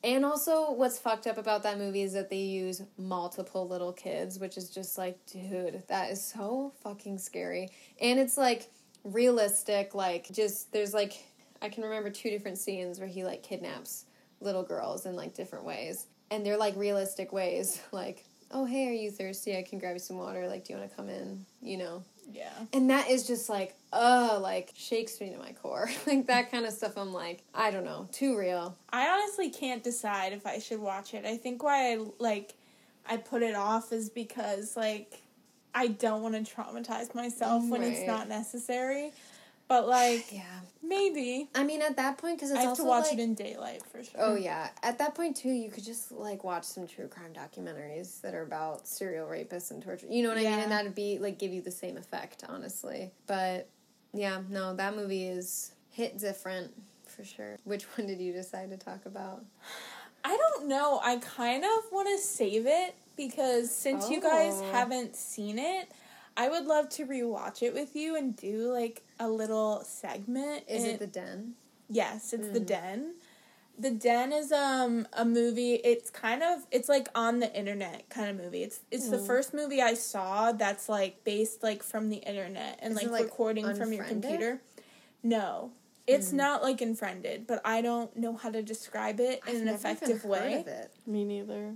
And 0.03 0.25
also 0.25 0.73
what's 0.73 0.99
fucked 0.99 1.29
up 1.29 1.39
about 1.39 1.63
that 1.63 1.79
movie 1.79 2.03
is 2.03 2.15
that 2.15 2.29
they 2.29 2.39
use 2.39 2.83
multiple 2.99 3.69
little 3.69 3.93
kids 3.93 4.41
which 4.41 4.57
is 4.57 4.69
just 4.69 4.99
like 4.99 5.25
dude 5.27 5.85
that 5.87 6.11
is 6.11 6.25
so 6.25 6.73
fucking 6.83 7.19
scary. 7.19 7.69
And 8.01 8.19
it's 8.19 8.37
like 8.37 8.69
realistic 9.05 9.95
like 9.95 10.27
just 10.33 10.73
there's 10.73 10.95
like 10.95 11.25
i 11.61 11.69
can 11.69 11.85
remember 11.85 12.11
two 12.11 12.31
different 12.31 12.59
scenes 12.59 12.99
where 12.99 13.09
he 13.09 13.23
like 13.23 13.43
kidnaps 13.43 14.07
little 14.45 14.63
girls 14.63 15.07
in 15.07 15.17
like 15.17 15.35
different 15.35 15.65
ways. 15.65 16.07
And 16.31 16.45
they're 16.45 16.57
like 16.57 16.77
realistic 16.77 17.33
ways 17.33 17.81
like 17.93 18.25
oh 18.51 18.65
hey 18.65 18.89
are 18.89 18.93
you 18.93 19.11
thirsty? 19.11 19.57
I 19.57 19.63
can 19.63 19.79
grab 19.79 19.95
you 19.95 19.99
some 19.99 20.19
water. 20.19 20.47
Like 20.47 20.65
do 20.65 20.73
you 20.73 20.79
want 20.79 20.91
to 20.91 20.97
come 20.97 21.09
in? 21.09 21.45
You 21.61 21.79
know? 21.79 22.05
Yeah. 22.33 22.55
and 22.73 22.89
that 22.89 23.11
is 23.11 23.27
just 23.27 23.51
like 23.51 23.77
uh 23.93 24.39
like 24.41 24.73
shakes 24.75 25.21
me 25.21 25.31
to 25.31 25.39
my 25.39 25.53
core. 25.53 25.91
Like 26.07 26.27
that 26.29 26.51
kind 26.51 26.65
of 26.65 26.73
stuff 26.73 26.97
i'm 26.97 27.13
like 27.13 27.43
i 27.55 27.71
don't 27.71 27.85
know 27.85 28.09
too 28.13 28.39
real. 28.39 28.77
I 28.91 29.09
honestly 29.09 29.51
can't 29.51 29.83
decide 29.85 30.33
if 30.33 30.47
I 30.47 30.59
should 30.59 30.81
watch 30.81 31.15
it. 31.15 31.25
I 31.27 31.37
think 31.37 31.63
why 31.63 31.93
I 31.93 32.05
like 32.19 32.55
I 33.07 33.19
put 33.19 33.43
it 33.43 33.55
off 33.55 33.93
is 33.93 34.09
because 34.09 34.77
like 34.77 35.21
I 35.75 35.89
don't 35.89 36.23
want 36.23 36.35
to 36.35 36.55
traumatize 36.55 37.15
myself 37.15 37.65
when 37.65 37.83
it's 37.83 38.07
not 38.07 38.29
necessary. 38.29 39.13
But 39.67 39.89
like 39.89 40.27
yeah 40.33 40.43
maybe 40.87 41.49
i 41.55 41.65
mean 41.65 41.81
at 41.81 41.97
that 41.97 42.19
point 42.19 42.37
because 42.37 42.53
I 42.53 42.61
have 42.61 42.77
to 42.77 42.85
watch 42.85 43.05
like, 43.05 43.15
it 43.15 43.19
in 43.21 43.35
daylight 43.35 43.83
for 43.91 44.05
sure. 44.05 44.21
Oh 44.21 44.35
yeah. 44.35 44.69
At 44.83 44.99
that 44.99 45.15
point 45.15 45.37
too, 45.37 45.51
you 45.51 45.71
could 45.71 45.85
just 45.85 46.13
like 46.13 46.45
watch 46.45 46.65
some 46.65 46.87
true 46.87 47.09
crime 47.09 47.33
documentaries 47.33 48.21
that 48.21 48.35
are 48.35 48.43
about 48.43 48.87
serial 48.87 49.27
rapists 49.27 49.71
and 49.71 49.83
torture. 49.83 50.07
You 50.09 50.23
know 50.23 50.29
what 50.29 50.39
I 50.39 50.43
mean? 50.43 50.53
And 50.53 50.71
that'd 50.71 50.95
be 50.95 51.19
like 51.19 51.39
give 51.39 51.53
you 51.53 51.63
the 51.63 51.71
same 51.71 51.97
effect, 51.97 52.45
honestly. 52.49 53.13
But 53.27 53.69
yeah, 54.13 54.43
no, 54.49 54.75
that 54.77 54.95
movie 54.95 55.27
is 55.27 55.73
hit 55.91 56.19
different 56.19 56.73
for 57.07 57.25
sure. 57.25 57.57
Which 57.65 57.85
one 57.97 58.07
did 58.07 58.21
you 58.21 58.33
decide 58.33 58.71
to 58.71 58.77
talk 58.77 59.07
about? 59.07 59.45
I 60.27 60.37
don't 60.37 60.69
know. 60.69 61.01
I 61.03 61.17
kind 61.17 61.65
of 61.65 61.93
want 61.93 62.09
to 62.09 62.19
save 62.19 62.67
it 62.67 62.95
because 63.17 63.71
since 63.71 64.09
you 64.11 64.21
guys 64.21 64.55
Oh. 64.57 64.71
haven't 64.73 65.17
seen 65.17 65.59
it, 65.59 65.89
I 66.37 66.49
would 66.49 66.67
love 66.67 66.89
to 66.91 67.07
rewatch 67.07 67.63
it 67.63 67.73
with 67.75 67.95
you 67.95 68.17
and 68.17 68.35
do 68.37 68.73
like 68.73 69.03
a 69.21 69.29
little 69.29 69.83
segment. 69.85 70.65
Is 70.69 70.83
and- 70.85 70.93
it 70.93 70.99
the 70.99 71.07
Den? 71.07 71.55
Yes, 71.89 72.33
it's 72.33 72.49
the 72.49 72.61
Mm. 72.61 72.67
Den. 72.67 73.15
The 73.79 73.91
Den 73.91 74.33
is 74.33 74.53
um 74.53 75.07
a 75.13 75.25
movie. 75.25 75.75
It's 75.75 76.09
kind 76.11 76.43
of 76.43 76.67
it's 76.71 76.89
like 76.89 77.09
on 77.15 77.41
the 77.41 77.53
internet 77.57 78.09
kind 78.09 78.31
of 78.31 78.37
movie. 78.45 78.63
It's 78.63 78.81
it's 78.91 79.09
the 79.09 79.19
Mm. 79.19 79.27
first 79.27 79.53
movie 79.53 79.83
I 79.83 79.95
saw 79.95 80.53
that's 80.53 80.89
like 80.89 81.25
based 81.25 81.63
like 81.63 81.83
from 81.83 82.09
the 82.09 82.19
internet 82.19 82.79
and 82.81 82.95
like, 82.95 83.11
like, 83.11 83.25
recording 83.25 83.75
from 83.75 83.93
your 83.93 84.05
computer. 84.05 84.61
No. 85.23 85.73
It's 86.07 86.31
Mm. 86.31 86.35
not 86.35 86.63
like 86.63 86.81
Unfriended, 86.83 87.47
but 87.47 87.61
I 87.65 87.81
don't 87.81 88.15
know 88.17 88.35
how 88.35 88.51
to 88.51 88.63
describe 88.63 89.21
it 89.21 89.41
in 89.47 89.55
I've 89.55 89.61
an 89.61 89.65
never 89.67 89.77
effective 89.77 90.09
even 90.11 90.21
heard 90.21 90.31
way. 90.31 90.55
of 90.61 90.69
it. 90.69 90.91
Me 91.07 91.25
neither. 91.25 91.75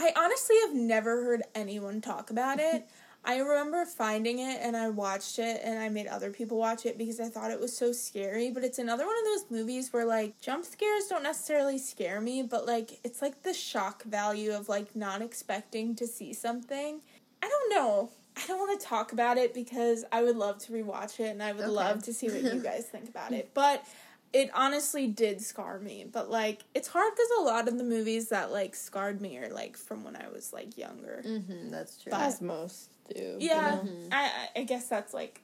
I 0.00 0.12
honestly 0.16 0.54
have 0.64 0.74
never 0.74 1.24
heard 1.24 1.42
anyone 1.56 2.00
talk 2.00 2.30
about 2.30 2.60
it. 2.60 2.88
I 3.24 3.38
remember 3.38 3.84
finding 3.84 4.38
it 4.38 4.60
and 4.62 4.76
I 4.76 4.90
watched 4.90 5.40
it 5.40 5.60
and 5.64 5.76
I 5.78 5.88
made 5.88 6.06
other 6.06 6.30
people 6.30 6.56
watch 6.56 6.86
it 6.86 6.96
because 6.96 7.18
I 7.18 7.28
thought 7.28 7.50
it 7.50 7.58
was 7.58 7.76
so 7.76 7.90
scary. 7.92 8.50
But 8.52 8.62
it's 8.62 8.78
another 8.78 9.04
one 9.04 9.16
of 9.18 9.24
those 9.24 9.50
movies 9.50 9.92
where 9.92 10.04
like 10.04 10.40
jump 10.40 10.64
scares 10.64 11.06
don't 11.08 11.24
necessarily 11.24 11.78
scare 11.78 12.20
me, 12.20 12.42
but 12.44 12.64
like 12.64 13.00
it's 13.02 13.20
like 13.20 13.42
the 13.42 13.52
shock 13.52 14.04
value 14.04 14.52
of 14.54 14.68
like 14.68 14.94
not 14.94 15.20
expecting 15.20 15.96
to 15.96 16.06
see 16.06 16.32
something. 16.32 17.00
I 17.42 17.48
don't 17.48 17.70
know. 17.76 18.10
I 18.36 18.46
don't 18.46 18.58
want 18.58 18.80
to 18.80 18.86
talk 18.86 19.12
about 19.12 19.36
it 19.36 19.52
because 19.52 20.04
I 20.12 20.22
would 20.22 20.36
love 20.36 20.58
to 20.66 20.72
rewatch 20.72 21.18
it 21.18 21.30
and 21.30 21.42
I 21.42 21.52
would 21.52 21.64
Okay. 21.64 21.72
love 21.72 22.04
to 22.04 22.14
see 22.14 22.28
what 22.30 22.44
you 22.54 22.60
guys 22.62 22.84
think 22.84 23.08
about 23.08 23.32
it. 23.32 23.50
But 23.52 23.84
it 24.32 24.50
honestly 24.54 25.06
did 25.06 25.40
scar 25.40 25.78
me 25.78 26.04
but 26.12 26.30
like 26.30 26.62
it's 26.74 26.88
hard 26.88 27.12
because 27.14 27.30
a 27.38 27.42
lot 27.42 27.66
of 27.68 27.78
the 27.78 27.84
movies 27.84 28.28
that 28.28 28.52
like 28.52 28.74
scarred 28.74 29.20
me 29.20 29.38
are 29.38 29.48
like 29.48 29.76
from 29.76 30.04
when 30.04 30.14
i 30.16 30.28
was 30.28 30.52
like 30.52 30.76
younger 30.76 31.22
Mm-hmm, 31.26 31.70
that's 31.70 32.02
true. 32.02 32.10
But- 32.10 32.20
As 32.22 32.40
most 32.42 32.90
do. 33.14 33.36
yeah 33.40 33.76
You 33.82 33.84
know? 33.84 33.90
Mhm. 33.90 34.08
I, 34.12 34.24
I 34.24 34.60
i 34.60 34.62
guess 34.64 34.86
that's 34.88 35.14
like 35.14 35.42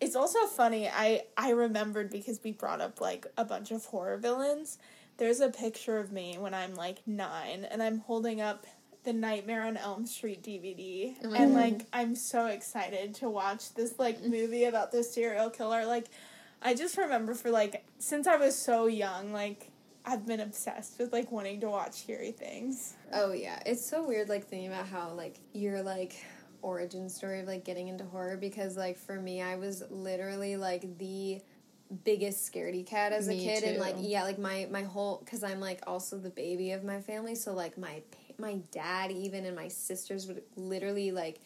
it's 0.00 0.14
also 0.16 0.46
funny 0.46 0.88
i 0.88 1.22
i 1.36 1.50
remembered 1.50 2.10
because 2.10 2.40
we 2.44 2.52
brought 2.52 2.80
up 2.80 3.00
like 3.00 3.26
a 3.36 3.44
bunch 3.44 3.70
of 3.72 3.84
horror 3.86 4.16
villains 4.16 4.78
there's 5.16 5.40
a 5.40 5.48
picture 5.50 5.98
of 5.98 6.12
me 6.12 6.36
when 6.38 6.54
i'm 6.54 6.74
like 6.76 6.98
nine 7.06 7.66
and 7.70 7.82
i'm 7.82 7.98
holding 7.98 8.40
up 8.40 8.64
the 9.02 9.12
nightmare 9.12 9.62
on 9.62 9.76
elm 9.76 10.06
street 10.06 10.42
dvd 10.42 11.20
my 11.24 11.36
and 11.38 11.54
like 11.54 11.86
i'm 11.92 12.14
so 12.14 12.46
excited 12.46 13.14
to 13.14 13.28
watch 13.28 13.74
this 13.74 13.98
like 13.98 14.22
movie 14.22 14.64
about 14.64 14.92
this 14.92 15.12
serial 15.12 15.50
killer 15.50 15.84
like 15.86 16.06
I 16.62 16.74
just 16.74 16.96
remember 16.96 17.34
for 17.34 17.50
like 17.50 17.84
since 17.98 18.26
I 18.26 18.36
was 18.36 18.56
so 18.56 18.86
young, 18.86 19.32
like 19.32 19.70
I've 20.04 20.26
been 20.26 20.40
obsessed 20.40 20.98
with 20.98 21.12
like 21.12 21.30
wanting 21.30 21.60
to 21.60 21.68
watch 21.68 21.94
scary 21.94 22.32
things. 22.32 22.94
Oh 23.12 23.32
yeah, 23.32 23.60
it's 23.66 23.84
so 23.84 24.06
weird 24.06 24.28
like 24.28 24.46
thinking 24.46 24.68
about 24.68 24.86
how 24.86 25.10
like 25.12 25.40
your 25.52 25.82
like 25.82 26.16
origin 26.62 27.08
story 27.08 27.40
of 27.40 27.46
like 27.46 27.64
getting 27.64 27.88
into 27.88 28.04
horror 28.04 28.36
because 28.36 28.76
like 28.76 28.98
for 28.98 29.18
me 29.18 29.40
I 29.40 29.56
was 29.56 29.82
literally 29.90 30.56
like 30.56 30.98
the 30.98 31.40
biggest 32.04 32.50
scaredy 32.52 32.86
cat 32.86 33.12
as 33.12 33.26
Me 33.26 33.38
a 33.48 33.60
kid 33.60 33.64
and 33.64 33.78
like 33.78 33.96
yeah 33.98 34.22
like 34.22 34.38
my 34.38 34.68
my 34.70 34.82
whole 34.82 35.24
cuz 35.26 35.42
I'm 35.42 35.60
like 35.60 35.80
also 35.86 36.18
the 36.18 36.30
baby 36.30 36.72
of 36.72 36.84
my 36.84 37.00
family. 37.00 37.34
So 37.34 37.54
like 37.54 37.78
my 37.78 38.02
my 38.38 38.56
dad 38.70 39.10
even 39.10 39.44
and 39.44 39.56
my 39.56 39.68
sisters 39.68 40.26
would 40.26 40.42
literally 40.56 41.10
like 41.10 41.40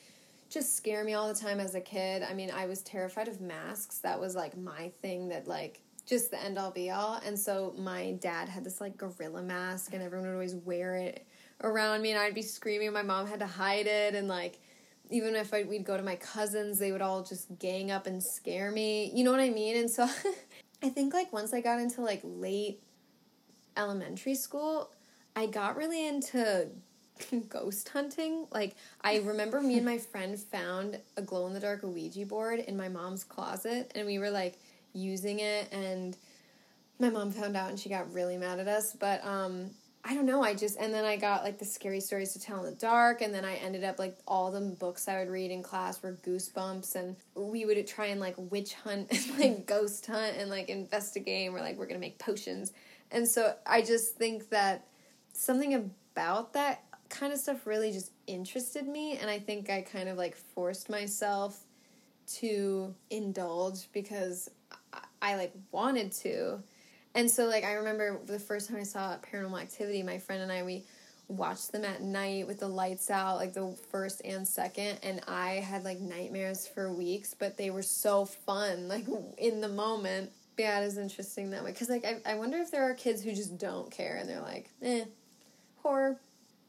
just 0.48 0.76
scare 0.76 1.04
me 1.04 1.14
all 1.14 1.28
the 1.28 1.38
time 1.38 1.60
as 1.60 1.74
a 1.74 1.80
kid. 1.80 2.22
I 2.22 2.34
mean, 2.34 2.50
I 2.50 2.66
was 2.66 2.82
terrified 2.82 3.28
of 3.28 3.40
masks. 3.40 3.98
That 3.98 4.20
was 4.20 4.34
like 4.34 4.56
my 4.56 4.92
thing 5.02 5.28
that 5.28 5.48
like 5.48 5.80
just 6.06 6.30
the 6.30 6.42
end 6.42 6.58
all 6.58 6.70
be 6.70 6.90
all. 6.90 7.20
And 7.24 7.38
so 7.38 7.74
my 7.78 8.12
dad 8.20 8.48
had 8.48 8.64
this 8.64 8.80
like 8.80 8.96
gorilla 8.96 9.42
mask 9.42 9.94
and 9.94 10.02
everyone 10.02 10.28
would 10.28 10.34
always 10.34 10.54
wear 10.54 10.96
it 10.96 11.26
around 11.62 12.02
me 12.02 12.10
and 12.10 12.20
I'd 12.20 12.34
be 12.34 12.42
screaming. 12.42 12.92
My 12.92 13.02
mom 13.02 13.26
had 13.26 13.40
to 13.40 13.46
hide 13.46 13.86
it 13.86 14.14
and 14.14 14.28
like 14.28 14.60
even 15.10 15.34
if 15.34 15.52
I, 15.52 15.64
we'd 15.64 15.84
go 15.84 15.96
to 15.96 16.02
my 16.02 16.16
cousins, 16.16 16.78
they 16.78 16.90
would 16.90 17.02
all 17.02 17.22
just 17.22 17.58
gang 17.58 17.90
up 17.90 18.06
and 18.06 18.22
scare 18.22 18.70
me. 18.70 19.10
You 19.14 19.24
know 19.24 19.30
what 19.30 19.40
I 19.40 19.50
mean? 19.50 19.76
And 19.76 19.90
so 19.90 20.08
I 20.82 20.88
think 20.88 21.14
like 21.14 21.32
once 21.32 21.52
I 21.52 21.60
got 21.60 21.80
into 21.80 22.00
like 22.00 22.20
late 22.22 22.82
elementary 23.76 24.34
school, 24.34 24.90
I 25.36 25.46
got 25.46 25.76
really 25.76 26.06
into 26.06 26.68
ghost 27.48 27.88
hunting. 27.88 28.46
Like 28.50 28.76
I 29.02 29.18
remember 29.18 29.60
me 29.60 29.76
and 29.76 29.84
my 29.84 29.98
friend 30.12 30.38
found 30.38 30.98
a 31.16 31.22
glow 31.22 31.46
in 31.46 31.54
the 31.54 31.60
dark 31.60 31.82
Ouija 31.82 32.26
board 32.26 32.60
in 32.60 32.76
my 32.76 32.88
mom's 32.88 33.24
closet 33.24 33.92
and 33.94 34.06
we 34.06 34.18
were 34.18 34.30
like 34.30 34.58
using 34.92 35.40
it 35.40 35.68
and 35.72 36.16
my 36.98 37.10
mom 37.10 37.32
found 37.32 37.56
out 37.56 37.70
and 37.70 37.78
she 37.78 37.88
got 37.88 38.12
really 38.12 38.36
mad 38.36 38.60
at 38.60 38.68
us, 38.68 38.94
but 38.94 39.24
um 39.24 39.70
I 40.06 40.12
don't 40.14 40.26
know, 40.26 40.42
I 40.42 40.54
just 40.54 40.78
and 40.78 40.92
then 40.92 41.06
I 41.06 41.16
got 41.16 41.44
like 41.44 41.58
the 41.58 41.64
scary 41.64 42.00
stories 42.00 42.34
to 42.34 42.40
tell 42.40 42.58
in 42.58 42.66
the 42.66 42.76
dark 42.76 43.22
and 43.22 43.32
then 43.32 43.44
I 43.44 43.54
ended 43.54 43.84
up 43.84 43.98
like 43.98 44.16
all 44.28 44.50
the 44.50 44.60
books 44.60 45.08
I 45.08 45.18
would 45.18 45.30
read 45.30 45.50
in 45.50 45.62
class 45.62 46.02
were 46.02 46.18
goosebumps 46.26 46.94
and 46.94 47.16
we 47.34 47.64
would 47.64 47.86
try 47.86 48.06
and 48.06 48.20
like 48.20 48.34
witch 48.36 48.74
hunt 48.74 49.08
and 49.10 49.38
like 49.38 49.66
ghost 49.66 50.06
hunt 50.06 50.36
and 50.36 50.50
like 50.50 50.68
investigate 50.68 51.46
and 51.46 51.54
we're 51.54 51.62
like 51.62 51.78
we're 51.78 51.86
gonna 51.86 51.98
make 51.98 52.18
potions. 52.18 52.72
And 53.10 53.26
so 53.26 53.54
I 53.66 53.80
just 53.80 54.16
think 54.16 54.50
that 54.50 54.86
something 55.32 55.90
about 56.14 56.52
that 56.52 56.82
kind 57.14 57.32
of 57.32 57.38
stuff 57.38 57.66
really 57.66 57.92
just 57.92 58.10
interested 58.26 58.86
me 58.86 59.16
and 59.16 59.30
I 59.30 59.38
think 59.38 59.70
I 59.70 59.82
kind 59.82 60.08
of 60.08 60.18
like 60.18 60.34
forced 60.34 60.90
myself 60.90 61.58
to 62.36 62.94
indulge 63.10 63.88
because 63.92 64.50
I, 64.92 64.98
I 65.22 65.36
like 65.36 65.52
wanted 65.70 66.12
to. 66.12 66.58
And 67.14 67.30
so 67.30 67.46
like 67.46 67.64
I 67.64 67.74
remember 67.74 68.18
the 68.26 68.38
first 68.38 68.68
time 68.68 68.78
I 68.78 68.82
saw 68.82 69.16
Paranormal 69.18 69.60
Activity, 69.60 70.02
my 70.02 70.18
friend 70.18 70.42
and 70.42 70.50
I 70.50 70.64
we 70.64 70.84
watched 71.28 71.72
them 71.72 71.84
at 71.84 72.02
night 72.02 72.46
with 72.46 72.60
the 72.60 72.68
lights 72.68 73.10
out, 73.10 73.36
like 73.36 73.54
the 73.54 73.74
first 73.90 74.20
and 74.24 74.46
second, 74.46 74.98
and 75.02 75.20
I 75.26 75.52
had 75.54 75.84
like 75.84 76.00
nightmares 76.00 76.66
for 76.66 76.92
weeks, 76.92 77.34
but 77.38 77.56
they 77.56 77.70
were 77.70 77.82
so 77.82 78.24
fun, 78.24 78.88
like 78.88 79.06
in 79.38 79.60
the 79.60 79.68
moment. 79.68 80.30
Yeah, 80.58 80.80
it 80.80 80.84
is 80.84 80.98
interesting 80.98 81.50
that 81.50 81.64
way. 81.64 81.72
Cause 81.72 81.88
like 81.88 82.04
I, 82.04 82.32
I 82.32 82.34
wonder 82.36 82.58
if 82.58 82.70
there 82.70 82.88
are 82.88 82.94
kids 82.94 83.22
who 83.22 83.32
just 83.32 83.58
don't 83.58 83.90
care 83.90 84.16
and 84.16 84.28
they're 84.28 84.40
like, 84.40 84.70
eh, 84.82 85.04
horror, 85.82 86.18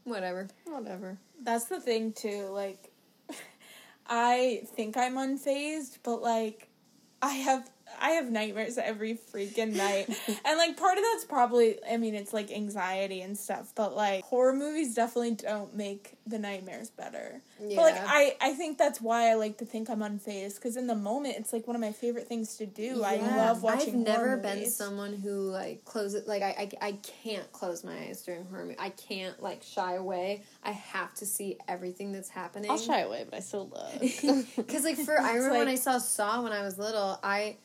whatever. 0.05 0.47
Whatever. 0.63 1.17
That's 1.41 1.65
the 1.65 1.81
thing 1.81 2.13
too. 2.13 2.47
Like, 2.51 2.91
I 4.07 4.63
think 4.75 4.95
I'm 4.95 5.15
unfazed, 5.15 5.97
but 6.03 6.21
like, 6.21 6.69
I 7.21 7.33
have 7.33 7.69
I 7.99 8.11
have 8.11 8.29
nightmares 8.29 8.77
every 8.77 9.15
freaking 9.15 9.75
night, 9.75 10.07
and 10.45 10.57
like 10.57 10.77
part 10.77 10.97
of 10.97 11.03
that's 11.11 11.25
probably 11.25 11.77
I 11.89 11.97
mean 11.97 12.15
it's 12.15 12.33
like 12.33 12.51
anxiety 12.51 13.21
and 13.21 13.37
stuff, 13.37 13.73
but 13.75 13.95
like 13.95 14.23
horror 14.23 14.53
movies 14.53 14.95
definitely 14.95 15.31
don't 15.35 15.75
make 15.75 16.14
the 16.27 16.39
nightmares 16.39 16.89
better. 16.89 17.41
But 17.59 17.75
like 17.75 17.95
I 17.97 18.35
I 18.41 18.53
think 18.53 18.77
that's 18.77 18.99
why 18.99 19.29
I 19.29 19.35
like 19.35 19.59
to 19.59 19.65
think 19.65 19.89
I'm 19.89 19.99
unfazed 19.99 20.55
because 20.55 20.75
in 20.75 20.87
the 20.87 20.95
moment 20.95 21.35
it's 21.37 21.53
like 21.53 21.67
one 21.67 21.75
of 21.75 21.81
my 21.81 21.91
favorite 21.91 22.27
things 22.27 22.57
to 22.57 22.65
do. 22.65 23.03
I 23.03 23.17
love 23.17 23.61
watching. 23.61 23.95
I've 24.01 24.07
never 24.07 24.27
horror 24.29 24.37
been 24.37 24.69
someone 24.69 25.13
who 25.13 25.51
like 25.51 25.85
closes 25.85 26.27
like 26.27 26.41
I, 26.41 26.69
I 26.81 26.87
I 26.87 26.91
can't 27.23 27.51
close 27.51 27.83
my 27.83 27.95
eyes 27.95 28.23
during 28.23 28.43
horror 28.45 28.65
movie. 28.65 28.77
I 28.79 28.89
can't 28.89 29.41
like 29.41 29.61
shy 29.61 29.95
away. 29.95 30.43
I 30.63 30.71
have 30.71 31.13
to 31.15 31.25
see 31.25 31.59
everything 31.67 32.11
that's 32.11 32.29
happening. 32.29 32.71
I'll 32.71 32.77
shy 32.77 33.01
away, 33.01 33.25
but 33.29 33.37
I 33.37 33.39
still 33.41 33.69
look. 33.69 34.01
Because 34.55 34.83
like 34.83 34.97
for 34.97 35.19
I 35.19 35.35
It's 35.35 35.35
remember 35.35 35.59
when 35.59 35.67
I 35.67 35.75
saw 35.75 35.97
Saw 35.99 36.41
when 36.41 36.51
I 36.51 36.63
was 36.63 36.77
little, 36.77 37.19
I. 37.23 37.57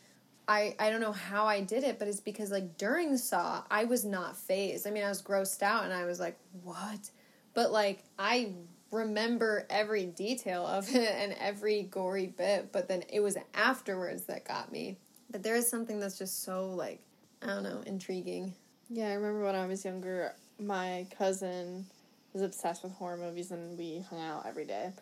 I, 0.49 0.75
I 0.81 0.91
don't 0.91 1.01
know 1.01 1.13
how 1.13 1.47
I 1.47 1.61
did 1.61 1.85
it, 1.85 2.01
but 2.01 2.09
it's 2.09 2.19
because 2.19 2.51
like 2.51 2.77
during 2.77 3.17
Saw, 3.17 3.63
I 3.71 3.85
was 3.85 4.05
not 4.05 4.37
phased. 4.37 4.85
I 4.85 4.91
mean, 4.91 5.05
I 5.05 5.09
was 5.09 5.23
grossed 5.23 5.63
out 5.63 5.85
and 5.85 5.93
I 5.93 6.07
was 6.07 6.19
like, 6.19 6.37
"What?" 6.65 7.11
But 7.55 7.73
like 7.73 8.05
I 8.19 8.53
remember 8.91 9.67
every 9.71 10.07
detail 10.07 10.67
of 10.67 10.89
it 10.95 11.15
and 11.17 11.35
every 11.35 11.83
gory 11.85 12.27
bit, 12.27 12.73
but 12.73 12.89
then 12.89 13.05
it 13.13 13.21
was 13.21 13.37
afterwards 13.55 14.25
that 14.25 14.47
got 14.47 14.73
me. 14.73 14.99
But 15.31 15.43
there 15.43 15.57
is 15.57 15.69
something 15.69 16.01
that's 16.01 16.19
just 16.19 16.43
so 16.43 16.71
like 16.75 17.01
I 17.43 17.47
don't 17.47 17.63
know, 17.63 17.83
intriguing. 17.87 18.55
Yeah, 18.91 19.09
I 19.09 19.15
remember 19.15 19.45
when 19.45 19.55
I 19.55 19.67
was 19.67 19.85
younger, 19.85 20.35
my 20.59 21.07
cousin 21.17 21.87
was 22.33 22.43
obsessed 22.43 22.83
with 22.83 22.93
horror 22.93 23.17
movies 23.17 23.51
and 23.51 23.79
we 23.79 24.05
hung 24.11 24.21
out 24.21 24.47
every 24.47 24.65
day. 24.65 24.93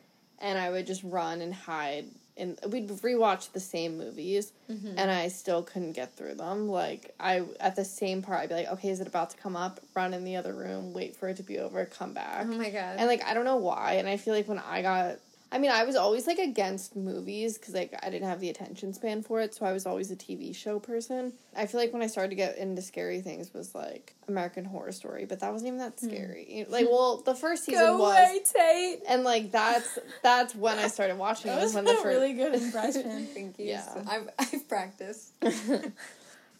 And 0.41 0.59
I 0.59 0.70
would 0.70 0.86
just 0.86 1.03
run 1.03 1.41
and 1.41 1.53
hide 1.53 2.07
and 2.39 2.59
we'd 2.68 2.89
rewatch 2.89 3.53
the 3.53 3.61
same 3.61 3.99
movies 3.99 4.53
mm-hmm. 4.70 4.95
and 4.97 5.11
I 5.11 5.28
still 5.28 5.62
couldn't 5.62 5.93
get 5.93 6.14
through 6.14 6.36
them. 6.36 6.68
Like 6.68 7.14
I 7.20 7.43
at 7.61 7.76
the 7.76 7.84
same 7.84 8.22
part 8.22 8.41
I'd 8.41 8.49
be 8.49 8.55
like, 8.55 8.68
Okay, 8.68 8.89
is 8.89 9.01
it 9.01 9.07
about 9.07 9.30
to 9.30 9.36
come 9.36 9.57
up? 9.57 9.80
Run 9.95 10.14
in 10.14 10.24
the 10.24 10.36
other 10.36 10.55
room, 10.55 10.93
wait 10.93 11.16
for 11.16 11.28
it 11.28 11.36
to 11.39 11.43
be 11.43 11.59
over, 11.59 11.84
come 11.84 12.14
back. 12.14 12.47
Oh 12.49 12.55
my 12.55 12.70
god. 12.70 12.97
And 12.99 13.09
like 13.09 13.24
I 13.24 13.34
don't 13.34 13.45
know 13.45 13.57
why, 13.57 13.95
and 13.95 14.09
I 14.09 14.16
feel 14.16 14.34
like 14.34 14.49
when 14.49 14.61
I 14.61 14.82
got 14.82 15.16
I 15.51 15.59
mean, 15.59 15.70
I 15.70 15.84
was 15.84 15.96
always 15.96 16.26
like 16.26 16.38
against 16.38 16.94
movies 16.94 17.57
because 17.57 17.74
like 17.74 17.99
I 18.03 18.11
didn't 18.11 18.28
have 18.28 18.40
the 18.40 18.51
attention 18.51 18.92
span 18.92 19.22
for 19.22 19.40
it, 19.40 19.55
so 19.55 19.64
I 19.64 19.72
was 19.72 19.86
always 19.86 20.11
a 20.11 20.16
TV 20.16 20.55
show 20.55 20.78
person. 20.78 21.32
I 21.57 21.66
feel 21.66 21.80
like 21.80 21.92
when 21.92 22.03
I 22.03 22.07
started 22.07 22.30
to 22.30 22.36
get 22.36 22.59
into 22.59 22.82
scary 22.82 23.22
things 23.22 23.55
was 23.55 23.74
like 23.74 24.14
American 24.28 24.66
Horror 24.66 24.92
Story, 24.92 25.24
but 25.24 25.40
that 25.40 25.51
wasn't 25.51 25.68
even 25.68 25.78
that 25.78 25.99
hmm. 25.99 26.09
scary. 26.09 26.66
Like, 26.68 26.86
well, 26.90 27.22
the 27.22 27.34
first 27.34 27.64
season 27.64 27.82
Go 27.82 27.96
was, 27.96 28.12
away, 28.12 28.40
Tate. 28.55 29.03
and 29.09 29.24
like 29.24 29.51
that's 29.51 29.99
that's 30.22 30.55
when 30.55 30.78
I 30.78 30.88
started 30.88 31.16
watching. 31.16 31.51
That 31.51 31.61
it 31.61 31.64
was 31.64 31.74
when 31.74 31.84
the 31.86 31.94
first, 31.94 32.05
really 32.05 32.34
good 32.34 32.55
impression. 32.55 33.26
Thank 33.34 33.59
you. 33.59 33.66
Yeah. 33.66 33.82
So 33.82 34.03
I've 34.07 34.28
I've 34.38 34.68
practiced. 34.68 35.32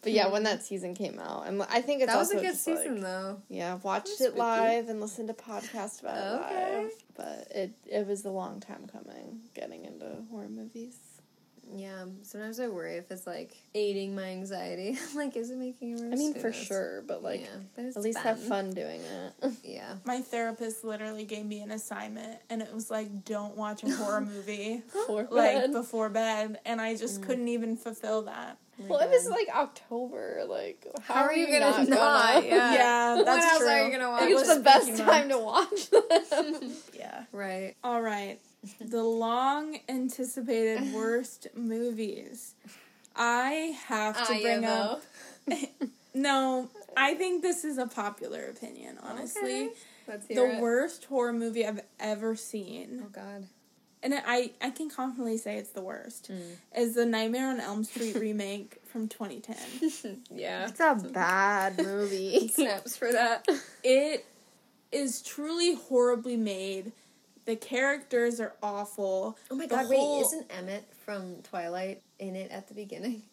but 0.01 0.11
yeah, 0.11 0.25
hmm. 0.25 0.33
when 0.33 0.43
that 0.43 0.63
season 0.63 0.95
came 0.95 1.19
out, 1.19 1.47
and 1.47 1.61
I 1.63 1.81
think 1.81 2.01
it's 2.01 2.11
that 2.11 2.17
was 2.17 2.31
a 2.31 2.35
also 2.35 2.45
good 2.45 2.53
just, 2.53 2.67
like- 2.67 2.77
season 2.77 3.01
though. 3.01 3.41
Yeah, 3.49 3.73
I've 3.73 3.83
watched 3.83 4.07
was 4.07 4.21
it 4.21 4.37
live 4.37 4.89
and 4.89 5.01
listened 5.01 5.27
to 5.27 5.33
podcasts 5.33 6.01
about 6.01 6.51
it 6.51 6.77
live. 6.77 6.91
But 7.15 7.47
it 7.53 7.71
it 7.85 8.07
was 8.07 8.23
a 8.25 8.31
long 8.31 8.59
time 8.59 8.87
coming 8.91 9.41
getting 9.53 9.85
into 9.85 10.05
horror 10.31 10.49
movies. 10.49 10.97
Yeah, 11.75 12.05
sometimes 12.23 12.59
I 12.59 12.67
worry 12.67 12.95
if 12.95 13.11
it's 13.11 13.27
like 13.27 13.55
aiding 13.75 14.15
my 14.15 14.29
anxiety. 14.29 14.97
Like, 15.15 15.35
is 15.35 15.49
it 15.49 15.57
making 15.57 15.97
it 15.97 16.01
worse? 16.01 16.13
I 16.13 16.15
mean, 16.15 16.33
for 16.33 16.49
knows? 16.49 16.55
sure, 16.55 17.03
but 17.05 17.21
like 17.21 17.41
yeah, 17.41 17.47
but 17.75 17.85
at 17.85 17.97
least 17.97 18.19
have 18.19 18.39
fun 18.39 18.71
doing 18.71 19.01
it. 19.01 19.53
Yeah. 19.63 19.95
My 20.05 20.21
therapist 20.21 20.83
literally 20.83 21.25
gave 21.25 21.45
me 21.45 21.61
an 21.61 21.71
assignment, 21.71 22.39
and 22.49 22.61
it 22.61 22.73
was 22.73 22.89
like, 22.89 23.25
don't 23.25 23.55
watch 23.57 23.83
a 23.83 23.91
horror 23.91 24.21
movie 24.35 24.81
For 25.05 25.27
like 25.29 25.55
bed. 25.55 25.73
before 25.73 26.09
bed, 26.09 26.59
and 26.65 26.79
I 26.79 26.95
just 26.95 27.21
mm. 27.21 27.25
couldn't 27.25 27.49
even 27.49 27.75
fulfill 27.75 28.23
that. 28.23 28.57
Oh 28.81 28.85
well, 28.87 28.99
it 28.99 29.09
was 29.09 29.23
God. 29.27 29.31
like 29.35 29.47
October. 29.55 30.43
Like, 30.47 30.87
how, 31.01 31.13
How 31.15 31.23
are 31.23 31.33
you 31.33 31.47
gonna 31.47 31.83
not? 31.89 32.43
Yeah. 32.45 32.73
Yeah, 32.73 33.15
When 33.17 33.25
that's 33.25 33.45
else 33.45 33.57
true. 33.59 33.67
are 33.67 33.85
you 33.85 33.91
gonna 33.91 34.09
watch 34.09 34.21
It 34.23 34.29
it's 34.31 34.47
was 34.47 34.57
the 34.57 34.63
best 34.63 34.85
spooky 34.87 35.03
time 35.03 35.29
to 35.29 35.37
watch 35.39 35.89
them. 35.91 36.71
Yeah. 36.97 37.23
right. 37.31 37.75
All 37.83 38.01
right. 38.01 38.39
the 38.79 39.03
long 39.03 39.79
anticipated 39.89 40.93
worst 40.93 41.47
movies. 41.55 42.55
I 43.15 43.77
have 43.87 44.27
to 44.27 44.41
bring 44.41 44.63
yeah, 44.63 44.81
up. 44.81 45.03
No, 46.13 46.69
I 46.97 47.15
think 47.15 47.41
this 47.41 47.63
is 47.65 47.77
a 47.77 47.85
popular 47.87 48.45
opinion, 48.45 48.97
honestly. 49.01 49.41
Okay. 49.67 49.69
Let's 50.07 50.27
hear 50.27 50.35
The 50.49 50.57
it. 50.57 50.61
worst 50.61 51.05
horror 51.05 51.33
movie 51.33 51.65
I've 51.65 51.81
ever 51.99 52.35
seen, 52.35 53.03
Oh 53.05 53.09
God. 53.09 53.45
And 54.01 54.13
I, 54.15 54.51
I 54.61 54.69
can 54.69 54.89
confidently 54.89 55.37
say 55.37 55.57
it's 55.57 55.71
the 55.71 55.81
worst, 55.81 56.31
Mm. 56.31 56.41
is 56.77 56.95
the 56.95 57.05
Nightmare 57.05 57.49
on 57.49 57.59
Elm 57.59 57.83
Street 57.83 58.15
remake 58.15 58.77
from 58.85 59.07
2010. 59.09 60.21
Yeah. 60.31 60.67
it's 60.67 60.79
a 60.79 60.95
bad 61.11 61.77
movie. 61.77 62.47
Snaps 62.53 62.95
for 62.95 63.11
that. 63.11 63.45
It 63.83 64.25
is 64.91 65.21
truly 65.21 65.75
horribly 65.75 66.37
made. 66.37 66.93
The 67.45 67.55
characters 67.57 68.39
are 68.39 68.53
awful. 68.63 69.37
Oh 69.51 69.55
my 69.55 69.65
The 69.65 69.75
God! 69.75 69.85
whole- 69.87 70.17
Wait, 70.19 70.25
isn't 70.27 70.51
Emmett 70.57 70.85
from 71.05 71.35
Twilight 71.43 72.01
in 72.19 72.35
it 72.37 72.51
at 72.51 72.67
the 72.69 72.73
beginning? 72.75 73.23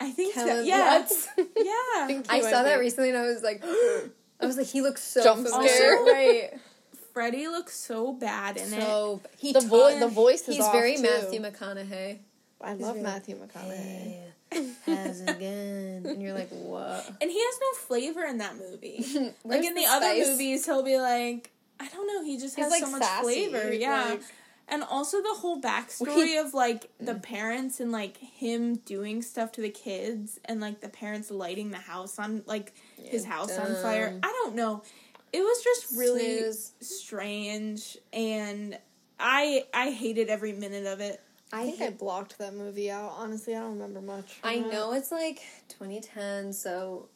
I 0.00 0.10
think 0.10 0.34
so. 0.34 0.44
Kellan 0.44 0.66
Yeah. 0.66 1.06
Yeah. 1.56 2.06
Thank 2.08 2.26
I 2.30 2.40
saw 2.40 2.64
that 2.64 2.80
recently 2.80 3.10
and 3.10 3.18
I 3.18 3.22
was 3.26 3.42
like, 3.42 3.62
I 4.40 4.44
was 4.46 4.56
like, 4.56 4.66
he 4.66 4.82
looks 4.82 5.02
so 5.02 5.22
Jump 5.22 5.46
familiar. 5.46 5.68
scare. 5.68 5.96
right? 6.04 6.50
Freddy 7.16 7.48
looks 7.48 7.74
so 7.74 8.12
bad 8.12 8.58
in 8.58 8.64
it. 8.74 8.82
So 8.82 9.22
he 9.38 9.54
The 9.54 9.60
ta- 9.60 9.68
vo- 9.68 9.98
the 9.98 10.06
voice 10.06 10.46
is 10.46 10.56
He's 10.56 10.64
off, 10.64 10.72
very 10.74 10.96
too. 10.96 11.02
Matthew 11.04 11.40
McConaughey. 11.40 12.18
I 12.60 12.74
love 12.74 12.96
really- 12.96 13.00
Matthew 13.00 13.36
McConaughey. 13.36 14.20
Hey, 14.52 14.70
how's 14.84 15.22
it 15.22 15.40
going? 15.40 16.06
And 16.06 16.20
you're 16.20 16.34
like, 16.34 16.50
what? 16.50 17.10
And 17.22 17.30
he 17.30 17.38
has 17.42 17.54
no 17.58 17.78
flavor 17.86 18.22
in 18.22 18.36
that 18.36 18.58
movie. 18.58 18.98
like 19.44 19.64
in 19.64 19.74
the, 19.74 19.80
the 19.80 19.86
other 19.88 20.14
movies, 20.14 20.66
he'll 20.66 20.82
be 20.82 20.98
like, 20.98 21.52
I 21.80 21.88
don't 21.88 22.06
know, 22.06 22.22
he 22.22 22.36
just 22.36 22.54
He's, 22.54 22.66
has 22.66 22.70
like, 22.70 22.84
so 22.84 22.90
much 22.90 23.02
sassy, 23.02 23.48
flavor. 23.48 23.72
Yeah. 23.72 24.10
like- 24.10 24.22
and 24.68 24.82
also 24.82 25.22
the 25.22 25.34
whole 25.34 25.60
backstory 25.60 26.44
of 26.44 26.52
like 26.52 26.90
the 26.98 27.14
mm. 27.14 27.22
parents 27.22 27.78
and 27.78 27.92
like 27.92 28.16
him 28.16 28.76
doing 28.76 29.22
stuff 29.22 29.52
to 29.52 29.60
the 29.60 29.70
kids 29.70 30.40
and 30.44 30.60
like 30.60 30.80
the 30.80 30.88
parents 30.88 31.30
lighting 31.30 31.70
the 31.70 31.78
house 31.78 32.18
on 32.18 32.42
like 32.46 32.74
his 32.96 33.24
house 33.24 33.56
on 33.56 33.74
fire. 33.76 34.18
I 34.22 34.26
don't 34.26 34.56
know. 34.56 34.82
It 35.32 35.40
was 35.40 35.62
just 35.62 35.96
really 35.98 36.38
Snooze. 36.38 36.72
strange 36.80 37.98
and 38.12 38.78
I 39.18 39.64
I 39.74 39.90
hated 39.90 40.28
every 40.28 40.52
minute 40.52 40.86
of 40.86 41.00
it. 41.00 41.20
I 41.52 41.64
think 41.64 41.80
I 41.80 41.90
blocked 41.90 42.38
that 42.38 42.54
movie 42.54 42.90
out. 42.90 43.12
Honestly, 43.16 43.54
I 43.54 43.60
don't 43.60 43.74
remember 43.78 44.00
much. 44.00 44.38
I 44.42 44.54
it. 44.54 44.66
know 44.72 44.92
it's 44.92 45.12
like 45.12 45.42
2010, 45.68 46.52
so 46.52 47.08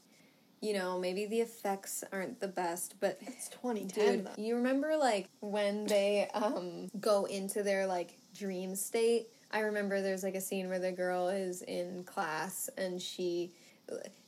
you 0.60 0.72
know 0.74 0.98
maybe 0.98 1.26
the 1.26 1.40
effects 1.40 2.04
aren't 2.12 2.38
the 2.40 2.48
best, 2.48 2.94
but 3.00 3.18
it's 3.22 3.48
2010. 3.48 4.12
dude, 4.16 4.26
though. 4.26 4.30
you 4.36 4.56
remember 4.56 4.96
like 4.96 5.28
when 5.40 5.86
they 5.86 6.28
um 6.34 6.88
go 7.00 7.24
into 7.24 7.62
their 7.62 7.86
like 7.86 8.16
dream 8.34 8.74
state? 8.76 9.28
I 9.52 9.60
remember 9.60 10.00
there's 10.00 10.22
like 10.22 10.36
a 10.36 10.40
scene 10.40 10.68
where 10.68 10.78
the 10.78 10.92
girl 10.92 11.28
is 11.28 11.62
in 11.62 12.04
class 12.04 12.70
and 12.78 13.02
she 13.02 13.52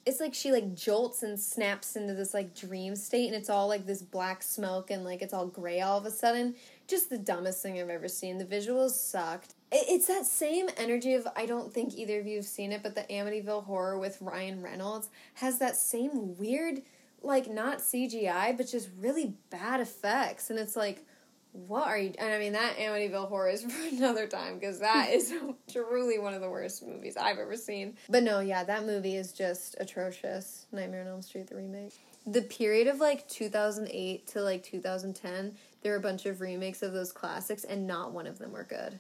it's 0.04 0.20
like 0.20 0.34
she 0.34 0.50
like 0.50 0.74
jolts 0.74 1.22
and 1.22 1.38
snaps 1.38 1.94
into 1.96 2.14
this 2.14 2.34
like 2.34 2.54
dream 2.54 2.96
state 2.96 3.26
and 3.26 3.36
it's 3.36 3.50
all 3.50 3.68
like 3.68 3.86
this 3.86 4.02
black 4.02 4.42
smoke 4.42 4.90
and 4.90 5.04
like 5.04 5.22
it's 5.22 5.32
all 5.32 5.46
gray 5.46 5.80
all 5.80 5.98
of 5.98 6.06
a 6.06 6.10
sudden. 6.10 6.54
Just 6.88 7.08
the 7.10 7.18
dumbest 7.18 7.62
thing 7.62 7.80
i've 7.80 7.88
ever 7.88 8.08
seen. 8.08 8.38
The 8.38 8.44
visuals 8.44 8.90
sucked. 8.90 9.54
It- 9.70 9.86
it's 9.88 10.06
that 10.08 10.26
same 10.26 10.68
energy 10.76 11.14
of 11.14 11.26
i 11.36 11.46
don't 11.46 11.72
think 11.72 11.94
either 11.96 12.20
of 12.20 12.26
you 12.26 12.36
have 12.36 12.46
seen 12.46 12.72
it 12.72 12.82
but 12.82 12.94
the 12.94 13.02
amityville 13.02 13.64
horror 13.64 13.98
with 13.98 14.18
ryan 14.20 14.60
reynolds 14.62 15.08
has 15.34 15.58
that 15.60 15.76
same 15.76 16.36
weird 16.36 16.82
like 17.22 17.48
not 17.48 17.78
cgi 17.78 18.56
but 18.56 18.66
just 18.68 18.88
really 18.98 19.34
bad 19.50 19.80
effects. 19.80 20.50
And 20.50 20.58
it's 20.58 20.76
like 20.76 21.04
what 21.52 21.86
are 21.86 21.98
you 21.98 22.12
and 22.18 22.32
i 22.32 22.38
mean 22.38 22.52
that 22.54 22.76
amityville 22.78 23.28
horror 23.28 23.50
is 23.50 23.62
for 23.70 23.94
another 23.94 24.26
time 24.26 24.54
because 24.58 24.80
that 24.80 25.10
is 25.10 25.32
truly 25.72 26.18
one 26.18 26.32
of 26.34 26.40
the 26.40 26.48
worst 26.48 26.86
movies 26.86 27.16
i've 27.16 27.38
ever 27.38 27.56
seen. 27.56 27.96
But 28.08 28.22
no 28.22 28.40
yeah 28.40 28.64
that 28.64 28.86
movie 28.86 29.16
is 29.16 29.32
just 29.32 29.76
atrocious. 29.78 30.66
Nightmare 30.72 31.02
on 31.02 31.08
elm 31.08 31.22
street 31.22 31.48
the 31.48 31.56
remake. 31.56 31.92
The 32.26 32.42
period 32.42 32.86
of 32.86 33.00
like 33.00 33.28
2008 33.28 34.26
to 34.28 34.40
like 34.40 34.62
2010 34.62 35.56
there 35.82 35.92
were 35.92 35.98
a 35.98 36.00
bunch 36.00 36.26
of 36.26 36.40
remakes 36.40 36.82
of 36.82 36.92
those 36.92 37.12
classics 37.12 37.64
and 37.64 37.86
not 37.86 38.12
one 38.12 38.26
of 38.26 38.38
them 38.38 38.52
were 38.52 38.64
good. 38.64 38.98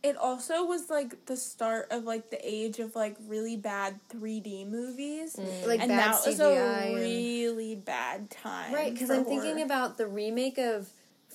It 0.00 0.16
also 0.16 0.64
was 0.64 0.90
like 0.90 1.26
the 1.26 1.36
start 1.36 1.88
of 1.90 2.04
like 2.04 2.30
the 2.30 2.38
age 2.42 2.78
of 2.78 2.94
like 2.94 3.16
really 3.26 3.56
bad 3.56 3.98
3D 4.14 4.68
movies. 4.68 5.34
Mm. 5.34 5.66
like 5.66 5.80
and 5.80 5.90
that 5.90 6.24
was 6.24 6.38
CGI 6.38 6.40
a 6.40 6.86
and- 6.86 6.94
really 6.96 7.74
bad 7.74 8.30
time. 8.30 8.72
Right, 8.72 8.92
because 8.92 9.10
I'm 9.10 9.24
thinking 9.24 9.60
about 9.62 9.98
the 9.98 10.06
remake 10.06 10.58
of 10.58 10.88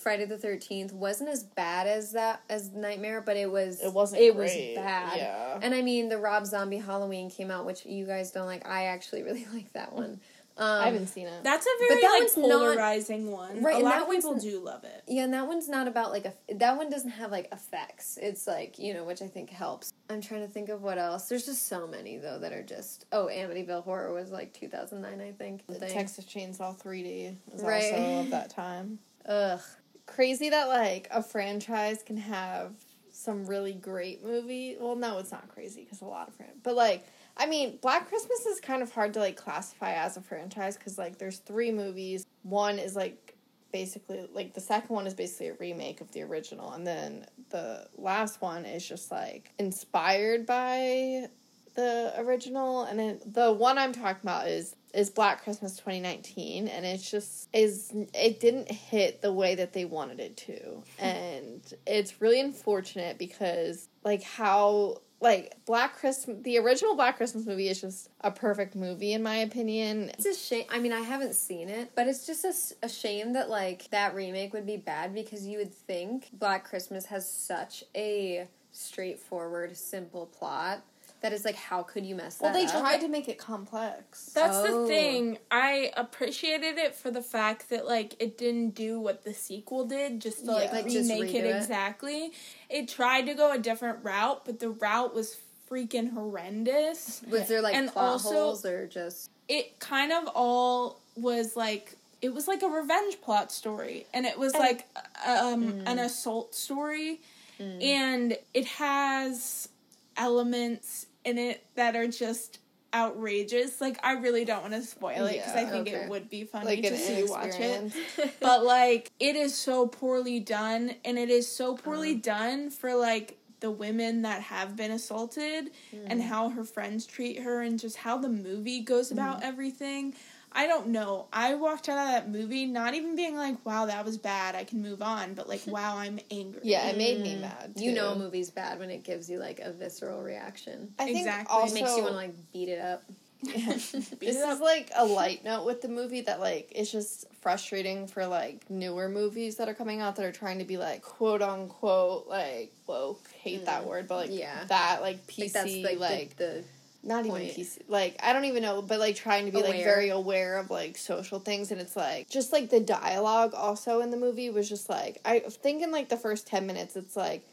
Friday 0.04 0.26
the 0.26 0.38
Thirteenth 0.38 0.94
wasn't 0.94 1.30
as 1.30 1.44
bad 1.44 1.88
as 1.88 2.12
that 2.12 2.42
as 2.50 2.72
Nightmare, 2.72 3.22
but 3.22 3.38
it 3.38 3.50
was 3.52 3.82
It 3.82 3.92
wasn't 3.94 4.22
it 4.22 4.36
great, 4.36 4.76
was 4.76 4.84
bad. 4.84 5.18
yeah. 5.18 5.60
and 5.62 5.74
I 5.74 5.82
mean 5.82 6.10
the 6.10 6.18
Rob 6.18 6.46
Zombie 6.46 6.78
Halloween 6.78 7.30
came 7.32 7.50
out, 7.50 7.66
which 7.66 7.86
you 7.86 8.06
guys 8.06 8.32
don't 8.32 8.46
like. 8.46 8.68
I 8.68 8.86
actually 8.86 9.24
really 9.30 9.48
like 9.54 9.72
that 9.74 9.94
one. 9.94 10.20
Um, 10.56 10.82
I 10.82 10.86
haven't 10.86 11.08
seen 11.08 11.26
it. 11.26 11.44
That's 11.44 11.66
a 11.66 11.70
very 11.80 12.00
that 12.02 12.08
like 12.12 12.20
one's 12.22 12.38
not- 12.38 12.44
polarizing 12.44 13.32
one. 13.32 13.64
Right, 13.64 13.74
a 13.74 13.78
and 13.78 13.86
lot 13.86 13.94
that 13.96 14.04
of 14.04 14.10
people 14.12 14.36
do 14.36 14.60
love 14.60 14.84
it. 14.84 15.02
Yeah, 15.08 15.24
and 15.24 15.34
that 15.34 15.48
one's 15.48 15.68
not 15.68 15.88
about 15.88 16.12
like 16.12 16.26
a. 16.26 16.34
That 16.54 16.78
one 16.78 16.92
doesn't 16.92 17.10
have 17.10 17.32
like 17.32 17.48
effects. 17.52 18.20
It's 18.22 18.46
like 18.46 18.78
you 18.78 18.94
know, 18.94 19.04
which 19.04 19.24
I 19.24 19.28
think 19.28 19.50
helps. 19.50 19.92
I'm 20.12 20.22
trying 20.22 20.42
to 20.42 20.48
think 20.48 20.70
of 20.70 20.84
what 20.84 21.00
else. 21.00 21.28
There's 21.28 21.48
just 21.48 21.68
so 21.68 21.88
many 21.88 22.18
though 22.18 22.38
that 22.38 22.54
are 22.54 22.62
just. 22.62 23.06
Oh, 23.12 23.30
Amityville 23.34 23.84
Horror 23.84 24.14
was 24.14 24.30
like 24.30 24.54
2009, 24.54 25.28
I 25.28 25.32
think. 25.32 25.66
The. 25.68 25.88
Texas 25.88 26.26
Chainsaw 26.26 26.80
3D 26.80 27.36
is 27.56 27.64
Right. 27.64 27.92
also 27.92 28.20
of 28.20 28.30
that 28.30 28.52
time. 28.52 29.00
Ugh. 29.26 29.60
Crazy 30.06 30.50
that 30.50 30.68
like 30.68 31.08
a 31.12 31.24
franchise 31.24 32.04
can 32.04 32.18
have 32.18 32.74
some 33.12 33.46
really 33.46 33.74
great 33.74 34.24
movie. 34.24 34.76
Well, 34.80 34.96
no, 34.96 35.18
it's 35.20 35.32
not 35.32 35.48
crazy 35.48 35.84
because 35.84 36.02
a 36.02 36.06
lot 36.06 36.28
of 36.28 36.36
fran- 36.36 36.50
but 36.62 36.76
like 36.76 37.06
I 37.36 37.48
mean, 37.48 37.80
Black 37.82 38.08
Christmas 38.10 38.46
is 38.46 38.60
kind 38.60 38.84
of 38.84 38.92
hard 38.92 39.14
to 39.16 39.20
like 39.20 39.36
classify 39.36 39.94
as 39.94 40.18
a 40.18 40.22
franchise 40.22 40.78
because 40.78 40.98
like 40.98 41.18
there's 41.18 41.40
three 41.40 41.72
movies. 41.72 42.26
One 42.44 42.80
is 42.80 42.96
like 42.96 43.36
basically 43.72 44.28
like 44.34 44.54
the 44.54 44.62
second 44.62 44.94
one 44.94 45.08
is 45.08 45.14
basically 45.14 45.48
a 45.48 45.54
remake 45.56 46.02
of 46.02 46.12
the 46.12 46.22
original, 46.24 46.74
and 46.74 46.86
then 46.86 47.26
the 47.50 47.88
last 47.98 48.42
one 48.42 48.66
is 48.66 48.88
just 48.88 49.12
like 49.12 49.52
inspired 49.58 50.46
by 50.46 51.28
the 51.76 52.14
original 52.18 52.84
and 52.84 53.00
then 53.00 53.20
the 53.26 53.52
one 53.52 53.78
i'm 53.78 53.92
talking 53.94 54.20
about 54.22 54.48
is 54.48 54.76
is 54.94 55.10
black 55.10 55.44
christmas 55.44 55.76
2019 55.78 56.68
and 56.68 56.86
it's 56.86 57.10
just 57.10 57.50
is 57.54 57.92
it 58.14 58.40
didn't 58.40 58.70
hit 58.72 59.22
the 59.22 59.32
way 59.34 59.56
that 59.56 59.74
they 59.74 59.86
wanted 59.86 60.20
it 60.20 60.38
to 60.38 60.84
and 61.00 61.74
it's 61.86 62.22
really 62.22 62.40
unfortunate 62.40 63.18
because 63.18 63.88
like 64.04 64.24
how 64.24 64.98
like 65.22 65.56
black 65.66 65.98
christmas 65.98 66.38
the 66.42 66.58
original 66.58 66.96
black 66.96 67.18
christmas 67.18 67.46
movie 67.46 67.70
is 67.70 67.80
just 67.80 68.10
a 68.22 68.32
perfect 68.32 68.76
movie 68.76 69.14
in 69.14 69.24
my 69.24 69.38
opinion 69.38 70.10
It's 70.10 70.26
a 70.26 70.34
shame. 70.34 70.66
I 70.70 70.80
mean, 70.80 70.92
I 70.92 71.00
haven't 71.00 71.36
seen 71.36 71.70
it, 71.70 71.92
but 71.96 72.08
it's 72.08 72.26
just 72.26 72.74
a 72.82 72.90
shame 72.90 73.34
that 73.34 73.50
like 73.50 73.90
that 73.92 74.14
remake 74.16 74.54
would 74.54 74.66
be 74.66 74.78
bad 74.78 75.14
because 75.14 75.46
you 75.46 75.58
would 75.60 75.74
think 75.74 76.30
Black 76.34 76.66
Christmas 76.66 77.06
has 77.06 77.30
such 77.30 77.84
a 77.96 78.48
straightforward, 78.72 79.78
simple 79.78 80.26
plot 80.26 80.84
that 81.24 81.34
is 81.34 81.44
like, 81.46 81.56
how 81.56 81.82
could 81.84 82.06
you 82.06 82.14
mess 82.16 82.40
well 82.40 82.52
that 82.54 82.58
well 82.60 82.68
they 82.68 82.80
tried 82.80 83.00
to 83.02 83.08
make 83.08 83.28
it 83.28 83.38
complex 83.40 84.26
That's 84.34 84.58
Oh. 84.58 84.82
the 84.82 84.88
thing. 84.88 85.40
I 85.50 85.92
appreciated 85.98 86.78
it 86.78 86.94
for 86.96 87.10
the 87.10 87.22
fact 87.22 87.70
that 87.72 87.88
like 87.88 88.16
it 88.20 88.38
didn't 88.38 88.72
do 88.72 89.00
what 89.00 89.24
the 89.24 89.34
sequel 89.34 89.86
did, 89.86 90.20
just 90.20 90.46
to 90.46 90.52
like, 90.52 90.70
Yeah. 90.70 90.76
Like, 90.76 90.88
just 90.90 91.10
remake 91.10 91.34
it, 91.34 91.46
it. 91.46 91.56
exactly. 91.56 92.32
It 92.70 92.88
tried 92.90 93.26
to 93.28 93.34
go 93.34 93.52
a 93.52 93.58
different 93.58 94.04
route, 94.04 94.44
but 94.46 94.60
the 94.60 94.70
route 94.70 95.16
was 95.16 95.38
freaking 95.70 96.12
horrendous. 96.14 97.22
Was 97.30 97.48
there 97.48 97.62
like 97.62 97.74
And 97.76 97.90
plot 97.92 98.06
also- 98.12 98.30
holes 98.32 98.66
or 98.66 98.86
just? 98.86 99.30
It 99.48 99.80
kind 99.80 100.12
of 100.12 100.28
all 100.36 101.00
was 101.16 101.56
like 101.56 101.96
it 102.22 102.34
was 102.34 102.48
like 102.48 102.62
a 102.64 102.68
revenge 102.70 103.20
plot 103.22 103.52
story, 103.52 104.08
and 104.14 104.26
it 104.26 104.38
was 104.40 104.54
like 104.54 104.88
um, 105.26 105.64
Mm. 105.74 105.84
an 105.88 106.00
assault 106.00 106.56
story, 106.56 107.20
and 107.60 108.38
it 108.54 108.66
has 108.66 109.68
elements 110.16 111.06
in 111.26 111.38
it 111.38 111.66
that 111.76 111.96
are 111.96 112.08
just 112.08 112.60
outrageous. 112.94 113.82
Like 113.82 114.00
I 114.04 114.14
really 114.14 114.46
don't 114.46 114.62
want 114.62 114.74
to 114.74 114.82
spoil 114.82 115.26
it 115.26 115.34
because 115.34 115.56
I 115.56 115.66
think 115.66 115.88
okay. 115.88 116.04
it 116.04 116.10
would 116.10 116.30
be 116.30 116.44
funny 116.44 116.66
like 116.66 116.84
to 116.84 116.98
see 116.98 117.20
you 117.20 117.30
watch 117.30 117.60
it. 117.60 117.94
But 118.40 118.64
like 118.64 119.12
it 119.20 119.36
is 119.36 119.56
so 119.56 119.88
poorly 119.88 120.40
done, 120.40 120.96
and 121.04 121.18
it 121.18 121.30
is 121.30 121.48
so 121.48 121.76
poorly 121.76 122.12
uh-huh. 122.12 122.22
done 122.22 122.70
for 122.70 122.96
like 122.96 123.38
the 123.60 123.72
women 123.72 124.24
that 124.24 124.42
have 124.42 124.76
been 124.76 124.92
assaulted 124.92 125.72
and 125.94 126.20
mm. 126.20 126.26
how 126.26 126.50
her 126.50 126.66
friends 126.66 127.06
treat 127.06 127.40
her 127.40 127.62
and 127.62 127.80
just 127.80 127.96
how 127.96 128.18
the 128.18 128.28
movie 128.28 128.82
goes 128.82 129.10
about 129.10 129.40
mm. 129.40 129.46
everything. 129.46 130.14
I 130.56 130.68
don't 130.68 130.88
know. 130.88 131.28
I 131.34 131.56
walked 131.56 131.90
out 131.90 131.98
of 131.98 132.14
that 132.14 132.30
movie 132.30 132.66
not 132.66 132.94
even 132.94 133.16
being 133.16 133.36
like, 133.36 133.66
"Wow, 133.66 133.88
that 133.88 134.06
was 134.06 134.18
bad. 134.18 134.56
I 134.56 134.64
can 134.64 134.82
move 134.82 135.02
on," 135.02 135.34
but 135.34 135.50
like, 135.50 135.62
"Wow, 135.68 135.98
I'm 135.98 136.20
angry." 136.32 136.62
yeah 136.64 136.88
it 136.90 136.98
made 136.98 137.20
me 137.22 137.36
mm. 137.36 137.42
mad 137.42 137.74
You 137.76 137.94
know, 137.94 138.10
a 138.10 138.16
movie's 138.16 138.50
bad 138.50 138.80
when 138.80 138.90
it 138.90 139.04
gives 139.04 139.30
you 139.30 139.40
like 139.40 139.60
a 139.60 139.72
visceral 139.72 140.22
reaction. 140.22 140.94
I 141.00 141.06
think 141.06 141.18
Exactly. 141.18 141.56
It 141.56 141.60
also 141.60 141.76
It 141.76 141.82
makes 141.82 141.98
you 141.98 142.04
want 142.04 142.14
to 142.14 142.18
like 142.18 142.52
beat 142.54 142.70
it 142.70 142.80
up. 142.80 143.04
this 143.44 143.94
is 144.22 144.38
up. 144.38 144.62
like 144.62 144.90
a 144.96 145.06
light 145.06 145.44
note 145.44 145.66
with 145.66 145.82
the 145.82 145.90
movie 145.90 146.22
that 146.22 146.40
like 146.40 146.72
it's 146.74 146.92
just 146.92 147.26
frustrating 147.42 148.08
for 148.08 148.26
like 148.26 148.70
newer 148.70 149.10
movies 149.10 149.58
that 149.58 149.68
are 149.68 149.74
coming 149.74 150.00
out 150.00 150.16
that 150.16 150.26
are 150.26 150.32
trying 150.32 150.60
to 150.60 150.64
be 150.64 150.78
like 150.78 151.02
quote 151.02 151.42
unquote 151.42 152.26
like 152.28 152.72
woke 152.88 153.28
hate 153.34 153.66
that 153.66 153.84
mm. 153.84 153.88
word 153.88 154.08
but 154.08 154.16
like 154.16 154.30
Yeah. 154.32 154.64
that 154.70 155.02
like 155.02 155.28
PC 155.28 155.40
Like 155.40 155.52
that's 155.52 155.76
like, 155.76 156.00
like, 156.00 156.38
the, 156.38 156.46
the 156.46 156.64
not 157.04 157.26
even 157.26 157.32
point. 157.32 157.52
PC 157.52 157.80
like 157.88 158.18
I 158.24 158.34
don't 158.34 158.46
even 158.46 158.64
know 158.64 158.82
but 158.82 159.00
like 159.00 159.16
trying 159.16 159.46
to 159.46 159.52
be 159.52 159.62
like 159.62 159.84
very 159.84 160.10
aware 160.10 160.58
of 160.58 160.70
like 160.70 160.98
social 160.98 161.40
things 161.40 161.72
and 161.72 161.82
it's 161.82 161.96
like 161.96 162.30
just 162.30 162.54
like 162.54 162.70
the 162.70 162.80
dialogue 162.80 163.54
also 163.54 164.00
in 164.00 164.12
the 164.12 164.18
movie 164.18 164.50
was 164.50 164.70
just 164.70 164.90
like 164.90 165.20
I 165.26 165.40
think 165.40 165.84
in 165.84 165.92
like 165.92 166.10
the 166.10 166.18
first 166.18 166.48
10 166.48 166.66
minutes 166.66 166.96
it's 166.96 167.16
like 167.16 167.46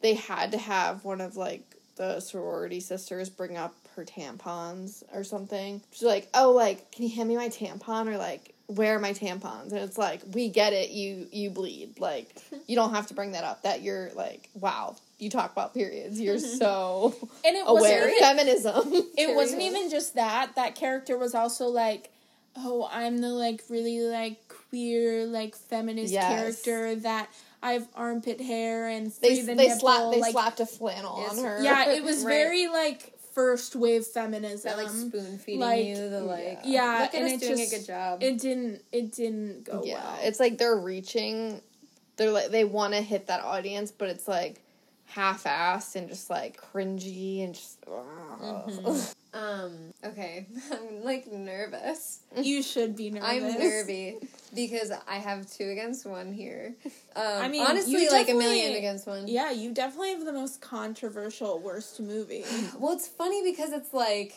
they 0.00 0.14
had 0.14 0.52
to 0.52 0.58
have 0.58 1.04
one 1.04 1.20
of 1.20 1.36
like 1.36 1.62
the 1.96 2.20
sorority 2.20 2.80
sisters 2.80 3.30
bring 3.30 3.56
up 3.56 3.74
her 3.96 4.04
tampons 4.04 5.02
or 5.12 5.24
something. 5.24 5.80
She's 5.92 6.02
like, 6.02 6.28
"Oh, 6.34 6.52
like, 6.52 6.90
can 6.92 7.04
you 7.04 7.14
hand 7.14 7.28
me 7.28 7.36
my 7.36 7.48
tampon?" 7.48 8.08
or 8.08 8.18
like, 8.18 8.54
"Where 8.66 8.96
are 8.96 8.98
my 8.98 9.12
tampons?" 9.12 9.72
And 9.72 9.80
it's 9.80 9.98
like, 9.98 10.20
"We 10.32 10.48
get 10.48 10.72
it. 10.72 10.90
You 10.90 11.28
you 11.30 11.50
bleed. 11.50 12.00
Like, 12.00 12.36
you 12.66 12.76
don't 12.76 12.92
have 12.94 13.06
to 13.08 13.14
bring 13.14 13.32
that 13.32 13.44
up. 13.44 13.62
That 13.62 13.82
you're 13.82 14.10
like, 14.14 14.48
wow, 14.54 14.96
you 15.18 15.30
talk 15.30 15.52
about 15.52 15.74
periods. 15.74 16.20
You're 16.20 16.36
mm-hmm. 16.36 16.56
so 16.58 17.14
and 17.44 17.56
it 17.56 17.64
aware 17.66 18.08
of 18.08 18.14
feminism." 18.14 18.92
it 19.18 19.34
wasn't 19.34 19.62
even 19.62 19.90
just 19.90 20.14
that 20.14 20.54
that 20.56 20.74
character 20.74 21.16
was 21.16 21.34
also 21.34 21.66
like 21.66 22.10
oh 22.56 22.88
i'm 22.92 23.18
the 23.18 23.28
like 23.30 23.64
really 23.68 24.00
like 24.00 24.46
queer 24.46 25.26
like 25.26 25.56
feminist 25.56 26.12
Yes. 26.12 26.28
character 26.62 26.94
that 27.00 27.28
I 27.64 27.72
have 27.72 27.88
armpit 27.96 28.40
hair 28.42 28.88
and 28.88 29.10
They 29.10 29.36
free 29.36 29.40
the 29.40 29.54
they 29.54 29.68
nipple. 29.68 29.80
slapped 29.80 30.12
they 30.12 30.20
like, 30.20 30.32
slapped 30.32 30.60
a 30.60 30.66
flannel 30.66 31.16
Yes. 31.20 31.38
on 31.38 31.44
her. 31.44 31.62
Yeah, 31.62 31.92
it 31.92 32.04
was 32.04 32.18
Right. 32.24 32.30
very 32.30 32.68
like 32.68 33.18
first 33.34 33.74
wave 33.74 34.04
feminism. 34.04 34.70
That 34.70 34.76
like 34.76 34.90
spoon 34.92 35.38
feeding 35.38 35.60
like, 35.60 35.86
you 35.86 36.10
the 36.10 36.20
like. 36.20 36.60
yeah, 36.64 36.98
look 37.00 37.14
at 37.14 37.14
and 37.14 37.24
us 37.24 37.32
it 37.32 37.40
doing 37.40 37.58
just- 37.58 37.72
a 37.72 37.76
good 37.78 37.86
job. 37.86 38.22
It 38.22 38.38
didn't. 38.38 38.82
It 38.92 39.12
didn't 39.12 39.64
go 39.64 39.82
yeah. 39.82 39.94
well. 39.94 40.18
It's 40.22 40.38
like 40.38 40.58
they're 40.58 40.76
reaching. 40.76 41.62
They're 42.16 42.30
like 42.30 42.50
they 42.50 42.64
want 42.64 42.92
to 42.92 43.00
hit 43.00 43.28
that 43.28 43.40
audience, 43.42 43.90
but 43.90 44.10
it's 44.10 44.28
like 44.28 44.60
half-assed 45.14 45.94
and 45.94 46.08
just 46.08 46.28
like 46.28 46.60
cringy 46.60 47.44
and 47.44 47.54
just. 47.54 47.78
um. 49.34 49.92
Okay, 50.04 50.46
I'm 50.72 51.04
like 51.04 51.30
nervous. 51.30 52.20
you 52.36 52.62
should 52.62 52.96
be 52.96 53.10
nervous. 53.10 53.28
I'm 53.28 53.58
nervy 53.58 54.16
because 54.54 54.90
I 55.06 55.16
have 55.16 55.50
two 55.50 55.70
against 55.70 56.04
one 56.04 56.32
here. 56.32 56.74
Um, 57.14 57.22
I 57.24 57.42
mean, 57.42 57.52
mean, 57.52 57.66
honestly, 57.66 58.08
like 58.08 58.28
a 58.28 58.34
million 58.34 58.74
against 58.76 59.06
one. 59.06 59.28
Yeah, 59.28 59.52
you 59.52 59.72
definitely 59.72 60.10
have 60.10 60.24
the 60.24 60.32
most 60.32 60.60
controversial 60.60 61.60
worst 61.60 62.00
movie. 62.00 62.44
Well, 62.78 62.92
it's 62.92 63.06
funny 63.06 63.42
because 63.42 63.72
it's 63.72 63.94
like 63.94 64.34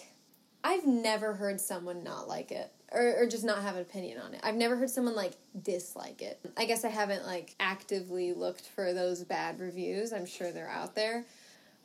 I've 0.63 0.85
never 0.85 1.33
heard 1.33 1.59
someone 1.59 2.03
not 2.03 2.27
like 2.27 2.51
it 2.51 2.71
or, 2.91 3.23
or 3.23 3.25
just 3.27 3.43
not 3.43 3.61
have 3.61 3.75
an 3.75 3.81
opinion 3.81 4.19
on 4.19 4.33
it. 4.33 4.39
I've 4.43 4.55
never 4.55 4.75
heard 4.75 4.89
someone 4.89 5.15
like 5.15 5.33
dislike 5.61 6.21
it. 6.21 6.39
I 6.55 6.65
guess 6.65 6.85
I 6.85 6.89
haven't 6.89 7.25
like 7.25 7.55
actively 7.59 8.33
looked 8.33 8.67
for 8.67 8.93
those 8.93 9.23
bad 9.23 9.59
reviews. 9.59 10.13
I'm 10.13 10.25
sure 10.25 10.51
they're 10.51 10.69
out 10.69 10.95
there. 10.95 11.25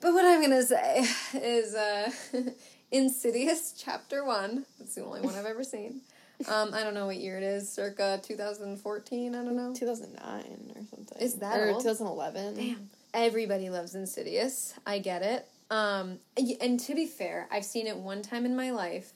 But 0.00 0.14
what 0.14 0.24
I'm 0.24 0.40
gonna 0.40 0.62
say 0.62 1.04
is 1.34 1.74
uh, 1.74 2.10
Insidious 2.90 3.74
Chapter 3.76 4.24
One. 4.24 4.66
That's 4.78 4.94
the 4.94 5.04
only 5.04 5.20
one 5.20 5.34
I've 5.34 5.46
ever 5.46 5.64
seen. 5.64 6.00
Um, 6.48 6.74
I 6.74 6.82
don't 6.82 6.94
know 6.94 7.06
what 7.06 7.16
year 7.16 7.36
it 7.36 7.44
is, 7.44 7.70
circa 7.70 8.20
2014. 8.22 9.34
I 9.34 9.44
don't 9.44 9.56
know. 9.56 9.72
2009 9.74 10.72
or 10.74 10.82
something. 10.90 11.18
Is 11.20 11.34
that 11.36 11.58
or 11.60 11.70
old? 11.70 11.82
2011? 11.82 12.56
Damn. 12.56 12.90
Everybody 13.14 13.70
loves 13.70 13.94
Insidious. 13.94 14.74
I 14.86 14.98
get 14.98 15.22
it. 15.22 15.46
Um, 15.70 16.18
and 16.60 16.80
to 16.80 16.94
be 16.94 17.06
fair, 17.06 17.48
I've 17.50 17.64
seen 17.64 17.86
it 17.86 17.96
one 17.96 18.22
time 18.22 18.44
in 18.44 18.56
my 18.56 18.72
life, 18.72 19.12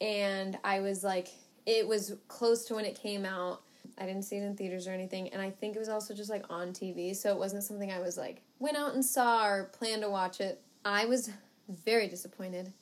and 0.00 0.58
I 0.64 0.80
was 0.80 1.02
like, 1.04 1.28
it 1.66 1.86
was 1.86 2.14
close 2.28 2.64
to 2.66 2.74
when 2.74 2.84
it 2.84 3.00
came 3.00 3.24
out. 3.24 3.62
I 3.98 4.06
didn't 4.06 4.22
see 4.22 4.36
it 4.36 4.44
in 4.44 4.56
theaters 4.56 4.86
or 4.86 4.92
anything, 4.92 5.28
and 5.30 5.42
I 5.42 5.50
think 5.50 5.74
it 5.76 5.78
was 5.78 5.88
also 5.88 6.14
just 6.14 6.30
like 6.30 6.44
on 6.50 6.68
TV, 6.68 7.14
so 7.16 7.30
it 7.30 7.38
wasn't 7.38 7.64
something 7.64 7.90
I 7.90 7.98
was 7.98 8.16
like 8.16 8.42
went 8.58 8.76
out 8.76 8.94
and 8.94 9.04
saw 9.04 9.46
or 9.46 9.64
planned 9.64 10.02
to 10.02 10.10
watch 10.10 10.40
it. 10.40 10.60
I 10.84 11.06
was 11.06 11.30
very 11.68 12.08
disappointed 12.08 12.72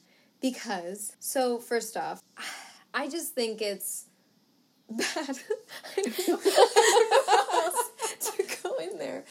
because 0.41 1.17
so 1.19 1.59
first 1.59 1.97
off, 1.97 2.23
I 2.95 3.09
just 3.09 3.35
think 3.35 3.61
it's 3.63 4.07
bad. 4.91 5.07
I 5.19 6.03
don't 6.03 6.29
know, 6.29 6.39
I 6.45 7.09
don't 7.09 7.11
know 7.11 7.33
how 7.33 7.65
else 7.65 7.91
to 8.37 8.63
go 8.63 8.77
in 8.79 8.99
there. 8.99 9.25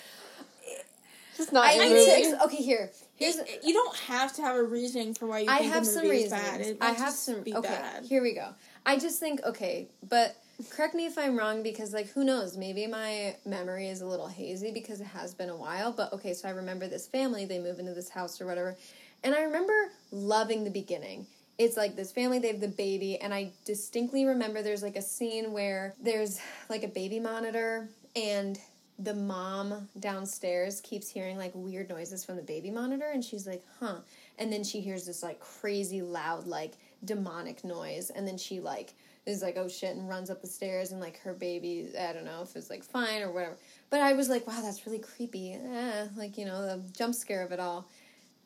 Just 1.37 1.51
not 1.51 1.65
I, 1.65 1.73
I 1.73 1.89
think 1.89 2.41
okay. 2.43 2.55
Here, 2.57 2.91
here's 3.15 3.37
It- 3.37 3.61
you 3.63 3.73
don't 3.73 3.95
have 3.95 4.33
to 4.35 4.41
have 4.41 4.55
a 4.55 4.63
reasoning 4.63 5.13
for 5.13 5.25
why 5.27 5.39
you 5.39 5.49
I 5.49 5.59
think 5.59 5.73
have 5.73 5.85
the 5.85 5.91
some 5.91 6.03
movie 6.03 6.17
is 6.17 6.23
reasons. 6.31 6.41
bad. 6.41 6.61
It 6.61 6.77
I 6.81 6.91
have 6.91 7.13
some. 7.13 7.35
Okay, 7.41 7.51
bad. 7.61 8.05
here 8.05 8.21
we 8.21 8.33
go. 8.33 8.49
I 8.85 8.97
just 8.97 9.19
think 9.19 9.43
okay, 9.43 9.87
but 10.07 10.35
correct 10.69 10.95
me 10.95 11.05
if 11.05 11.17
I'm 11.17 11.37
wrong 11.37 11.63
because 11.63 11.93
like 11.93 12.07
who 12.09 12.23
knows? 12.23 12.55
Maybe 12.57 12.87
my 12.87 13.35
memory 13.45 13.89
is 13.89 14.01
a 14.01 14.05
little 14.05 14.27
hazy 14.27 14.71
because 14.71 15.01
it 15.01 15.07
has 15.07 15.33
been 15.33 15.49
a 15.49 15.55
while. 15.55 15.91
But 15.91 16.13
okay, 16.13 16.33
so 16.33 16.47
I 16.47 16.51
remember 16.51 16.87
this 16.87 17.07
family. 17.07 17.45
They 17.45 17.59
move 17.59 17.79
into 17.79 17.93
this 17.93 18.09
house 18.09 18.39
or 18.39 18.45
whatever, 18.45 18.75
and 19.23 19.33
I 19.35 19.41
remember 19.43 19.73
loving 20.11 20.63
the 20.63 20.69
beginning. 20.71 21.27
It's 21.57 21.77
like 21.77 21.95
this 21.95 22.11
family, 22.11 22.39
they 22.39 22.49
have 22.49 22.59
the 22.59 22.67
baby, 22.67 23.17
and 23.21 23.33
I 23.33 23.51
distinctly 23.63 24.25
remember 24.25 24.61
there's 24.61 24.83
like 24.83 24.97
a 24.97 25.01
scene 25.01 25.53
where 25.53 25.93
there's 26.03 26.37
like 26.69 26.83
a 26.83 26.89
baby 26.89 27.19
monitor, 27.21 27.87
and 28.13 28.59
the 28.97 29.13
mom 29.13 29.89
downstairs 29.99 30.79
keeps 30.81 31.09
hearing 31.09 31.37
like 31.37 31.51
weird 31.53 31.89
noises 31.89 32.23
from 32.23 32.37
the 32.37 32.41
baby 32.41 32.71
monitor, 32.71 33.09
and 33.13 33.23
she's 33.23 33.45
like, 33.45 33.63
huh. 33.79 33.97
And 34.37 34.51
then 34.51 34.63
she 34.63 34.81
hears 34.81 35.05
this 35.05 35.21
like 35.21 35.39
crazy 35.39 36.01
loud, 36.01 36.47
like 36.47 36.73
demonic 37.03 37.63
noise, 37.63 38.09
and 38.09 38.27
then 38.27 38.37
she 38.37 38.59
like 38.59 38.93
is 39.25 39.41
like, 39.41 39.57
oh 39.57 39.67
shit, 39.67 39.95
and 39.95 40.07
runs 40.07 40.29
up 40.29 40.41
the 40.41 40.47
stairs, 40.47 40.91
and 40.91 41.01
like 41.01 41.19
her 41.19 41.33
baby, 41.33 41.89
I 41.99 42.13
don't 42.13 42.25
know 42.25 42.41
if 42.41 42.55
it's 42.55 42.69
like 42.69 42.83
fine 42.83 43.21
or 43.21 43.31
whatever. 43.31 43.57
But 43.89 44.01
I 44.01 44.13
was 44.13 44.29
like, 44.29 44.47
wow, 44.47 44.61
that's 44.61 44.85
really 44.85 44.99
creepy. 44.99 45.53
Eh, 45.53 46.07
like, 46.15 46.37
you 46.37 46.45
know, 46.45 46.61
the 46.61 46.81
jump 46.93 47.15
scare 47.15 47.43
of 47.43 47.51
it 47.51 47.59
all. 47.59 47.87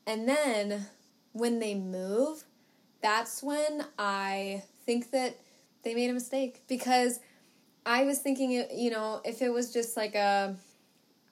And 0.07 0.27
then 0.27 0.87
when 1.33 1.59
they 1.59 1.75
move, 1.75 2.43
that's 3.01 3.43
when 3.43 3.85
I 3.97 4.63
think 4.85 5.11
that 5.11 5.37
they 5.83 5.93
made 5.93 6.09
a 6.09 6.13
mistake 6.13 6.61
because 6.67 7.19
I 7.89 8.03
was 8.03 8.19
thinking, 8.19 8.51
you 8.71 8.91
know, 8.91 9.19
if 9.25 9.41
it 9.41 9.51
was 9.51 9.73
just 9.73 9.97
like 9.97 10.13
a. 10.13 10.55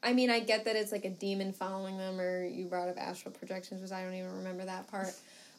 I 0.01 0.13
mean, 0.13 0.31
I 0.31 0.39
get 0.39 0.65
that 0.65 0.75
it's 0.75 0.91
like 0.91 1.05
a 1.05 1.09
demon 1.09 1.53
following 1.53 1.97
them, 1.97 2.19
or 2.19 2.45
you 2.45 2.65
brought 2.65 2.89
up 2.89 2.97
astral 2.97 3.31
projections, 3.31 3.81
which 3.81 3.91
I 3.91 4.03
don't 4.03 4.15
even 4.15 4.35
remember 4.37 4.65
that 4.65 4.89
part. 4.89 5.13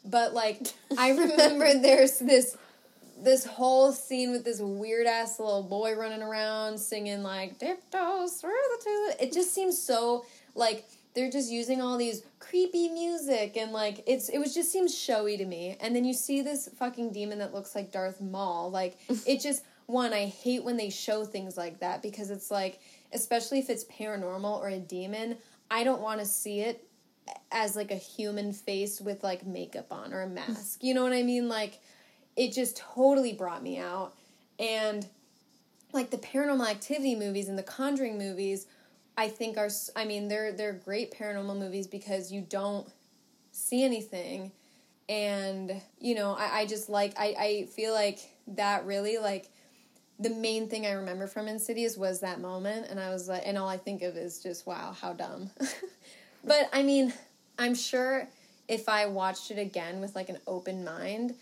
But 0.04 0.34
like, 0.34 0.60
I 0.96 1.10
remember 1.16 1.72
there's 1.78 2.18
this 2.18 2.56
this 3.22 3.46
whole 3.46 3.92
scene 3.92 4.32
with 4.32 4.44
this 4.44 4.60
weird 4.60 5.06
ass 5.06 5.38
little 5.38 5.62
boy 5.62 5.94
running 5.96 6.22
around 6.22 6.78
singing 6.78 7.22
like 7.22 7.58
tiptoes 7.58 8.34
through 8.34 8.50
the 8.50 8.84
toilet. 8.84 9.16
It 9.20 9.32
just 9.32 9.54
seems 9.54 9.80
so 9.80 10.24
like 10.56 10.84
they're 11.14 11.30
just 11.30 11.50
using 11.50 11.80
all 11.80 11.96
these 11.96 12.22
creepy 12.40 12.88
music 12.88 13.56
and 13.56 13.72
like 13.72 14.02
it's 14.06 14.28
it 14.28 14.38
was 14.38 14.52
just 14.52 14.72
seems 14.72 14.96
showy 14.98 15.36
to 15.36 15.44
me. 15.44 15.76
And 15.80 15.94
then 15.94 16.04
you 16.04 16.12
see 16.12 16.42
this 16.42 16.68
fucking 16.76 17.12
demon 17.12 17.38
that 17.38 17.54
looks 17.54 17.76
like 17.76 17.92
Darth 17.92 18.20
Maul. 18.20 18.70
Like 18.72 18.98
it 19.26 19.40
just 19.40 19.62
one 19.88 20.12
I 20.12 20.26
hate 20.26 20.64
when 20.64 20.76
they 20.76 20.90
show 20.90 21.24
things 21.24 21.56
like 21.56 21.80
that 21.80 22.02
because 22.02 22.30
it's 22.30 22.50
like 22.50 22.78
especially 23.12 23.58
if 23.58 23.70
it's 23.70 23.84
paranormal 23.84 24.60
or 24.60 24.68
a 24.68 24.78
demon, 24.78 25.38
I 25.70 25.82
don't 25.82 26.02
want 26.02 26.20
to 26.20 26.26
see 26.26 26.60
it 26.60 26.86
as 27.50 27.74
like 27.74 27.90
a 27.90 27.96
human 27.96 28.52
face 28.52 29.00
with 29.00 29.24
like 29.24 29.46
makeup 29.46 29.90
on 29.90 30.12
or 30.12 30.22
a 30.22 30.26
hmm. 30.26 30.34
mask. 30.34 30.84
You 30.84 30.92
know 30.92 31.02
what 31.02 31.14
I 31.14 31.22
mean? 31.22 31.48
Like 31.48 31.80
it 32.36 32.52
just 32.52 32.76
totally 32.76 33.32
brought 33.32 33.62
me 33.62 33.78
out. 33.78 34.14
And 34.58 35.06
like 35.94 36.10
the 36.10 36.18
paranormal 36.18 36.68
activity 36.68 37.14
movies 37.14 37.48
and 37.48 37.58
the 37.58 37.62
conjuring 37.62 38.18
movies, 38.18 38.66
I 39.16 39.28
think 39.28 39.56
are 39.56 39.70
I 39.96 40.04
mean 40.04 40.28
they're 40.28 40.52
they're 40.52 40.74
great 40.74 41.14
paranormal 41.14 41.58
movies 41.58 41.86
because 41.86 42.30
you 42.30 42.42
don't 42.42 42.86
see 43.52 43.82
anything 43.82 44.52
and 45.08 45.80
you 45.98 46.14
know 46.14 46.36
I, 46.38 46.60
I 46.60 46.66
just 46.66 46.90
like 46.90 47.14
I, 47.18 47.34
I 47.38 47.68
feel 47.74 47.94
like 47.94 48.18
that 48.48 48.84
really 48.84 49.16
like 49.16 49.48
the 50.18 50.30
main 50.30 50.68
thing 50.68 50.86
I 50.86 50.92
remember 50.92 51.26
from 51.26 51.48
Insidious 51.48 51.96
was 51.96 52.20
that 52.20 52.40
moment 52.40 52.86
and 52.90 52.98
I 52.98 53.10
was 53.10 53.28
like 53.28 53.42
and 53.44 53.56
all 53.56 53.68
I 53.68 53.76
think 53.76 54.02
of 54.02 54.16
is 54.16 54.42
just 54.42 54.66
wow 54.66 54.94
how 55.00 55.12
dumb 55.12 55.50
but 56.44 56.68
I 56.72 56.82
mean 56.82 57.12
I'm 57.58 57.74
sure 57.74 58.28
if 58.66 58.88
I 58.88 59.06
watched 59.06 59.50
it 59.50 59.58
again 59.58 60.00
with 60.00 60.14
like 60.14 60.28
an 60.28 60.38
open 60.46 60.84
mind 60.84 61.34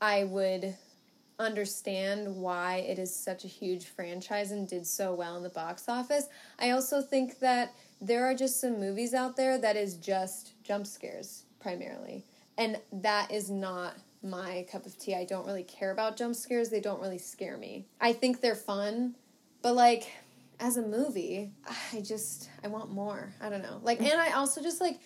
I 0.00 0.24
would 0.24 0.74
understand 1.38 2.36
why 2.36 2.76
it 2.76 2.98
is 2.98 3.14
such 3.14 3.44
a 3.44 3.48
huge 3.48 3.86
franchise 3.86 4.50
and 4.50 4.68
did 4.68 4.86
so 4.86 5.14
well 5.14 5.36
in 5.36 5.42
the 5.42 5.48
box 5.48 5.88
office. 5.88 6.28
I 6.58 6.70
also 6.70 7.02
think 7.02 7.40
that 7.40 7.74
there 8.00 8.24
are 8.24 8.34
just 8.34 8.60
some 8.60 8.78
movies 8.78 9.14
out 9.14 9.36
there 9.36 9.58
that 9.58 9.76
is 9.76 9.96
just 9.96 10.52
jump 10.62 10.86
scares 10.86 11.44
primarily. 11.60 12.24
And 12.56 12.78
that 12.92 13.30
is 13.32 13.50
not 13.50 13.94
my 14.24 14.66
cup 14.70 14.86
of 14.86 14.98
tea. 14.98 15.14
I 15.14 15.24
don't 15.24 15.46
really 15.46 15.62
care 15.62 15.90
about 15.90 16.16
jump 16.16 16.34
scares. 16.34 16.70
They 16.70 16.80
don't 16.80 17.00
really 17.00 17.18
scare 17.18 17.56
me. 17.56 17.86
I 18.00 18.12
think 18.12 18.40
they're 18.40 18.54
fun, 18.54 19.14
but 19.62 19.74
like 19.74 20.10
as 20.60 20.76
a 20.76 20.82
movie, 20.82 21.52
I 21.92 22.00
just 22.00 22.48
I 22.62 22.68
want 22.68 22.90
more. 22.90 23.32
I 23.40 23.48
don't 23.48 23.62
know. 23.62 23.80
Like 23.82 24.00
and 24.00 24.20
I 24.20 24.32
also 24.32 24.62
just 24.62 24.80
like 24.80 24.98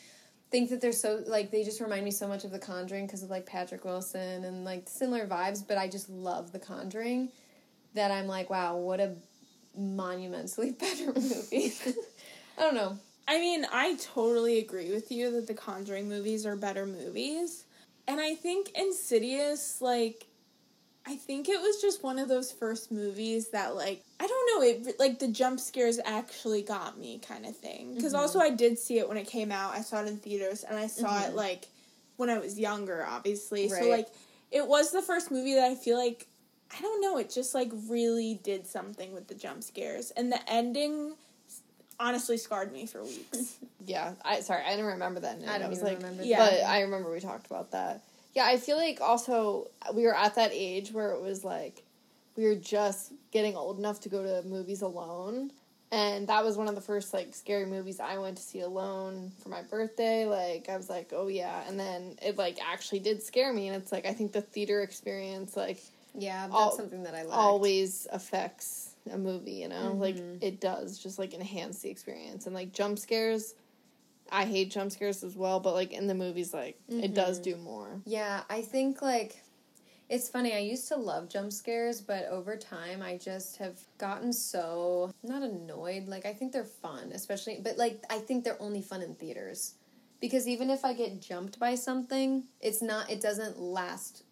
think 0.51 0.71
that 0.71 0.81
they're 0.81 0.93
so 0.93 1.23
like 1.27 1.51
they 1.51 1.65
just 1.65 1.81
remind 1.81 2.05
me 2.05 2.11
so 2.11 2.29
much 2.29 2.45
of 2.45 2.51
The 2.51 2.59
Conjuring 2.59 3.07
because 3.07 3.23
of 3.23 3.31
like 3.31 3.47
Patrick 3.47 3.85
Wilson 3.85 4.45
and 4.45 4.65
like 4.65 4.89
similar 4.89 5.27
vibes. 5.27 5.67
But 5.67 5.79
I 5.79 5.89
just 5.89 6.09
love 6.09 6.53
The 6.53 6.59
Conjuring 6.59 7.31
that 7.95 8.11
I'm 8.11 8.27
like, 8.27 8.51
wow, 8.51 8.77
what 8.77 9.01
a 9.01 9.15
monumentally 9.77 10.71
better 10.79 11.07
movie. 11.07 11.73
I 12.59 12.63
don't 12.63 12.75
know. 12.75 12.99
I 13.27 13.39
mean, 13.41 13.67
I 13.71 13.97
totally 13.97 14.59
agree 14.59 14.91
with 14.91 15.13
you 15.13 15.31
that 15.33 15.47
the 15.47 15.55
Conjuring 15.55 16.09
movies 16.09 16.47
are 16.47 16.57
better 16.57 16.87
movies. 16.87 17.65
And 18.09 18.21
I 18.21 18.35
think 18.35 18.71
Insidious, 18.75 19.81
like, 19.81 20.27
I 21.07 21.15
think 21.17 21.49
it 21.49 21.61
was 21.61 21.81
just 21.81 22.03
one 22.03 22.19
of 22.19 22.29
those 22.29 22.51
first 22.51 22.91
movies 22.91 23.51
that, 23.51 23.77
like, 23.77 24.03
I 24.19 24.27
don't 24.27 24.51
know, 24.51 24.67
it 24.67 24.99
like 24.99 25.19
the 25.19 25.29
jump 25.29 25.61
scares 25.61 26.01
actually 26.05 26.63
got 26.63 26.99
me 26.99 27.19
kind 27.19 27.47
of 27.47 27.57
thing. 27.57 27.95
Because 27.95 28.15
mm-hmm. 28.15 28.23
also, 28.23 28.41
I 28.41 28.51
did 28.51 28.79
see 28.79 28.99
it 28.99 29.09
when 29.09 29.19
it 29.19 29.27
came 29.27 29.53
out. 29.53 29.75
I 29.75 29.83
saw 29.83 30.03
it 30.03 30.09
in 30.09 30.17
theaters, 30.17 30.65
and 30.65 30.79
I 30.79 30.87
saw 30.87 31.21
it, 31.21 31.29
mm-hmm. 31.29 31.37
like, 31.37 31.69
when 32.17 32.31
I 32.31 32.39
was 32.39 32.59
younger, 32.59 33.07
obviously. 33.07 33.69
So, 33.69 33.89
like, 33.89 34.09
it 34.51 34.67
was 34.67 34.91
the 34.91 35.03
first 35.03 35.31
movie 35.31 35.55
that 35.55 35.71
I 35.71 35.75
feel 35.75 35.99
like, 35.99 36.27
I 36.77 36.81
don't 36.81 37.01
know, 37.01 37.19
it 37.19 37.31
just, 37.31 37.55
like, 37.55 37.71
really 37.89 38.41
did 38.43 38.67
something 38.67 39.13
with 39.13 39.29
the 39.29 39.35
jump 39.35 39.63
scares. 39.63 40.11
And 40.13 40.33
the 40.33 40.41
ending 40.51 41.15
honestly 42.01 42.37
scarred 42.37 42.73
me 42.73 42.87
for 42.87 43.03
weeks. 43.03 43.57
Yeah, 43.87 44.13
I 44.23 44.41
sorry, 44.41 44.65
I 44.67 44.71
didn't 44.73 44.85
remember 44.87 45.21
that. 45.21 45.41
Name. 45.41 45.49
I 45.49 45.59
don't 45.59 45.71
was 45.71 45.79
even 45.79 45.89
like, 45.89 45.99
remember 46.03 46.23
Yeah. 46.23 46.39
But 46.39 46.63
I 46.65 46.83
remember 46.83 47.11
we 47.11 47.21
talked 47.21 47.47
about 47.47 47.71
that. 47.71 48.03
Yeah, 48.35 48.45
I 48.45 48.59
feel 48.59 48.77
like 48.77 49.01
also 49.01 49.69
we 49.95 50.03
were 50.03 50.15
at 50.15 50.35
that 50.35 50.51
age 50.53 50.93
where 50.93 51.13
it 51.13 51.23
was 51.23 51.43
like 51.43 51.83
we 52.37 52.45
were 52.45 52.55
just 52.55 53.13
getting 53.33 53.57
old 53.57 53.79
enough 53.79 54.01
to 54.01 54.11
go 54.11 54.23
to 54.23 54.47
movies 54.47 54.83
alone. 54.83 55.53
and 55.91 56.29
that 56.29 56.45
was 56.45 56.59
one 56.59 56.69
of 56.69 56.75
the 56.75 56.83
first 56.83 57.15
like 57.15 57.35
scary 57.35 57.65
movies 57.65 57.99
I 57.99 58.19
went 58.19 58.37
to 58.37 58.43
see 58.43 58.61
alone 58.61 59.33
for 59.43 59.49
my 59.49 59.63
birthday. 59.63 60.27
Like 60.27 60.69
I 60.69 60.77
was 60.77 60.91
like, 60.91 61.13
oh 61.15 61.29
yeah, 61.29 61.63
and 61.67 61.81
then 61.81 62.19
it 62.21 62.37
like 62.37 62.59
actually 62.63 62.99
did 62.99 63.23
scare 63.23 63.55
me, 63.55 63.69
and 63.69 63.77
it's 63.83 63.91
like 63.91 64.05
I 64.05 64.13
think 64.13 64.33
the 64.33 64.43
theater 64.43 64.83
experience 64.83 65.57
like 65.57 65.81
Yeah, 66.15 66.43
that's 66.49 66.55
Al- 66.55 66.77
something 66.77 67.05
that 67.05 67.15
I 67.15 67.23
like. 67.23 67.39
always 67.39 68.07
affects 68.13 68.88
a 69.11 69.19
movie. 69.19 69.53
You 69.53 69.69
know, 69.69 69.97
like 69.99 70.17
Mhm. 70.17 70.39
it 70.43 70.61
does 70.61 70.99
just 70.99 71.19
like 71.19 71.35
enhance 71.35 71.81
the 71.81 71.91
experience, 71.91 72.47
and 72.47 72.55
like 72.55 72.73
jump 72.73 72.99
scares. 72.99 73.55
I 74.31 74.45
hate 74.45 74.71
jump 74.71 74.93
scares 74.93 75.25
as 75.25 75.37
well, 75.37 75.59
but 75.61 75.73
like 75.75 75.93
in 75.93 76.07
the 76.07 76.15
movies, 76.15 76.53
like 76.53 76.79
it 76.89 77.15
does 77.15 77.41
Mhm. 77.41 77.45
do 77.45 77.57
more. 77.57 78.03
Yeah, 78.05 78.45
I 78.51 78.63
think 78.63 79.01
like 79.03 79.43
it's 80.09 80.29
funny. 80.29 80.55
I 80.55 80.59
used 80.59 80.89
to 80.89 80.97
love 80.97 81.29
jump 81.29 81.53
scares, 81.53 82.01
but 82.01 82.25
over 82.27 82.57
time 82.57 83.03
I 83.03 83.19
just 83.19 83.57
have 83.59 83.79
gotten 83.99 84.33
so 84.33 85.13
not 85.23 85.43
annoyed. 85.43 86.09
Like 86.09 86.25
I 86.27 86.33
think 86.33 86.53
they're 86.53 86.65
fun, 86.65 87.13
especially 87.13 87.61
but 87.63 87.77
like 87.79 88.03
I 88.11 88.19
think 88.19 88.45
they're 88.45 88.61
only 88.61 88.83
fun 88.83 89.03
in 89.03 89.15
theaters. 89.15 89.75
Because 90.21 90.49
even 90.49 90.69
if 90.69 90.85
I 90.85 90.95
get 90.95 91.21
jumped 91.21 91.59
by 91.59 91.75
something, 91.75 92.45
it's 92.61 92.83
not 92.83 93.11
it 93.11 93.21
doesn't 93.21 93.59
last 93.59 94.25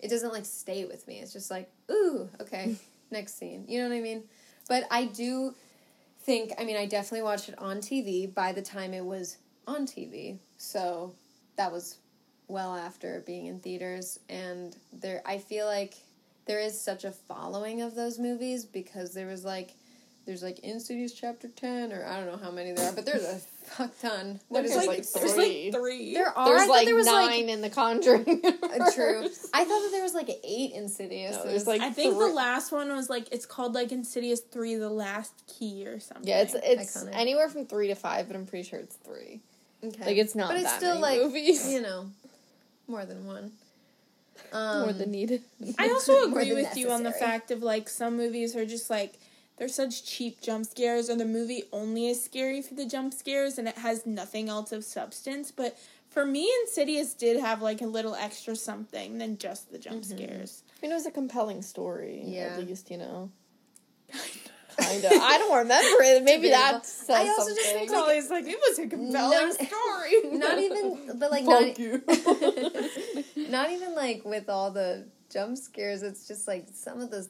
it 0.00 0.08
doesn't 0.08 0.32
like 0.32 0.44
stay 0.44 0.84
with 0.84 1.06
me. 1.08 1.20
It's 1.20 1.32
just 1.32 1.50
like, 1.50 1.70
ooh, 1.90 2.28
okay, 2.40 2.76
next 3.10 3.38
scene. 3.38 3.64
You 3.68 3.82
know 3.82 3.88
what 3.88 3.96
I 3.96 4.00
mean? 4.00 4.24
But 4.68 4.86
I 4.90 5.04
do 5.04 5.54
think 6.20 6.52
I 6.58 6.64
mean 6.64 6.76
I 6.76 6.86
definitely 6.86 7.22
watched 7.22 7.48
it 7.48 7.58
on 7.58 7.78
TV 7.78 8.32
by 8.32 8.52
the 8.52 8.62
time 8.62 8.94
it 8.94 9.04
was 9.04 9.36
on 9.66 9.86
TV. 9.86 10.38
So 10.56 11.14
that 11.56 11.70
was 11.70 11.98
well 12.48 12.74
after 12.74 13.22
being 13.26 13.46
in 13.46 13.58
theaters 13.60 14.18
and 14.28 14.76
there 14.92 15.22
I 15.24 15.38
feel 15.38 15.66
like 15.66 15.94
there 16.46 16.60
is 16.60 16.78
such 16.78 17.04
a 17.04 17.10
following 17.10 17.80
of 17.80 17.94
those 17.94 18.18
movies 18.18 18.66
because 18.66 19.14
there 19.14 19.26
was 19.26 19.44
like 19.44 19.70
there's 20.26 20.42
like 20.42 20.58
Insidious 20.60 21.12
chapter 21.12 21.48
10 21.48 21.92
or 21.92 22.04
I 22.04 22.16
don't 22.16 22.26
know 22.26 22.38
how 22.42 22.50
many 22.50 22.72
there 22.72 22.88
are 22.88 22.92
but 22.94 23.04
there's 23.06 23.24
a 23.24 23.38
fuck 23.66 23.98
ton. 24.00 24.40
What 24.48 24.62
There's 24.62 24.70
is 24.70 24.76
There's 24.76 24.84
it? 24.84 24.88
like 24.88 24.98
like, 24.98 25.06
there's 25.12 25.32
three. 25.34 25.64
like 25.72 25.74
three. 25.80 26.14
there 26.14 26.28
are 26.28 26.38
I 26.38 26.44
There's 26.48 26.60
thought 26.62 26.68
like 26.70 26.86
there 26.86 26.94
was 26.94 27.06
nine 27.06 27.48
in 27.48 27.60
the 27.60 27.70
Conjuring. 27.70 28.24
like 28.42 28.94
true. 28.94 29.28
I 29.54 29.64
thought 29.64 29.80
that 29.82 29.88
there 29.92 30.02
was 30.02 30.14
like 30.14 30.28
8 30.28 30.72
Insidious. 30.74 31.36
No, 31.36 31.44
there's 31.44 31.66
like 31.66 31.80
I 31.80 31.90
think 31.90 32.14
three- 32.16 32.28
the 32.28 32.34
last 32.34 32.72
one 32.72 32.88
was 32.94 33.08
like 33.10 33.28
it's 33.32 33.46
called 33.46 33.74
like 33.74 33.92
Insidious 33.92 34.40
Three: 34.40 34.74
The 34.76 34.88
Last 34.90 35.32
Key 35.46 35.86
or 35.86 36.00
something. 36.00 36.26
Yeah, 36.28 36.40
it's 36.42 36.54
it's 36.54 36.96
Iconic. 36.96 37.10
anywhere 37.14 37.48
from 37.48 37.66
three 37.66 37.88
to 37.88 37.94
five, 37.94 38.26
but 38.26 38.36
I'm 38.36 38.46
pretty 38.46 38.68
sure 38.68 38.78
it's 38.80 38.96
three. 38.96 39.40
okay. 39.82 40.04
Like 40.06 40.16
it's 40.16 40.34
not 40.34 40.48
but 40.48 40.56
it's 40.56 40.64
that 40.64 40.76
still 40.78 41.00
many 41.00 41.18
like 41.18 41.26
movies. 41.26 41.68
you 41.70 41.80
know 41.82 42.06
more 42.88 43.04
than 43.04 43.26
one. 43.26 43.52
Um, 44.52 44.82
more 44.82 44.92
than 44.92 45.10
needed. 45.10 45.42
I 45.78 45.88
also 45.92 46.24
agree 46.28 46.50
than 46.50 46.56
with 46.62 46.76
you 46.76 46.90
on 46.90 47.02
the 47.02 47.12
fact 47.12 47.50
of 47.50 47.62
like 47.62 47.88
some 47.88 48.16
movies 48.16 48.54
are 48.56 48.66
just 48.66 48.90
like 48.90 49.14
they're 49.56 49.68
such 49.68 50.04
cheap 50.04 50.40
jump 50.40 50.66
scares, 50.66 51.08
or 51.08 51.16
the 51.16 51.24
movie 51.24 51.64
only 51.72 52.08
is 52.08 52.22
scary 52.24 52.60
for 52.60 52.74
the 52.74 52.86
jump 52.86 53.14
scares 53.14 53.56
and 53.58 53.68
it 53.68 53.78
has 53.78 54.04
nothing 54.04 54.48
else 54.48 54.72
of 54.72 54.84
substance. 54.84 55.50
But 55.52 55.78
for 56.08 56.24
me, 56.26 56.50
Insidious 56.62 57.14
did 57.14 57.40
have 57.40 57.62
like 57.62 57.80
a 57.80 57.86
little 57.86 58.14
extra 58.14 58.56
something 58.56 59.18
than 59.18 59.38
just 59.38 59.70
the 59.70 59.78
jump 59.78 60.02
Mm-hmm. 60.02 60.16
scares. 60.16 60.62
I 60.76 60.82
mean, 60.82 60.90
it 60.92 60.94
was 60.94 61.06
a 61.06 61.10
compelling 61.10 61.62
story. 61.62 62.22
Yeah. 62.24 62.56
at 62.58 62.66
least 62.66 62.90
you 62.90 62.98
know. 62.98 63.30
Kinda. 64.76 65.08
I 65.08 65.38
don't 65.38 65.56
remember 65.56 66.02
it. 66.02 66.24
Maybe 66.24 66.48
Debatable. 66.48 66.78
that 66.80 66.84
says 66.86 67.10
I 67.16 67.28
also 67.28 67.54
just 67.54 67.60
think, 67.60 67.90
like, 67.92 68.00
Molly's 68.00 68.28
like 68.28 68.44
it 68.44 68.58
was 68.68 68.78
a 68.80 68.88
compelling 68.88 69.48
No- 69.48 69.50
story. 69.52 70.12
not 70.38 70.58
even 70.58 71.16
but 71.16 71.30
like 71.30 71.44
Fuck 71.44 71.60
not, 71.60 71.78
you. 71.78 72.02
not 73.50 73.70
even 73.70 73.94
like 73.94 74.24
with 74.24 74.48
all 74.48 74.72
the 74.72 75.06
jump 75.30 75.56
scares 75.58 76.02
it's 76.02 76.26
just 76.26 76.48
like 76.48 76.66
some 76.72 77.00
of 77.00 77.10
the 77.12 77.26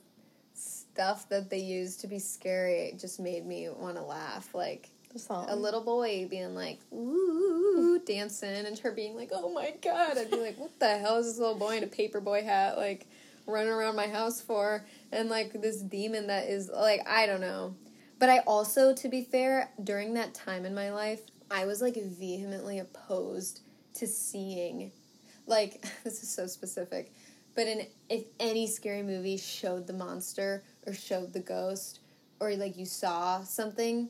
stuff 0.94 1.28
that 1.28 1.50
they 1.50 1.58
use 1.58 1.96
to 1.96 2.06
be 2.06 2.20
scary 2.20 2.94
just 3.00 3.18
made 3.18 3.44
me 3.44 3.68
want 3.68 3.96
to 3.96 4.02
laugh 4.02 4.54
like 4.54 4.90
The 5.12 5.18
song. 5.18 5.46
a 5.48 5.56
little 5.56 5.80
boy 5.82 6.28
being 6.30 6.54
like 6.54 6.78
ooh 6.92 8.00
dancing 8.06 8.64
and 8.64 8.78
her 8.78 8.92
being 8.92 9.16
like 9.16 9.30
oh 9.32 9.52
my 9.52 9.74
god 9.82 10.16
i'd 10.18 10.30
be 10.30 10.36
like 10.36 10.56
what 10.56 10.78
the 10.78 10.96
hell 10.98 11.16
is 11.16 11.26
this 11.26 11.38
little 11.38 11.56
boy 11.58 11.78
in 11.78 11.82
a 11.82 11.88
paper 11.88 12.20
boy 12.20 12.44
hat 12.44 12.76
like 12.78 13.08
running 13.46 13.72
around 13.72 13.96
my 13.96 14.06
house 14.06 14.40
for 14.40 14.86
and 15.10 15.28
like 15.28 15.52
this 15.60 15.80
demon 15.82 16.28
that 16.28 16.46
is 16.48 16.70
like 16.72 17.00
i 17.08 17.26
don't 17.26 17.40
know 17.40 17.74
but 18.20 18.28
i 18.30 18.38
also 18.46 18.94
to 18.94 19.08
be 19.08 19.22
fair 19.22 19.70
during 19.82 20.14
that 20.14 20.32
time 20.32 20.64
in 20.64 20.74
my 20.76 20.92
life 20.92 21.22
i 21.50 21.66
was 21.66 21.82
like 21.82 21.96
vehemently 21.96 22.78
opposed 22.78 23.62
to 23.94 24.06
seeing 24.06 24.92
like 25.48 25.84
this 26.04 26.22
is 26.22 26.30
so 26.30 26.46
specific 26.46 27.12
but 27.56 27.66
in 27.66 27.84
if 28.08 28.24
any 28.38 28.66
scary 28.68 29.02
movie 29.02 29.36
showed 29.36 29.86
the 29.88 29.92
monster 29.92 30.62
or 30.86 30.92
showed 30.92 31.32
the 31.32 31.40
ghost 31.40 32.00
or 32.40 32.54
like 32.56 32.76
you 32.76 32.86
saw 32.86 33.42
something 33.42 34.08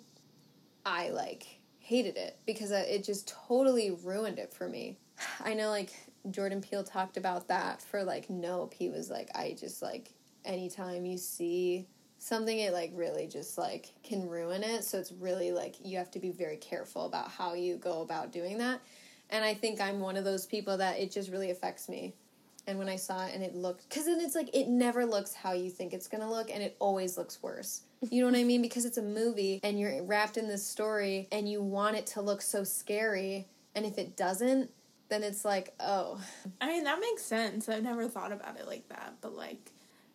I 0.84 1.10
like 1.10 1.60
hated 1.78 2.16
it 2.16 2.38
because 2.46 2.70
it 2.70 3.05
just 3.05 3.28
totally 3.28 3.90
ruined 3.90 4.38
it 4.38 4.52
for 4.52 4.68
me. 4.68 4.98
I 5.44 5.55
know 5.55 5.70
like 5.70 5.92
Jordan 6.30 6.60
Peele 6.60 6.84
talked 6.84 7.16
about 7.16 7.48
that 7.48 7.82
for 7.82 8.02
like 8.02 8.30
Nope. 8.30 8.74
He 8.74 8.88
was 8.88 9.10
like, 9.10 9.30
I 9.34 9.56
just 9.59 9.82
like 9.82 10.12
anytime 10.44 11.06
you 11.06 11.18
see 11.18 11.86
something, 12.18 12.59
it 12.59 12.72
like 12.72 12.90
really 12.94 13.26
just 13.26 13.59
like 13.59 13.92
can 14.02 14.28
ruin 14.28 14.62
it. 14.62 14.84
So 14.84 14.98
it's 14.98 15.12
really 15.12 15.52
like 15.52 15.76
you 15.82 15.98
have 15.98 16.10
to 16.12 16.18
be 16.18 16.30
very 16.30 16.56
careful 16.56 17.06
about 17.06 17.30
how 17.30 17.55
you 17.55 17.76
go 17.76 18.02
about 18.02 18.32
doing 18.32 18.59
that. 18.59 18.80
And 19.30 19.44
I 19.44 19.55
think 19.55 19.80
I'm 19.80 20.01
one 20.01 20.16
of 20.16 20.24
those 20.24 20.46
people 20.46 20.76
that 20.78 20.98
it 20.98 21.10
just 21.10 21.30
really 21.30 21.51
affects 21.51 21.88
me. 21.88 22.14
And 22.66 22.78
when 22.78 22.88
I 22.88 22.96
saw 22.96 23.26
it 23.26 23.34
and 23.34 23.42
it 23.44 23.54
looked, 23.54 23.88
because 23.88 24.06
then 24.06 24.20
it's 24.20 24.34
like 24.34 24.48
it 24.54 24.68
never 24.68 25.04
looks 25.04 25.34
how 25.34 25.52
you 25.52 25.68
think 25.70 25.92
it's 25.92 26.08
gonna 26.08 26.30
look, 26.30 26.50
and 26.50 26.62
it 26.62 26.76
always 26.78 27.18
looks 27.18 27.42
worse. 27.42 27.82
You 28.10 28.22
know 28.24 28.30
what 28.30 28.38
I 28.38 28.44
mean? 28.44 28.62
Because 28.62 28.84
it's 28.84 28.96
a 28.98 29.02
movie 29.02 29.60
and 29.62 29.78
you're 29.78 30.02
wrapped 30.02 30.36
in 30.36 30.48
this 30.48 30.66
story 30.66 31.28
and 31.32 31.48
you 31.50 31.62
want 31.62 31.96
it 31.96 32.06
to 32.08 32.20
look 32.22 32.40
so 32.42 32.64
scary, 32.64 33.46
and 33.74 33.84
if 33.84 33.98
it 33.98 34.16
doesn't, 34.16 34.70
then 35.10 35.22
it's 35.22 35.44
like, 35.44 35.74
oh, 35.80 36.18
I 36.60 36.68
mean, 36.68 36.84
that 36.84 36.98
makes 37.00 37.22
sense. 37.22 37.68
I've 37.68 37.82
never 37.82 38.08
thought 38.08 38.32
about 38.32 38.58
it 38.58 38.66
like 38.66 38.88
that. 38.88 39.14
But, 39.20 39.34
like, 39.36 39.70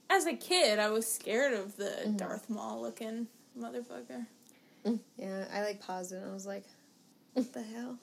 as 0.10 0.26
a 0.26 0.34
kid, 0.36 0.80
I 0.80 0.90
was 0.90 1.06
scared 1.12 1.54
of 1.54 1.78
the 1.78 1.86
Mm-hmm. 2.06 2.18
Darth 2.18 2.50
Maul 2.50 2.82
looking 2.82 3.28
motherfucker. 3.60 4.26
yeah. 5.18 5.46
I 5.54 5.62
like 5.64 5.82
paused 5.82 6.12
it 6.14 6.16
and 6.18 6.30
I 6.32 6.34
was 6.34 6.48
like, 6.48 6.64
what 7.34 7.54
the 7.54 7.62
hell? 7.62 7.98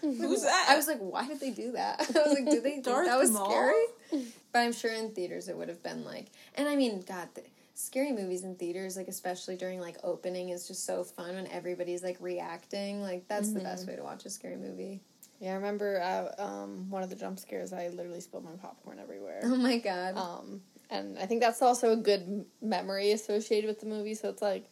Who's 0.00 0.42
that? 0.44 0.66
I 0.68 0.76
was 0.76 0.86
like, 0.86 0.98
why 0.98 1.26
did 1.26 1.40
they 1.40 1.50
do 1.50 1.72
that? 1.72 2.00
I 2.16 2.28
was 2.28 2.34
like, 2.34 2.48
did 2.50 2.62
they 2.62 2.72
think 2.72 2.84
Darth 2.84 3.06
that 3.06 3.18
was 3.18 3.30
Maul? 3.30 3.50
scary? 3.50 4.24
But 4.52 4.60
I'm 4.60 4.72
sure 4.72 4.92
in 4.92 5.10
theaters 5.10 5.48
it 5.48 5.56
would 5.56 5.68
have 5.68 5.82
been 5.82 6.04
like, 6.04 6.26
and 6.54 6.68
I 6.68 6.76
mean, 6.76 7.02
God, 7.06 7.28
the, 7.34 7.42
scary 7.74 8.12
movies 8.12 8.44
in 8.44 8.54
theaters, 8.54 8.96
like 8.96 9.08
especially 9.08 9.56
during 9.56 9.80
like 9.80 9.96
opening, 10.02 10.50
is 10.50 10.68
just 10.68 10.84
so 10.86 11.04
fun 11.04 11.34
when 11.34 11.46
everybody's 11.48 12.02
like 12.02 12.16
reacting. 12.20 13.02
Like 13.02 13.26
that's 13.28 13.52
the 13.52 13.60
best 13.60 13.86
way 13.86 13.96
to 13.96 14.02
watch 14.02 14.24
a 14.24 14.30
scary 14.30 14.56
movie. 14.56 15.00
Yeah, 15.40 15.52
I 15.52 15.54
remember 15.56 16.00
uh, 16.00 16.42
um, 16.42 16.88
one 16.90 17.02
of 17.02 17.10
the 17.10 17.16
jump 17.16 17.38
scares. 17.38 17.72
I 17.72 17.88
literally 17.88 18.20
spilled 18.20 18.44
my 18.44 18.52
popcorn 18.52 18.98
everywhere. 18.98 19.40
Oh 19.42 19.56
my 19.56 19.78
God. 19.78 20.16
Um, 20.16 20.62
and 20.90 21.18
I 21.18 21.26
think 21.26 21.40
that's 21.40 21.60
also 21.60 21.92
a 21.92 21.96
good 21.96 22.44
memory 22.62 23.10
associated 23.12 23.66
with 23.66 23.80
the 23.80 23.86
movie. 23.86 24.14
So 24.14 24.28
it's 24.28 24.40
like, 24.40 24.70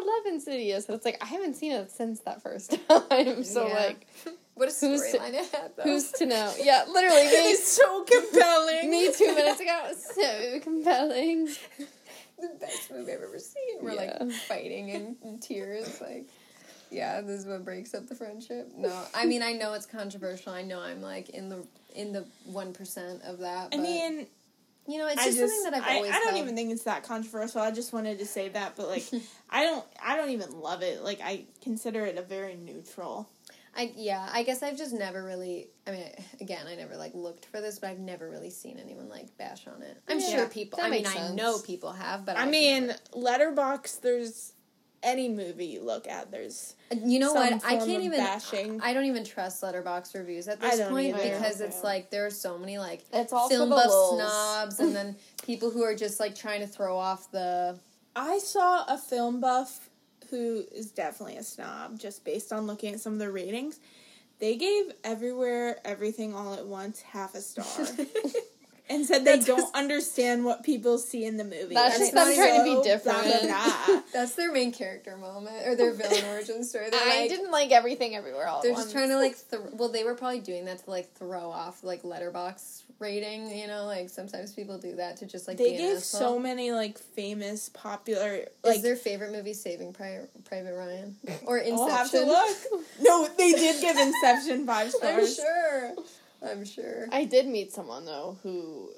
I 0.00 0.04
love 0.04 0.32
Insidious. 0.34 0.86
And 0.88 0.96
it's 0.96 1.04
like 1.04 1.18
I 1.20 1.26
haven't 1.26 1.54
seen 1.54 1.72
it 1.72 1.90
since 1.90 2.20
that 2.20 2.42
first 2.42 2.70
time. 2.88 3.44
so 3.44 3.66
Yeah. 3.68 3.74
like, 3.74 4.06
what 4.54 4.68
a 4.68 4.72
who's 4.86 5.02
to- 5.12 5.18
storyline 5.18 5.34
it 5.34 5.50
had 5.52 5.76
though. 5.76 5.82
who's 5.82 6.10
to 6.12 6.26
know? 6.26 6.52
Yeah, 6.60 6.84
literally 6.88 7.16
me. 7.26 7.50
it's 7.52 7.68
so 7.68 8.04
compelling. 8.04 8.90
me 8.90 9.12
two 9.12 9.34
minutes 9.34 9.60
ago. 9.60 9.90
So 10.14 10.60
compelling. 10.60 11.46
the 12.38 12.48
best 12.60 12.90
movie 12.90 13.12
I've 13.12 13.22
ever 13.22 13.38
seen. 13.38 13.78
We're 13.82 13.92
Yeah. 13.94 14.18
like 14.20 14.32
fighting 14.32 14.88
in, 14.88 15.16
in 15.22 15.38
tears, 15.38 16.00
like. 16.00 16.26
Yeah, 16.92 17.20
this 17.20 17.38
is 17.42 17.46
what 17.46 17.64
breaks 17.64 17.94
up 17.94 18.08
the 18.08 18.16
friendship. 18.16 18.72
No, 18.76 18.92
I 19.14 19.24
mean 19.24 19.44
I 19.44 19.52
know 19.52 19.74
it's 19.74 19.86
controversial. 19.86 20.52
I 20.52 20.62
know 20.62 20.80
I'm 20.80 21.00
like 21.00 21.28
in 21.28 21.48
the 21.48 21.64
in 21.94 22.10
the 22.12 22.24
one 22.46 22.72
percent 22.72 23.22
of 23.22 23.38
that. 23.38 23.66
I 23.72 23.76
But, 23.76 23.80
mean, 23.80 24.26
you 24.90 24.98
know, 24.98 25.06
it's 25.06 25.20
I 25.20 25.26
just, 25.26 25.38
just, 25.38 25.62
something 25.62 25.80
that 25.80 25.86
I've 25.86 25.92
I, 25.92 25.96
always. 25.96 26.10
I 26.10 26.14
don't 26.14 26.28
held. 26.30 26.42
even 26.42 26.56
think 26.56 26.72
it's 26.72 26.84
that 26.84 27.02
controversial. 27.04 27.60
I 27.60 27.70
just 27.70 27.92
wanted 27.92 28.18
to 28.18 28.26
say 28.26 28.48
that, 28.50 28.76
but 28.76 28.88
like, 28.88 29.04
I 29.50 29.62
don't, 29.64 29.84
I 30.02 30.16
don't 30.16 30.30
even 30.30 30.60
love 30.60 30.82
it. 30.82 31.02
Like, 31.02 31.20
I 31.22 31.44
consider 31.62 32.04
it 32.06 32.18
a 32.18 32.22
very 32.22 32.56
neutral. 32.56 33.30
I 33.76 33.92
yeah, 33.94 34.28
I 34.32 34.42
guess 34.42 34.64
I've 34.64 34.76
just 34.76 34.92
never 34.92 35.22
really. 35.22 35.68
I 35.86 35.92
mean, 35.92 36.04
again, 36.40 36.66
I 36.66 36.74
never 36.74 36.96
like 36.96 37.14
looked 37.14 37.44
for 37.46 37.60
this, 37.60 37.78
but 37.78 37.90
I've 37.90 38.00
never 38.00 38.28
really 38.28 38.50
seen 38.50 38.80
anyone 38.84 39.08
like 39.08 39.36
bash 39.38 39.66
on 39.68 39.80
it. 39.82 39.96
I'm 40.08 40.18
Yeah, 40.18 40.28
sure 40.28 40.48
people. 40.48 40.78
that 40.78 40.86
I 40.86 40.90
mean, 40.90 41.04
makes 41.04 41.16
I 41.16 41.32
know 41.34 41.58
people 41.58 41.92
have, 41.92 42.26
but 42.26 42.36
I 42.36 42.42
I've 42.42 42.50
mean, 42.50 42.92
Letterboxd. 43.14 44.00
There's 44.00 44.54
any 45.02 45.28
movie 45.28 45.66
you 45.66 45.82
look 45.82 46.06
at. 46.08 46.30
There's 46.30 46.74
you 46.92 47.18
know 47.18 47.32
some 47.32 47.54
what? 47.54 47.64
I 47.64 47.76
can't 47.76 48.02
even. 48.02 48.18
bashing. 48.18 48.80
I 48.82 48.92
don't 48.92 49.04
even 49.06 49.24
trust 49.24 49.62
Letterboxd 49.62 50.14
reviews 50.14 50.48
at 50.48 50.60
this 50.60 50.80
point 50.88 51.16
either. 51.16 51.36
because 51.36 51.60
it's 51.60 51.82
like 51.82 52.10
there 52.10 52.26
are 52.26 52.30
so 52.30 52.58
many 52.58 52.78
like 52.78 53.04
It's 53.12 53.32
all 53.32 53.48
film 53.48 53.70
buff 53.70 53.86
lulz. 53.86 54.20
snobs 54.20 54.80
and 54.80 54.94
then 54.94 55.16
people 55.44 55.70
who 55.70 55.82
are 55.82 55.94
just 55.94 56.20
like 56.20 56.34
trying 56.34 56.60
to 56.60 56.66
throw 56.66 56.98
off 56.98 57.30
the. 57.30 57.78
I 58.14 58.38
saw 58.38 58.84
a 58.86 58.98
film 58.98 59.40
buff 59.40 59.88
who 60.30 60.64
is 60.72 60.90
definitely 60.90 61.36
a 61.36 61.42
snob 61.42 61.98
just 61.98 62.24
based 62.24 62.52
on 62.52 62.66
looking 62.66 62.94
at 62.94 63.00
some 63.00 63.14
of 63.14 63.18
the 63.18 63.30
ratings. 63.30 63.80
They 64.38 64.56
gave 64.56 64.92
Everywhere 65.04 65.78
Everything 65.84 66.34
All 66.34 66.54
at 66.54 66.66
Once 66.66 67.00
half 67.02 67.34
a 67.34 67.40
star. 67.40 67.64
and 68.90 69.06
said 69.06 69.20
they 69.24 69.36
That's 69.36 69.46
don't 69.46 69.60
just- 69.60 69.74
understand 69.74 70.44
what 70.44 70.62
people 70.64 70.98
see 70.98 71.24
in 71.24 71.36
the 71.36 71.44
movie. 71.44 71.74
That's 71.74 71.98
just 71.98 72.12
not 72.12 72.26
them 72.26 72.34
trying 72.36 72.58
to 72.58 72.64
be 72.64 72.82
different. 72.82 73.22
blah, 73.22 73.40
blah, 73.40 73.86
blah. 73.86 74.00
That's 74.12 74.34
their 74.34 74.52
main 74.52 74.72
character 74.72 75.16
moment 75.16 75.66
or 75.66 75.76
their 75.76 75.92
villain 75.94 76.24
origin 76.26 76.64
story. 76.64 76.90
They're 76.90 77.00
I 77.00 77.20
like, 77.20 77.30
didn't 77.30 77.50
like 77.52 77.70
everything 77.70 78.16
everywhere 78.16 78.46
all 78.48 78.60
They're 78.62 78.72
just 78.74 78.92
trying 78.92 79.08
to 79.10 79.16
like. 79.16 79.36
Th- 79.50 79.62
well, 79.72 79.88
they 79.88 80.04
were 80.04 80.14
probably 80.14 80.40
doing 80.40 80.64
that 80.66 80.84
to 80.84 80.90
like 80.90 81.12
throw 81.14 81.50
off 81.50 81.82
like 81.84 82.02
letterboxd 82.02 82.82
rating. 82.98 83.56
You 83.56 83.68
know, 83.68 83.84
like 83.86 84.10
sometimes 84.10 84.52
people 84.52 84.76
do 84.78 84.96
that 84.96 85.18
to 85.18 85.26
just 85.26 85.46
like. 85.48 85.56
They 85.56 85.76
gave 85.76 86.00
so 86.00 86.38
many 86.38 86.72
like 86.72 86.98
famous, 86.98 87.68
popular 87.68 88.34
Is 88.34 88.46
like. 88.64 88.82
their 88.82 88.96
favorite 88.96 89.32
movie 89.32 89.54
Saving 89.54 89.92
Pri- 89.92 90.26
Private 90.44 90.74
Ryan 90.74 91.16
or 91.46 91.58
Inception? 91.58 91.80
I'll 91.80 91.88
have 91.96 92.10
to 92.10 92.24
look. 92.24 92.56
No, 93.00 93.28
they 93.38 93.52
did 93.52 93.80
give 93.80 93.96
Inception 94.06 94.66
five 94.66 94.86
I'm 94.86 94.90
stars. 94.92 95.36
sure. 95.36 95.92
I'm 96.42 96.64
sure. 96.64 97.06
I 97.12 97.24
did 97.24 97.46
meet 97.46 97.72
someone 97.72 98.04
though 98.04 98.38
who 98.42 98.90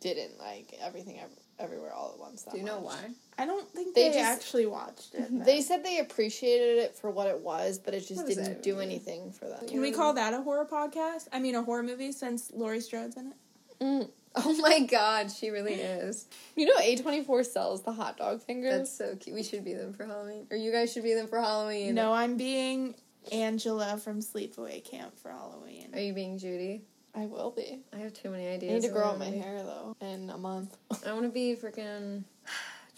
didn't 0.00 0.38
like 0.38 0.74
everything 0.82 1.18
ev- 1.18 1.28
everywhere 1.58 1.92
all 1.92 2.12
at 2.14 2.18
once. 2.20 2.42
That 2.42 2.52
Do 2.52 2.58
you 2.58 2.64
know 2.64 2.80
much. 2.80 2.84
why? 2.96 3.10
I 3.38 3.46
don't 3.46 3.68
think 3.70 3.94
They 3.94 4.08
they, 4.10 4.14
just- 4.18 4.24
actually 4.30 4.66
watched 4.66 5.14
it. 5.14 5.44
They 5.44 5.60
said 5.62 5.82
they 5.84 5.98
appreciated 5.98 6.78
it 6.78 6.94
for 6.96 7.10
what 7.10 7.26
it 7.26 7.40
was, 7.40 7.78
but 7.78 7.94
it 7.94 8.00
just 8.00 8.16
What 8.18 8.26
didn't 8.28 8.62
do 8.62 8.74
mean? 8.74 8.82
anything 8.88 9.32
for 9.32 9.46
them. 9.48 9.66
Can 9.66 9.80
we 9.80 9.92
call 9.92 10.12
that 10.14 10.34
a 10.34 10.42
horror 10.42 10.66
podcast? 10.70 11.28
I 11.32 11.38
mean, 11.40 11.54
a 11.54 11.62
horror 11.62 11.82
movie 11.82 12.12
since 12.12 12.50
Laurie 12.52 12.80
Strode's 12.80 13.16
in 13.16 13.28
it. 13.28 13.36
Mm. 13.80 14.10
Oh 14.36 14.56
my 14.60 14.80
god, 14.80 15.30
she 15.30 15.50
really 15.50 15.74
is. 15.74 16.26
You 16.56 16.66
know, 16.66 16.76
A24 16.78 17.46
sells 17.46 17.82
the 17.82 17.92
hot 17.92 18.16
dog 18.16 18.42
fingers. 18.42 18.72
That's 18.72 18.98
so 18.98 19.14
cute. 19.16 19.34
We 19.34 19.44
should 19.44 19.64
be 19.64 19.74
them 19.74 19.92
for 19.92 20.04
Halloween, 20.06 20.48
or 20.50 20.56
you 20.56 20.72
guys 20.72 20.92
should 20.92 21.04
be 21.04 21.14
them 21.14 21.28
for 21.28 21.40
Halloween. 21.40 21.94
No, 21.94 22.12
I'm 22.12 22.36
being 22.36 22.96
Angela 23.32 23.96
from 23.96 24.20
Sleepaway 24.20 24.84
Camp 24.84 25.18
for 25.18 25.30
Halloween. 25.30 25.90
Are 25.94 26.00
you 26.00 26.12
being 26.12 26.38
Judy? 26.38 26.82
I 27.14 27.26
will 27.26 27.50
be. 27.52 27.78
I 27.92 27.98
have 27.98 28.12
too 28.12 28.30
many 28.30 28.48
ideas. 28.48 28.70
I 28.70 28.74
need 28.74 28.82
to 28.82 28.88
grow 28.92 29.06
out 29.06 29.18
my 29.18 29.26
I 29.26 29.28
wanna 29.28 29.36
be. 29.40 29.42
hair 29.42 29.62
though 29.62 29.96
in 30.00 30.30
a 30.30 30.38
month. 30.38 30.76
I 31.06 31.12
want 31.12 31.24
to 31.24 31.28
be 31.30 31.54
freaking 31.62 32.24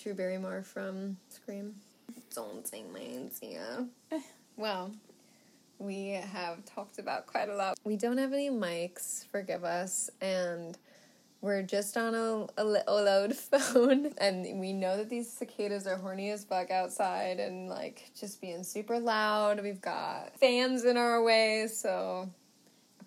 Drew 0.03 0.15
Barrymore 0.15 0.63
from 0.63 1.17
Scream. 1.29 1.75
Don't 2.35 2.67
say 2.67 2.83
mine, 2.93 3.31
yeah. 3.43 3.85
Well, 4.57 4.91
we 5.79 6.09
have 6.33 6.65
talked 6.65 6.99
about 6.99 7.27
quite 7.27 7.51
a 7.51 7.55
lot. 7.55 7.77
We 7.85 7.97
don't 7.99 8.17
have 8.17 8.33
any 8.33 8.49
mics, 8.49 9.27
forgive 9.27 9.65
us, 9.65 10.09
and 10.23 10.79
we're 11.41 11.63
just 11.63 11.97
on 11.97 12.15
a, 12.15 12.47
a 12.57 12.65
little 12.65 13.03
load 13.03 13.37
phone. 13.37 14.13
And 14.19 14.61
we 14.61 14.73
know 14.73 14.97
that 14.97 15.09
these 15.09 15.33
cicadas 15.33 15.87
are 15.87 15.97
horny 15.97 16.31
as 16.31 16.45
fuck 16.45 16.71
outside 16.71 17.41
and 17.41 17.69
like 17.69 18.11
just 18.19 18.41
being 18.41 18.63
super 18.63 18.99
loud. 18.99 19.63
We've 19.63 19.81
got 19.81 20.39
fans 20.39 20.85
in 20.85 20.97
our 20.97 21.23
way, 21.23 21.69
so. 21.69 22.29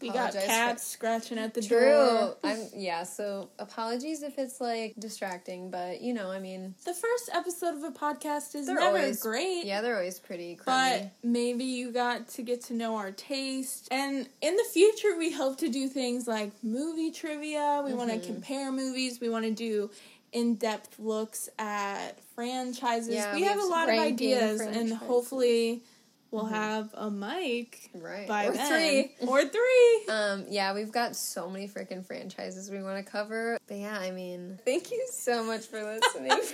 We 0.02 0.08
got 0.10 0.30
apologize 0.30 0.42
for- 0.44 0.48
cats 0.48 0.84
scratching 0.88 1.38
at 1.38 1.54
the 1.54 1.62
True. 1.62 1.80
door. 1.80 2.36
I'm 2.44 2.60
yeah, 2.76 3.04
so 3.04 3.50
apologies 3.60 4.24
if 4.24 4.38
it's 4.38 4.62
like 4.62 4.96
distracting, 5.00 5.70
but 5.72 6.02
you 6.02 6.14
know, 6.14 6.32
I 6.32 6.40
mean, 6.40 6.76
The 6.86 6.94
first 6.94 7.30
episode 7.34 7.76
of 7.76 7.84
a 7.84 7.92
podcast 7.92 8.56
is 8.56 8.66
They're 8.68 8.76
never 8.76 8.98
always- 8.98 9.22
great. 9.22 9.66
yeah, 9.66 9.82
they're 9.82 9.96
always 9.98 10.20
pretty 10.20 10.60
But 10.66 11.12
maybe 11.24 11.66
you 11.66 11.92
got 11.92 12.28
to 12.30 12.42
get 12.42 12.62
to 12.66 12.74
know 12.74 12.96
our 12.96 13.12
taste. 13.12 13.88
And 13.92 14.28
in 14.42 14.56
the 14.56 14.66
future, 14.72 15.18
we 15.18 15.32
hope 15.32 15.58
to 15.60 15.70
do 15.70 15.88
things 15.88 16.28
like 16.28 16.52
movie 16.64 17.12
trivia. 17.12 17.82
We 17.86 17.94
want 17.94 18.10
to 18.12 18.18
Mm-hmm. 18.18 18.34
compare 18.34 18.72
movies. 18.72 19.20
We 19.20 19.30
want 19.30 19.46
to 19.46 19.52
do 19.52 19.90
in 20.32 20.56
depth 20.56 21.00
looks 21.00 21.50
at 21.58 22.20
franchises. 22.36 23.14
Yeah, 23.16 23.34
we, 23.34 23.42
we 23.42 23.48
have, 23.48 23.56
have 23.58 23.64
a 23.66 23.68
lot 23.68 23.90
of 23.90 23.96
ideas, 23.98 24.62
and 24.62 24.94
hopefully, 24.94 25.84
we'll 26.32 26.46
have 26.46 26.90
a 26.94 27.10
mic 27.10 27.90
right. 27.94 28.28
by 28.28 28.48
or 28.48 28.54
then. 28.54 29.12
three. 29.20 29.28
Or 29.28 29.46
three. 29.46 29.60
Um, 30.10 30.46
yeah, 30.50 30.74
we've 30.74 30.92
got 30.92 31.16
so 31.16 31.50
many 31.50 31.68
freaking 31.68 32.04
franchises 32.04 32.72
we 32.72 32.82
want 32.82 33.06
to 33.06 33.10
cover. 33.10 33.60
But 33.68 33.78
yeah, 33.78 33.98
I 33.98 34.10
mean, 34.10 34.60
thank 34.66 34.92
you 34.92 35.06
so 35.12 35.44
much 35.44 35.66
for 35.68 35.84
listening. 35.84 36.32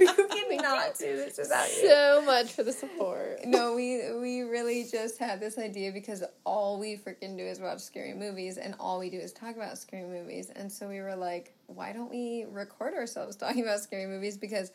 we 0.49 0.57
cannot 0.57 0.97
do 0.97 1.15
this 1.15 1.37
without 1.37 1.67
you. 1.69 1.87
so 1.87 2.21
much 2.25 2.51
for 2.51 2.63
the 2.63 2.73
support. 2.73 3.45
No, 3.45 3.73
we 3.73 4.01
we 4.19 4.41
really 4.41 4.85
just 4.91 5.19
had 5.19 5.39
this 5.39 5.57
idea 5.57 5.91
because 5.91 6.23
all 6.43 6.79
we 6.79 6.97
freaking 6.97 7.37
do 7.37 7.43
is 7.43 7.59
watch 7.59 7.79
scary 7.79 8.13
movies, 8.13 8.57
and 8.57 8.75
all 8.79 8.99
we 8.99 9.09
do 9.09 9.19
is 9.19 9.31
talk 9.31 9.55
about 9.55 9.77
scary 9.77 10.05
movies. 10.05 10.49
And 10.53 10.69
so 10.69 10.89
we 10.89 10.99
were 10.99 11.15
like, 11.15 11.53
why 11.67 11.93
don't 11.93 12.11
we 12.11 12.45
record 12.49 12.93
ourselves 12.93 13.37
talking 13.37 13.63
about 13.63 13.79
scary 13.79 14.05
movies? 14.05 14.37
Because 14.37 14.71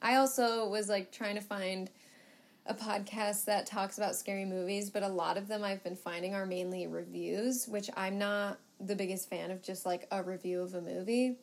I 0.00 0.16
also 0.16 0.68
was 0.68 0.88
like 0.88 1.12
trying 1.12 1.36
to 1.36 1.40
find 1.40 1.90
a 2.66 2.74
podcast 2.74 3.44
that 3.46 3.66
talks 3.66 3.98
about 3.98 4.14
scary 4.14 4.44
movies, 4.44 4.90
but 4.90 5.02
a 5.02 5.08
lot 5.08 5.36
of 5.36 5.48
them 5.48 5.64
I've 5.64 5.82
been 5.82 5.96
finding 5.96 6.34
are 6.34 6.46
mainly 6.46 6.86
reviews, 6.86 7.66
which 7.66 7.90
I'm 7.96 8.18
not 8.18 8.58
the 8.78 8.94
biggest 8.94 9.28
fan 9.28 9.50
of 9.50 9.62
just 9.62 9.84
like 9.84 10.06
a 10.10 10.22
review 10.22 10.60
of 10.60 10.74
a 10.74 10.80
movie. 10.80 11.36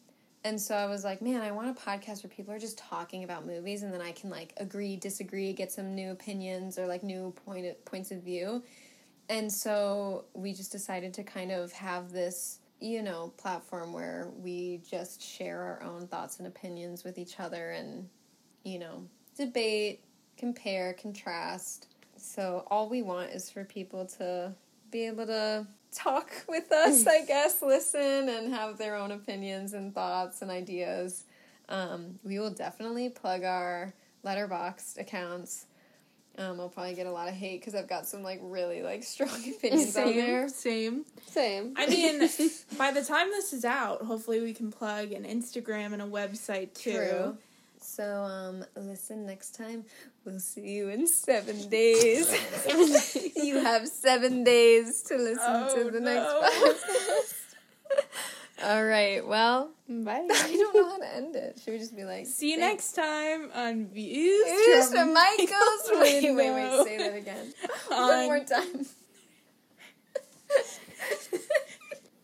And 0.46 0.60
so 0.60 0.76
I 0.76 0.86
was 0.86 1.04
like, 1.04 1.22
man, 1.22 1.41
I 1.41 1.52
want 1.52 1.70
a 1.70 1.82
podcast 1.82 2.24
where 2.24 2.30
people 2.30 2.54
are 2.54 2.60
just 2.60 2.78
talking 2.78 3.26
about 3.26 3.46
movies 3.46 3.84
and 3.84 3.94
then 3.94 4.02
I 4.02 4.14
can 4.14 4.30
like 4.30 4.54
agree, 4.58 4.96
disagree, 4.96 5.52
get 5.52 5.72
some 5.72 5.94
new 5.94 6.12
opinions 6.12 6.80
or 6.80 6.88
like 6.88 7.04
new 7.04 7.34
point 7.46 7.66
points 7.84 8.12
of 8.12 8.24
view. 8.24 8.64
And 9.28 9.52
so 9.52 10.26
we 10.34 10.54
just 10.54 10.72
decided 10.72 11.14
to 11.16 11.24
kind 11.24 11.52
of 11.52 11.74
have 11.74 12.12
this, 12.12 12.60
you 12.80 13.04
know, 13.04 13.34
platform 13.38 13.91
where 13.91 14.30
we 14.38 14.82
just 14.90 15.22
share 15.22 15.62
our 15.62 15.84
own 15.84 16.08
thoughts 16.08 16.38
and 16.40 16.48
opinions 16.48 17.04
with 17.04 17.18
each 17.18 17.40
other 17.40 17.72
and, 17.72 18.08
you 18.64 18.80
know, 18.80 19.04
debate, 19.38 20.04
compare, 20.40 20.94
contrast. 20.94 21.88
So 22.18 22.66
all 22.72 22.90
we 22.90 23.02
want 23.02 23.32
is 23.32 23.49
for 23.49 23.64
people 23.66 24.06
to 24.18 24.53
be 24.91 25.06
able 25.06 25.26
to 25.28 25.68
talk 25.91 26.32
with 26.48 26.72
us, 26.72 27.06
I 27.06 27.26
guess, 27.26 27.61
listen 27.61 28.30
and 28.30 28.53
have 28.53 28.78
their 28.78 28.95
own 28.95 29.11
opinions 29.11 29.74
and 29.74 29.94
thoughts 29.94 30.41
and 30.41 30.49
ideas. 30.49 31.26
Um, 31.68 32.20
we 32.24 32.40
will 32.40 32.49
definitely 32.49 33.10
plug 33.10 33.44
our 33.44 33.94
letterboxd 34.26 34.99
accounts. 34.99 35.66
Um, 36.38 36.60
I'll 36.61 36.70
probably 36.70 36.94
get 36.94 37.06
a 37.06 37.11
lot 37.11 37.28
of 37.28 37.34
hate 37.34 37.60
because 37.60 37.76
I've 37.76 37.90
got 37.90 38.07
some 38.07 38.24
like 38.24 38.40
really 38.41 38.82
like 38.82 39.03
strong 39.16 39.30
opinions 39.30 39.95
on 39.98 40.16
there. 40.16 40.48
Same. 40.48 41.06
Same. 41.28 41.74
I 41.76 41.86
mean, 41.88 42.20
by 42.78 42.91
the 42.91 43.03
time 43.03 43.28
this 43.30 43.52
is 43.52 43.66
out, 43.66 44.03
hopefully 44.03 44.40
we 44.40 44.53
can 44.53 44.72
plug 44.72 45.11
an 45.11 45.26
Instagram 45.26 45.94
and 45.94 46.02
a 46.02 46.07
website 46.07 46.74
too. 46.74 46.94
True. 46.94 47.38
So 48.00 48.24
um, 48.24 48.64
listen 48.78 49.26
next 49.26 49.56
time. 49.56 49.84
We'll 50.24 50.40
see 50.40 50.70
you 50.70 50.88
in 50.88 51.06
seven 51.06 51.68
days. 51.68 52.32
you 53.36 53.60
have 53.60 53.90
seven 53.90 54.46
days 54.46 55.02
to 55.10 55.18
listen 55.18 55.38
Oh, 55.46 55.76
to 55.84 55.92
the 55.92 56.00
no. 56.00 56.14
next 56.14 56.32
podcast. 56.64 57.36
All 58.64 58.86
right. 58.86 59.28
Well, 59.28 59.72
Bye. 59.90 60.26
I 60.32 60.56
don't 60.56 60.74
know 60.76 60.90
how 60.92 60.98
to 61.00 61.14
end 61.14 61.36
it. 61.36 61.60
Should 61.62 61.74
we 61.74 61.80
just 61.80 61.94
be 61.94 62.06
like, 62.06 62.26
See 62.26 62.52
you 62.52 62.58
next 62.58 62.94
time 62.94 63.50
on 63.54 63.88
Views, 63.88 64.46
Views 64.46 64.86
from 64.92 65.08
from 65.08 65.14
Michael's 65.14 65.90
window. 65.92 66.36
Wait, 66.36 66.36
wait, 66.36 66.52
wait. 66.54 66.86
Say 66.86 66.98
that 67.00 67.18
again. 67.18 67.54
On- 67.92 68.08
One 68.08 68.26
more 68.28 68.40
time. 68.46 68.86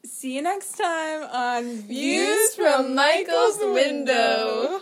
See 0.05 0.37
you 0.37 0.41
next 0.41 0.77
time 0.77 1.23
on 1.23 1.65
Views 1.81 2.55
from 2.55 2.95
Michael's 2.95 3.59
Window. 3.59 4.79